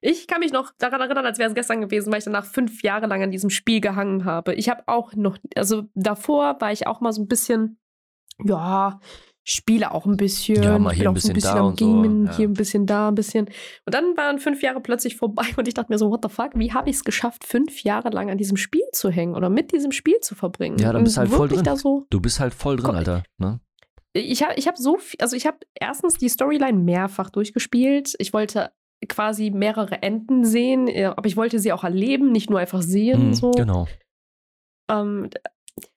Ich 0.00 0.26
kann 0.26 0.40
mich 0.40 0.52
noch 0.52 0.72
daran 0.78 1.00
erinnern, 1.00 1.24
als 1.24 1.38
wäre 1.38 1.48
es 1.48 1.54
gestern 1.54 1.80
gewesen, 1.80 2.10
weil 2.10 2.18
ich 2.18 2.24
danach 2.24 2.44
fünf 2.44 2.82
Jahre 2.82 3.06
lang 3.06 3.22
an 3.22 3.30
diesem 3.30 3.50
Spiel 3.50 3.80
gehangen 3.80 4.24
habe. 4.24 4.54
Ich 4.54 4.68
habe 4.68 4.82
auch 4.86 5.14
noch, 5.14 5.38
also 5.54 5.84
davor 5.94 6.56
war 6.60 6.72
ich 6.72 6.86
auch 6.86 7.00
mal 7.00 7.12
so 7.12 7.22
ein 7.22 7.28
bisschen, 7.28 7.78
ja, 8.44 8.98
spiele 9.44 9.92
auch 9.92 10.06
ein 10.06 10.16
bisschen. 10.16 10.62
Ja, 10.62 10.78
mal 10.78 10.92
hier 10.92 11.08
ein 11.08 11.16
auch 11.16 11.20
so 11.20 11.32
bisschen 11.32 11.54
da 11.54 11.60
am 11.60 11.66
und 11.68 11.78
so, 11.78 11.86
Gamen, 11.86 12.26
ja. 12.26 12.36
hier 12.36 12.48
ein 12.48 12.52
bisschen 12.54 12.86
da, 12.86 13.08
ein 13.08 13.14
bisschen. 13.14 13.46
Und 13.86 13.94
dann 13.94 14.16
waren 14.16 14.38
fünf 14.38 14.62
Jahre 14.62 14.80
plötzlich 14.80 15.16
vorbei 15.16 15.44
und 15.56 15.68
ich 15.68 15.74
dachte 15.74 15.92
mir 15.92 15.98
so, 15.98 16.10
what 16.10 16.20
the 16.22 16.28
fuck, 16.28 16.50
wie 16.54 16.72
habe 16.72 16.90
ich 16.90 16.96
es 16.96 17.04
geschafft, 17.04 17.44
fünf 17.44 17.82
Jahre 17.82 18.10
lang 18.10 18.30
an 18.30 18.38
diesem 18.38 18.56
Spiel 18.56 18.84
zu 18.92 19.10
hängen 19.10 19.34
oder 19.36 19.48
mit 19.50 19.72
diesem 19.72 19.92
Spiel 19.92 20.18
zu 20.20 20.34
verbringen? 20.34 20.78
Ja, 20.78 20.92
dann 20.92 21.04
bist 21.04 21.16
du 21.16 21.20
halt 21.20 21.30
voll 21.30 21.48
drin. 21.48 21.62
Da 21.62 21.76
so, 21.76 22.06
Du 22.10 22.20
bist 22.20 22.40
halt 22.40 22.54
voll 22.54 22.76
drin, 22.76 22.94
Alter. 22.96 23.22
Ne? 23.38 23.60
Ich 24.12 24.42
habe 24.42 24.54
ich 24.56 24.66
hab 24.66 24.76
so 24.76 24.96
viel, 24.98 25.20
also 25.20 25.36
ich 25.36 25.46
habe 25.46 25.58
erstens 25.74 26.18
die 26.18 26.28
Storyline 26.28 26.78
mehrfach 26.78 27.30
durchgespielt. 27.30 28.14
Ich 28.18 28.32
wollte 28.32 28.72
quasi 29.08 29.50
mehrere 29.50 30.02
Enden 30.02 30.44
sehen, 30.44 30.88
äh, 30.88 31.04
aber 31.04 31.26
ich 31.26 31.36
wollte 31.36 31.58
sie 31.58 31.72
auch 31.72 31.84
erleben, 31.84 32.32
nicht 32.32 32.50
nur 32.50 32.58
einfach 32.58 32.82
sehen. 32.82 33.28
Mhm, 33.28 33.34
so. 33.34 33.50
Genau. 33.52 33.86
Ähm, 34.90 35.30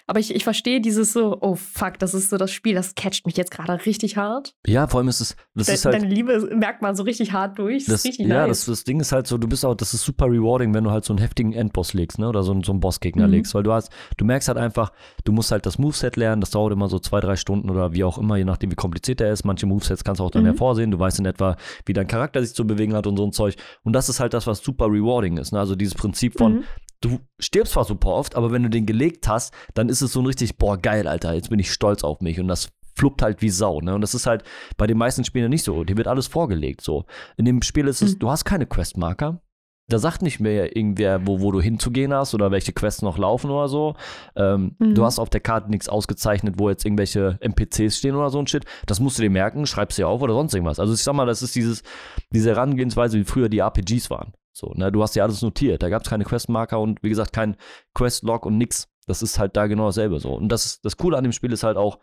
aber 0.08 0.20
ich, 0.20 0.34
ich 0.36 0.44
verstehe 0.44 0.82
dieses 0.82 1.14
so, 1.14 1.38
oh 1.42 1.56
fuck, 1.56 1.98
das 2.00 2.14
ist 2.14 2.30
so 2.30 2.38
das 2.38 2.52
Spiel, 2.52 2.76
das 2.76 2.96
catcht 2.96 3.26
mich 3.26 3.38
jetzt 3.38 3.52
gerade 3.52 3.86
richtig 3.86 4.18
hart. 4.18 4.54
Ja, 4.66 4.88
vor 4.88 5.00
allem 5.00 5.08
ist 5.08 5.22
es, 5.22 5.36
das 5.56 5.68
De 5.68 5.76
ist 5.76 5.86
halt. 5.86 5.96
Deine 5.96 6.08
Liebe 6.08 6.50
merkt 6.56 6.82
man 6.82 6.96
so 6.96 7.04
richtig 7.04 7.32
hart 7.32 7.58
durch. 7.60 7.86
Das, 7.86 7.94
Das, 7.94 8.00
ist 8.02 8.06
richtig 8.06 8.28
ja, 8.28 8.46
nice. 8.48 8.60
das, 8.60 8.66
das 8.66 8.84
Ding 8.84 9.00
ist 9.00 9.12
halt 9.12 9.28
so, 9.28 9.38
du 9.38 9.48
bist 9.48 9.66
auch, 9.66 9.76
das 9.76 9.94
ist 9.94 10.04
super 10.04 10.26
rewarding, 10.26 10.74
wenn 10.74 10.84
du 10.84 10.92
halt 10.92 11.06
so 11.06 11.14
einen 11.14 11.20
heftigen 11.20 11.54
Endboss 11.54 11.94
legst, 11.94 12.20
ne? 12.20 12.28
Oder 12.30 12.44
so, 12.44 12.52
einen- 12.52 12.64
so 12.64 12.72
einen 12.72 12.80
Bossgegner 12.82 13.28
Mhm. 13.28 13.34
legst, 13.34 13.56
weil 13.56 13.64
du 13.64 13.72
hast, 13.72 13.92
du 14.18 14.26
merkst 14.26 14.48
halt 14.50 14.58
einfach, 14.58 14.92
du 15.24 15.32
musst 15.32 15.52
halt 15.52 15.66
das 15.66 15.78
Moveset 15.80 16.16
lernen, 16.18 16.42
das 16.42 16.52
dauert 16.52 16.74
immer 16.74 16.90
so 16.90 17.00
zwei, 17.00 17.20
drei 17.22 17.36
Stunden 17.36 17.70
oder 17.70 17.94
wie 17.94 18.04
auch 18.04 18.18
immer, 18.18 18.36
je 18.38 18.46
nachdem, 18.46 18.72
wie 18.72 18.76
kompliziert 18.76 19.22
er 19.22 19.32
ist. 19.32 19.44
Manche 19.46 19.66
Movesets 19.66 20.04
kannst 20.04 20.20
du 20.20 20.26
auch 20.26 20.32
dann 20.32 20.44
Mhm. 20.44 20.48
hervorsehen, 20.48 20.92
du 20.92 21.00
weißt 21.00 21.20
in 21.20 21.26
etwa, 21.26 21.56
wie 21.86 21.94
dein 21.94 22.08
Charakter 22.08 22.42
sich 22.44 22.54
zu 22.56 22.68
bewegen 22.68 22.94
hat 22.94 23.08
und 23.08 23.18
so 23.18 23.26
ein 23.26 23.32
Zeug. 23.32 23.56
Und 23.84 23.94
das 23.94 24.10
ist 24.10 24.20
halt 24.20 24.34
das, 24.34 24.48
was 24.48 24.60
super 24.60 24.86
rewarding 24.88 25.38
ist, 25.38 25.54
ne? 25.54 25.60
Also 25.60 25.76
dieses 25.76 25.96
Prinzip 25.96 26.38
von, 26.38 26.54
Mhm. 26.54 26.64
Du 27.04 27.20
stirbst 27.40 27.74
zwar 27.74 27.84
super 27.86 28.10
oft, 28.10 28.36
aber 28.36 28.52
wenn 28.52 28.64
du 28.64 28.70
den 28.70 28.86
gelegt 28.86 29.28
hast, 29.28 29.54
dann 29.74 29.90
ist 29.90 30.02
es 30.02 30.14
so 30.14 30.22
ein 30.22 30.26
richtig, 30.26 30.58
boah, 30.58 30.78
geil, 30.78 31.08
Alter, 31.08 31.34
jetzt 31.34 31.50
bin 31.50 31.60
ich 31.60 31.72
stolz 31.72 32.04
auf 32.04 32.22
mich 32.22 32.40
und 32.40 32.48
das 32.48 32.70
fluppt 32.96 33.22
halt 33.22 33.42
wie 33.42 33.50
Sau, 33.50 33.82
ne? 33.82 33.96
Und 33.96 34.02
das 34.02 34.14
ist 34.14 34.26
halt 34.28 34.44
bei 34.78 34.86
den 34.88 34.98
meisten 34.98 35.24
Spielen 35.26 35.50
nicht 35.50 35.64
so. 35.64 35.84
Dir 35.84 35.98
wird 35.98 36.08
alles 36.08 36.28
vorgelegt, 36.28 36.82
so. 36.82 37.06
In 37.38 37.46
dem 37.46 37.62
Spiel 37.64 37.88
ist 37.88 38.02
es, 38.02 38.14
Mhm. 38.16 38.20
du 38.20 38.30
hast 38.32 38.46
keine 38.46 38.66
Questmarker. 38.66 39.42
Da 39.90 40.00
sagt 40.00 40.22
nicht 40.22 40.40
mehr 40.40 40.78
irgendwer, 40.78 41.28
wo, 41.28 41.42
wo 41.42 41.52
du 41.52 41.60
hinzugehen 41.60 42.14
hast 42.14 42.34
oder 42.34 42.52
welche 42.52 42.72
Quests 42.72 43.02
noch 43.02 43.18
laufen 43.18 43.50
oder 43.52 43.68
so. 43.68 43.96
Ähm, 44.38 44.76
Mhm. 44.80 44.96
Du 44.96 45.04
hast 45.04 45.20
auf 45.20 45.30
der 45.30 45.42
Karte 45.42 45.70
nichts 45.72 45.90
ausgezeichnet, 45.90 46.56
wo 46.58 46.70
jetzt 46.70 46.86
irgendwelche 46.86 47.38
NPCs 47.42 47.98
stehen 47.98 48.16
oder 48.16 48.30
so 48.30 48.40
ein 48.40 48.48
Shit. 48.48 48.64
Das 48.86 49.00
musst 49.02 49.18
du 49.18 49.24
dir 49.24 49.30
merken, 49.30 49.66
schreibst 49.66 49.98
dir 49.98 50.08
auf 50.08 50.22
oder 50.22 50.36
sonst 50.36 50.54
irgendwas. 50.54 50.80
Also 50.80 50.94
ich 50.94 51.02
sag 51.04 51.14
mal, 51.16 51.26
das 51.26 51.42
ist 51.42 51.56
dieses, 51.56 51.84
diese 52.32 52.52
Herangehensweise, 52.52 53.18
wie 53.20 53.26
früher 53.26 53.50
die 53.50 53.60
RPGs 53.60 54.10
waren. 54.10 54.32
So, 54.54 54.72
ne? 54.76 54.92
Du 54.92 55.02
hast 55.02 55.16
ja 55.16 55.24
alles 55.24 55.42
notiert. 55.42 55.84
Da 55.84 55.90
gab 55.90 56.04
es 56.04 56.10
keine 56.10 56.24
Questmarker 56.24 56.80
und 56.80 57.02
wie 57.04 57.10
gesagt, 57.10 57.34
kein 57.34 57.56
Questlog 57.94 58.46
und 58.46 58.58
nix. 58.58 58.88
Das 59.08 59.22
ist 59.22 59.38
halt 59.40 59.58
da 59.58 59.68
genau 59.68 59.88
dasselbe 59.88 60.20
so. 60.20 60.34
Und 60.34 60.50
das, 60.50 60.80
das 60.82 60.96
Coole 60.96 61.18
an 61.18 61.24
dem 61.24 61.34
Spiel 61.34 61.52
ist 61.52 61.64
halt 61.64 61.76
auch, 61.76 62.00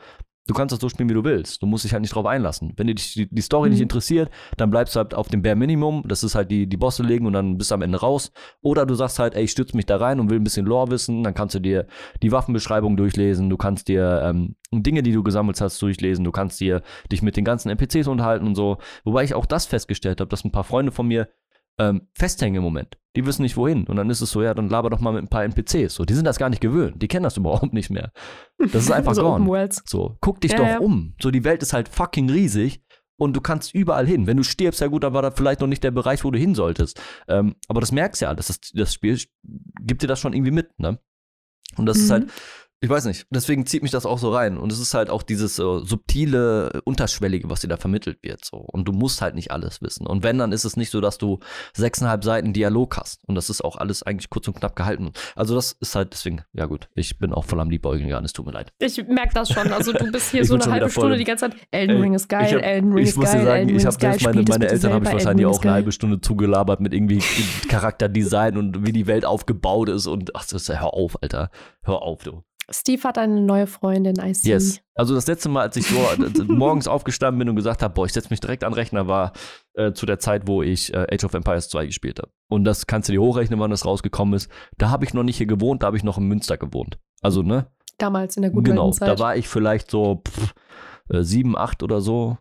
du 0.46 0.52
kannst 0.54 0.72
das 0.72 0.80
so 0.80 0.88
spielen, 0.88 1.08
wie 1.08 1.14
du 1.14 1.22
willst. 1.24 1.62
Du 1.62 1.66
musst 1.66 1.84
dich 1.84 1.92
halt 1.92 2.02
nicht 2.02 2.14
drauf 2.14 2.26
einlassen. 2.26 2.72
Wenn 2.76 2.88
dir 2.88 2.94
die, 2.96 3.28
die 3.32 3.40
Story 3.40 3.68
Mhm. 3.68 3.72
nicht 3.74 3.82
interessiert, 3.82 4.30
dann 4.56 4.70
bleibst 4.70 4.94
du 4.96 4.98
halt 4.98 5.14
auf 5.14 5.28
dem 5.28 5.40
Bare 5.42 5.54
Minimum. 5.54 6.02
Das 6.06 6.24
ist 6.24 6.34
halt 6.34 6.50
die, 6.50 6.66
die 6.66 6.76
Bosse 6.76 7.02
legen 7.04 7.24
und 7.24 7.32
dann 7.32 7.56
bist 7.56 7.70
du 7.70 7.74
am 7.76 7.82
Ende 7.82 7.98
raus. 8.00 8.32
Oder 8.60 8.84
du 8.84 8.94
sagst 8.94 9.18
halt, 9.20 9.34
ey, 9.34 9.44
ich 9.44 9.52
stütze 9.52 9.76
mich 9.76 9.86
da 9.86 9.96
rein 9.96 10.18
und 10.20 10.28
will 10.28 10.38
ein 10.40 10.44
bisschen 10.44 10.66
Lore 10.66 10.90
wissen. 10.90 11.22
Dann 11.22 11.32
kannst 11.34 11.54
du 11.54 11.60
dir 11.60 11.86
die 12.22 12.32
Waffenbeschreibung 12.32 12.96
durchlesen. 12.96 13.48
Du 13.48 13.56
kannst 13.56 13.88
dir 13.88 14.22
ähm, 14.24 14.56
Dinge, 14.72 15.02
die 15.02 15.12
du 15.12 15.22
gesammelt 15.22 15.60
hast, 15.60 15.80
durchlesen. 15.80 16.24
Du 16.24 16.32
kannst 16.32 16.60
dir 16.60 16.82
dich 17.12 17.22
mit 17.22 17.36
den 17.36 17.44
ganzen 17.44 17.70
NPCs 17.70 18.08
unterhalten 18.08 18.46
und 18.46 18.56
so. 18.56 18.76
Wobei 19.04 19.22
ich 19.24 19.34
auch 19.34 19.46
das 19.46 19.66
festgestellt 19.66 20.20
habe, 20.20 20.28
dass 20.28 20.44
ein 20.44 20.52
paar 20.52 20.64
Freunde 20.64 20.90
von 20.92 21.06
mir 21.06 21.28
ähm, 21.80 22.02
festhängen 22.14 22.56
im 22.56 22.62
Moment. 22.62 22.98
Die 23.16 23.24
wissen 23.26 23.42
nicht 23.42 23.56
wohin. 23.56 23.84
Und 23.86 23.96
dann 23.96 24.10
ist 24.10 24.20
es 24.20 24.30
so, 24.30 24.42
ja, 24.42 24.54
dann 24.54 24.68
laber 24.68 24.90
doch 24.90 25.00
mal 25.00 25.12
mit 25.12 25.22
ein 25.24 25.28
paar 25.28 25.42
NPCs. 25.44 25.94
So, 25.94 26.04
die 26.04 26.14
sind 26.14 26.26
das 26.26 26.38
gar 26.38 26.50
nicht 26.50 26.60
gewöhnt. 26.60 27.00
Die 27.02 27.08
kennen 27.08 27.24
das 27.24 27.36
überhaupt 27.38 27.72
nicht 27.72 27.90
mehr. 27.90 28.12
Das 28.58 28.82
ist 28.84 28.90
einfach 28.92 29.14
so 29.16 29.22
gone. 29.22 29.34
Open 29.34 29.46
Worlds. 29.46 29.82
So, 29.86 30.16
guck 30.20 30.40
dich 30.40 30.52
Ja, 30.52 30.58
doch 30.58 30.66
ja. 30.66 30.78
um. 30.78 31.14
So, 31.20 31.30
die 31.30 31.42
Welt 31.44 31.62
ist 31.62 31.72
halt 31.72 31.88
fucking 31.88 32.28
riesig 32.30 32.82
und 33.18 33.34
du 33.34 33.40
kannst 33.40 33.74
überall 33.74 34.06
hin. 34.06 34.26
Wenn 34.26 34.36
du 34.36 34.42
stirbst, 34.44 34.80
ja 34.80 34.86
gut, 34.86 35.02
dann 35.04 35.12
war 35.14 35.22
das 35.22 35.34
vielleicht 35.34 35.60
noch 35.60 35.66
nicht 35.68 35.82
der 35.82 35.90
Bereich, 35.90 36.22
wo 36.24 36.30
du 36.30 36.38
hin 36.38 36.54
solltest. 36.54 37.00
Ähm, 37.28 37.56
aber 37.68 37.80
das 37.80 37.90
merkst 37.92 38.20
du 38.20 38.26
ja 38.26 38.28
alles. 38.30 38.46
Das, 38.46 38.60
das 38.60 38.94
Spiel 38.94 39.18
gibt 39.82 40.02
dir 40.02 40.06
das 40.06 40.20
schon 40.20 40.32
irgendwie 40.32 40.52
mit, 40.52 40.78
ne? 40.78 40.98
Und 41.76 41.86
das 41.86 41.98
ist 41.98 42.08
Mhm. 42.08 42.12
halt 42.12 42.30
Ich 42.82 42.88
weiß 42.88 43.04
nicht. 43.04 43.26
Deswegen 43.28 43.66
zieht 43.66 43.82
mich 43.82 43.90
das 43.92 44.06
auch 44.06 44.18
so 44.18 44.32
rein. 44.32 44.56
Und 44.56 44.72
es 44.72 44.78
ist 44.80 44.94
halt 44.94 45.10
auch 45.10 45.22
dieses 45.22 45.58
äh, 45.58 45.80
subtile, 45.84 46.80
unterschwellige, 46.84 47.50
was 47.50 47.60
dir 47.60 47.68
da 47.68 47.76
vermittelt 47.76 48.22
wird. 48.22 48.42
So. 48.42 48.56
Und 48.56 48.86
du 48.88 48.92
musst 48.92 49.20
halt 49.20 49.34
nicht 49.34 49.50
alles 49.50 49.82
wissen. 49.82 50.06
Und 50.06 50.22
wenn, 50.22 50.38
dann 50.38 50.50
ist 50.52 50.64
es 50.64 50.78
nicht 50.78 50.88
so, 50.90 51.02
dass 51.02 51.18
du 51.18 51.40
sechseinhalb 51.74 52.24
Seiten 52.24 52.54
Dialog 52.54 52.96
hast. 52.96 53.20
Und 53.28 53.34
das 53.34 53.50
ist 53.50 53.62
auch 53.62 53.76
alles 53.76 54.02
eigentlich 54.02 54.30
kurz 54.30 54.48
und 54.48 54.54
knapp 54.56 54.76
gehalten. 54.76 55.12
Also 55.36 55.54
das 55.54 55.72
ist 55.80 55.94
halt 55.94 56.14
deswegen, 56.14 56.40
ja 56.54 56.64
gut, 56.64 56.88
ich 56.94 57.18
bin 57.18 57.34
auch 57.34 57.44
voll 57.44 57.60
am 57.60 57.68
Liebäugeln 57.68 58.06
gegangen, 58.06 58.24
es 58.24 58.32
tut 58.32 58.46
mir 58.46 58.52
leid. 58.52 58.72
Ich 58.78 58.96
merke 59.06 59.34
das 59.34 59.50
schon. 59.50 59.70
Also 59.74 59.92
du 59.92 60.10
bist 60.10 60.30
hier 60.30 60.40
Ich 60.42 60.48
so 60.48 60.54
eine 60.54 60.64
halbe 60.64 60.88
Stunde 60.88 61.18
die 61.18 61.24
ganze 61.24 61.50
Zeit. 61.50 61.56
Elden 61.70 62.00
Ring 62.00 62.14
ist 62.14 62.28
geil, 62.30 62.46
ich 62.46 62.54
hab- 62.54 62.62
Elden 62.62 62.92
Ring 62.94 63.02
ich 63.02 63.10
ist 63.10 63.16
muss 63.18 63.30
dir 63.30 63.36
geil, 63.36 63.44
sagen, 63.44 63.56
Elden 63.58 63.68
Ring 63.68 63.76
ich 63.76 63.82
ist 63.82 63.86
habe 63.86 63.98
geil. 63.98 64.10
selbst 64.18 64.48
meine, 64.48 64.68
Eltern 64.70 64.92
habe 64.94 65.04
ich 65.04 65.12
wahrscheinlich 65.12 65.46
auch 65.46 65.62
eine 65.62 65.72
halbe 65.72 65.92
Stunde 65.92 66.20
zugelabert 66.22 66.80
mit 66.80 66.94
irgendwie 66.94 67.18
Charakterdesign 67.68 68.56
und 68.56 68.86
wie 68.86 68.92
die 68.92 69.06
Welt 69.06 69.26
aufgebaut 69.26 69.90
ist 69.90 70.06
und 70.06 70.34
ach, 70.34 70.44
das 70.46 70.52
ist, 70.62 70.68
hör 70.70 70.94
auf, 70.94 71.22
Alter. 71.22 71.50
Hör 71.82 72.00
auf, 72.02 72.22
du. 72.22 72.42
Steve 72.72 73.02
hat 73.02 73.18
eine 73.18 73.40
neue 73.40 73.66
Freundin, 73.66 74.16
I 74.22 74.32
see. 74.32 74.50
Yes. 74.50 74.80
Also 74.94 75.14
das 75.14 75.26
letzte 75.26 75.48
Mal, 75.48 75.62
als 75.62 75.76
ich 75.76 75.86
so 75.86 76.44
morgens 76.44 76.86
aufgestanden 76.86 77.38
bin 77.38 77.48
und 77.48 77.56
gesagt 77.56 77.82
habe, 77.82 77.92
boah, 77.94 78.06
ich 78.06 78.12
setze 78.12 78.30
mich 78.30 78.40
direkt 78.40 78.64
an 78.64 78.72
den 78.72 78.78
Rechner, 78.78 79.08
war 79.08 79.32
äh, 79.74 79.92
zu 79.92 80.06
der 80.06 80.18
Zeit, 80.18 80.46
wo 80.46 80.62
ich 80.62 80.94
äh, 80.94 81.06
Age 81.12 81.24
of 81.24 81.34
Empires 81.34 81.68
2 81.68 81.86
gespielt 81.86 82.18
habe. 82.18 82.30
Und 82.48 82.64
das 82.64 82.86
kannst 82.86 83.08
du 83.08 83.12
dir 83.12 83.20
hochrechnen, 83.20 83.58
wann 83.58 83.70
das 83.70 83.84
rausgekommen 83.84 84.34
ist. 84.34 84.50
Da 84.78 84.90
habe 84.90 85.04
ich 85.04 85.14
noch 85.14 85.24
nicht 85.24 85.36
hier 85.36 85.46
gewohnt, 85.46 85.82
da 85.82 85.88
habe 85.88 85.96
ich 85.96 86.04
noch 86.04 86.18
in 86.18 86.24
Münster 86.24 86.58
gewohnt. 86.58 86.98
Also, 87.22 87.42
ne? 87.42 87.66
Damals 87.98 88.36
in 88.36 88.42
der 88.42 88.50
guten 88.50 88.64
genau, 88.64 88.90
Zeit. 88.92 89.08
da 89.08 89.18
war 89.18 89.36
ich 89.36 89.48
vielleicht 89.48 89.90
so 89.90 90.22
pff, 90.26 90.54
äh, 91.10 91.22
sieben, 91.22 91.56
acht 91.56 91.82
oder 91.82 92.00
so. 92.00 92.38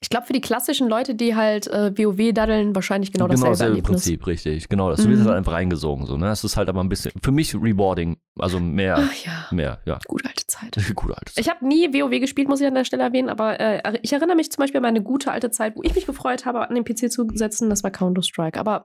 Ich 0.00 0.10
glaube, 0.10 0.26
für 0.26 0.32
die 0.32 0.40
klassischen 0.40 0.88
Leute, 0.88 1.14
die 1.16 1.34
halt 1.34 1.66
äh, 1.66 1.90
WoW 1.98 2.32
daddeln, 2.32 2.74
wahrscheinlich 2.74 3.12
genau 3.12 3.26
dasselbe 3.26 3.50
dasselbe 3.50 3.70
Erlebnis. 3.72 3.90
Prinzip, 4.02 4.26
richtig. 4.28 4.68
Genau, 4.68 4.90
das 4.90 5.04
Mhm. 5.04 5.24
halt 5.24 5.36
einfach 5.36 5.52
reingesogen. 5.54 6.06
So, 6.06 6.16
ne? 6.16 6.26
Das 6.26 6.44
ist 6.44 6.56
halt 6.56 6.68
aber 6.68 6.80
ein 6.84 6.88
bisschen, 6.88 7.12
für 7.22 7.32
mich 7.32 7.54
rewarding. 7.54 8.16
Also 8.38 8.60
mehr, 8.60 8.96
Ach 8.98 9.24
ja, 9.24 9.46
mehr, 9.50 9.80
ja. 9.86 9.98
gute 10.06 10.28
alte 10.28 10.46
Zeit. 10.46 10.76
Gut, 10.94 11.10
Alter. 11.10 11.32
Ich 11.36 11.48
habe 11.50 11.66
nie 11.66 11.92
WoW 11.92 12.20
gespielt, 12.20 12.48
muss 12.48 12.60
ich 12.60 12.66
an 12.68 12.74
der 12.74 12.84
Stelle 12.84 13.02
erwähnen, 13.02 13.28
aber 13.28 13.58
äh, 13.58 13.98
ich 14.02 14.12
erinnere 14.12 14.36
mich 14.36 14.52
zum 14.52 14.62
Beispiel 14.62 14.78
an 14.78 14.82
meine 14.82 15.02
gute 15.02 15.32
alte 15.32 15.50
Zeit, 15.50 15.74
wo 15.76 15.82
ich 15.82 15.94
mich 15.94 16.06
gefreut 16.06 16.44
habe, 16.46 16.68
an 16.68 16.74
den 16.76 16.84
PC 16.84 17.10
zu 17.10 17.26
setzen, 17.34 17.68
das 17.68 17.82
war 17.82 17.90
Counter-Strike. 17.90 18.58
Aber 18.60 18.84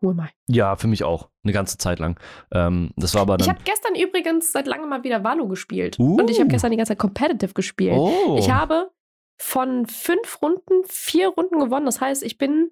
who 0.00 0.10
am 0.10 0.20
I? 0.20 0.28
Ja, 0.54 0.76
für 0.76 0.86
mich 0.86 1.02
auch. 1.02 1.30
Eine 1.42 1.52
ganze 1.52 1.78
Zeit 1.78 1.98
lang. 1.98 2.18
Ähm, 2.52 2.90
das 2.96 3.14
war 3.14 3.22
aber 3.22 3.34
Ich 3.40 3.46
dann. 3.46 3.56
habe 3.56 3.64
gestern 3.64 3.94
übrigens 3.96 4.52
seit 4.52 4.68
langem 4.68 4.88
mal 4.88 5.02
wieder 5.02 5.24
Valo 5.24 5.48
gespielt. 5.48 5.98
Uh. 5.98 6.16
Und 6.20 6.30
ich 6.30 6.38
habe 6.38 6.48
gestern 6.48 6.70
die 6.70 6.76
ganze 6.76 6.90
Zeit 6.92 6.98
Competitive 7.00 7.52
gespielt. 7.54 7.96
oh. 7.96 8.36
Ich 8.38 8.50
habe 8.50 8.90
von 9.38 9.86
fünf 9.86 10.40
Runden 10.42 10.84
vier 10.84 11.28
Runden 11.28 11.58
gewonnen. 11.58 11.86
Das 11.86 12.00
heißt, 12.00 12.22
ich 12.22 12.38
bin 12.38 12.70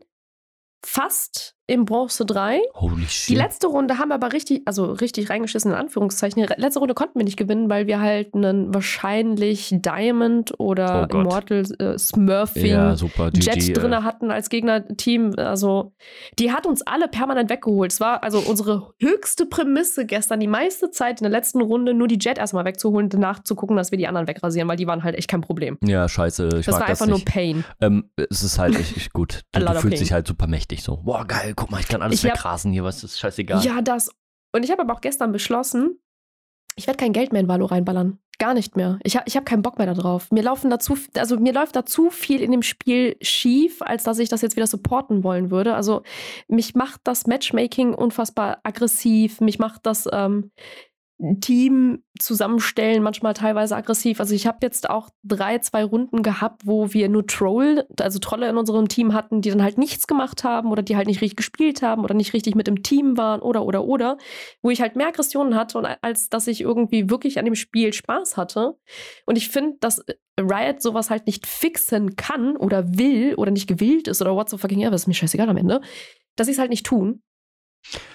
fast 0.84 1.56
im 1.68 1.84
Bronze 1.84 2.26
3. 2.26 2.60
Holy 2.74 3.02
Die 3.02 3.08
shit. 3.08 3.36
letzte 3.36 3.68
Runde 3.68 3.98
haben 3.98 4.08
wir 4.08 4.16
aber 4.16 4.32
richtig, 4.32 4.62
also 4.66 4.86
richtig 4.92 5.30
reingeschissen 5.30 5.70
in 5.70 5.76
Anführungszeichen. 5.76 6.42
Die 6.44 6.60
letzte 6.60 6.80
Runde 6.80 6.94
konnten 6.94 7.18
wir 7.18 7.24
nicht 7.24 7.36
gewinnen, 7.36 7.70
weil 7.70 7.86
wir 7.86 8.00
halt 8.00 8.34
einen 8.34 8.74
wahrscheinlich 8.74 9.68
Diamond 9.72 10.58
oder 10.58 11.08
Oh. 11.12 11.16
Immortal 11.18 11.62
äh, 11.78 11.98
Smurfing 11.98 12.66
ja, 12.66 12.96
super. 12.96 13.30
GG, 13.30 13.44
Jet 13.44 13.68
äh. 13.68 13.72
drinne 13.72 14.04
hatten 14.04 14.30
als 14.30 14.48
Gegnerteam. 14.48 15.32
Also, 15.36 15.94
die 16.38 16.52
hat 16.52 16.66
uns 16.66 16.82
alle 16.82 17.08
permanent 17.08 17.48
weggeholt. 17.50 17.92
Es 17.92 18.00
war 18.00 18.22
also 18.22 18.38
unsere 18.40 18.92
höchste 19.00 19.46
Prämisse 19.46 20.04
gestern, 20.06 20.40
die 20.40 20.46
meiste 20.48 20.90
Zeit 20.90 21.20
in 21.20 21.24
der 21.24 21.30
letzten 21.30 21.60
Runde 21.62 21.94
nur 21.94 22.08
die 22.08 22.18
Jet 22.20 22.38
erstmal 22.38 22.64
wegzuholen, 22.64 23.08
danach 23.08 23.42
zu 23.42 23.54
gucken, 23.54 23.76
dass 23.76 23.90
wir 23.90 23.98
die 23.98 24.06
anderen 24.08 24.26
wegrasieren, 24.28 24.68
weil 24.68 24.76
die 24.76 24.86
waren 24.86 25.04
halt 25.04 25.14
echt 25.16 25.28
kein 25.28 25.40
Problem. 25.40 25.78
Ja, 25.84 26.08
scheiße. 26.08 26.48
Ich 26.58 26.66
das 26.66 26.74
war 26.74 26.80
das 26.80 26.90
einfach 26.90 27.06
nur 27.06 27.16
nicht. 27.16 27.26
Pain. 27.26 27.64
Ähm, 27.80 28.10
es 28.16 28.42
ist 28.42 28.58
halt 28.58 28.78
echt 28.78 29.12
gut. 29.12 29.42
Du, 29.52 29.60
du 29.60 29.66
fühlst 29.66 29.82
pain. 29.82 29.90
dich 30.00 30.12
halt 30.12 30.26
super 30.26 30.46
mächtig. 30.46 30.82
So, 30.82 30.96
boah, 30.96 31.24
geil, 31.26 31.51
guck 31.54 31.70
mal, 31.70 31.80
ich 31.80 31.88
kann 31.88 32.02
alles 32.02 32.22
Ich 32.22 32.30
hab- 32.30 32.38
wegrasen 32.38 32.72
hier, 32.72 32.84
was 32.84 33.02
ist 33.04 33.18
scheißegal. 33.18 33.64
Ja, 33.64 33.80
das. 33.82 34.10
Und 34.54 34.64
ich 34.64 34.70
habe 34.70 34.82
aber 34.82 34.94
auch 34.94 35.00
gestern 35.00 35.32
beschlossen, 35.32 35.98
ich 36.76 36.86
werde 36.86 36.98
kein 36.98 37.12
Geld 37.12 37.32
mehr 37.32 37.40
in 37.40 37.48
Valo 37.48 37.66
reinballern. 37.66 38.18
Gar 38.38 38.54
nicht 38.54 38.76
mehr. 38.76 38.98
Ich 39.04 39.14
habe 39.16 39.24
ich 39.28 39.36
hab 39.36 39.44
keinen 39.46 39.62
Bock 39.62 39.78
mehr 39.78 39.86
darauf. 39.92 40.30
Mir 40.32 40.42
laufen 40.42 40.68
dazu, 40.70 40.96
also 41.16 41.38
mir 41.38 41.52
läuft 41.52 41.76
da 41.76 41.84
zu 41.84 42.10
viel 42.10 42.40
in 42.42 42.50
dem 42.50 42.62
Spiel 42.62 43.16
schief, 43.20 43.82
als 43.82 44.04
dass 44.04 44.18
ich 44.18 44.28
das 44.30 44.40
jetzt 44.42 44.56
wieder 44.56 44.66
supporten 44.66 45.22
wollen 45.22 45.50
würde. 45.50 45.74
Also 45.74 46.02
mich 46.48 46.74
macht 46.74 47.02
das 47.04 47.26
Matchmaking 47.26 47.94
unfassbar 47.94 48.58
aggressiv. 48.64 49.40
Mich 49.40 49.58
macht 49.58 49.86
das 49.86 50.08
ähm, 50.12 50.50
Team 51.40 52.02
zusammenstellen 52.18 53.02
manchmal 53.02 53.34
teilweise 53.34 53.76
aggressiv. 53.76 54.20
Also 54.20 54.34
ich 54.34 54.46
habe 54.46 54.58
jetzt 54.62 54.90
auch 54.90 55.08
drei, 55.22 55.58
zwei 55.58 55.84
Runden 55.84 56.22
gehabt, 56.22 56.62
wo 56.64 56.92
wir 56.92 57.08
nur 57.08 57.26
Troll, 57.26 57.86
also 58.00 58.18
Trolle 58.18 58.48
in 58.48 58.56
unserem 58.56 58.88
Team 58.88 59.14
hatten, 59.14 59.40
die 59.40 59.50
dann 59.50 59.62
halt 59.62 59.78
nichts 59.78 60.06
gemacht 60.06 60.44
haben 60.44 60.70
oder 60.70 60.82
die 60.82 60.96
halt 60.96 61.06
nicht 61.06 61.20
richtig 61.20 61.36
gespielt 61.36 61.82
haben 61.82 62.04
oder 62.04 62.14
nicht 62.14 62.34
richtig 62.34 62.54
mit 62.54 62.68
im 62.68 62.82
Team 62.82 63.16
waren 63.16 63.40
oder 63.40 63.64
oder 63.64 63.84
oder, 63.84 64.18
wo 64.62 64.70
ich 64.70 64.80
halt 64.80 64.96
mehr 64.96 65.08
Aggressionen 65.08 65.54
hatte 65.54 65.78
und 65.78 65.86
als 66.02 66.28
dass 66.28 66.46
ich 66.46 66.60
irgendwie 66.60 67.08
wirklich 67.08 67.38
an 67.38 67.44
dem 67.44 67.54
Spiel 67.54 67.92
Spaß 67.92 68.36
hatte. 68.36 68.76
Und 69.24 69.36
ich 69.36 69.48
finde, 69.48 69.76
dass 69.80 70.04
Riot 70.38 70.82
sowas 70.82 71.10
halt 71.10 71.26
nicht 71.26 71.46
fixen 71.46 72.16
kann 72.16 72.56
oder 72.56 72.96
will 72.98 73.34
oder 73.36 73.50
nicht 73.50 73.68
gewillt 73.68 74.08
ist 74.08 74.22
oder 74.22 74.34
what 74.34 74.50
the 74.50 74.58
fucking 74.58 74.82
ever, 74.82 74.94
ist 74.94 75.06
mir 75.06 75.14
scheißegal 75.14 75.48
am 75.48 75.56
Ende, 75.56 75.80
dass 76.36 76.46
sie 76.46 76.52
es 76.52 76.58
halt 76.58 76.70
nicht 76.70 76.86
tun. 76.86 77.22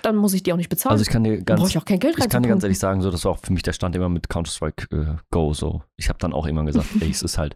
Dann 0.01 0.15
muss 0.15 0.33
ich 0.33 0.43
die 0.43 0.53
auch 0.53 0.57
nicht 0.57 0.69
bezahlen. 0.69 0.93
Also 0.93 1.03
ich 1.03 1.09
kann 1.09 1.23
dir 1.23 1.41
ganz, 1.43 1.59
brauche 1.59 1.69
ich 1.69 1.77
auch 1.77 1.85
kein 1.85 1.99
Geld 1.99 2.17
ich 2.17 2.29
kann 2.29 2.43
dir 2.43 2.49
ganz 2.49 2.63
ehrlich 2.63 2.79
sagen, 2.79 3.01
so, 3.01 3.11
das 3.11 3.25
war 3.25 3.33
auch 3.33 3.39
für 3.39 3.53
mich 3.53 3.63
der 3.63 3.73
Stand 3.73 3.95
immer 3.95 4.09
mit 4.09 4.29
Counter-Strike 4.29 4.95
äh, 4.95 5.15
Go. 5.31 5.53
So. 5.53 5.83
Ich 5.97 6.09
habe 6.09 6.19
dann 6.19 6.33
auch 6.33 6.45
immer 6.45 6.63
gesagt, 6.63 6.87
ey, 7.01 7.09
es 7.09 7.21
ist 7.21 7.37
halt. 7.37 7.55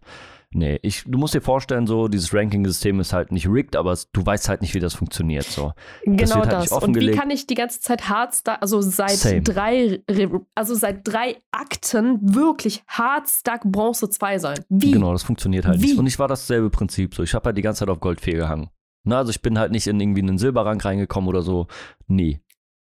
Nee, 0.53 0.79
ich, 0.81 1.05
du 1.07 1.17
musst 1.17 1.33
dir 1.33 1.39
vorstellen, 1.39 1.87
so, 1.87 2.09
dieses 2.09 2.33
Ranking-System 2.33 2.99
ist 2.99 3.13
halt 3.13 3.31
nicht 3.31 3.47
rigged, 3.47 3.77
aber 3.77 3.93
es, 3.93 4.11
du 4.11 4.25
weißt 4.25 4.49
halt 4.49 4.61
nicht, 4.61 4.73
wie 4.73 4.81
das 4.81 4.93
funktioniert. 4.93 5.45
So. 5.45 5.71
Genau 6.03 6.35
wird 6.35 6.53
halt 6.53 6.69
das. 6.69 6.71
Und 6.73 6.93
wie 6.95 7.11
kann 7.11 7.29
ich 7.29 7.47
die 7.47 7.53
ganze 7.53 7.79
Zeit 7.79 8.09
Hardstuck, 8.09 8.57
also 8.59 8.81
seit 8.81 9.11
Same. 9.11 9.43
drei, 9.43 10.01
Re- 10.09 10.41
also 10.53 10.75
seit 10.75 11.07
drei 11.07 11.37
Akten 11.51 12.35
wirklich 12.35 12.83
Hardstuck 12.87 13.61
Bronze 13.63 14.09
2 14.09 14.39
sein? 14.39 14.59
Wie? 14.67 14.91
Genau, 14.91 15.13
das 15.13 15.23
funktioniert 15.23 15.65
halt 15.65 15.81
Wie? 15.81 15.85
nicht. 15.85 15.97
Und 15.97 16.05
ich 16.05 16.19
war 16.19 16.27
dasselbe 16.27 16.69
Prinzip 16.69 17.15
so. 17.15 17.23
Ich 17.23 17.33
habe 17.33 17.45
halt 17.45 17.57
die 17.57 17.61
ganze 17.61 17.79
Zeit 17.79 17.89
auf 17.89 18.01
Gold 18.01 18.19
4 18.19 18.35
gehangen. 18.35 18.69
Na, 19.03 19.17
also 19.17 19.31
ich 19.31 19.41
bin 19.41 19.57
halt 19.57 19.71
nicht 19.71 19.87
in 19.87 19.99
irgendwie 19.99 20.21
einen 20.21 20.37
Silberrang 20.37 20.79
reingekommen 20.79 21.27
oder 21.27 21.41
so. 21.41 21.67
Nee. 22.07 22.41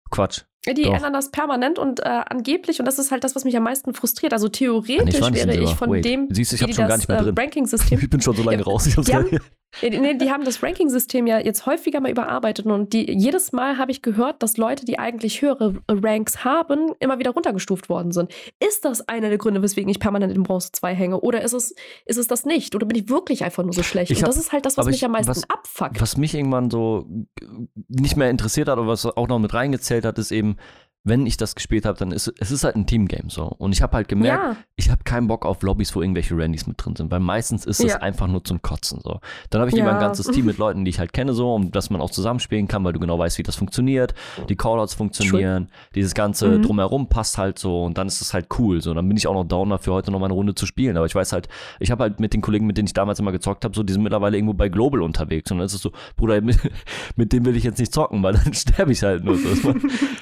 Quatsch. 0.09 0.43
Die 0.65 0.83
Doch. 0.83 0.93
ändern 0.93 1.13
das 1.13 1.31
permanent 1.31 1.79
und 1.79 2.01
äh, 2.01 2.03
angeblich, 2.03 2.79
und 2.79 2.85
das 2.85 2.99
ist 2.99 3.11
halt 3.11 3.23
das, 3.23 3.35
was 3.35 3.45
mich 3.45 3.55
am 3.55 3.63
meisten 3.63 3.93
frustriert. 3.93 4.33
Also 4.33 4.47
nee, 4.47 4.51
theoretisch 4.51 5.15
ich 5.15 5.29
nicht 5.29 5.43
in 5.43 5.49
wäre 5.49 5.63
ich 5.63 5.75
von 5.75 5.91
Wait. 5.91 6.03
dem, 6.03 6.27
Siehst 6.29 6.51
du, 6.51 6.55
ich 6.55 6.61
wie 6.61 6.63
hab 6.63 6.67
die 6.69 6.73
schon 6.75 6.81
gar 6.83 6.89
das 6.89 6.97
nicht 6.99 7.07
mehr 7.07 7.19
äh, 7.19 7.23
drin. 7.23 7.35
Ranking-System 7.37 7.99
Ich 8.01 8.09
bin 8.09 8.21
schon 8.21 8.35
so 8.35 8.43
lange 8.43 8.57
Ja, 8.57 8.63
raus. 8.63 8.85
Ich 8.87 8.97
hab's 8.97 9.07
die 9.07 9.39
Nee, 9.81 10.15
die 10.15 10.31
haben 10.31 10.43
das 10.43 10.63
Ranking-System 10.63 11.27
ja 11.27 11.39
jetzt 11.39 11.65
häufiger 11.65 11.99
mal 11.99 12.09
überarbeitet 12.09 12.65
und 12.65 12.93
die, 12.93 13.11
jedes 13.11 13.51
Mal 13.51 13.77
habe 13.77 13.91
ich 13.91 14.01
gehört, 14.01 14.41
dass 14.41 14.57
Leute, 14.57 14.85
die 14.85 14.97
eigentlich 14.97 15.41
höhere 15.41 15.75
Ranks 15.87 16.43
haben, 16.43 16.93
immer 16.99 17.19
wieder 17.19 17.31
runtergestuft 17.31 17.87
worden 17.89 18.11
sind. 18.11 18.33
Ist 18.59 18.85
das 18.85 19.07
einer 19.07 19.29
der 19.29 19.37
Gründe, 19.37 19.61
weswegen 19.61 19.89
ich 19.89 19.99
permanent 19.99 20.33
in 20.35 20.41
Bronze 20.43 20.71
2 20.71 20.95
hänge? 20.95 21.19
Oder 21.21 21.41
ist 21.43 21.53
es, 21.53 21.75
ist 22.05 22.17
es 22.17 22.27
das 22.27 22.45
nicht? 22.45 22.73
Oder 22.75 22.85
bin 22.87 22.97
ich 22.97 23.09
wirklich 23.09 23.43
einfach 23.43 23.63
nur 23.63 23.73
so 23.73 23.83
schlecht? 23.83 24.09
Ich 24.09 24.17
und 24.17 24.23
hab- 24.23 24.29
das 24.29 24.37
ist 24.37 24.51
halt 24.51 24.65
das, 24.65 24.77
was 24.77 24.87
mich 24.87 24.95
ich- 24.95 25.05
am 25.05 25.11
meisten 25.11 25.29
was- 25.29 25.49
abfuckt. 25.49 26.01
Was 26.01 26.17
mich 26.17 26.33
irgendwann 26.33 26.71
so 26.71 27.05
nicht 27.87 28.17
mehr 28.17 28.29
interessiert 28.31 28.69
hat, 28.69 28.77
aber 28.79 28.87
was 28.87 29.05
auch 29.05 29.27
noch 29.27 29.37
mit 29.39 29.53
reingezählt 29.53 30.05
hat, 30.05 30.17
ist 30.17 30.31
eben, 30.31 30.57
wenn 31.07 31.25
ich 31.25 31.37
das 31.37 31.55
gespielt 31.55 31.85
habe, 31.85 31.97
dann 31.97 32.11
ist 32.11 32.31
es 32.39 32.51
ist 32.51 32.63
halt 32.63 32.75
ein 32.75 32.85
Teamgame 32.85 33.29
so. 33.29 33.43
Und 33.43 33.71
ich 33.73 33.81
habe 33.81 33.95
halt 33.95 34.07
gemerkt, 34.07 34.43
ja, 34.43 34.55
ich 34.75 34.89
habe 34.89 35.03
keinen 35.03 35.27
Bock 35.27 35.45
auf 35.45 35.61
Lobbys, 35.63 35.95
wo 35.95 36.01
irgendwelche 36.01 36.37
Randys 36.37 36.67
mit 36.67 36.83
drin 36.83 36.95
sind, 36.95 37.09
weil 37.11 37.19
meistens 37.19 37.65
ist 37.65 37.79
es 37.79 37.93
Ja. 37.93 37.97
einfach 37.99 38.27
nur 38.27 38.43
zum 38.43 38.61
Kotzen 38.61 38.99
so. 39.01 39.19
Dann 39.49 39.61
habe 39.61 39.69
ich 39.69 39.75
lieber 39.75 39.89
ein 39.89 39.95
Ja. 39.95 40.01
ganzes 40.01 40.27
Team 40.27 40.45
mit 40.45 40.57
Leuten, 40.57 40.83
die 40.85 40.89
ich 40.89 40.99
halt 40.99 41.13
kenne, 41.13 41.33
so, 41.33 41.53
um 41.53 41.71
dass 41.71 41.89
man 41.89 42.01
auch 42.01 42.09
zusammenspielen 42.11 42.67
kann, 42.67 42.83
weil 42.83 42.93
du 42.93 42.99
genau 42.99 43.17
weißt, 43.17 43.37
wie 43.37 43.43
das 43.43 43.55
funktioniert, 43.55 44.13
die 44.49 44.55
Callouts 44.55 44.93
funktionieren, 44.93 45.69
dieses 45.95 46.13
ganze 46.13 46.47
Mhm. 46.57 46.61
drumherum 46.61 47.07
passt 47.09 47.37
halt 47.37 47.57
so 47.59 47.85
und 47.85 47.97
dann 47.97 48.07
ist 48.07 48.21
es 48.21 48.33
halt 48.33 48.47
cool. 48.59 48.81
So, 48.81 48.93
dann 48.93 49.07
bin 49.07 49.17
ich 49.17 49.27
auch 49.27 49.33
noch 49.33 49.45
down 49.45 49.69
dafür, 49.69 49.93
heute 49.93 50.11
noch 50.11 50.19
mal 50.19 50.25
eine 50.25 50.33
Runde 50.33 50.55
zu 50.55 50.65
spielen. 50.65 50.97
Aber 50.97 51.05
ich 51.05 51.15
weiß 51.15 51.31
halt, 51.33 51.47
ich 51.79 51.89
habe 51.91 52.03
halt 52.03 52.19
mit 52.19 52.33
den 52.33 52.41
Kollegen, 52.41 52.67
mit 52.67 52.77
denen 52.77 52.87
ich 52.87 52.93
damals 52.93 53.19
immer 53.19 53.31
gezockt 53.31 53.63
habe, 53.65 53.75
so, 53.75 53.83
die 53.83 53.93
sind 53.93 54.03
mittlerweile 54.03 54.37
irgendwo 54.37 54.53
bei 54.53 54.69
Global 54.69 55.01
unterwegs. 55.01 55.49
Und 55.51 55.59
dann 55.59 55.65
ist 55.65 55.73
es 55.73 55.81
so, 55.81 55.91
Bruder, 56.17 56.41
mit, 56.41 56.57
mit 57.15 57.31
dem 57.33 57.45
will 57.45 57.55
ich 57.55 57.63
jetzt 57.63 57.79
nicht 57.79 57.93
zocken, 57.93 58.21
weil 58.23 58.33
dann 58.33 58.53
sterbe 58.53 58.91
ich 58.91 59.01
halt 59.03 59.23
nur. 59.23 59.37
So. 59.37 59.73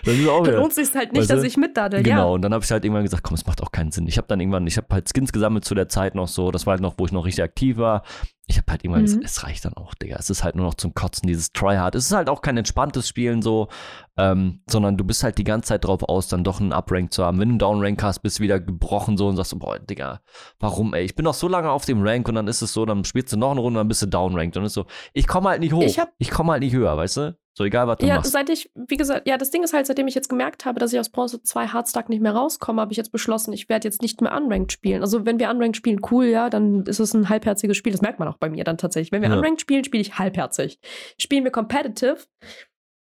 Das 0.03 0.13
ist 0.13 0.27
auch 0.29 0.43
dann 0.43 0.55
wieder. 0.77 0.83
lohnt 0.83 0.89
es 0.89 0.95
halt 0.95 1.13
nicht, 1.13 1.21
Weißt 1.21 1.29
du? 1.31 1.35
dass 1.35 1.43
ich 1.43 1.57
mitdaddel. 1.57 2.03
Genau, 2.03 2.17
Ja. 2.17 2.23
und 2.35 2.41
dann 2.41 2.53
habe 2.53 2.63
ich 2.63 2.71
halt 2.71 2.83
irgendwann 2.85 3.03
gesagt, 3.03 3.23
komm, 3.23 3.35
es 3.35 3.45
macht 3.45 3.61
auch 3.63 3.71
keinen 3.71 3.91
Sinn. 3.91 4.07
Ich 4.07 4.17
habe 4.17 4.27
dann 4.27 4.39
irgendwann, 4.39 4.65
ich 4.67 4.77
habe 4.77 4.87
halt 4.91 5.09
Skins 5.13 5.31
gesammelt 5.33 5.65
zu 5.65 5.75
der 5.75 5.89
Zeit 5.89 6.15
noch 6.15 6.27
so, 6.27 6.51
das 6.51 6.65
war 6.65 6.71
halt 6.71 6.81
noch, 6.81 6.95
wo 6.97 7.05
ich 7.05 7.11
noch 7.11 7.25
richtig 7.25 7.43
aktiv 7.43 7.77
war. 7.77 8.03
Ich 8.47 8.57
habe 8.59 8.71
halt 8.71 8.83
irgendwann 8.83 9.01
Mhm. 9.01 9.05
gesagt, 9.07 9.23
es 9.25 9.43
reicht 9.43 9.65
dann 9.65 9.73
auch, 9.73 9.95
Digga. 9.95 10.17
Es 10.19 10.29
ist 10.29 10.43
halt 10.43 10.55
nur 10.55 10.65
noch 10.67 10.75
zum 10.75 10.93
Kotzen, 10.93 11.25
dieses 11.27 11.51
Tryhard. 11.51 11.95
Es 11.95 12.05
ist 12.05 12.11
halt 12.11 12.29
auch 12.29 12.41
kein 12.43 12.55
entspanntes 12.57 13.07
Spielen 13.09 13.41
so, 13.41 13.69
ähm, 14.17 14.61
sondern 14.69 14.97
du 14.97 15.03
bist 15.03 15.23
halt 15.23 15.39
die 15.39 15.43
ganze 15.43 15.69
Zeit 15.69 15.83
drauf 15.83 16.03
aus, 16.03 16.27
dann 16.27 16.43
doch 16.43 16.59
einen 16.61 16.71
Uprank 16.71 17.11
zu 17.11 17.25
haben. 17.25 17.39
Wenn 17.39 17.47
du 17.49 17.53
einen 17.53 17.59
Downrank 17.59 18.03
hast, 18.03 18.19
bist 18.19 18.37
du 18.37 18.43
wieder 18.43 18.59
gebrochen 18.59 19.17
so 19.17 19.27
und 19.27 19.35
sagst 19.35 19.49
so, 19.49 19.57
boah, 19.57 19.79
Digga, 19.79 20.21
warum, 20.59 20.93
ey? 20.93 21.03
Ich 21.03 21.15
bin 21.15 21.23
noch 21.23 21.33
so 21.33 21.47
lange 21.47 21.71
auf 21.71 21.85
dem 21.85 22.03
Rank 22.03 22.27
und 22.29 22.35
dann 22.35 22.47
ist 22.47 22.61
es 22.61 22.71
so, 22.71 22.85
dann 22.85 23.03
spielst 23.03 23.33
du 23.33 23.37
noch 23.37 23.49
eine 23.49 23.61
Runde 23.61 23.79
und 23.79 23.81
dann 23.81 23.87
bist 23.87 24.03
du 24.03 24.05
downranked 24.05 24.55
und 24.57 24.61
dann 24.61 24.65
ist 24.67 24.73
so, 24.73 24.85
ich 25.13 25.25
komme 25.25 25.49
halt 25.49 25.59
nicht 25.61 25.73
hoch. 25.73 25.81
Ich 25.81 25.99
ich 26.19 26.29
komme 26.29 26.51
halt 26.51 26.61
nicht 26.61 26.73
höher, 26.75 26.95
weißt 26.95 27.17
du? 27.17 27.37
So 27.57 27.63
egal, 27.63 27.87
was 27.87 27.97
du 27.99 28.05
Ja, 28.05 28.15
machst. 28.15 28.31
seit 28.33 28.49
ich, 28.49 28.69
wie 28.75 28.97
gesagt, 28.97 29.27
ja, 29.27 29.37
das 29.37 29.49
Ding 29.49 29.63
ist 29.63 29.73
halt, 29.73 29.87
seitdem 29.87 30.07
ich 30.07 30.13
jetzt 30.15 30.27
gemerkt 30.27 30.65
habe, 30.65 30.77
dass 30.79 30.91
ich 30.91 30.99
aus 30.99 31.09
Bronze 31.09 31.41
2 31.41 31.67
Hardstuck 31.67 32.09
nicht 32.09 32.21
mehr 32.21 32.33
rauskomme, 32.33 32.81
habe 32.81 32.91
ich 32.91 32.97
jetzt 32.97 33.13
beschlossen, 33.13 33.53
ich 33.53 33.69
werde 33.69 33.87
jetzt 33.87 34.01
nicht 34.01 34.19
mehr 34.21 34.35
Unranked 34.35 34.73
spielen. 34.73 35.01
Also, 35.01 35.25
wenn 35.25 35.39
wir 35.39 35.49
Unranked 35.49 35.77
spielen, 35.77 36.01
cool, 36.11 36.25
ja, 36.25 36.49
dann 36.49 36.83
ist 36.83 36.99
es 36.99 37.13
ein 37.13 37.29
halbherziges 37.29 37.77
Spiel. 37.77 37.93
Das 37.93 38.01
merkt 38.01 38.19
man 38.19 38.27
auch 38.27 38.37
bei 38.37 38.49
mir 38.49 38.65
dann 38.65 38.77
tatsächlich. 38.77 39.13
Wenn 39.13 39.21
wir 39.21 39.29
Ja. 39.29 39.35
Unranked 39.37 39.61
spielen, 39.61 39.85
spiele 39.85 40.01
ich 40.01 40.19
halbherzig. 40.19 40.79
Spielen 41.17 41.45
wir 41.45 41.51
Competitive, 41.51 42.17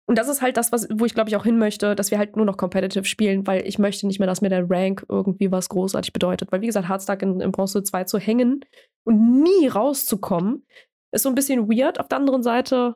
Und 0.07 0.17
das 0.17 0.27
ist 0.27 0.41
halt 0.41 0.57
das, 0.57 0.73
was, 0.73 0.89
wo 0.91 1.05
ich 1.05 1.13
glaube 1.13 1.29
ich 1.29 1.37
auch 1.37 1.45
hin 1.45 1.57
möchte, 1.57 1.95
dass 1.95 2.11
wir 2.11 2.17
halt 2.17 2.35
nur 2.35 2.45
noch 2.45 2.57
competitive 2.57 3.05
spielen, 3.05 3.47
weil 3.47 3.65
ich 3.65 3.79
möchte 3.79 4.05
nicht 4.05 4.19
mehr, 4.19 4.27
dass 4.27 4.41
mir 4.41 4.49
der 4.49 4.69
Rank 4.69 5.05
irgendwie 5.07 5.49
was 5.53 5.69
großartig 5.69 6.11
bedeutet. 6.11 6.51
Weil, 6.51 6.59
wie 6.59 6.65
gesagt, 6.65 6.89
Hardstack 6.89 7.21
in, 7.21 7.39
in 7.39 7.53
Bronze 7.53 7.81
2 7.83 8.03
zu 8.03 8.17
hängen 8.19 8.65
und 9.05 9.41
nie 9.43 9.67
rauszukommen, 9.69 10.65
ist 11.13 11.23
so 11.23 11.29
ein 11.29 11.35
bisschen 11.35 11.69
weird. 11.69 11.99
Auf 12.01 12.09
der 12.09 12.17
anderen 12.17 12.43
Seite, 12.43 12.95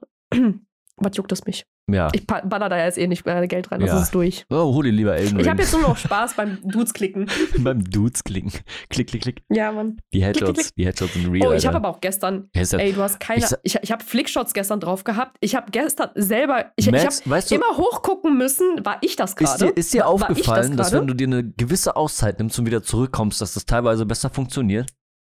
was 0.98 1.16
juckt 1.18 1.32
das 1.32 1.46
mich? 1.46 1.66
Ja. 1.92 2.08
Ich 2.14 2.26
baller 2.26 2.68
da 2.68 2.84
jetzt 2.84 2.98
eh 2.98 3.06
nicht 3.06 3.26
mehr 3.28 3.46
Geld 3.48 3.72
rein, 3.72 3.80
das 3.80 3.90
Ja. 3.90 4.02
ist 4.02 4.16
durch. 4.16 4.46
Oh, 4.50 4.74
hol 4.74 4.84
dir 4.86 4.92
lieber 4.92 5.16
Elden 5.16 5.38
Ich 5.40 5.46
Ring. 5.46 5.52
habe 5.52 5.62
jetzt 5.62 5.72
nur 5.72 5.82
noch 5.84 5.98
Spaß 5.98 6.34
beim 6.38 6.58
Dudes 6.64 6.94
klicken. 6.94 7.30
Beim 7.60 7.84
Dudes 7.84 8.24
klicken. 8.24 8.52
Klick, 8.90 9.08
klick, 9.10 9.22
klick. 9.22 9.44
Ja, 9.50 9.72
Mann. 9.72 9.98
Die 10.14 10.20
klick, 10.22 10.36
Headshots, 10.36 10.54
klick. 10.60 10.76
die 10.78 10.86
Headshots 10.88 11.16
in 11.16 11.30
Real. 11.32 11.48
Oh, 11.48 11.54
ich 11.54 11.68
habe 11.68 11.78
aber 11.78 11.90
auch 11.90 12.02
gestern. 12.02 12.50
Ist 12.54 12.74
ja- 12.74 12.80
Ey, 12.80 12.92
du 12.94 13.02
hast 13.02 13.20
keine. 13.20 13.46
Ich 13.46 13.76
Ich, 13.76 13.84
ich, 13.84 13.92
habe 13.92 14.04
Flickshots 14.04 14.54
gestern 14.54 14.80
drauf 14.80 15.04
gehabt. 15.04 15.38
Ich 15.42 15.54
habe 15.56 15.70
gestern 15.72 16.10
selber. 16.16 16.72
Ich, 16.76 16.88
ich 16.88 16.92
Max, 16.92 17.22
habe 17.22 17.30
weißt 17.30 17.52
du, 17.52 17.56
immer 17.56 17.78
hochgucken 17.78 18.36
müssen. 18.38 18.84
War 18.84 18.98
ich 19.02 19.16
das 19.16 19.32
ist 19.32 19.36
gerade? 19.38 19.66
dir, 19.66 19.78
ist 19.78 19.94
dir 19.94 20.06
war 20.06 20.16
ich 20.16 20.22
aufgefallen, 20.24 20.78
dass 20.78 20.90
gerade? 20.90 21.02
wenn 21.02 21.08
du 21.08 21.14
dir 21.14 21.28
eine 21.28 21.44
gewisse 21.44 21.96
Auszeit 21.96 22.40
nimmst 22.40 22.58
und 22.58 22.66
wieder 22.66 22.82
zurückkommst, 22.82 23.42
dass 23.42 23.54
das 23.54 23.66
teilweise 23.66 24.06
besser 24.08 24.32
funktioniert? 24.32 24.90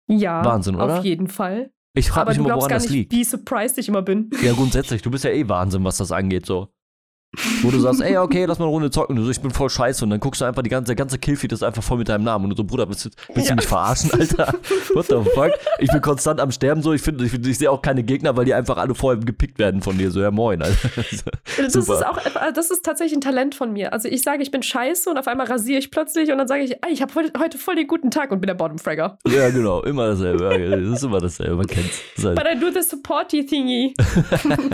Ja, 0.08 0.44
Wahnsinn, 0.44 0.74
oder? 0.74 0.98
Auf 0.98 1.04
jeden 1.04 1.28
Fall. 1.28 1.70
Ich 1.94 2.08
frage 2.08 2.30
mich 2.30 2.38
immer, 2.38 2.54
woran 2.54 2.70
das 2.70 2.84
nicht, 2.84 2.92
liegt. 2.92 3.12
wie 3.12 3.24
surprised 3.24 3.76
ich 3.78 3.88
immer 3.88 4.02
bin. 4.02 4.30
Ja, 4.42 4.52
grundsätzlich, 4.54 5.02
du 5.02 5.10
bist 5.10 5.24
ja 5.24 5.30
eh 5.30 5.48
Wahnsinn, 5.48 5.84
was 5.84 5.98
das 5.98 6.10
angeht, 6.10 6.46
so. 6.46 6.68
Wo 7.62 7.70
du 7.70 7.78
sagst, 7.80 8.00
ey, 8.00 8.16
okay, 8.18 8.44
lass 8.44 8.58
mal 8.58 8.64
eine 8.66 8.72
Runde 8.72 8.90
zocken. 8.90 9.12
Und 9.16 9.20
du 9.20 9.24
so, 9.24 9.30
ich 9.30 9.40
bin 9.40 9.50
voll 9.50 9.70
scheiße. 9.70 10.04
Und 10.04 10.10
dann 10.10 10.20
guckst 10.20 10.40
du 10.40 10.44
einfach, 10.44 10.62
die 10.62 10.70
ganze, 10.70 10.86
der 10.88 10.96
ganze 10.96 11.18
Killfeed 11.18 11.52
ist 11.52 11.62
einfach 11.62 11.82
voll 11.82 11.98
mit 11.98 12.08
deinem 12.08 12.24
Namen. 12.24 12.44
Und 12.44 12.50
du 12.50 12.56
so, 12.56 12.64
Bruder, 12.64 12.88
willst, 12.88 13.04
du- 13.04 13.10
willst 13.34 13.48
Ja. 13.48 13.54
du 13.54 13.60
mich 13.60 13.66
verarschen, 13.68 14.10
Alter? 14.12 14.54
What 14.94 15.06
the 15.06 15.16
fuck? 15.34 15.50
Ich 15.78 15.90
bin 15.90 16.00
konstant 16.00 16.40
am 16.40 16.50
Sterben, 16.50 16.82
so. 16.82 16.92
Ich 16.92 17.02
finde, 17.02 17.24
ich, 17.24 17.32
ich 17.34 17.58
sehe 17.58 17.70
auch 17.70 17.82
keine 17.82 18.02
Gegner, 18.02 18.36
weil 18.36 18.44
die 18.44 18.54
einfach 18.54 18.76
alle 18.76 18.94
vorher 18.94 19.20
gepickt 19.22 19.58
werden 19.58 19.80
von 19.82 19.96
dir. 19.98 20.10
So, 20.10 20.20
ja, 20.20 20.30
moin, 20.30 20.62
Alter. 20.62 20.88
Das 21.56 21.74
Super. 21.74 21.94
ist 21.94 22.06
auch, 22.06 22.16
äh, 22.18 22.52
das 22.54 22.70
ist 22.70 22.82
tatsächlich 22.84 23.16
ein 23.18 23.20
Talent 23.20 23.54
von 23.54 23.72
mir. 23.72 23.92
Also 23.92 24.08
ich 24.08 24.22
sage, 24.22 24.42
ich 24.42 24.50
bin 24.50 24.62
scheiße 24.62 25.10
und 25.10 25.18
auf 25.18 25.28
einmal 25.28 25.46
rasiere 25.46 25.78
ich 25.78 25.90
plötzlich 25.90 26.32
und 26.32 26.38
dann 26.38 26.48
sage 26.48 26.62
ich, 26.62 26.72
ey, 26.82 26.90
ich 26.92 27.02
habe 27.02 27.12
heute, 27.14 27.58
voll 27.58 27.76
den 27.76 27.86
guten 27.86 28.10
Tag 28.10 28.30
und 28.32 28.40
bin 28.40 28.46
der 28.48 28.54
Bottom 28.54 28.78
Fragger. 28.78 29.18
ja, 29.28 29.50
genau, 29.50 29.82
immer 29.82 30.06
dasselbe. 30.08 30.48
Das 30.48 30.98
ist 30.98 31.04
immer 31.04 31.20
dasselbe, 31.20 31.56
man 31.56 31.66
kennt's. 31.66 32.00
Das 32.16 32.24
ist 32.24 32.26
halt, 32.26 32.36
But 32.38 32.46
I 32.54 32.58
do 32.58 32.70
the 32.72 32.82
supporty 32.86 33.44
thingy. 33.44 33.94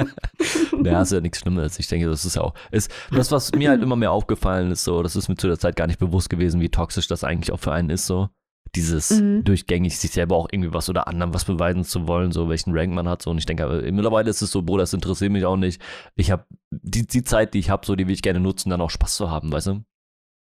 Ja, 0.84 1.02
ist 1.02 1.12
ja 1.12 1.20
nichts 1.20 1.40
Schlimmes. 1.40 1.78
Ich 1.78 1.88
denke, 1.88 2.08
das 2.08 2.24
ist 2.24 2.36
ja 2.36 2.42
auch. 2.42 2.54
Ist, 2.78 2.90
das, 3.10 3.30
was 3.30 3.52
mir 3.52 3.68
halt 3.70 3.82
immer 3.82 3.96
mehr 3.96 4.12
aufgefallen 4.12 4.70
ist, 4.70 4.84
so, 4.84 5.02
das 5.02 5.16
ist 5.16 5.28
mir 5.28 5.36
zu 5.36 5.46
der 5.48 5.58
Zeit 5.58 5.76
gar 5.76 5.86
nicht 5.86 5.98
bewusst 5.98 6.30
gewesen, 6.30 6.60
wie 6.60 6.70
toxisch 6.70 7.08
das 7.08 7.24
eigentlich 7.24 7.52
auch 7.52 7.60
für 7.60 7.72
einen 7.72 7.90
ist, 7.90 8.06
so. 8.06 8.28
Dieses 8.74 9.10
Mhm. 9.20 9.44
durchgängig 9.44 9.98
sich 9.98 10.10
selber 10.10 10.36
auch 10.36 10.48
irgendwie 10.52 10.74
was 10.74 10.90
oder 10.90 11.08
anderem 11.08 11.32
was 11.32 11.46
beweisen 11.46 11.84
zu 11.84 12.06
wollen, 12.06 12.32
so 12.32 12.50
welchen 12.50 12.76
Rank 12.76 12.92
man 12.92 13.08
hat. 13.08 13.22
So. 13.22 13.30
Und 13.30 13.38
ich 13.38 13.46
denke, 13.46 13.64
aber 13.64 13.80
mittlerweile 13.80 14.28
ist 14.28 14.42
es 14.42 14.50
so, 14.50 14.60
Bruder, 14.62 14.82
das 14.82 14.92
interessiert 14.92 15.32
mich 15.32 15.46
auch 15.46 15.56
nicht. 15.56 15.80
Ich 16.16 16.30
habe 16.30 16.44
die, 16.70 17.06
die 17.06 17.24
Zeit, 17.24 17.54
die 17.54 17.60
ich 17.60 17.70
habe, 17.70 17.86
so, 17.86 17.96
die 17.96 18.06
will 18.06 18.14
ich 18.14 18.20
gerne 18.22 18.40
nutzen, 18.40 18.68
dann 18.68 18.80
auch 18.82 18.90
Spaß 18.90 19.16
zu 19.16 19.30
haben, 19.30 19.50
weißt 19.50 19.68
du? 19.68 19.82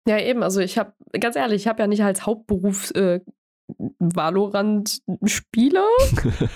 Ja, 0.08 0.20
eben. 0.20 0.44
Also 0.44 0.60
ich 0.60 0.78
habe, 0.78 0.94
ganz 1.22 1.36
ehrlich, 1.38 1.62
ich 1.62 1.68
habe 1.68 1.82
ja 1.84 1.88
nicht 1.88 2.04
als 2.04 2.26
Hauptberuf 2.26 2.92
äh, 2.96 3.22
Valorant-Spieler. 4.00 5.86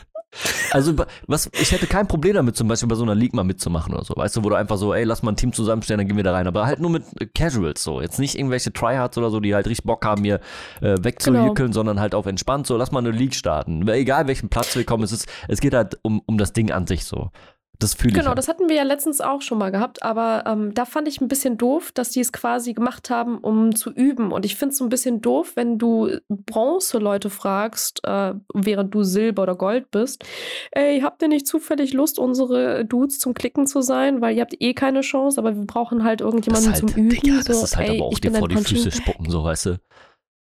Also, 0.72 0.94
was, 1.28 1.50
ich 1.60 1.72
hätte 1.72 1.88
kein 1.88 2.08
Problem 2.08 2.36
damit, 2.36 2.56
zum 2.56 2.68
Beispiel 2.68 2.88
bei 2.90 2.96
so 2.96 3.04
einer 3.04 3.16
League 3.16 3.34
mal 3.34 3.44
mitzumachen 3.44 3.94
oder 3.94 4.04
so. 4.04 4.16
Weißt 4.16 4.36
du, 4.36 4.44
wo 4.44 4.50
du 4.50 4.56
einfach 4.56 4.78
so, 4.78 4.94
ey, 4.94 5.04
lass 5.04 5.24
mal 5.24 5.32
ein 5.32 5.38
Team 5.38 5.54
zusammenstellen, 5.54 6.00
dann 6.00 6.08
gehen 6.08 6.18
wir 6.18 6.24
da 6.24 6.34
rein. 6.34 6.48
Aber 6.48 6.66
halt 6.66 6.80
nur 6.80 6.92
mit 6.92 7.04
äh, 7.20 7.26
Casuals 7.28 7.84
so. 7.84 8.02
Jetzt 8.02 8.20
nicht 8.20 8.36
irgendwelche 8.38 8.74
Tryhards 8.74 9.18
oder 9.18 9.30
so, 9.30 9.40
die 9.40 9.56
halt 9.56 9.68
richtig 9.68 9.86
Bock 9.86 10.06
haben, 10.06 10.22
mir 10.22 10.40
äh, 10.82 10.96
wegzuhückeln, 11.02 11.74
sondern 11.74 12.00
halt 12.00 12.16
auf 12.16 12.26
entspannt 12.26 12.68
so, 12.68 12.78
lass 12.78 12.92
mal 12.92 13.00
eine 13.00 13.12
League 13.12 13.36
starten. 13.36 13.88
Egal 13.88 14.28
welchen 14.28 14.50
Platz 14.50 14.76
wir 14.76 14.84
kommen, 14.84 15.04
es, 15.04 15.12
ist, 15.12 15.28
es 15.48 15.60
geht 15.60 15.74
halt 15.74 15.98
um, 16.02 16.22
um 16.26 16.38
das 16.38 16.54
Ding 16.54 16.72
an 16.72 16.88
sich 16.88 17.06
so. 17.06 17.32
Das 17.80 17.94
fühle 17.94 18.10
ich. 18.10 18.16
Genau, 18.16 18.30
halt. 18.30 18.38
das 18.38 18.48
hatten 18.48 18.70
wir 18.70 18.76
ja 18.76 18.84
letztens 18.84 19.22
auch 19.22 19.42
schon 19.42 19.58
mal 19.58 19.72
gehabt, 19.72 20.04
aber 20.04 20.44
ähm, 20.46 20.74
da 20.74 20.86
fand 20.86 21.08
ich 21.08 21.22
ein 21.22 21.28
bisschen 21.28 21.58
doof, 21.58 21.92
dass 21.92 22.10
die 22.10 22.20
es 22.20 22.32
quasi 22.32 22.74
gemacht 22.74 23.10
haben, 23.10 23.38
um 23.38 23.76
zu 23.76 23.92
üben. 23.92 24.32
Und 24.32 24.46
ich 24.46 24.56
finde 24.56 24.74
es 24.74 24.78
so 24.78 24.86
ein 24.86 24.90
bisschen 24.90 25.22
doof, 25.22 25.54
wenn 25.56 25.78
du 25.78 26.18
Bronze-Leute 26.30 27.30
fragst, 27.30 28.02
äh, 28.06 28.34
während 28.54 28.94
du 28.94 29.04
Silber 29.04 29.44
oder 29.44 29.56
Gold 29.56 29.92
bist. 29.92 30.24
Ey, 30.72 31.02
habt 31.02 31.22
ihr 31.22 31.28
nicht 31.28 31.48
zufällig 31.48 31.94
Lust, 31.94 32.20
unsere 32.20 32.86
Dudes 32.86 33.20
zum 33.20 33.34
Klicken 33.34 33.68
zu 33.68 33.82
sein? 33.82 34.22
Weil 34.22 34.36
ihr 34.36 34.42
habt 34.42 34.56
eh 34.60 34.74
keine 34.74 35.02
Chance, 35.02 35.40
aber 35.40 35.56
wir 35.56 35.66
brauchen 35.66 36.04
halt 36.04 36.22
das 36.22 36.26
irgendjemanden 36.26 36.72
halt, 36.72 36.78
zum 36.78 36.90
Üben. 36.90 37.10
Digga, 37.10 37.42
das 37.46 37.60
so, 37.60 37.64
ist 37.64 37.78
halt 37.78 37.90
ey, 37.90 37.98
aber 37.98 38.08
auch 38.08 38.20
dir 38.20 38.32
vor 38.34 38.48
die 38.48 38.58
Füße 38.58 38.92
spucken, 38.92 39.30
so, 39.30 39.44
weißt 39.44 39.66
du? 39.68 39.78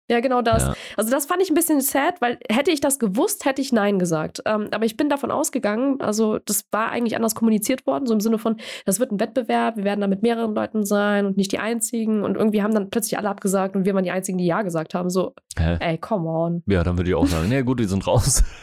Ja, 0.09 0.19
genau 0.21 0.41
das. 0.41 0.63
Ja. 0.63 0.73
Also 0.97 1.11
das 1.11 1.25
fand 1.25 1.41
ich 1.41 1.49
ein 1.49 1.53
bisschen 1.55 1.81
sad, 1.81 2.19
weil 2.21 2.37
hätte 2.49 2.71
ich 2.71 2.81
das 2.81 2.99
gewusst, 2.99 3.45
hätte 3.45 3.61
ich 3.61 3.71
Nein 3.71 3.99
gesagt. 3.99 4.41
Ähm, 4.45 4.67
aber 4.71 4.85
ich 4.85 4.97
bin 4.97 5.09
davon 5.09 5.31
ausgegangen, 5.31 6.01
also 6.01 6.39
das 6.39 6.65
war 6.71 6.89
eigentlich 6.91 7.15
anders 7.15 7.35
kommuniziert 7.35 7.85
worden, 7.85 8.05
so 8.07 8.13
im 8.13 8.19
Sinne 8.19 8.37
von, 8.39 8.57
das 8.85 8.99
wird 8.99 9.11
ein 9.11 9.19
Wettbewerb, 9.19 9.77
wir 9.77 9.83
werden 9.83 10.01
da 10.01 10.07
mit 10.07 10.21
mehreren 10.23 10.55
Leuten 10.55 10.85
sein 10.85 11.25
und 11.25 11.37
nicht 11.37 11.51
die 11.51 11.59
Einzigen. 11.59 12.23
Und 12.23 12.35
irgendwie 12.37 12.63
haben 12.63 12.73
dann 12.73 12.89
plötzlich 12.89 13.17
alle 13.17 13.29
abgesagt 13.29 13.75
und 13.75 13.85
wir 13.85 13.93
waren 13.93 14.03
die 14.03 14.11
Einzigen, 14.11 14.37
die 14.37 14.45
Ja 14.45 14.61
gesagt 14.63 14.93
haben. 14.95 15.09
So, 15.09 15.33
Hä? 15.57 15.77
ey, 15.79 15.97
come 15.97 16.27
on. 16.29 16.63
Ja, 16.65 16.83
dann 16.83 16.97
würde 16.97 17.09
ich 17.09 17.15
auch 17.15 17.27
sagen, 17.27 17.47
nee, 17.49 17.61
gut, 17.61 17.79
die 17.79 17.85
sind 17.85 18.05
raus. 18.07 18.43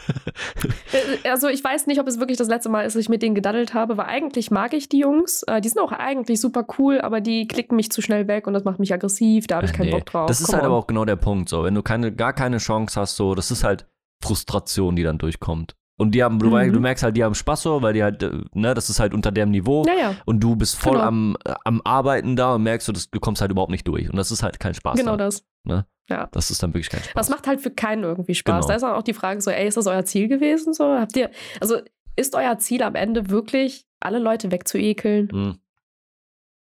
Äh, 1.23 1.29
Also 1.29 1.47
ich 1.47 1.63
weiß 1.63 1.87
nicht, 1.87 1.99
ob 1.99 2.07
es 2.07 2.19
wirklich 2.19 2.37
das 2.37 2.47
letzte 2.47 2.69
Mal 2.69 2.83
ist, 2.83 2.95
dass 2.95 3.01
ich 3.01 3.09
mit 3.09 3.21
denen 3.21 3.35
gedaddelt 3.35 3.73
habe, 3.73 3.97
weil 3.97 4.05
eigentlich 4.07 4.51
mag 4.51 4.73
ich 4.73 4.89
die 4.89 4.99
Jungs. 4.99 5.43
Äh, 5.43 5.61
die 5.61 5.69
sind 5.69 5.79
auch 5.81 5.91
eigentlich 5.91 6.39
super 6.41 6.65
cool, 6.77 6.99
aber 7.01 7.21
die 7.21 7.47
klicken 7.47 7.75
mich 7.75 7.91
zu 7.91 8.01
schnell 8.01 8.27
weg 8.27 8.47
und 8.47 8.53
das 8.53 8.63
macht 8.63 8.79
mich 8.79 8.93
aggressiv, 8.93 9.47
da 9.47 9.57
habe 9.57 9.65
ich 9.65 9.73
keinen 9.73 9.87
Nee, 9.87 9.91
Bock 9.91 10.05
drauf. 10.05 10.27
Das 10.27 10.39
ist 10.39 10.47
Come 10.47 10.57
halt 10.57 10.65
on. 10.65 10.71
aber 10.71 10.79
auch 10.79 10.87
genau 10.87 11.05
der 11.05 11.15
Punkt, 11.15 11.36
so. 11.45 11.63
Wenn 11.63 11.75
du 11.75 11.83
keine, 11.83 12.11
gar 12.13 12.33
keine 12.33 12.57
Chance 12.57 12.99
hast, 12.99 13.15
so, 13.17 13.35
das 13.35 13.51
ist 13.51 13.63
halt 13.63 13.85
Frustration, 14.23 14.95
die 14.95 15.03
dann 15.03 15.17
durchkommt. 15.17 15.75
Und 15.99 16.11
die 16.11 16.23
haben, 16.23 16.37
du, 16.37 16.49
Mhm. 16.49 16.73
du 16.73 16.79
merkst 16.79 17.03
halt, 17.03 17.17
die 17.17 17.23
haben 17.23 17.33
Spaß 17.33 17.63
so, 17.63 17.81
weil 17.81 17.93
die 17.93 18.03
halt, 18.03 18.21
ne, 18.53 18.73
das 18.75 18.89
ist 18.89 18.99
halt 18.99 19.13
unter 19.15 19.31
dem 19.31 19.49
Niveau. 19.49 19.83
Naja, 19.83 20.15
Und 20.25 20.39
du 20.41 20.55
bist 20.55 20.75
voll 20.75 20.93
Genau. 20.93 21.05
am, 21.05 21.37
am 21.65 21.81
Arbeiten 21.83 22.35
da 22.35 22.53
und 22.55 22.63
merkst, 22.63 22.87
du, 22.87 22.91
das, 22.91 23.09
du 23.09 23.19
kommst 23.19 23.41
halt 23.41 23.51
überhaupt 23.51 23.71
nicht 23.71 23.87
durch. 23.87 24.07
Und 24.09 24.15
das 24.15 24.29
ist 24.31 24.43
halt 24.43 24.59
kein 24.59 24.73
Spaß. 24.75 24.95
genau 24.97 25.17
dann. 25.17 25.29
das. 25.29 25.43
Das 26.31 26.51
ist 26.51 26.63
dann 26.63 26.69
wirklich 26.73 26.89
kein 26.89 27.01
Spaß. 27.01 27.13
Das 27.15 27.29
macht 27.29 27.47
halt 27.47 27.59
für 27.59 27.71
keinen 27.71 28.03
irgendwie 28.03 28.33
Spaß. 28.35 28.55
Genau. 28.61 28.67
Da 28.67 28.75
ist 28.75 28.81
dann 28.81 28.93
auch 28.95 29.03
die 29.03 29.13
Frage 29.13 29.41
so, 29.41 29.51
ey, 29.51 29.67
ist 29.67 29.75
das 29.75 29.87
euer 29.87 30.05
Ziel 30.05 30.27
gewesen? 30.29 30.73
So, 30.73 30.85
habt 30.85 31.17
ihr, 31.17 31.31
also 31.59 31.79
ist 32.15 32.33
euer 32.35 32.57
Ziel 32.59 32.81
am 32.83 32.95
Ende 32.95 33.29
wirklich, 33.29 33.85
alle 33.99 34.19
Leute 34.19 34.51
wegzuekeln? 34.51 35.29
Hm. 35.31 35.57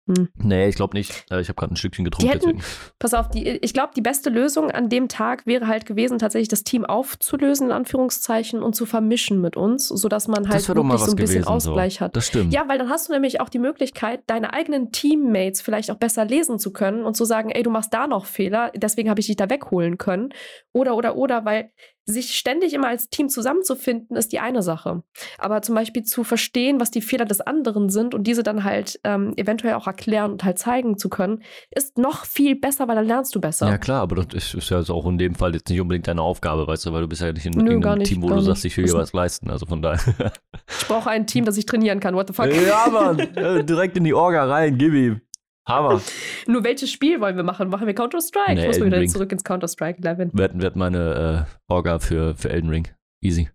Hm. 0.08 0.30
Nee, 0.36 0.68
ich 0.70 0.76
glaube 0.76 0.96
nicht. 0.98 1.26
Äh, 1.30 1.42
Ich 1.42 1.50
habe 1.50 1.56
gerade 1.56 1.74
ein 1.74 1.76
Stückchen 1.76 2.06
getrunken, 2.06 2.32
hätten-. 2.32 2.62
Pass 3.00 3.14
auf, 3.14 3.30
die, 3.30 3.48
ich 3.48 3.74
glaube, 3.74 3.92
die 3.96 4.02
beste 4.02 4.30
Lösung 4.30 4.72
an 4.72 4.90
dem 4.90 5.08
Tag 5.08 5.46
wäre 5.46 5.68
halt 5.68 5.86
gewesen, 5.86 6.18
tatsächlich 6.18 6.48
das 6.48 6.64
Team 6.64 6.86
aufzulösen, 6.86 7.68
in 7.68 7.74
Anführungszeichen, 7.74 8.64
und 8.64 8.76
zu 8.76 8.86
vermischen 8.86 9.42
mit 9.42 9.58
uns, 9.58 9.88
sodass 9.88 10.28
man 10.28 10.48
halt 10.50 10.68
wirklich 10.68 11.00
so 11.00 11.12
ein 11.12 11.16
bisschen 11.16 11.42
gewesen. 11.42 11.48
Ausgleich 11.48 11.96
so. 11.96 12.00
hat. 12.02 12.16
Das 12.16 12.28
stimmt. 12.28 12.54
Ja, 12.54 12.68
weil 12.68 12.78
dann 12.78 12.90
hast 12.90 13.10
du 13.10 13.14
nämlich 13.14 13.42
auch 13.42 13.50
die 13.50 13.60
Möglichkeit, 13.60 14.22
deine 14.28 14.54
eigenen 14.54 14.92
Teammates 14.92 15.62
vielleicht 15.62 15.92
auch 15.92 15.98
besser 15.98 16.26
lesen 16.26 16.60
zu 16.60 16.72
können 16.72 17.04
und 17.04 17.16
zu 17.16 17.26
sagen, 17.26 17.50
ey, 17.50 17.64
du 17.64 17.70
machst 17.70 17.94
da 17.94 18.08
noch 18.08 18.26
Fehler, 18.26 18.72
deswegen 18.76 19.10
habe 19.10 19.20
ich 19.20 19.28
dich 19.28 19.36
da 19.36 19.50
wegholen 19.50 19.98
können. 19.98 20.30
Oder, 20.74 20.96
oder, 20.96 21.16
oder, 21.16 21.46
weil 21.46 21.72
sich 22.10 22.36
ständig 22.36 22.74
immer 22.74 22.88
als 22.88 23.10
Team 23.10 23.28
zusammenzufinden, 23.28 24.16
ist 24.16 24.32
die 24.32 24.40
eine 24.40 24.62
Sache. 24.62 25.04
Aber 25.38 25.62
zum 25.62 25.76
Beispiel 25.76 26.04
zu 26.04 26.24
verstehen, 26.24 26.80
was 26.80 26.90
die 26.90 27.02
Fehler 27.02 27.26
des 27.26 27.42
anderen 27.42 27.90
sind 27.90 28.16
und 28.16 28.26
diese 28.26 28.44
dann 28.44 28.64
halt 28.64 29.00
ähm, 29.04 29.34
eventuell 29.36 29.74
auch 29.74 29.88
erklären 29.88 30.32
und 30.32 30.44
halt 30.46 30.58
zeigen 30.58 30.98
zu 30.98 31.10
können, 31.10 31.44
ist 31.70 31.98
noch 31.98 32.26
viel 32.26 32.56
besser, 32.56 32.88
weil 32.88 32.96
dann 32.96 33.06
lernst 33.06 33.36
du 33.36 33.42
besser. 33.42 33.68
Ja, 33.68 33.78
klar, 33.78 34.02
aber 34.02 34.24
das 34.24 34.34
ist, 34.34 34.54
ist 34.54 34.70
ja 34.70 34.80
jetzt 34.80 34.90
auch 34.90 35.06
in 35.06 35.18
dem 35.18 35.36
Fall 35.36 35.54
jetzt 35.54 35.70
nicht 35.70 35.82
unbedingt 35.82 36.08
deine 36.08 36.22
Aufgabe, 36.22 36.66
weißt 36.66 36.86
du, 36.86 36.94
weil 36.94 37.02
du 37.02 37.08
bist 37.10 37.22
ja 37.22 37.34
nicht 37.34 37.46
in 37.46 37.52
Nö, 37.52 37.72
irgendeinem 37.72 38.00
nicht, 38.00 38.10
Team, 38.10 38.24
wo 38.24 38.30
du 38.30 38.40
sagst, 38.40 38.64
ich 38.64 38.78
will 38.78 38.86
hier 38.86 38.94
was 38.94 39.12
leisten. 39.12 39.50
Also 39.50 39.66
von 39.66 39.82
daher. 39.82 40.32
Ich 40.80 40.88
brauche 40.88 41.10
ein 41.10 41.28
Team, 41.28 41.44
das 41.44 41.58
ich 41.58 41.66
trainieren 41.66 42.00
kann. 42.00 42.16
What 42.16 42.28
the 42.28 42.34
fuck? 42.34 42.48
ja, 42.48 42.88
Mann, 42.90 43.20
äh, 43.36 43.64
direkt 43.64 43.98
in 43.98 44.06
die 44.06 44.14
Orga 44.14 44.46
rein, 44.46 44.78
gib 44.78 44.94
ihm. 44.94 45.22
Hammer. 45.68 46.02
Nur 46.48 46.64
welches 46.64 46.92
Spiel 46.92 47.20
wollen 47.20 47.36
wir 47.36 47.44
machen? 47.44 47.70
Machen 47.70 47.88
wir 47.88 47.94
Counter-Strike? 47.94 48.54
Nee, 48.56 48.62
ich 48.62 48.68
muss 48.68 48.78
mal 48.80 48.86
Elden 48.86 48.88
wieder 48.88 49.00
Ring. 49.02 49.10
zurück 49.10 49.32
ins 49.32 49.44
Counter-Strike 49.44 50.02
11. 50.08 50.30
Wir 50.34 50.44
hatten, 50.46 50.60
wir 50.60 50.66
hatten 50.68 50.80
meine 50.80 51.48
äh, 51.48 51.72
Orga 51.72 52.00
für, 52.00 52.36
für 52.36 52.50
Elden 52.50 52.70
Ring. 52.70 52.88
Easy. 53.22 53.50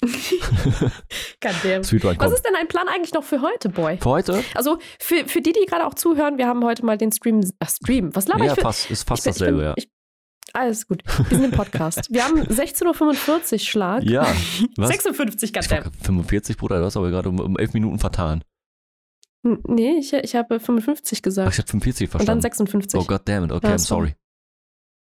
Was 0.00 0.12
ist 2.32 2.46
denn 2.46 2.54
ein 2.56 2.68
Plan 2.68 2.86
eigentlich 2.88 3.12
noch 3.14 3.24
für 3.24 3.42
heute, 3.42 3.68
Boy? 3.68 3.98
Für 3.98 4.10
heute? 4.10 4.44
Also 4.54 4.78
für, 5.00 5.24
für 5.26 5.40
die, 5.40 5.52
die 5.52 5.66
gerade 5.66 5.86
auch 5.86 5.94
zuhören, 5.94 6.38
wir 6.38 6.46
haben 6.46 6.64
heute 6.64 6.84
mal 6.84 6.96
den 6.96 7.10
Stream. 7.12 7.40
Ach, 7.58 7.68
Stream. 7.68 8.14
Was 8.14 8.28
laber 8.28 8.44
Ja, 8.44 8.52
ich 8.52 8.58
für? 8.58 8.62
fast, 8.62 8.90
ist 8.90 9.08
fast 9.08 9.26
ich 9.26 9.32
dasselbe, 9.34 9.58
ich 9.60 9.64
ja. 9.64 9.74
bin, 9.74 9.84
Ich, 9.84 9.90
alles 10.54 10.86
gut. 10.86 11.02
Wir 11.28 11.36
sind 11.38 11.44
im 11.44 11.50
Podcast. 11.50 12.06
Wir 12.12 12.24
haben 12.24 12.40
16.45 12.42 13.52
Uhr 13.52 13.58
Schlag. 13.58 14.02
Ja, 14.04 14.26
was? 14.76 14.88
56, 14.88 15.50
Ich 15.50 15.56
war 15.56 15.62
goddamn. 15.62 15.82
grad 15.82 15.92
45, 16.06 16.56
Bruder, 16.56 16.78
du 16.78 16.84
hast 16.84 16.96
aber 16.96 17.10
gerade 17.10 17.28
um, 17.28 17.40
um 17.40 17.56
11 17.58 17.74
Minuten 17.74 17.98
vertan. 17.98 18.42
Nee, 19.66 19.98
ich, 19.98 20.12
ich 20.12 20.34
habe 20.36 20.60
55 20.60 21.18
Ach, 21.18 21.22
gesagt. 21.22 21.52
ich 21.52 21.58
hab 21.58 21.68
45 21.68 22.06
und 22.06 22.12
dann 22.28 22.40
verstanden. 22.40 22.42
56. 22.42 23.00
Oh 23.00 23.04
goddammit, 23.04 23.52
okay, 23.52 23.66
Ja, 23.68 23.74
I'm 23.74 23.78
sorry. 23.78 24.14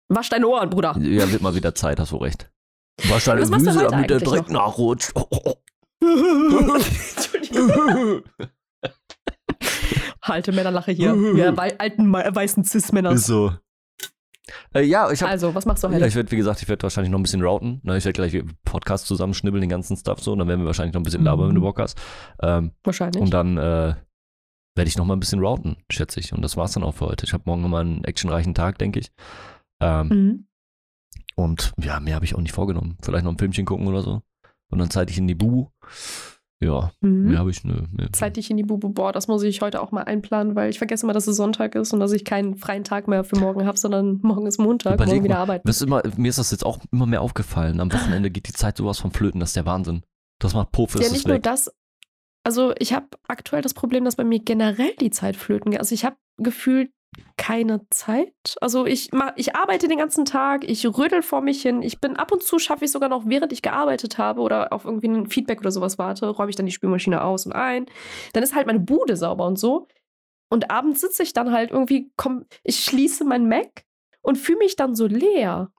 Wasch 0.08 0.28
deine 0.30 0.46
Ohren, 0.48 0.70
Bruder. 0.70 0.96
Ja, 1.00 1.30
wird 1.30 1.42
mal 1.42 1.54
wieder 1.54 1.74
Zeit, 1.74 2.00
hast 2.00 2.12
du 2.12 2.16
recht. 2.16 2.50
Wasch 3.08 3.24
deine 3.24 3.46
Füße, 3.46 3.86
damit 3.90 4.10
der 4.10 4.20
Dreck 4.20 4.48
nachrutscht. 4.50 5.12
Oh, 5.14 5.26
oh, 5.30 5.54
Entschuldigung. 6.00 7.70
oh. 7.70 8.20
Halte 10.22 10.52
Männerlache 10.52 10.92
hier. 10.92 11.14
Wir 11.14 11.58
alten 11.78 12.12
weißen 12.12 12.64
Cis-Männer. 12.64 13.12
Ist 13.12 13.26
so. 13.26 13.52
Äh, 14.74 14.82
ja, 14.82 15.10
ich 15.10 15.22
hab, 15.22 15.28
Also, 15.30 15.54
was 15.54 15.66
machst 15.66 15.82
du 15.84 15.88
ja, 15.88 15.94
heute? 15.94 16.06
ich 16.06 16.14
werde, 16.14 16.30
wie 16.30 16.36
gesagt, 16.36 16.62
ich 16.62 16.68
werde 16.68 16.82
wahrscheinlich 16.82 17.10
noch 17.10 17.18
ein 17.18 17.22
bisschen 17.22 17.42
routen. 17.42 17.80
Ne? 17.82 17.96
Ich 17.98 18.04
werde 18.04 18.14
gleich 18.28 18.42
Podcast 18.64 19.06
zusammenschnibbeln, 19.06 19.60
den 19.60 19.68
ganzen 19.70 19.96
Stuff 19.96 20.20
so. 20.20 20.32
Und 20.32 20.38
dann 20.38 20.48
werden 20.48 20.60
wir 20.60 20.66
wahrscheinlich 20.66 20.94
noch 20.94 21.00
ein 21.00 21.04
bisschen 21.04 21.24
labern, 21.24 21.48
wenn 21.48 21.54
du 21.54 21.60
Mhm. 21.60 21.64
Bock 21.64 21.78
hast. 21.78 21.98
Ähm, 22.42 22.72
Wahrscheinlich. 22.84 23.20
und 23.22 23.30
dann 23.32 23.58
äh, 23.58 23.94
werde 24.78 24.88
ich 24.88 24.96
noch 24.96 25.04
mal 25.04 25.14
ein 25.14 25.20
bisschen 25.20 25.40
routen, 25.40 25.76
schätze 25.90 26.18
ich. 26.20 26.32
Und 26.32 26.40
das 26.40 26.56
war's 26.56 26.72
dann 26.72 26.82
auch 26.84 26.94
für 26.94 27.04
heute. 27.06 27.26
Ich 27.26 27.34
habe 27.34 27.42
morgen 27.44 27.60
nochmal 27.60 27.82
einen 27.82 28.04
actionreichen 28.04 28.54
Tag, 28.54 28.78
denke 28.78 29.00
ich. 29.00 29.10
Ähm, 29.80 30.08
Mhm. 30.08 30.44
Und 31.36 31.72
ja, 31.80 32.00
mehr 32.00 32.14
habe 32.16 32.24
ich 32.24 32.34
auch 32.34 32.40
nicht 32.40 32.54
vorgenommen. 32.54 32.96
Vielleicht 33.02 33.24
noch 33.24 33.32
ein 33.32 33.38
Filmchen 33.38 33.64
gucken 33.66 33.86
oder 33.86 34.02
so. 34.02 34.22
Und 34.70 34.78
dann 34.78 34.90
zeitig 34.90 35.18
in 35.18 35.28
die 35.28 35.34
Bubu. 35.36 35.66
Ja, 36.60 36.90
Mhm. 37.00 37.28
mehr 37.28 37.38
habe 37.38 37.50
ich, 37.50 37.62
nö. 37.62 37.82
nö. 37.92 38.06
Zeitig 38.12 38.50
in 38.50 38.56
die 38.56 38.64
Bubu. 38.64 38.88
Boah, 38.88 39.12
das 39.12 39.28
muss 39.28 39.44
ich 39.44 39.60
heute 39.62 39.80
auch 39.80 39.92
mal 39.92 40.02
einplanen, 40.02 40.56
weil 40.56 40.70
ich 40.70 40.78
vergesse 40.78 41.06
immer, 41.06 41.12
dass 41.12 41.28
es 41.28 41.36
Sonntag 41.36 41.76
ist 41.76 41.92
und 41.92 42.00
dass 42.00 42.10
ich 42.10 42.24
keinen 42.24 42.56
freien 42.56 42.82
Tag 42.82 43.06
mehr 43.06 43.22
für 43.22 43.38
morgen 43.38 43.64
habe, 43.64 43.78
sondern 43.78 44.18
morgen 44.22 44.46
ist 44.46 44.58
Montag, 44.58 44.94
Überleg 44.94 45.14
morgen 45.14 45.24
wieder 45.24 45.34
mal, 45.36 45.40
arbeiten. 45.42 45.68
Ist 45.68 45.82
immer, 45.82 46.02
mir 46.16 46.28
ist 46.28 46.38
das 46.38 46.50
jetzt 46.50 46.66
auch 46.66 46.78
immer 46.90 47.06
mehr 47.06 47.22
aufgefallen. 47.22 47.78
Am 47.80 47.92
Wochenende 47.92 48.30
geht 48.30 48.48
die 48.48 48.52
Zeit 48.52 48.76
sowas 48.76 48.98
von 48.98 49.12
flöten, 49.12 49.38
das 49.38 49.50
ist 49.50 49.56
der 49.56 49.66
Wahnsinn. 49.66 50.02
Das 50.40 50.54
macht 50.54 50.72
Puff, 50.72 50.96
ist 50.96 51.04
Ja, 51.06 51.12
nicht 51.12 51.26
nur 51.28 51.36
weg. 51.36 51.44
das. 51.44 51.70
Also 52.48 52.72
ich 52.78 52.94
habe 52.94 53.08
aktuell 53.28 53.60
das 53.60 53.74
Problem, 53.74 54.06
dass 54.06 54.16
bei 54.16 54.24
mir 54.24 54.38
generell 54.38 54.94
die 55.02 55.10
Zeit 55.10 55.36
flöten 55.36 55.70
geht. 55.70 55.80
Also 55.80 55.94
ich 55.94 56.06
habe 56.06 56.16
gefühlt 56.38 56.90
keine 57.36 57.86
Zeit. 57.90 58.56
Also 58.62 58.86
ich, 58.86 59.10
ich 59.36 59.54
arbeite 59.54 59.86
den 59.86 59.98
ganzen 59.98 60.24
Tag, 60.24 60.66
ich 60.66 60.86
rödel 60.86 61.20
vor 61.20 61.42
mich 61.42 61.60
hin. 61.60 61.82
Ich 61.82 62.00
bin 62.00 62.16
ab 62.16 62.32
und 62.32 62.42
zu 62.42 62.58
schaffe 62.58 62.86
ich 62.86 62.90
sogar 62.90 63.10
noch, 63.10 63.24
während 63.26 63.52
ich 63.52 63.60
gearbeitet 63.60 64.16
habe 64.16 64.40
oder 64.40 64.72
auf 64.72 64.86
irgendwie 64.86 65.08
ein 65.08 65.26
Feedback 65.28 65.60
oder 65.60 65.70
sowas 65.70 65.98
warte, 65.98 66.26
räume 66.26 66.48
ich 66.48 66.56
dann 66.56 66.64
die 66.64 66.72
Spülmaschine 66.72 67.22
aus 67.22 67.44
und 67.44 67.52
ein. 67.52 67.84
Dann 68.32 68.42
ist 68.42 68.54
halt 68.54 68.66
meine 68.66 68.80
Bude 68.80 69.18
sauber 69.18 69.46
und 69.46 69.58
so. 69.58 69.86
Und 70.48 70.70
abends 70.70 71.02
sitze 71.02 71.24
ich 71.24 71.34
dann 71.34 71.52
halt 71.52 71.70
irgendwie, 71.70 72.10
komm, 72.16 72.46
ich 72.64 72.80
schließe 72.80 73.26
mein 73.26 73.46
Mac 73.46 73.84
und 74.22 74.38
fühle 74.38 74.60
mich 74.60 74.74
dann 74.74 74.94
so 74.94 75.06
leer. 75.06 75.70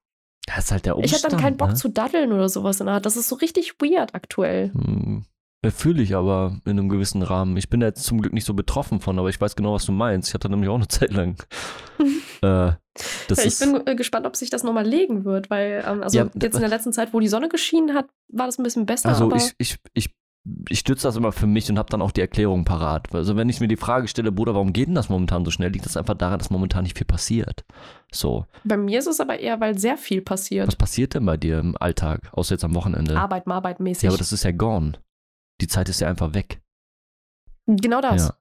Das 0.45 0.65
ist 0.65 0.71
halt 0.71 0.85
der 0.85 0.93
ich 0.97 1.13
Umstand. 1.13 1.23
habe 1.23 1.31
dann 1.31 1.41
keinen 1.41 1.57
Bock 1.57 1.69
ne? 1.69 1.73
zu 1.73 1.89
daddeln 1.89 2.31
oder 2.31 2.47
sowas 2.47 2.79
in 2.79 2.85
der 2.85 2.93
Art. 2.93 3.07
Das 3.07 3.17
ist 3.17 3.27
so 3.27 3.37
richtig 3.37 3.81
weird 3.81 4.13
aktuell. 4.13 4.71
Hm, 4.73 5.25
Fühle 5.67 6.01
ich 6.01 6.15
aber 6.15 6.55
in 6.63 6.71
einem 6.79 6.87
gewissen 6.87 7.21
Rahmen. 7.21 7.57
Ich 7.57 7.69
bin 7.69 7.81
da 7.81 7.87
jetzt 7.87 8.05
zum 8.05 8.21
Glück 8.21 8.31
nicht 8.31 8.45
so 8.45 8.53
betroffen 8.53 9.01
von, 9.01 9.19
aber 9.19 9.27
ich 9.27 9.41
weiß 9.41 9.57
genau, 9.57 9.73
was 9.73 9.85
du 9.85 9.91
meinst. 9.91 10.29
Ich 10.29 10.33
hatte 10.33 10.49
nämlich 10.49 10.69
auch 10.69 10.75
eine 10.75 10.87
Zeit 10.89 11.11
lang. 11.11 11.35
äh, 12.41 12.47
Ja, 12.47 12.77
ich 13.29 13.59
bin 13.59 13.85
äh, 13.85 13.95
gespannt, 13.95 14.25
ob 14.25 14.37
sich 14.37 14.49
das 14.49 14.63
nochmal 14.63 14.87
legen 14.87 15.25
wird, 15.25 15.49
weil 15.49 15.83
ähm, 15.85 16.01
also 16.01 16.17
Ja, 16.17 16.29
jetzt 16.41 16.55
in 16.55 16.61
der 16.61 16.69
letzten 16.69 16.93
Zeit, 16.93 17.13
wo 17.13 17.19
die 17.19 17.27
Sonne 17.27 17.49
geschienen 17.49 17.93
hat, 17.93 18.05
war 18.29 18.45
das 18.45 18.57
ein 18.57 18.63
bisschen 18.63 18.85
besser. 18.85 19.09
also 19.09 19.29
ich, 19.35 19.53
ich, 19.57 19.77
ich, 19.93 20.15
ich 20.69 20.79
stütze 20.79 21.03
das 21.09 21.17
immer 21.17 21.33
für 21.33 21.45
mich 21.45 21.69
und 21.69 21.77
habe 21.77 21.89
dann 21.89 22.01
auch 22.01 22.11
die 22.11 22.21
Erklärung 22.21 22.63
parat. 22.63 23.13
Also 23.13 23.35
wenn 23.35 23.49
ich 23.49 23.59
mir 23.59 23.67
die 23.67 23.75
Frage 23.75 24.07
stelle, 24.07 24.31
Bruder, 24.31 24.53
warum 24.53 24.71
geht 24.71 24.87
denn 24.87 24.95
das 24.95 25.09
momentan 25.09 25.43
so 25.43 25.51
schnell, 25.51 25.71
liegt 25.71 25.85
das 25.85 25.97
einfach 25.97 26.15
daran, 26.15 26.39
dass 26.39 26.49
momentan 26.51 26.83
nicht 26.83 26.97
viel 26.97 27.05
passiert. 27.05 27.65
So, 28.13 28.45
bei 28.63 28.77
mir 28.77 28.99
ist 28.99 29.07
es 29.07 29.19
aber 29.19 29.39
eher, 29.39 29.59
weil 29.59 29.77
sehr 29.77 29.97
viel 29.97 30.21
passiert. 30.21 30.67
was 30.67 30.77
passiert 30.77 31.15
denn 31.15 31.25
bei 31.25 31.35
dir 31.35 31.59
im 31.59 31.75
Alltag, 31.77 32.29
außer 32.31 32.55
jetzt 32.55 32.63
am 32.63 32.75
Wochenende? 32.75 33.17
Arbeit, 33.19 33.45
mal 33.45 33.55
Arbeit 33.55 33.81
mäßig. 33.81 34.03
ja, 34.03 34.09
aber 34.11 34.17
das 34.17 34.31
ist 34.31 34.45
ja 34.45 34.51
gone. 34.51 34.93
Die 35.61 35.67
Zeit 35.67 35.89
ist 35.89 35.99
ja 36.01 36.07
einfach 36.07 36.33
weg. 36.33 36.61
genau 37.67 38.01
das. 38.01 38.27
Ja. 38.29 38.33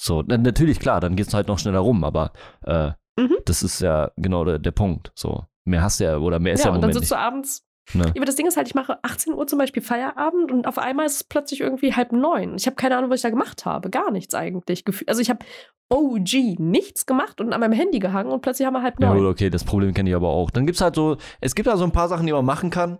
So, 0.00 0.22
na, 0.26 0.36
natürlich, 0.38 0.80
klar, 0.80 1.00
dann 1.00 1.16
geht 1.16 1.28
es 1.28 1.34
halt 1.34 1.48
noch 1.48 1.58
schneller 1.58 1.78
rum, 1.80 2.04
aber 2.04 2.32
äh, 2.62 2.92
Mhm. 3.16 3.36
das 3.44 3.62
ist 3.62 3.80
ja 3.80 4.10
genau 4.16 4.44
der, 4.44 4.58
der 4.58 4.72
Punkt. 4.72 5.12
So, 5.14 5.44
mehr 5.64 5.82
hast 5.82 6.00
du 6.00 6.04
ja, 6.04 6.16
oder 6.18 6.40
mehr 6.40 6.54
ist 6.54 6.60
ja, 6.60 6.66
Ja, 6.66 6.70
im 6.70 6.74
und 6.76 6.80
dann 6.82 6.90
Moment 6.90 6.94
sitzt 7.04 7.12
nicht. 7.12 7.20
du 7.20 7.24
abends. 7.24 7.64
Ne? 7.92 8.04
Ja, 8.06 8.10
aber 8.16 8.24
das 8.24 8.34
Ding 8.34 8.46
ist 8.46 8.56
halt, 8.56 8.66
ich 8.66 8.74
mache 8.74 8.98
18 9.04 9.34
Uhr 9.34 9.46
zum 9.46 9.58
Beispiel 9.58 9.82
Feierabend 9.82 10.50
und 10.50 10.66
auf 10.66 10.78
einmal 10.78 11.06
ist 11.06 11.14
es 11.16 11.24
plötzlich 11.24 11.60
irgendwie 11.60 11.92
halb 11.94 12.10
neun. 12.12 12.56
Ich 12.56 12.66
habe 12.66 12.74
keine 12.76 12.96
Ahnung, 12.96 13.10
was 13.10 13.18
ich 13.20 13.22
da 13.22 13.30
gemacht 13.30 13.66
habe. 13.66 13.88
Gar 13.90 14.10
nichts 14.10 14.34
eigentlich. 14.34 14.82
Also 15.06 15.20
ich 15.20 15.30
habe 15.30 15.44
OG 15.92 16.58
nichts 16.58 17.06
gemacht 17.06 17.40
und 17.40 17.52
an 17.52 17.60
meinem 17.60 17.72
Handy 17.74 17.98
gehangen 18.00 18.32
und 18.32 18.40
plötzlich 18.40 18.66
haben 18.66 18.72
wir 18.74 18.82
halb 18.82 18.98
Ja, 19.00 19.10
neun. 19.10 19.18
gut, 19.18 19.26
okay, 19.28 19.48
das 19.50 19.62
Problem 19.64 19.94
kenne 19.94 20.08
ich 20.10 20.16
aber 20.16 20.30
auch. 20.30 20.50
Dann 20.50 20.66
gibt 20.66 20.76
es 20.76 20.80
halt 20.82 20.94
so, 20.96 21.18
es 21.40 21.54
gibt 21.54 21.68
da 21.68 21.76
so 21.76 21.84
ein 21.84 21.92
paar 21.92 22.08
Sachen, 22.08 22.26
die 22.26 22.32
man 22.32 22.44
machen 22.44 22.70
kann, 22.70 22.98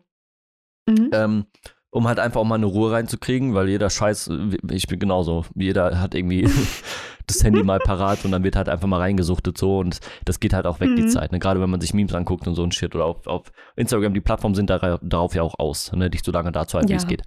Mhm. 0.88 1.10
ähm, 1.12 1.46
um 1.94 2.08
halt 2.08 2.18
einfach 2.18 2.40
auch 2.40 2.44
mal 2.44 2.56
eine 2.56 2.66
Ruhe 2.66 2.90
reinzukriegen, 2.90 3.54
weil 3.54 3.68
jeder 3.68 3.88
Scheiß, 3.88 4.28
ich 4.70 4.88
bin 4.88 4.98
genauso, 4.98 5.44
jeder 5.54 6.00
hat 6.00 6.16
irgendwie 6.16 6.42
das 7.28 7.44
Handy 7.44 7.62
mal 7.62 7.78
parat 7.78 8.24
und 8.24 8.32
dann 8.32 8.42
wird 8.42 8.56
halt 8.56 8.68
einfach 8.68 8.88
mal 8.88 8.98
reingesuchtet 8.98 9.56
so 9.56 9.78
und 9.78 10.00
das 10.24 10.40
geht 10.40 10.52
halt 10.54 10.66
auch 10.66 10.80
weg, 10.80 10.90
die 10.96 11.02
Mhm. 11.02 11.08
Zeit. 11.08 11.30
Ne? 11.30 11.38
Gerade 11.38 11.60
wenn 11.60 11.70
man 11.70 11.80
sich 11.80 11.94
Memes 11.94 12.12
anguckt 12.12 12.48
und 12.48 12.56
so 12.56 12.64
ein 12.64 12.72
Shit 12.72 12.96
oder 12.96 13.04
auf, 13.04 13.26
auf 13.28 13.52
Instagram, 13.76 14.12
die 14.12 14.20
Plattformen 14.20 14.56
sind 14.56 14.70
da, 14.70 14.98
darauf 15.02 15.36
ja 15.36 15.42
auch 15.42 15.56
aus, 15.60 15.92
ne? 15.92 16.10
dich 16.10 16.22
so 16.24 16.32
lange 16.32 16.50
da 16.50 16.66
zu 16.66 16.76
halten, 16.76 16.88
wie 16.88 16.94
Ja. 16.94 16.98
es 16.98 17.06
geht. 17.06 17.22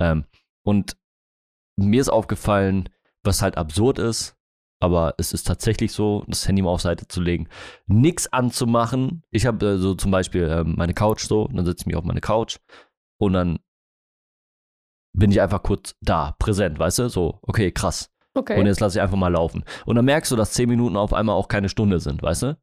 Ähm, 0.00 0.24
und 0.64 0.96
mir 1.76 2.00
ist 2.00 2.08
aufgefallen, 2.08 2.88
was 3.22 3.40
halt 3.40 3.56
absurd 3.56 4.00
ist, 4.00 4.36
aber 4.80 5.14
es 5.18 5.32
ist 5.32 5.46
tatsächlich 5.46 5.92
so, 5.92 6.24
das 6.26 6.48
Handy 6.48 6.60
mal 6.62 6.70
auf 6.70 6.80
Seite 6.80 7.06
zu 7.06 7.20
legen, 7.20 7.48
nichts 7.86 8.32
anzumachen. 8.32 9.22
Ich 9.30 9.46
habe 9.46 9.64
äh, 9.64 9.76
so 9.78 9.94
zum 9.94 10.10
Beispiel 10.10 10.48
ähm, 10.50 10.74
meine 10.76 10.94
Couch 10.94 11.20
so, 11.24 11.46
dann 11.52 11.64
setze 11.64 11.82
ich 11.82 11.86
mich 11.86 11.94
auf 11.96 12.04
meine 12.04 12.20
Couch 12.20 12.58
und 13.18 13.34
dann 13.34 13.60
bin 15.18 15.30
ich 15.30 15.40
einfach 15.40 15.62
kurz 15.62 15.94
da, 16.00 16.34
präsent, 16.38 16.78
weißt 16.78 17.00
du? 17.00 17.08
So, 17.08 17.38
okay, 17.42 17.70
krass. 17.72 18.10
Okay. 18.34 18.58
Und 18.60 18.66
jetzt 18.66 18.80
lasse 18.80 18.98
ich 18.98 19.02
einfach 19.02 19.16
mal 19.16 19.32
laufen. 19.32 19.64
Und 19.84 19.96
dann 19.96 20.04
merkst 20.04 20.30
du, 20.30 20.36
dass 20.36 20.52
10 20.52 20.68
Minuten 20.68 20.96
auf 20.96 21.12
einmal 21.12 21.34
auch 21.34 21.48
keine 21.48 21.68
Stunde 21.68 21.98
sind, 22.00 22.22
weißt 22.22 22.42
du? 22.42 22.56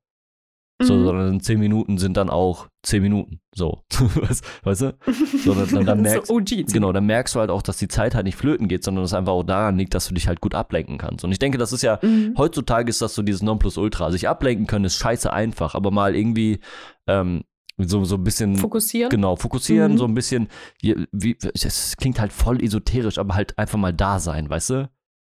So, 0.81 0.93
Mhm. 0.93 1.05
sondern 1.05 1.39
10 1.39 1.57
Minuten 1.59 1.97
sind 1.97 2.17
dann 2.17 2.29
auch 2.29 2.67
10 2.83 3.01
Minuten. 3.01 3.39
So, 3.55 3.83
weißt, 4.63 4.81
du? 4.81 4.97
Sondern 5.43 5.69
dann, 5.69 5.85
dann 5.85 6.01
merkst, 6.01 6.27
so 6.27 6.33
OG. 6.35 6.65
Genau, 6.73 6.91
dann 6.91 7.05
merkst 7.05 7.33
du 7.35 7.39
halt 7.39 7.49
auch, 7.49 7.61
dass 7.61 7.77
die 7.77 7.87
Zeit 7.87 8.13
halt 8.13 8.25
nicht 8.25 8.35
flöten 8.37 8.67
geht, 8.67 8.83
sondern 8.83 9.05
es 9.05 9.13
einfach 9.13 9.31
auch 9.31 9.43
daran 9.43 9.77
liegt, 9.77 9.93
dass 9.93 10.07
du 10.07 10.13
dich 10.13 10.27
halt 10.27 10.41
gut 10.41 10.53
ablenken 10.53 10.97
kannst. 10.97 11.23
Und 11.23 11.31
ich 11.31 11.39
denke, 11.39 11.57
das 11.57 11.71
ist 11.71 11.81
ja, 11.81 11.99
Mhm. 12.01 12.35
heutzutage 12.37 12.89
ist 12.89 13.01
das 13.01 13.15
so 13.15 13.21
dieses 13.21 13.41
Nonplusultra. 13.41 14.11
Sich 14.11 14.27
ablenken 14.27 14.67
können 14.67 14.83
ist 14.85 14.97
scheiße 14.97 15.31
einfach, 15.31 15.75
aber 15.75 15.91
mal 15.91 16.13
irgendwie 16.15 16.59
ähm, 17.07 17.43
so, 17.77 18.05
so 18.05 18.15
ein 18.15 18.23
bisschen. 18.23 18.55
Fokussieren. 18.55 19.09
Genau, 19.09 19.35
fokussieren, 19.35 19.93
Mhm. 19.93 19.97
so 19.97 20.05
ein 20.05 20.13
bisschen, 20.13 20.47
wie, 20.81 21.37
es 21.41 21.95
klingt 21.97 22.19
halt 22.19 22.31
voll 22.33 22.63
esoterisch, 22.63 23.17
aber 23.17 23.35
halt 23.35 23.57
einfach 23.57 23.77
mal 23.77 23.93
da 23.93 24.19
sein, 24.19 24.49
weißt 24.49 24.69
du? 24.71 24.89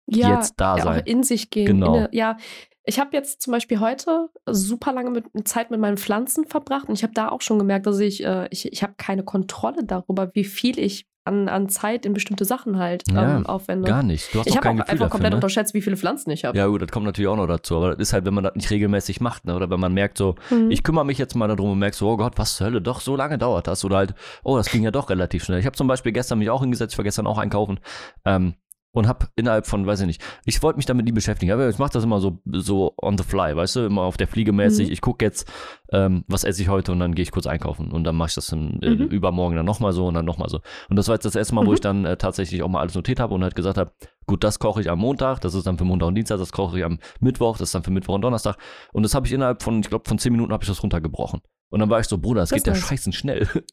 ja, 0.07 0.35
jetzt 0.35 0.55
da 0.57 0.77
ja, 0.77 0.83
sein. 0.83 1.01
Auch 1.01 1.05
in 1.05 1.23
sich 1.23 1.49
gehen. 1.49 1.65
Genau. 1.65 1.95
Inne, 1.95 2.09
ja, 2.11 2.37
ich 2.83 2.99
habe 2.99 3.11
jetzt 3.13 3.41
zum 3.41 3.51
Beispiel 3.51 3.79
heute 3.79 4.29
super 4.45 4.91
lange 4.91 5.09
mit, 5.11 5.25
Zeit 5.47 5.71
mit 5.71 5.79
meinen 5.79 5.97
Pflanzen 5.97 6.45
verbracht 6.45 6.89
und 6.89 6.95
ich 6.95 7.03
habe 7.03 7.13
da 7.13 7.29
auch 7.29 7.41
schon 7.41 7.57
gemerkt, 7.57 7.85
dass 7.85 7.99
ich, 7.99 8.23
äh, 8.25 8.47
ich, 8.51 8.71
ich 8.71 8.83
habe 8.83 8.95
keine 8.97 9.23
Kontrolle 9.23 9.85
darüber, 9.85 10.31
wie 10.33 10.43
viel 10.43 10.77
ich 10.77 11.07
an, 11.25 11.47
an 11.47 11.69
Zeit 11.69 12.05
in 12.05 12.13
bestimmte 12.13 12.45
Sachen 12.45 12.77
halt 12.77 13.03
Ja, 13.11 13.37
ähm, 13.37 13.45
aufwende. 13.45 13.87
Gar 13.87 14.03
nicht. 14.03 14.33
Du 14.33 14.39
hast 14.39 14.47
ich 14.47 14.57
habe 14.57 14.69
einfach 14.69 14.85
dafür, 14.85 15.09
komplett 15.09 15.31
ne? 15.31 15.35
unterschätzt, 15.37 15.73
wie 15.73 15.81
viele 15.81 15.95
Pflanzen 15.97 16.29
ich 16.31 16.45
habe. 16.45 16.57
Ja, 16.57 16.67
gut, 16.67 16.81
das 16.81 16.91
kommt 16.91 17.05
natürlich 17.05 17.27
auch 17.29 17.37
noch 17.37 17.47
dazu. 17.47 17.77
Aber 17.77 17.91
das 17.91 17.99
ist 17.99 18.13
halt, 18.13 18.25
wenn 18.25 18.33
man 18.33 18.43
das 18.43 18.55
nicht 18.55 18.69
regelmäßig 18.69 19.21
macht, 19.21 19.45
ne? 19.45 19.55
Oder 19.55 19.69
wenn 19.69 19.79
man 19.79 19.93
merkt, 19.93 20.17
so, 20.17 20.35
Mhm. 20.49 20.69
ich 20.71 20.83
kümmere 20.83 21.05
mich 21.05 21.17
jetzt 21.17 21.35
mal 21.35 21.47
darum 21.47 21.71
und 21.71 21.79
merkst 21.79 21.99
so, 21.99 22.09
oh 22.09 22.17
Gott, 22.17 22.33
was 22.37 22.55
zur 22.57 22.67
Hölle, 22.67 22.81
doch, 22.81 22.99
so 22.99 23.15
lange 23.15 23.37
dauert 23.37 23.67
das. 23.67 23.83
Oder 23.85 23.97
halt, 23.97 24.15
oh, 24.43 24.57
das 24.57 24.69
ging 24.69 24.83
ja 24.83 24.91
doch 24.91 25.09
relativ 25.09 25.43
schnell. 25.43 25.59
Ich 25.59 25.65
habe 25.65 25.75
zum 25.75 25.87
Beispiel 25.87 26.11
gestern 26.11 26.39
mich 26.39 26.49
auch 26.49 26.61
hingesetzt, 26.61 26.93
ich 26.93 26.97
war 26.97 27.03
gestern 27.03 27.27
auch 27.27 27.37
einkaufen, 27.37 27.79
ähm, 28.25 28.55
und 28.93 29.07
habe 29.07 29.27
innerhalb 29.35 29.65
von, 29.67 29.85
weiß 29.85 30.01
ich 30.01 30.07
nicht, 30.07 30.21
ich 30.45 30.61
wollte 30.63 30.77
mich 30.77 30.85
damit 30.85 31.05
nie 31.05 31.11
beschäftigen, 31.11 31.51
aber 31.51 31.67
ich 31.67 31.79
mache 31.79 31.91
das 31.93 32.03
immer 32.03 32.19
so, 32.19 32.39
so 32.45 32.93
on 33.01 33.17
the 33.17 33.23
fly, 33.23 33.55
weißt 33.55 33.75
du, 33.75 33.79
immer 33.87 34.03
auf 34.03 34.17
der 34.17 34.27
Fliege 34.27 34.53
mäßig. 34.53 34.87
Mhm. 34.87 34.93
Ich 34.93 35.01
gucke 35.01 35.25
jetzt, 35.25 35.51
ähm, 35.91 36.23
was 36.27 36.43
esse 36.43 36.61
ich 36.61 36.69
heute 36.69 36.91
und 36.91 36.99
dann 36.99 37.15
gehe 37.15 37.23
ich 37.23 37.31
kurz 37.31 37.47
einkaufen 37.47 37.91
und 37.91 38.03
dann 38.03 38.15
mache 38.15 38.29
ich 38.29 38.35
das 38.35 38.47
dann, 38.47 38.79
äh, 38.81 38.91
Mhm. 38.91 39.07
übermorgen 39.07 39.55
dann 39.55 39.65
nochmal 39.65 39.93
so 39.93 40.05
und 40.07 40.13
dann 40.13 40.25
nochmal 40.25 40.47
so. 40.49 40.61
Und 40.89 40.95
das 40.95 41.07
war 41.07 41.15
jetzt 41.15 41.25
das 41.25 41.35
erste 41.35 41.55
Mal, 41.55 41.65
wo 41.65 41.69
Mhm. 41.69 41.73
ich 41.75 41.81
dann 41.81 42.05
äh, 42.05 42.17
tatsächlich 42.17 42.61
auch 42.63 42.69
mal 42.69 42.81
alles 42.81 42.95
notiert 42.95 43.19
habe 43.19 43.33
und 43.33 43.41
halt 43.43 43.55
gesagt 43.55 43.77
habe, 43.77 43.91
gut, 44.27 44.43
das 44.43 44.59
koche 44.59 44.79
ich 44.81 44.89
am 44.89 44.99
Montag, 44.99 45.41
das 45.41 45.53
ist 45.55 45.65
dann 45.67 45.77
für 45.77 45.85
Montag 45.85 46.07
und 46.07 46.15
Dienstag, 46.15 46.37
das 46.37 46.51
koche 46.51 46.77
ich 46.77 46.85
am 46.85 46.99
Mittwoch, 47.19 47.57
das 47.57 47.69
ist 47.69 47.75
dann 47.75 47.83
für 47.83 47.91
Mittwoch 47.91 48.13
und 48.15 48.21
Donnerstag. 48.21 48.57
Und 48.93 49.03
das 49.03 49.15
habe 49.15 49.25
ich 49.27 49.33
innerhalb 49.33 49.63
von, 49.63 49.79
ich 49.79 49.89
glaube, 49.89 50.07
von 50.07 50.17
zehn 50.19 50.31
Minuten 50.31 50.53
habe 50.53 50.63
ich 50.63 50.69
das 50.69 50.81
runtergebrochen. 50.83 51.41
Und 51.69 51.79
dann 51.79 51.89
war 51.89 51.99
ich 51.99 52.05
so, 52.07 52.19
Bruder, 52.19 52.41
Das 52.41 52.51
geht 52.51 52.67
ja 52.67 52.75
scheißen 52.75 53.11
schnell. 53.13 53.47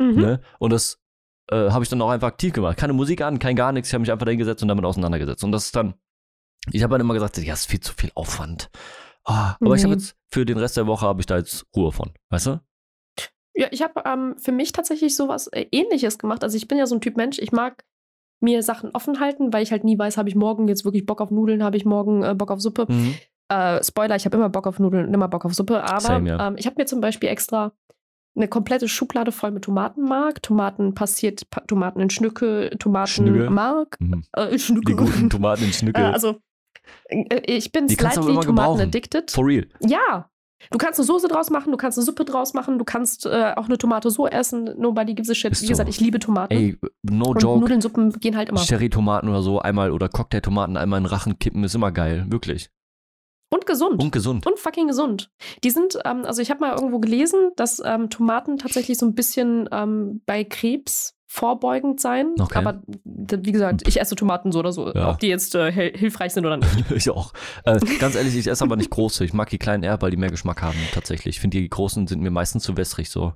Mhm. 0.00 0.14
Ne? 0.14 0.40
Und 0.60 0.72
das 0.72 1.00
äh, 1.50 1.70
habe 1.70 1.82
ich 1.84 1.90
dann 1.90 2.00
auch 2.02 2.10
einfach 2.10 2.28
aktiv 2.28 2.52
gemacht. 2.52 2.76
Keine 2.76 2.92
Musik 2.92 3.20
an, 3.22 3.38
kein 3.38 3.56
gar 3.56 3.72
nichts. 3.72 3.88
Ich 3.88 3.94
habe 3.94 4.00
mich 4.00 4.12
einfach 4.12 4.24
da 4.24 4.30
hingesetzt 4.30 4.62
und 4.62 4.68
damit 4.68 4.84
auseinandergesetzt. 4.84 5.44
Und 5.44 5.52
das 5.52 5.66
ist 5.66 5.76
dann, 5.76 5.94
ich 6.72 6.82
habe 6.82 6.92
dann 6.92 7.00
immer 7.00 7.14
gesagt, 7.14 7.38
ja, 7.38 7.52
es 7.54 7.60
ist 7.60 7.70
viel 7.70 7.80
zu 7.80 7.94
viel 7.94 8.10
Aufwand. 8.14 8.70
Ah, 9.24 9.56
aber 9.60 9.74
ich 9.74 9.82
habe 9.82 9.94
Nee. 9.94 10.00
jetzt 10.00 10.16
für 10.30 10.46
den 10.46 10.58
Rest 10.58 10.76
der 10.76 10.86
Woche 10.86 11.06
habe 11.06 11.20
ich 11.20 11.26
da 11.26 11.36
jetzt 11.36 11.66
Ruhe 11.76 11.92
von, 11.92 12.10
weißt 12.30 12.46
du? 12.46 12.60
Ja, 13.54 13.66
ich 13.70 13.82
habe 13.82 14.02
ähm, 14.06 14.36
für 14.38 14.52
mich 14.52 14.72
tatsächlich 14.72 15.16
sowas 15.16 15.48
äh, 15.48 15.66
ähnliches 15.72 16.18
gemacht. 16.18 16.44
Also 16.44 16.56
ich 16.56 16.68
bin 16.68 16.78
ja 16.78 16.86
so 16.86 16.94
ein 16.94 17.00
Typ 17.00 17.16
Mensch, 17.16 17.38
ich 17.38 17.52
mag 17.52 17.84
mir 18.40 18.62
Sachen 18.62 18.90
offen 18.92 19.18
halten, 19.20 19.52
weil 19.52 19.62
ich 19.64 19.72
halt 19.72 19.82
nie 19.84 19.98
weiß, 19.98 20.16
habe 20.16 20.28
ich 20.28 20.36
morgen 20.36 20.68
jetzt 20.68 20.84
wirklich 20.84 21.04
Bock 21.04 21.20
auf 21.20 21.30
Nudeln, 21.30 21.64
habe 21.64 21.76
ich 21.76 21.84
morgen 21.84 22.22
äh, 22.22 22.34
Bock 22.34 22.50
auf 22.52 22.60
Suppe. 22.60 22.86
Mhm. 22.88 23.16
Äh, 23.48 23.82
Spoiler, 23.82 24.14
ich 24.14 24.24
habe 24.26 24.36
immer 24.36 24.48
Bock 24.48 24.66
auf 24.66 24.78
Nudeln 24.78 25.08
und 25.08 25.14
immer 25.14 25.28
Bock 25.28 25.44
auf 25.44 25.54
Suppe, 25.54 25.82
aber 25.82 26.00
Same, 26.00 26.28
ja. 26.28 26.46
ähm, 26.46 26.54
ich 26.56 26.66
habe 26.66 26.76
mir 26.78 26.86
zum 26.86 27.00
Beispiel 27.00 27.30
extra 27.30 27.72
eine 28.38 28.48
komplette 28.48 28.88
Schublade 28.88 29.32
voll 29.32 29.50
mit 29.50 29.64
Tomatenmark, 29.64 30.42
Tomaten 30.42 30.94
passiert, 30.94 31.48
pa 31.50 31.60
Tomaten 31.62 32.00
in 32.00 32.08
Schnücke? 32.10 32.70
Tomatenmark, 32.78 33.96
Mhm. 34.00 34.24
äh, 34.32 34.58
Schnücke. 34.58 34.92
Die 34.92 34.96
guten 34.96 35.28
Tomaten 35.30 35.64
in 35.64 35.72
Schnücke. 35.72 36.00
Äh, 36.00 36.04
also, 36.04 36.36
äh, 37.08 37.40
ich 37.46 37.72
bin 37.72 37.86
Die 37.88 37.94
slightly 37.94 38.38
Tomaten 38.40 38.80
addicted. 38.80 39.30
For 39.30 39.44
real. 39.44 39.66
Ja. 39.80 40.30
Du 40.72 40.78
kannst 40.78 40.98
eine 40.98 41.06
Soße 41.06 41.28
draus 41.28 41.50
machen, 41.50 41.70
du 41.70 41.76
kannst 41.76 41.98
eine 41.98 42.04
Suppe 42.04 42.24
draus 42.24 42.52
machen, 42.52 42.78
du 42.78 42.84
kannst 42.84 43.26
äh, 43.26 43.52
auch 43.54 43.66
eine 43.66 43.78
Tomate 43.78 44.10
so 44.10 44.26
essen. 44.26 44.68
Nobody 44.76 45.14
gives 45.14 45.30
a 45.30 45.34
shit. 45.34 45.52
Ist 45.52 45.62
Wie 45.62 45.66
so. 45.66 45.70
gesagt, 45.70 45.88
ich 45.88 46.00
liebe 46.00 46.18
Tomaten. 46.18 46.52
Ey, 46.52 46.76
no 47.04 47.26
und 47.30 47.40
joke. 47.40 47.60
Nudelnsuppen 47.60 48.10
gehen 48.18 48.36
halt 48.36 48.48
immer. 48.48 48.60
Cherry-Tomaten 48.60 49.28
oder 49.28 49.42
so 49.42 49.60
einmal 49.60 49.92
oder 49.92 50.08
Cocktailtomaten 50.08 50.76
einmal 50.76 50.98
in 50.98 51.04
den 51.04 51.10
Rachen 51.10 51.38
kippen 51.38 51.62
ist 51.62 51.76
immer 51.76 51.92
geil, 51.92 52.26
wirklich. 52.28 52.70
Und 53.50 53.64
gesund. 53.66 54.02
Und 54.02 54.10
gesund. 54.12 54.46
Und 54.46 54.58
fucking 54.58 54.88
gesund. 54.88 55.30
Die 55.64 55.70
sind, 55.70 55.98
ähm, 56.04 56.24
also 56.24 56.42
ich 56.42 56.50
habe 56.50 56.60
mal 56.60 56.74
irgendwo 56.74 56.98
gelesen, 56.98 57.50
dass 57.56 57.80
ähm, 57.84 58.10
Tomaten 58.10 58.58
tatsächlich 58.58 58.98
so 58.98 59.06
ein 59.06 59.14
bisschen 59.14 59.68
ähm, 59.72 60.20
bei 60.26 60.44
Krebs 60.44 61.14
vorbeugend 61.30 62.00
sein. 62.00 62.34
Okay. 62.40 62.58
Aber 62.58 62.82
wie 63.04 63.52
gesagt, 63.52 63.86
ich 63.86 64.00
esse 64.00 64.14
Tomaten 64.14 64.50
so 64.50 64.58
oder 64.60 64.72
so, 64.72 64.92
Ja. 64.94 65.10
ob 65.10 65.18
die 65.18 65.28
jetzt 65.28 65.54
äh, 65.54 65.70
hilfreich 65.70 66.32
sind 66.32 66.46
oder 66.46 66.56
nicht. 66.56 66.90
ich 66.90 67.10
auch. 67.10 67.32
Äh, 67.64 67.78
ganz 67.98 68.14
ehrlich, 68.16 68.34
ich 68.36 68.46
esse 68.46 68.64
aber 68.64 68.76
nicht 68.76 68.90
große. 68.90 69.24
Ich 69.24 69.32
mag 69.34 69.50
die 69.50 69.58
kleinen 69.58 69.82
eher, 69.82 70.00
weil 70.00 70.10
die 70.10 70.16
mehr 70.16 70.30
Geschmack 70.30 70.62
haben, 70.62 70.78
tatsächlich. 70.92 71.36
Ich 71.36 71.40
finde, 71.40 71.58
die 71.58 71.68
großen 71.68 72.06
sind 72.06 72.22
mir 72.22 72.30
meistens 72.30 72.62
zu 72.64 72.76
wässrig 72.76 73.10
so. 73.10 73.34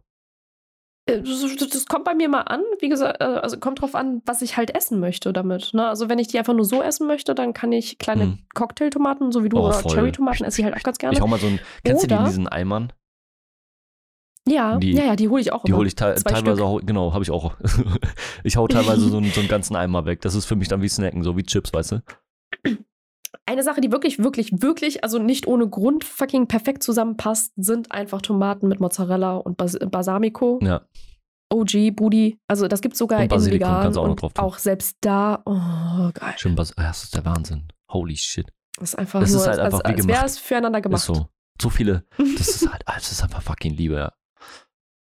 Äh, 1.07 1.21
Das, 1.23 1.87
kommt 1.87 2.05
bei 2.05 2.15
mir 2.15 2.29
mal 2.29 2.43
an. 2.43 2.63
Wie 2.81 2.89
gesagt, 2.89 3.21
äh, 3.21 3.25
also 3.25 3.59
kommt 3.59 3.81
drauf 3.81 3.95
an, 3.95 4.23
was 4.25 4.41
ich 4.43 4.57
halt 4.57 4.75
essen 4.75 5.01
möchte 5.01 5.33
damit. 5.33 5.75
Ne? 5.75 5.87
Also 5.89 6.09
wenn 6.09 6.19
ich 6.19 6.29
die 6.29 6.39
einfach 6.39 6.55
nur 6.55 6.65
so 6.65 6.81
essen 6.83 7.07
möchte, 7.07 7.35
dann 7.35 7.53
kann 7.55 7.73
ich 7.73 7.99
kleine 7.99 8.23
Hm. 8.25 8.39
Cocktailtomaten, 8.55 9.33
so 9.33 9.43
wie 9.43 9.49
du, 9.49 9.59
Oh, 9.59 9.67
oder. 9.67 9.83
Cherrytomaten 9.83 10.45
esse 10.47 10.61
ich 10.61 10.65
halt 10.65 10.77
auch 10.77 10.83
ganz 10.83 10.99
gerne. 10.99 11.15
Ich 11.17 11.21
hau 11.21 11.27
mal 11.27 11.41
so 11.41 11.49
ein. 11.49 11.59
Kennst 11.85 12.05
du 12.05 12.07
die 12.07 12.15
in 12.15 12.21
Oder- 12.21 12.29
diesen 12.29 12.47
Eimern? 12.49 12.93
ja, 14.49 14.77
die- 14.79 14.93
ja, 14.93 15.05
ja, 15.05 15.17
die 15.17 15.29
hole 15.29 15.41
ich 15.41 15.53
auch 15.53 15.63
Die 15.65 15.73
hole 15.73 15.87
ich 15.87 15.95
te 15.95 16.15
teilweise 16.17 16.65
auch, 16.65 16.81
genau, 16.85 17.13
habe 17.13 17.23
ich 17.25 17.31
auch. 17.31 17.55
ich 18.45 18.57
hau 18.57 18.67
teilweise 18.69 19.09
so, 19.09 19.17
einen- 19.19 19.31
so 19.31 19.41
einen 19.41 19.49
ganzen 19.49 19.77
Eimer 19.77 20.05
weg. 20.05 20.21
Das 20.23 20.35
ist 20.35 20.47
für 20.47 20.57
mich 20.57 20.69
dann 20.69 20.83
wie 20.83 20.89
Snacken, 20.89 21.23
so 21.23 21.37
wie 21.37 21.43
Chips, 21.45 21.73
weißt 21.73 21.93
du? 21.93 22.03
Eine 23.47 23.63
Sache, 23.63 23.81
die 23.81 23.91
wirklich, 23.91 24.19
wirklich, 24.19 24.51
wirklich, 24.63 25.05
also 25.05 25.19
nicht 25.19 25.47
ohne 25.47 25.69
Grund 25.69 26.05
fucking 26.05 26.47
perfekt 26.49 26.83
zusammenpasst, 26.83 27.53
sind 27.57 27.91
einfach 27.93 28.23
Tomaten 28.23 28.69
mit 28.69 28.81
Mozzarella 28.81 29.37
und 29.37 29.57
Bas 29.57 29.79
Balsamico. 29.79 30.59
Ja. 30.63 30.83
OG, 31.53 31.91
Budi. 31.95 32.39
Also 32.49 32.67
das 32.69 32.81
gibt 32.81 32.97
sogar 32.97 33.19
Und 33.19 33.25
in 33.25 33.29
Basilikum 33.29 33.69
vegan 33.69 33.83
kannst 33.83 33.97
du 33.97 34.01
auch 34.01 34.05
noch 34.05 34.11
und 34.13 34.23
drauf 34.23 34.33
tun. 34.33 34.45
auch 34.45 34.59
selbst 34.59 34.97
da. 35.03 35.43
Oh, 35.45 36.11
geil. 36.15 36.35
Schön, 36.39 36.55
Bas 36.55 36.73
das 36.77 37.05
ist 37.05 37.15
der 37.15 37.25
Wahnsinn. 37.25 37.69
Holy 37.91 38.17
shit. 38.17 38.51
Das 38.79 38.91
ist 38.91 38.99
einfach 38.99 39.21
Das 39.21 39.33
nur, 39.33 39.43
ist 39.43 39.47
halt 39.49 39.59
als, 39.59 39.75
einfach 39.75 39.91
wie 39.91 39.95
als 39.97 40.09
wäre 40.09 40.25
es 40.25 40.39
füreinander 40.39 40.81
gemacht. 40.81 41.01
Ist 41.01 41.07
so. 41.07 41.27
So 41.61 41.69
viele. 41.69 42.05
Das 42.17 42.49
ist 42.63 42.71
halt, 42.71 42.83
das 42.87 43.13
ist 43.13 43.23
einfach 43.23 43.43
fucking 43.43 43.75
Liebe, 43.75 43.97
ja. 43.97 44.13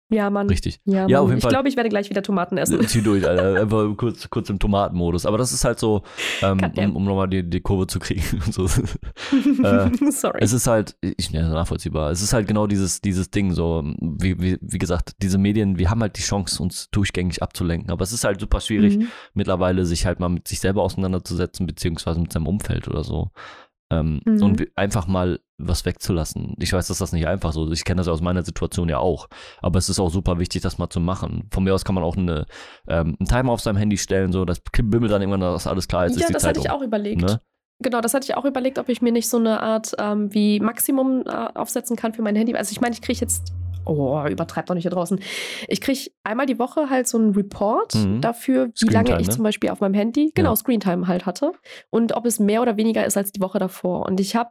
Ja, 0.09 0.31
Mann. 0.31 0.47
Richtig. 0.49 0.81
Ja, 0.85 1.09
Ja, 1.09 1.17
Mann. 1.17 1.17
auf 1.17 1.29
jeden 1.31 1.39
ich 1.39 1.43
Fall. 1.43 1.51
glaube, 1.53 1.69
ich 1.69 1.77
werde 1.77 1.89
gleich 1.89 2.09
wieder 2.11 2.23
Tomaten 2.23 2.59
essen. 2.59 2.81
Zieh 2.87 3.03
durch, 3.03 3.27
Alter. 3.27 3.61
Einfach 3.63 3.97
kurz, 3.97 4.31
kurz 4.31 4.49
im 4.51 4.59
Tomatenmodus. 4.61 5.27
Aber 5.27 5.37
das 5.37 5.53
ist 5.53 5.65
halt 5.65 5.81
so, 5.81 6.03
ähm, 6.43 6.59
um, 6.77 6.97
um 6.97 7.05
nochmal 7.05 7.29
die, 7.29 7.43
die 7.43 7.61
Kurve 7.61 7.87
zu 7.89 7.99
kriegen. 7.99 8.23
so. 8.53 8.67
äh, 8.67 9.91
Sorry. 10.11 10.39
Es 10.41 10.53
ist 10.53 10.67
halt, 10.69 10.97
ich 11.01 11.33
ne, 11.33 11.49
nachvollziehbar. 11.49 12.11
Es 12.13 12.23
ist 12.23 12.33
halt 12.33 12.47
genau 12.47 12.67
dieses, 12.67 13.01
dieses 13.01 13.31
Ding, 13.31 13.53
so, 13.53 13.83
wie, 14.01 14.41
wie, 14.41 14.59
wie 14.61 14.79
gesagt, 14.79 15.15
diese 15.23 15.39
Medien, 15.39 15.79
wir 15.79 15.91
haben 15.91 16.01
halt 16.01 16.17
die 16.19 16.23
Chance, 16.23 16.63
uns 16.63 16.89
durchgängig 16.91 17.43
abzulenken. 17.43 17.91
Aber 17.91 18.03
es 18.05 18.13
ist 18.13 18.25
halt 18.25 18.41
super 18.41 18.61
schwierig, 18.61 18.99
Mhm. 18.99 19.09
mittlerweile 19.35 19.85
sich 19.87 20.07
halt 20.07 20.21
mal 20.21 20.29
mit 20.29 20.47
sich 20.47 20.61
selber 20.61 20.83
auseinanderzusetzen, 20.83 21.67
beziehungsweise 21.67 22.21
mit 22.21 22.33
seinem 22.33 22.47
Umfeld 22.47 22.87
oder 22.89 23.03
so. 23.03 23.31
Ähm, 23.91 24.21
Mhm. 24.25 24.43
Und 24.43 24.67
einfach 24.77 25.07
mal 25.07 25.41
was 25.59 25.85
wegzulassen. 25.87 26.55
Ich 26.59 26.73
weiß, 26.73 26.89
dass 26.89 26.99
das 26.99 27.13
nicht 27.13 27.27
einfach 27.27 27.53
so 27.53 27.67
ist. 27.67 27.79
Ich 27.79 27.85
kenne 27.85 27.99
das 27.99 28.07
ja 28.07 28.13
aus 28.13 28.21
meiner 28.21 28.43
Situation 28.43 28.89
ja 28.89 28.99
auch. 28.99 29.29
Aber 29.63 29.79
es 29.79 29.89
ist 29.89 29.99
auch 29.99 30.11
super 30.11 30.39
wichtig, 30.39 30.63
das 30.63 30.79
mal 30.79 30.91
zu 30.91 31.01
machen. 31.01 31.49
Von 31.51 31.65
mir 31.65 31.75
aus 31.75 31.85
kann 31.85 31.95
man 31.95 32.05
auch 32.05 32.17
eine, 32.17 32.47
ähm, 32.89 33.17
einen 33.19 33.29
Timer 33.29 33.53
auf 33.53 33.61
seinem 33.61 33.77
Handy 33.77 33.97
stellen, 33.97 34.33
so, 34.33 34.45
das 34.45 34.61
bimmelt 34.83 35.11
dann 35.13 35.23
irgendwann, 35.23 35.41
dass 35.41 35.67
alles 35.67 35.89
klar 35.89 36.07
ist, 36.07 36.19
ja, 36.21 36.27
ist 36.27 36.35
das 36.35 36.43
Zeit 36.43 36.51
hatte 36.57 36.61
ich 36.61 36.71
um. 36.71 36.79
auch 36.79 36.83
überlegt. 36.83 37.23
Ne? 37.23 37.41
Genau, 37.83 38.01
das 38.01 38.15
hatte 38.15 38.25
ich 38.25 38.37
auch 38.37 38.45
überlegt, 38.45 38.79
ob 38.79 38.89
ich 38.89 39.03
mir 39.03 39.13
nicht 39.13 39.29
so 39.29 39.37
eine 39.39 39.61
Art 39.63 39.93
ähm, 39.99 40.33
wie 40.33 40.61
Maximum 40.61 41.23
äh, 41.27 41.31
aufsetzen 41.55 41.97
kann 41.97 42.13
für 42.15 42.23
mein 42.23 42.35
Handy. 42.37 42.55
Also 42.55 42.73
ich 42.73 42.81
meine, 42.81 42.95
ich 42.95 43.03
kriege 43.03 43.21
jetzt, 43.21 43.53
oh, 43.85 44.23
übertreib 44.29 44.67
doch 44.67 44.75
nicht 44.75 44.83
hier 44.85 44.91
draußen. 44.91 45.21
Ich 45.69 45.81
kriege 45.81 46.11
einmal 46.25 46.47
die 46.47 46.59
Woche 46.59 46.89
halt 46.91 47.07
so 47.07 47.19
einen 47.19 47.35
Report 47.35 47.95
Mhm. 47.95 48.21
dafür, 48.21 48.69
wie 48.81 48.87
lange 48.89 49.07
Screentime, 49.09 49.21
ich 49.21 49.27
ne? 49.29 49.35
zum 49.35 49.43
Beispiel 49.43 49.71
auf 49.71 49.81
meinem 49.81 49.95
Handy, 49.95 50.33
genau, 50.35 50.51
Ja. 50.51 50.57
Screentime 50.57 51.07
halt 51.07 51.25
hatte. 51.27 51.53
Und 51.91 52.13
ob 52.15 52.25
es 52.27 52.39
mehr 52.41 52.63
oder 52.63 52.77
weniger 52.77 53.05
ist 53.07 53.17
als 53.17 53.31
die 53.33 53.41
Woche 53.41 53.59
davor. 53.59 54.07
Und 54.07 54.21
ich 54.21 54.37
habe, 54.37 54.51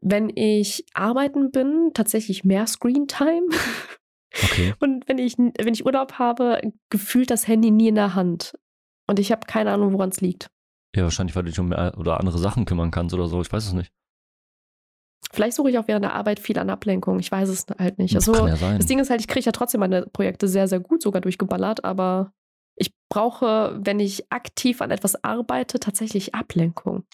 wenn 0.00 0.30
ich 0.34 0.84
arbeiten 0.94 1.50
bin, 1.50 1.90
tatsächlich 1.94 2.44
mehr 2.44 2.66
Screentime. 2.66 3.46
Okay. 4.44 4.74
Und 4.80 5.08
wenn 5.08 5.18
ich, 5.18 5.36
wenn 5.38 5.72
ich 5.74 5.84
Urlaub 5.86 6.14
habe, 6.14 6.60
gefühlt 6.90 7.30
das 7.30 7.48
Handy 7.48 7.70
nie 7.70 7.88
in 7.88 7.94
der 7.94 8.14
Hand. 8.14 8.54
Und 9.06 9.18
ich 9.18 9.32
habe 9.32 9.46
keine 9.46 9.72
Ahnung, 9.72 9.92
woran 9.92 10.10
es 10.10 10.20
liegt. 10.20 10.50
Ja, 10.94 11.02
wahrscheinlich, 11.04 11.36
weil 11.36 11.44
du 11.44 11.50
dich 11.50 11.58
um 11.60 11.68
mehr 11.68 11.94
oder 11.98 12.18
andere 12.20 12.38
Sachen 12.38 12.64
kümmern 12.64 12.90
kannst 12.90 13.14
oder 13.14 13.26
so. 13.26 13.40
Ich 13.40 13.52
weiß 13.52 13.66
es 13.66 13.72
nicht. 13.72 13.92
Vielleicht 15.32 15.56
suche 15.56 15.70
ich 15.70 15.78
auch 15.78 15.88
während 15.88 16.04
der 16.04 16.14
Arbeit 16.14 16.40
viel 16.40 16.58
an 16.58 16.70
Ablenkung. 16.70 17.18
Ich 17.18 17.30
weiß 17.30 17.48
es 17.48 17.66
halt 17.78 17.98
nicht. 17.98 18.14
Das 18.14 18.28
Also, 18.28 18.40
kann 18.40 18.48
ja 18.48 18.56
sein. 18.56 18.78
das 18.78 18.86
Ding 18.86 18.98
ist 18.98 19.10
halt, 19.10 19.20
ich 19.20 19.28
kriege 19.28 19.44
ja 19.44 19.52
trotzdem 19.52 19.80
meine 19.80 20.06
Projekte 20.06 20.48
sehr, 20.48 20.68
sehr 20.68 20.80
gut 20.80 21.02
sogar 21.02 21.20
durchgeballert, 21.20 21.84
aber 21.84 22.32
ich 22.76 22.92
brauche, 23.10 23.78
wenn 23.82 24.00
ich 24.00 24.30
aktiv 24.30 24.80
an 24.80 24.90
etwas 24.90 25.22
arbeite, 25.24 25.80
tatsächlich 25.80 26.34
Ablenkung. 26.34 27.04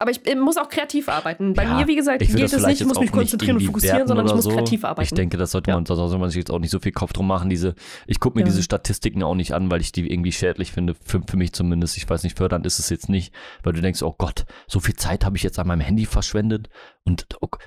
Aber 0.00 0.10
ich 0.10 0.26
äh, 0.26 0.34
muss 0.34 0.56
auch 0.56 0.68
kreativ 0.68 1.08
arbeiten. 1.08 1.54
Bei 1.54 1.62
Ja, 1.62 1.76
mir, 1.76 1.86
wie 1.86 1.94
gesagt, 1.94 2.20
ich 2.20 2.32
das 2.32 2.52
es 2.52 2.66
nicht, 2.66 2.80
ich 2.80 2.86
muss 2.86 2.98
mich 2.98 3.12
konzentrieren 3.12 3.56
und 3.56 3.62
fokussieren, 3.62 4.08
sondern 4.08 4.26
ich 4.26 4.34
muss 4.34 4.44
so. 4.44 4.50
kreativ 4.50 4.84
arbeiten. 4.84 5.04
Ich 5.04 5.14
denke, 5.14 5.36
das 5.36 5.52
sollte 5.52 5.70
man, 5.70 5.84
da 5.84 5.94
sollte 5.94 6.18
man 6.18 6.30
sich 6.30 6.38
jetzt 6.38 6.50
auch 6.50 6.58
nicht 6.58 6.72
so 6.72 6.80
viel 6.80 6.92
Kopf 6.92 7.12
drum 7.12 7.28
machen. 7.28 7.48
Diese, 7.48 7.74
ich 8.06 8.18
gucke 8.18 8.38
mir 8.38 8.44
diese 8.44 8.62
Statistiken 8.62 9.22
auch 9.22 9.36
nicht 9.36 9.52
an, 9.52 9.70
weil 9.70 9.80
ich 9.80 9.92
die 9.92 10.10
irgendwie 10.12 10.32
schädlich 10.32 10.72
finde. 10.72 10.94
Für, 11.04 11.20
für 11.26 11.36
mich 11.36 11.52
zumindest. 11.52 11.96
Ich 11.96 12.10
weiß 12.10 12.24
nicht, 12.24 12.36
fördernd 12.36 12.66
ist 12.66 12.80
es 12.80 12.90
jetzt 12.90 13.08
nicht, 13.08 13.32
weil 13.62 13.72
du 13.72 13.80
denkst, 13.80 14.02
oh 14.02 14.14
Gott, 14.18 14.46
so 14.66 14.80
viel 14.80 14.96
Zeit 14.96 15.24
habe 15.24 15.36
ich 15.36 15.44
jetzt 15.44 15.58
an 15.58 15.68
meinem 15.68 15.80
Handy 15.80 16.06
verschwendet. 16.06 16.68
Und 17.04 17.26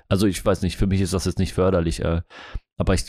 also 0.09 0.27
ich 0.27 0.45
weiß 0.45 0.63
nicht, 0.63 0.77
für 0.77 0.87
mich 0.87 0.99
ist 0.99 1.13
das 1.13 1.25
jetzt 1.25 1.39
nicht 1.39 1.53
förderlich. 1.53 2.03
Äh, 2.03 2.21
aber 2.77 2.93
ich, 2.93 3.05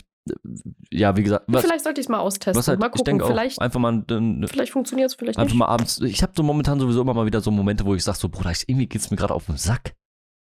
ja, 0.91 1.15
wie 1.17 1.23
gesagt, 1.23 1.45
was, 1.47 1.63
vielleicht 1.63 1.83
sollte 1.83 2.01
ich 2.01 2.05
es 2.05 2.09
mal 2.09 2.19
austesten. 2.19 2.65
halt, 2.67 2.79
mal 2.79 2.87
ich 2.87 2.91
gucken, 2.93 3.21
vielleicht, 3.25 3.61
einfach 3.61 3.79
mal 3.79 4.03
äh, 4.09 4.47
vielleicht 4.47 4.71
funktioniert 4.71 5.09
es, 5.09 5.15
vielleicht 5.15 5.37
Einfach 5.37 5.53
nicht. 5.53 5.59
mal 5.59 5.67
abends. 5.67 6.01
Ich 6.01 6.21
habe 6.23 6.33
so 6.35 6.43
momentan 6.43 6.79
sowieso 6.79 7.01
immer 7.01 7.13
mal 7.13 7.25
wieder 7.25 7.41
so 7.41 7.51
Momente, 7.51 7.85
wo 7.85 7.95
ich 7.95 8.03
sage 8.03 8.17
so, 8.17 8.29
Bruder, 8.29 8.51
ich, 8.51 8.67
irgendwie 8.67 8.87
geht's 8.87 9.11
mir 9.11 9.17
gerade 9.17 9.33
auf 9.33 9.45
den 9.45 9.57
Sack. 9.57 9.95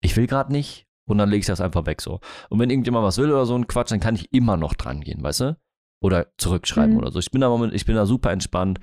Ich 0.03 0.17
will 0.17 0.27
gerade 0.27 0.53
nicht. 0.53 0.87
Und 1.09 1.19
dann 1.19 1.29
lege 1.29 1.41
ich 1.41 1.47
das 1.47 1.61
einfach 1.61 1.87
weg 1.87 2.01
so. 2.01 2.19
Und 2.49 2.59
wenn 2.59 2.69
irgendjemand 2.69 3.05
was 3.05 3.19
will 3.19 3.31
oder 3.31 3.47
so 3.47 3.55
ein 3.55 3.67
Quatsch, 3.69 3.93
dann 3.93 4.01
kann 4.01 4.17
ich 4.17 4.33
immer 4.33 4.57
noch 4.57 4.75
dran 4.75 5.01
gehen, 5.03 5.23
weißt 5.23 5.41
du? 5.41 5.57
Oder 6.03 6.27
zurückschreiben 6.37 6.93
Mhm. 6.93 6.99
oder 6.99 7.11
so. 7.13 7.19
Ich 7.21 7.31
bin 7.31 7.41
da 7.41 7.49
moment, 7.49 7.73
ich 7.75 7.87
bin 7.87 7.95
da 7.95 8.05
super 8.07 8.31
entspannt. 8.33 8.81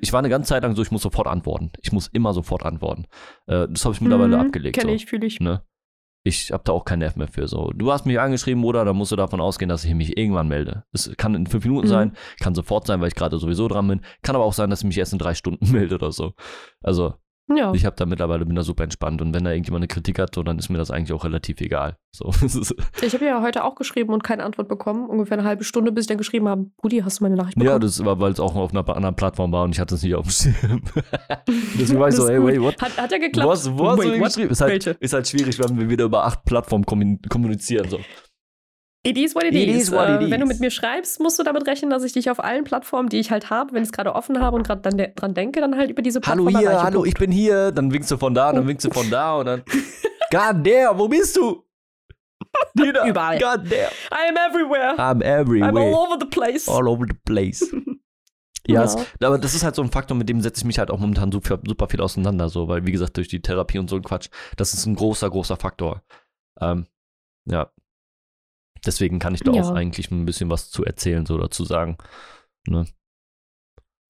Ich 0.00 0.12
war 0.12 0.18
eine 0.20 0.28
ganze 0.28 0.50
Zeit 0.50 0.62
lang 0.62 0.76
so, 0.76 0.82
ich 0.82 0.90
muss 0.90 1.02
sofort 1.02 1.26
antworten. 1.26 1.72
Ich 1.80 1.90
muss 1.92 2.08
immer 2.08 2.34
sofort 2.34 2.64
antworten. 2.64 3.06
Äh, 3.46 3.66
das 3.68 3.84
habe 3.84 3.94
ich 3.94 4.00
mittlerweile 4.00 4.36
Mhm, 4.36 4.42
abgelegt. 4.46 4.76
Kenne 4.78 4.90
so. 4.92 4.94
ich, 4.96 5.06
fühle 5.06 5.26
ich. 5.26 5.40
Ne? 5.40 5.62
Ich 6.24 6.52
habe 6.52 6.62
da 6.64 6.72
auch 6.72 6.84
keinen 6.84 7.00
Nerv 7.00 7.16
mehr 7.16 7.26
für. 7.28 7.48
So, 7.48 7.72
du 7.74 7.90
hast 7.90 8.06
mich 8.06 8.20
angeschrieben, 8.20 8.62
oder? 8.64 8.84
Dann 8.84 8.96
musst 8.96 9.10
du 9.10 9.16
davon 9.16 9.40
ausgehen, 9.40 9.68
dass 9.68 9.84
ich 9.84 9.92
mich 9.94 10.16
irgendwann 10.16 10.46
melde. 10.48 10.84
Es 10.92 11.12
kann 11.16 11.34
in 11.34 11.46
fünf 11.46 11.64
Minuten 11.64 11.86
Mhm. 11.88 11.90
sein, 11.90 12.12
kann 12.40 12.54
sofort 12.54 12.86
sein, 12.86 13.00
weil 13.00 13.08
ich 13.08 13.14
gerade 13.16 13.38
sowieso 13.38 13.66
dran 13.66 13.88
bin. 13.88 14.00
Kann 14.22 14.36
aber 14.36 14.44
auch 14.44 14.52
sein, 14.52 14.70
dass 14.70 14.80
ich 14.80 14.86
mich 14.86 14.98
erst 14.98 15.12
in 15.12 15.18
drei 15.18 15.34
Stunden 15.34 15.70
melde 15.72 15.96
oder 15.96 16.12
so. 16.12 16.34
Also, 16.82 17.14
Ja. 17.56 17.72
ich 17.74 17.84
habe 17.84 17.96
da 17.96 18.06
mittlerweile 18.06 18.44
bin 18.46 18.54
da 18.56 18.62
super 18.62 18.84
entspannt. 18.84 19.20
Und 19.22 19.34
wenn 19.34 19.44
da 19.44 19.50
irgendjemand 19.50 19.80
eine 19.82 19.88
Kritik 19.88 20.18
hat, 20.18 20.34
so, 20.34 20.42
dann 20.42 20.58
ist 20.58 20.68
mir 20.68 20.78
das 20.78 20.90
eigentlich 20.90 21.12
auch 21.12 21.24
relativ 21.24 21.60
egal. 21.60 21.96
So, 22.14 22.30
Ich 23.02 23.14
habe 23.14 23.24
ja 23.24 23.40
heute 23.42 23.64
auch 23.64 23.74
geschrieben 23.74 24.12
und 24.12 24.22
keine 24.22 24.44
Antwort 24.44 24.68
bekommen. 24.68 25.08
Ungefähr 25.08 25.38
eine 25.38 25.46
halbe 25.46 25.64
Stunde, 25.64 25.92
bis 25.92 26.04
ich 26.04 26.08
dann 26.08 26.18
geschrieben 26.18 26.48
habe, 26.48 26.66
Brudi, 26.78 27.00
hast 27.00 27.20
du 27.20 27.24
meine 27.24 27.36
Nachricht 27.36 27.56
ja, 27.56 27.62
bekommen? 27.64 27.80
das 27.80 28.04
war, 28.04 28.20
weil 28.20 28.32
es 28.32 28.40
auch 28.40 28.54
auf 28.56 28.70
einer 28.70 28.86
anderen 28.88 29.16
Plattform 29.16 29.52
war 29.52 29.64
und 29.64 29.70
ich 29.74 29.80
hatte 29.80 29.94
es 29.94 30.02
nicht 30.02 30.14
auf 30.14 30.26
dem 30.26 30.30
Schirm. 30.30 30.82
Deswegen 31.78 32.00
war 32.00 32.08
ich 32.08 32.14
so, 32.14 32.22
Das 32.26 32.30
ist 32.30 32.36
ey, 32.36 32.38
gut. 32.38 32.48
wait, 32.48 32.60
what? 32.60 32.82
Hat, 32.82 32.96
hat 32.98 33.12
ja 33.12 33.18
geklappt. 33.18 33.48
Was, 33.48 33.70
wo 33.78 33.88
hast 33.90 33.98
Wait, 33.98 34.20
what? 34.20 34.26
geschrieben? 34.28 34.50
Ist 34.50 34.60
halt, 34.60 34.86
ist 34.86 35.12
halt 35.12 35.28
schwierig, 35.28 35.58
wenn 35.58 35.78
wir 35.78 35.88
wieder 35.88 36.04
über 36.04 36.24
acht 36.24 36.44
Plattformen 36.44 36.84
kommun- 36.84 37.20
kommunizieren. 37.28 37.88
So. 37.88 37.98
It 39.04 39.18
is 39.18 39.34
what 39.34 39.42
it, 39.44 39.52
It 39.54 39.68
is. 39.68 39.84
is 39.84 39.92
what 39.92 40.08
it 40.08 40.20
äh, 40.20 40.30
Wenn 40.30 40.40
du 40.40 40.46
mit 40.46 40.60
mir 40.60 40.70
schreibst, 40.70 41.18
musst 41.18 41.36
du 41.38 41.42
damit 41.42 41.66
rechnen, 41.66 41.90
dass 41.90 42.04
ich 42.04 42.12
dich 42.12 42.30
auf 42.30 42.42
allen 42.42 42.62
Plattformen, 42.62 43.08
die 43.08 43.18
ich 43.18 43.32
halt 43.32 43.50
habe, 43.50 43.72
wenn 43.72 43.82
ich 43.82 43.88
es 43.88 43.92
gerade 43.92 44.14
offen 44.14 44.38
habe 44.40 44.56
und 44.56 44.64
gerade 44.64 44.80
dann 44.82 44.96
de 44.96 45.12
dran 45.14 45.34
denke, 45.34 45.60
dann 45.60 45.76
halt 45.76 45.90
über 45.90 46.02
diese 46.02 46.20
Hallo 46.24 46.44
Plattform 46.44 46.60
hier, 46.60 46.70
erreiche. 46.70 46.84
hallo, 46.86 47.04
ich 47.04 47.14
bin 47.14 47.32
hier. 47.32 47.72
Dann 47.72 47.92
winkst 47.92 48.10
du 48.12 48.16
von 48.16 48.32
da, 48.32 48.52
dann 48.52 48.66
winkst 48.68 48.86
du 48.86 48.90
von 48.90 49.10
da 49.10 49.36
und 49.36 49.46
dann. 49.46 49.62
God 50.30 50.64
damn, 50.66 50.98
wo 50.98 51.08
bist 51.08 51.36
du? 51.36 51.64
Nina, 52.74 53.06
Überall. 53.08 53.38
God 53.40 53.64
damn. 53.70 53.90
I 54.12 54.28
am 54.28 54.36
everywhere. 54.36 54.94
I'm 54.98 55.20
I'm 55.20 55.22
all 55.22 55.40
everywhere. 55.40 55.94
over 55.96 56.16
the 56.20 56.26
place. 56.26 56.68
All 56.68 56.88
over 56.88 57.04
the 57.08 57.16
place. 57.24 57.60
Ja, 58.68 58.74
Ja. 58.74 58.84
Es, 58.84 58.96
aber 59.20 59.38
das 59.38 59.54
ist 59.54 59.64
halt 59.64 59.74
so 59.74 59.82
ein 59.82 59.90
Faktor, 59.90 60.16
mit 60.16 60.28
dem 60.28 60.40
setze 60.40 60.60
ich 60.60 60.64
mich 60.64 60.78
halt 60.78 60.90
auch 60.92 60.98
momentan 61.00 61.32
super, 61.32 61.58
super 61.66 61.88
viel 61.88 62.00
auseinander, 62.00 62.48
so, 62.48 62.68
weil, 62.68 62.86
wie 62.86 62.92
gesagt, 62.92 63.16
durch 63.16 63.26
die 63.26 63.42
Therapie 63.42 63.78
und 63.80 63.90
so 63.90 63.96
ein 63.96 64.02
Quatsch, 64.02 64.28
das 64.56 64.74
ist 64.74 64.86
ein 64.86 64.94
großer, 64.94 65.28
großer 65.28 65.56
Faktor. 65.56 66.02
Ähm, 66.60 66.86
ja. 67.46 67.70
Deswegen 68.86 69.18
kann 69.18 69.34
ich 69.34 69.40
da 69.40 69.52
Ja. 69.52 69.62
auch 69.62 69.70
eigentlich 69.72 70.10
ein 70.10 70.24
bisschen 70.24 70.50
was 70.50 70.70
zu 70.70 70.84
erzählen, 70.84 71.24
so 71.26 71.38
dazu 71.38 71.64
sagen. 71.64 71.96
Ne? 72.66 72.86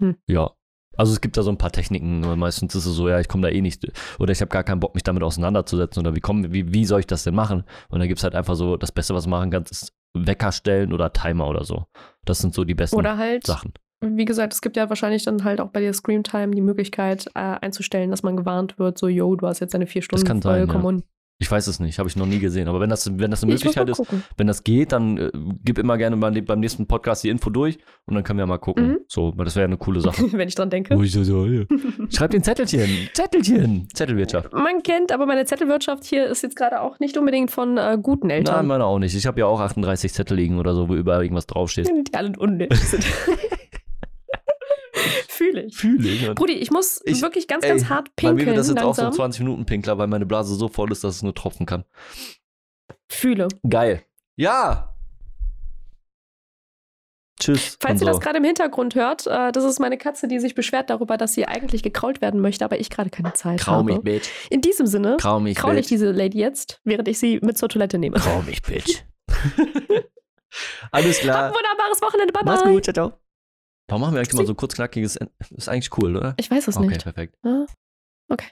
Hm. 0.00 0.16
Ja. 0.26 0.50
Also 0.96 1.12
es 1.12 1.22
gibt 1.22 1.38
da 1.38 1.42
so 1.42 1.50
ein 1.50 1.56
paar 1.56 1.72
Techniken, 1.72 2.20
meistens 2.38 2.74
ist 2.74 2.84
es 2.84 2.94
so, 2.94 3.08
ja, 3.08 3.18
ich 3.18 3.26
komme 3.26 3.42
da 3.42 3.48
eh 3.48 3.62
nicht, 3.62 3.90
oder 4.18 4.30
ich 4.30 4.42
habe 4.42 4.50
gar 4.50 4.62
keinen 4.62 4.80
Bock, 4.80 4.94
mich 4.94 5.02
damit 5.02 5.22
auseinanderzusetzen, 5.22 6.00
oder 6.00 6.14
wie, 6.14 6.20
komm, 6.20 6.52
wie, 6.52 6.74
wie 6.74 6.84
soll 6.84 7.00
ich 7.00 7.06
das 7.06 7.24
denn 7.24 7.34
machen? 7.34 7.64
Und 7.88 7.98
dann 7.98 8.08
gibt 8.08 8.18
es 8.18 8.24
halt 8.24 8.34
einfach 8.34 8.56
so, 8.56 8.76
das 8.76 8.92
Beste, 8.92 9.14
was 9.14 9.24
du 9.24 9.30
machen 9.30 9.50
kannst, 9.50 9.72
ist 9.72 9.94
Wecker 10.14 10.52
stellen 10.52 10.92
oder 10.92 11.10
Timer 11.10 11.48
oder 11.48 11.64
so. 11.64 11.86
Das 12.26 12.40
sind 12.40 12.52
so 12.52 12.64
die 12.64 12.74
besten 12.74 12.96
Oder 12.96 13.16
halt, 13.16 13.46
Sachen. 13.46 13.72
wie 14.04 14.26
gesagt, 14.26 14.52
es 14.52 14.60
gibt 14.60 14.76
ja 14.76 14.90
wahrscheinlich 14.90 15.24
dann 15.24 15.44
halt 15.44 15.62
auch 15.62 15.70
bei 15.70 15.80
der 15.80 15.94
Screamtime 15.94 16.50
die 16.54 16.60
Möglichkeit 16.60 17.26
äh, 17.28 17.38
einzustellen, 17.40 18.10
dass 18.10 18.22
man 18.22 18.36
gewarnt 18.36 18.78
wird, 18.78 18.98
so, 18.98 19.08
yo, 19.08 19.34
du 19.36 19.46
hast 19.46 19.60
jetzt 19.60 19.72
deine 19.72 19.86
vier 19.86 20.02
Stunden 20.02 20.26
kann 20.26 20.42
voll, 20.42 20.66
sein, 20.66 20.68
komm 20.68 20.96
ja. 20.98 21.02
Ich 21.42 21.50
weiß 21.50 21.66
es 21.66 21.80
nicht, 21.80 21.98
habe 21.98 22.08
ich 22.08 22.14
noch 22.14 22.24
nie 22.24 22.38
gesehen. 22.38 22.68
Aber 22.68 22.78
wenn 22.78 22.88
das, 22.88 23.18
wenn 23.18 23.32
das 23.32 23.42
eine 23.42 23.52
Ich 23.52 23.64
Möglichkeit 23.64 23.88
ist, 23.88 23.96
gucken. 23.96 24.22
wenn 24.36 24.46
das 24.46 24.62
geht, 24.62 24.92
dann 24.92 25.18
äh, 25.18 25.30
gib 25.64 25.76
immer 25.76 25.98
gerne 25.98 26.14
mal 26.14 26.30
beim 26.30 26.60
nächsten 26.60 26.86
Podcast 26.86 27.24
die 27.24 27.30
Info 27.30 27.50
durch 27.50 27.78
und 28.06 28.14
dann 28.14 28.22
können 28.22 28.38
wir 28.38 28.46
mal 28.46 28.58
gucken. 28.58 28.86
Mhm. 28.90 28.98
So, 29.08 29.32
weil 29.36 29.44
das 29.44 29.56
wäre 29.56 29.64
ja 29.64 29.66
eine 29.66 29.76
coole 29.76 30.00
Sache. 30.00 30.22
wenn 30.32 30.46
ich 30.46 30.54
dran 30.54 30.70
denke. 30.70 30.96
Wo 30.96 31.02
ich 31.02 31.10
so, 31.10 31.24
so, 31.24 31.44
ja. 31.46 31.64
Schreib 32.10 32.30
den 32.30 32.44
Zettelchen. 32.44 33.08
Zettelchen. 33.12 33.88
Zettelwirtschaft. 33.92 34.52
Man 34.52 34.84
kennt, 34.84 35.10
aber 35.10 35.26
meine 35.26 35.44
Zettelwirtschaft 35.44 36.04
hier 36.04 36.26
ist 36.26 36.44
jetzt 36.44 36.54
gerade 36.54 36.80
auch 36.80 37.00
nicht 37.00 37.16
unbedingt 37.18 37.50
von 37.50 37.76
äh, 37.76 37.98
guten 38.00 38.28
Nein, 38.28 38.38
Eltern. 38.38 38.68
meine 38.68 38.84
auch 38.84 39.00
nicht. 39.00 39.16
Ich 39.16 39.26
habe 39.26 39.40
ja 39.40 39.46
auch 39.46 39.58
38 39.58 40.12
Zettel 40.12 40.36
liegen 40.36 40.60
oder 40.60 40.76
so, 40.76 40.88
wo 40.88 40.94
überall 40.94 41.22
irgendwas 41.24 41.48
draufsteht. 41.48 41.88
die 41.88 42.14
alle 42.14 42.38
unnötig 42.38 42.78
sind. 42.78 43.04
Fühle 45.28 45.62
ich. 45.64 45.76
Fühle 45.76 46.08
ich. 46.08 46.28
Und 46.28 46.34
Brudi, 46.34 46.54
ich 46.54 46.70
muss 46.70 47.00
Ich- 47.04 47.22
wirklich 47.22 47.48
ganz, 47.48 47.64
ey, 47.64 47.70
ganz 47.70 47.88
hart 47.88 48.08
bei 48.16 48.24
mir 48.24 48.36
pinkeln. 48.36 48.46
wird 48.48 48.58
das 48.58 48.68
jetzt 48.68 48.78
auch 48.82 48.94
so 48.94 49.02
langsam. 49.02 49.16
20 49.16 49.40
Minuten 49.40 49.66
Pinkler, 49.66 49.98
weil 49.98 50.06
meine 50.06 50.26
Blase 50.26 50.54
so 50.54 50.68
voll 50.68 50.90
ist, 50.92 51.04
dass 51.04 51.16
es 51.16 51.22
nur 51.22 51.34
tropfen 51.34 51.66
kann. 51.66 51.84
Fühle. 53.10 53.48
Geil. 53.68 54.02
Ja. 54.36 54.88
Tschüss. 57.40 57.76
Falls 57.80 58.00
ihr 58.00 58.06
so. 58.06 58.12
das 58.12 58.20
gerade 58.20 58.38
im 58.38 58.44
Hintergrund 58.44 58.94
hört, 58.94 59.26
äh, 59.26 59.50
das 59.50 59.64
ist 59.64 59.80
meine 59.80 59.98
Katze, 59.98 60.28
die 60.28 60.38
sich 60.38 60.54
beschwert 60.54 60.90
darüber, 60.90 61.16
dass 61.16 61.34
sie 61.34 61.46
eigentlich 61.46 61.82
gekrault 61.82 62.20
werden 62.20 62.40
möchte, 62.40 62.64
aber 62.64 62.78
ich 62.78 62.88
gerade 62.88 63.10
keine 63.10 63.32
Zeit 63.32 63.58
Krau 63.60 63.82
mich, 63.82 63.94
habe. 63.96 64.04
Bitch. 64.04 64.28
In 64.50 64.60
diesem 64.60 64.86
Sinne 64.86 65.16
Krau 65.18 65.40
mich, 65.40 65.56
kraule 65.56 65.80
ich 65.80 65.86
diese 65.88 66.12
Lady 66.12 66.38
jetzt, 66.38 66.80
während 66.84 67.08
ich 67.08 67.18
sie 67.18 67.40
mit 67.42 67.58
zur 67.58 67.68
Toilette 67.68 67.98
nehme. 67.98 68.16
Krau 68.18 68.42
mich, 68.42 68.62
Bitch. 68.62 69.02
Alles 70.92 71.16
Habt 71.16 71.22
klar. 71.24 71.44
ein 71.46 71.54
wunderbares 71.54 72.00
Wochenende. 72.02 72.32
Bye, 72.32 72.42
Mach's 72.44 72.62
bye. 72.62 72.72
gut. 72.74 72.84
Ciao, 72.84 72.92
ciao. 72.94 73.21
Warum 73.92 74.00
machen 74.00 74.14
wir 74.14 74.20
eigentlich 74.20 74.32
mal 74.32 74.46
so 74.46 74.54
kurz 74.54 74.74
knackiges? 74.74 75.18
Ist 75.50 75.68
eigentlich 75.68 75.90
cool, 75.98 76.16
oder? 76.16 76.32
Ich 76.38 76.50
weiß 76.50 76.66
es 76.66 76.78
Okay, 76.78 76.86
nicht. 76.86 77.02
perfekt. 77.02 77.36
Ja? 77.44 77.66
Okay. 78.30 78.46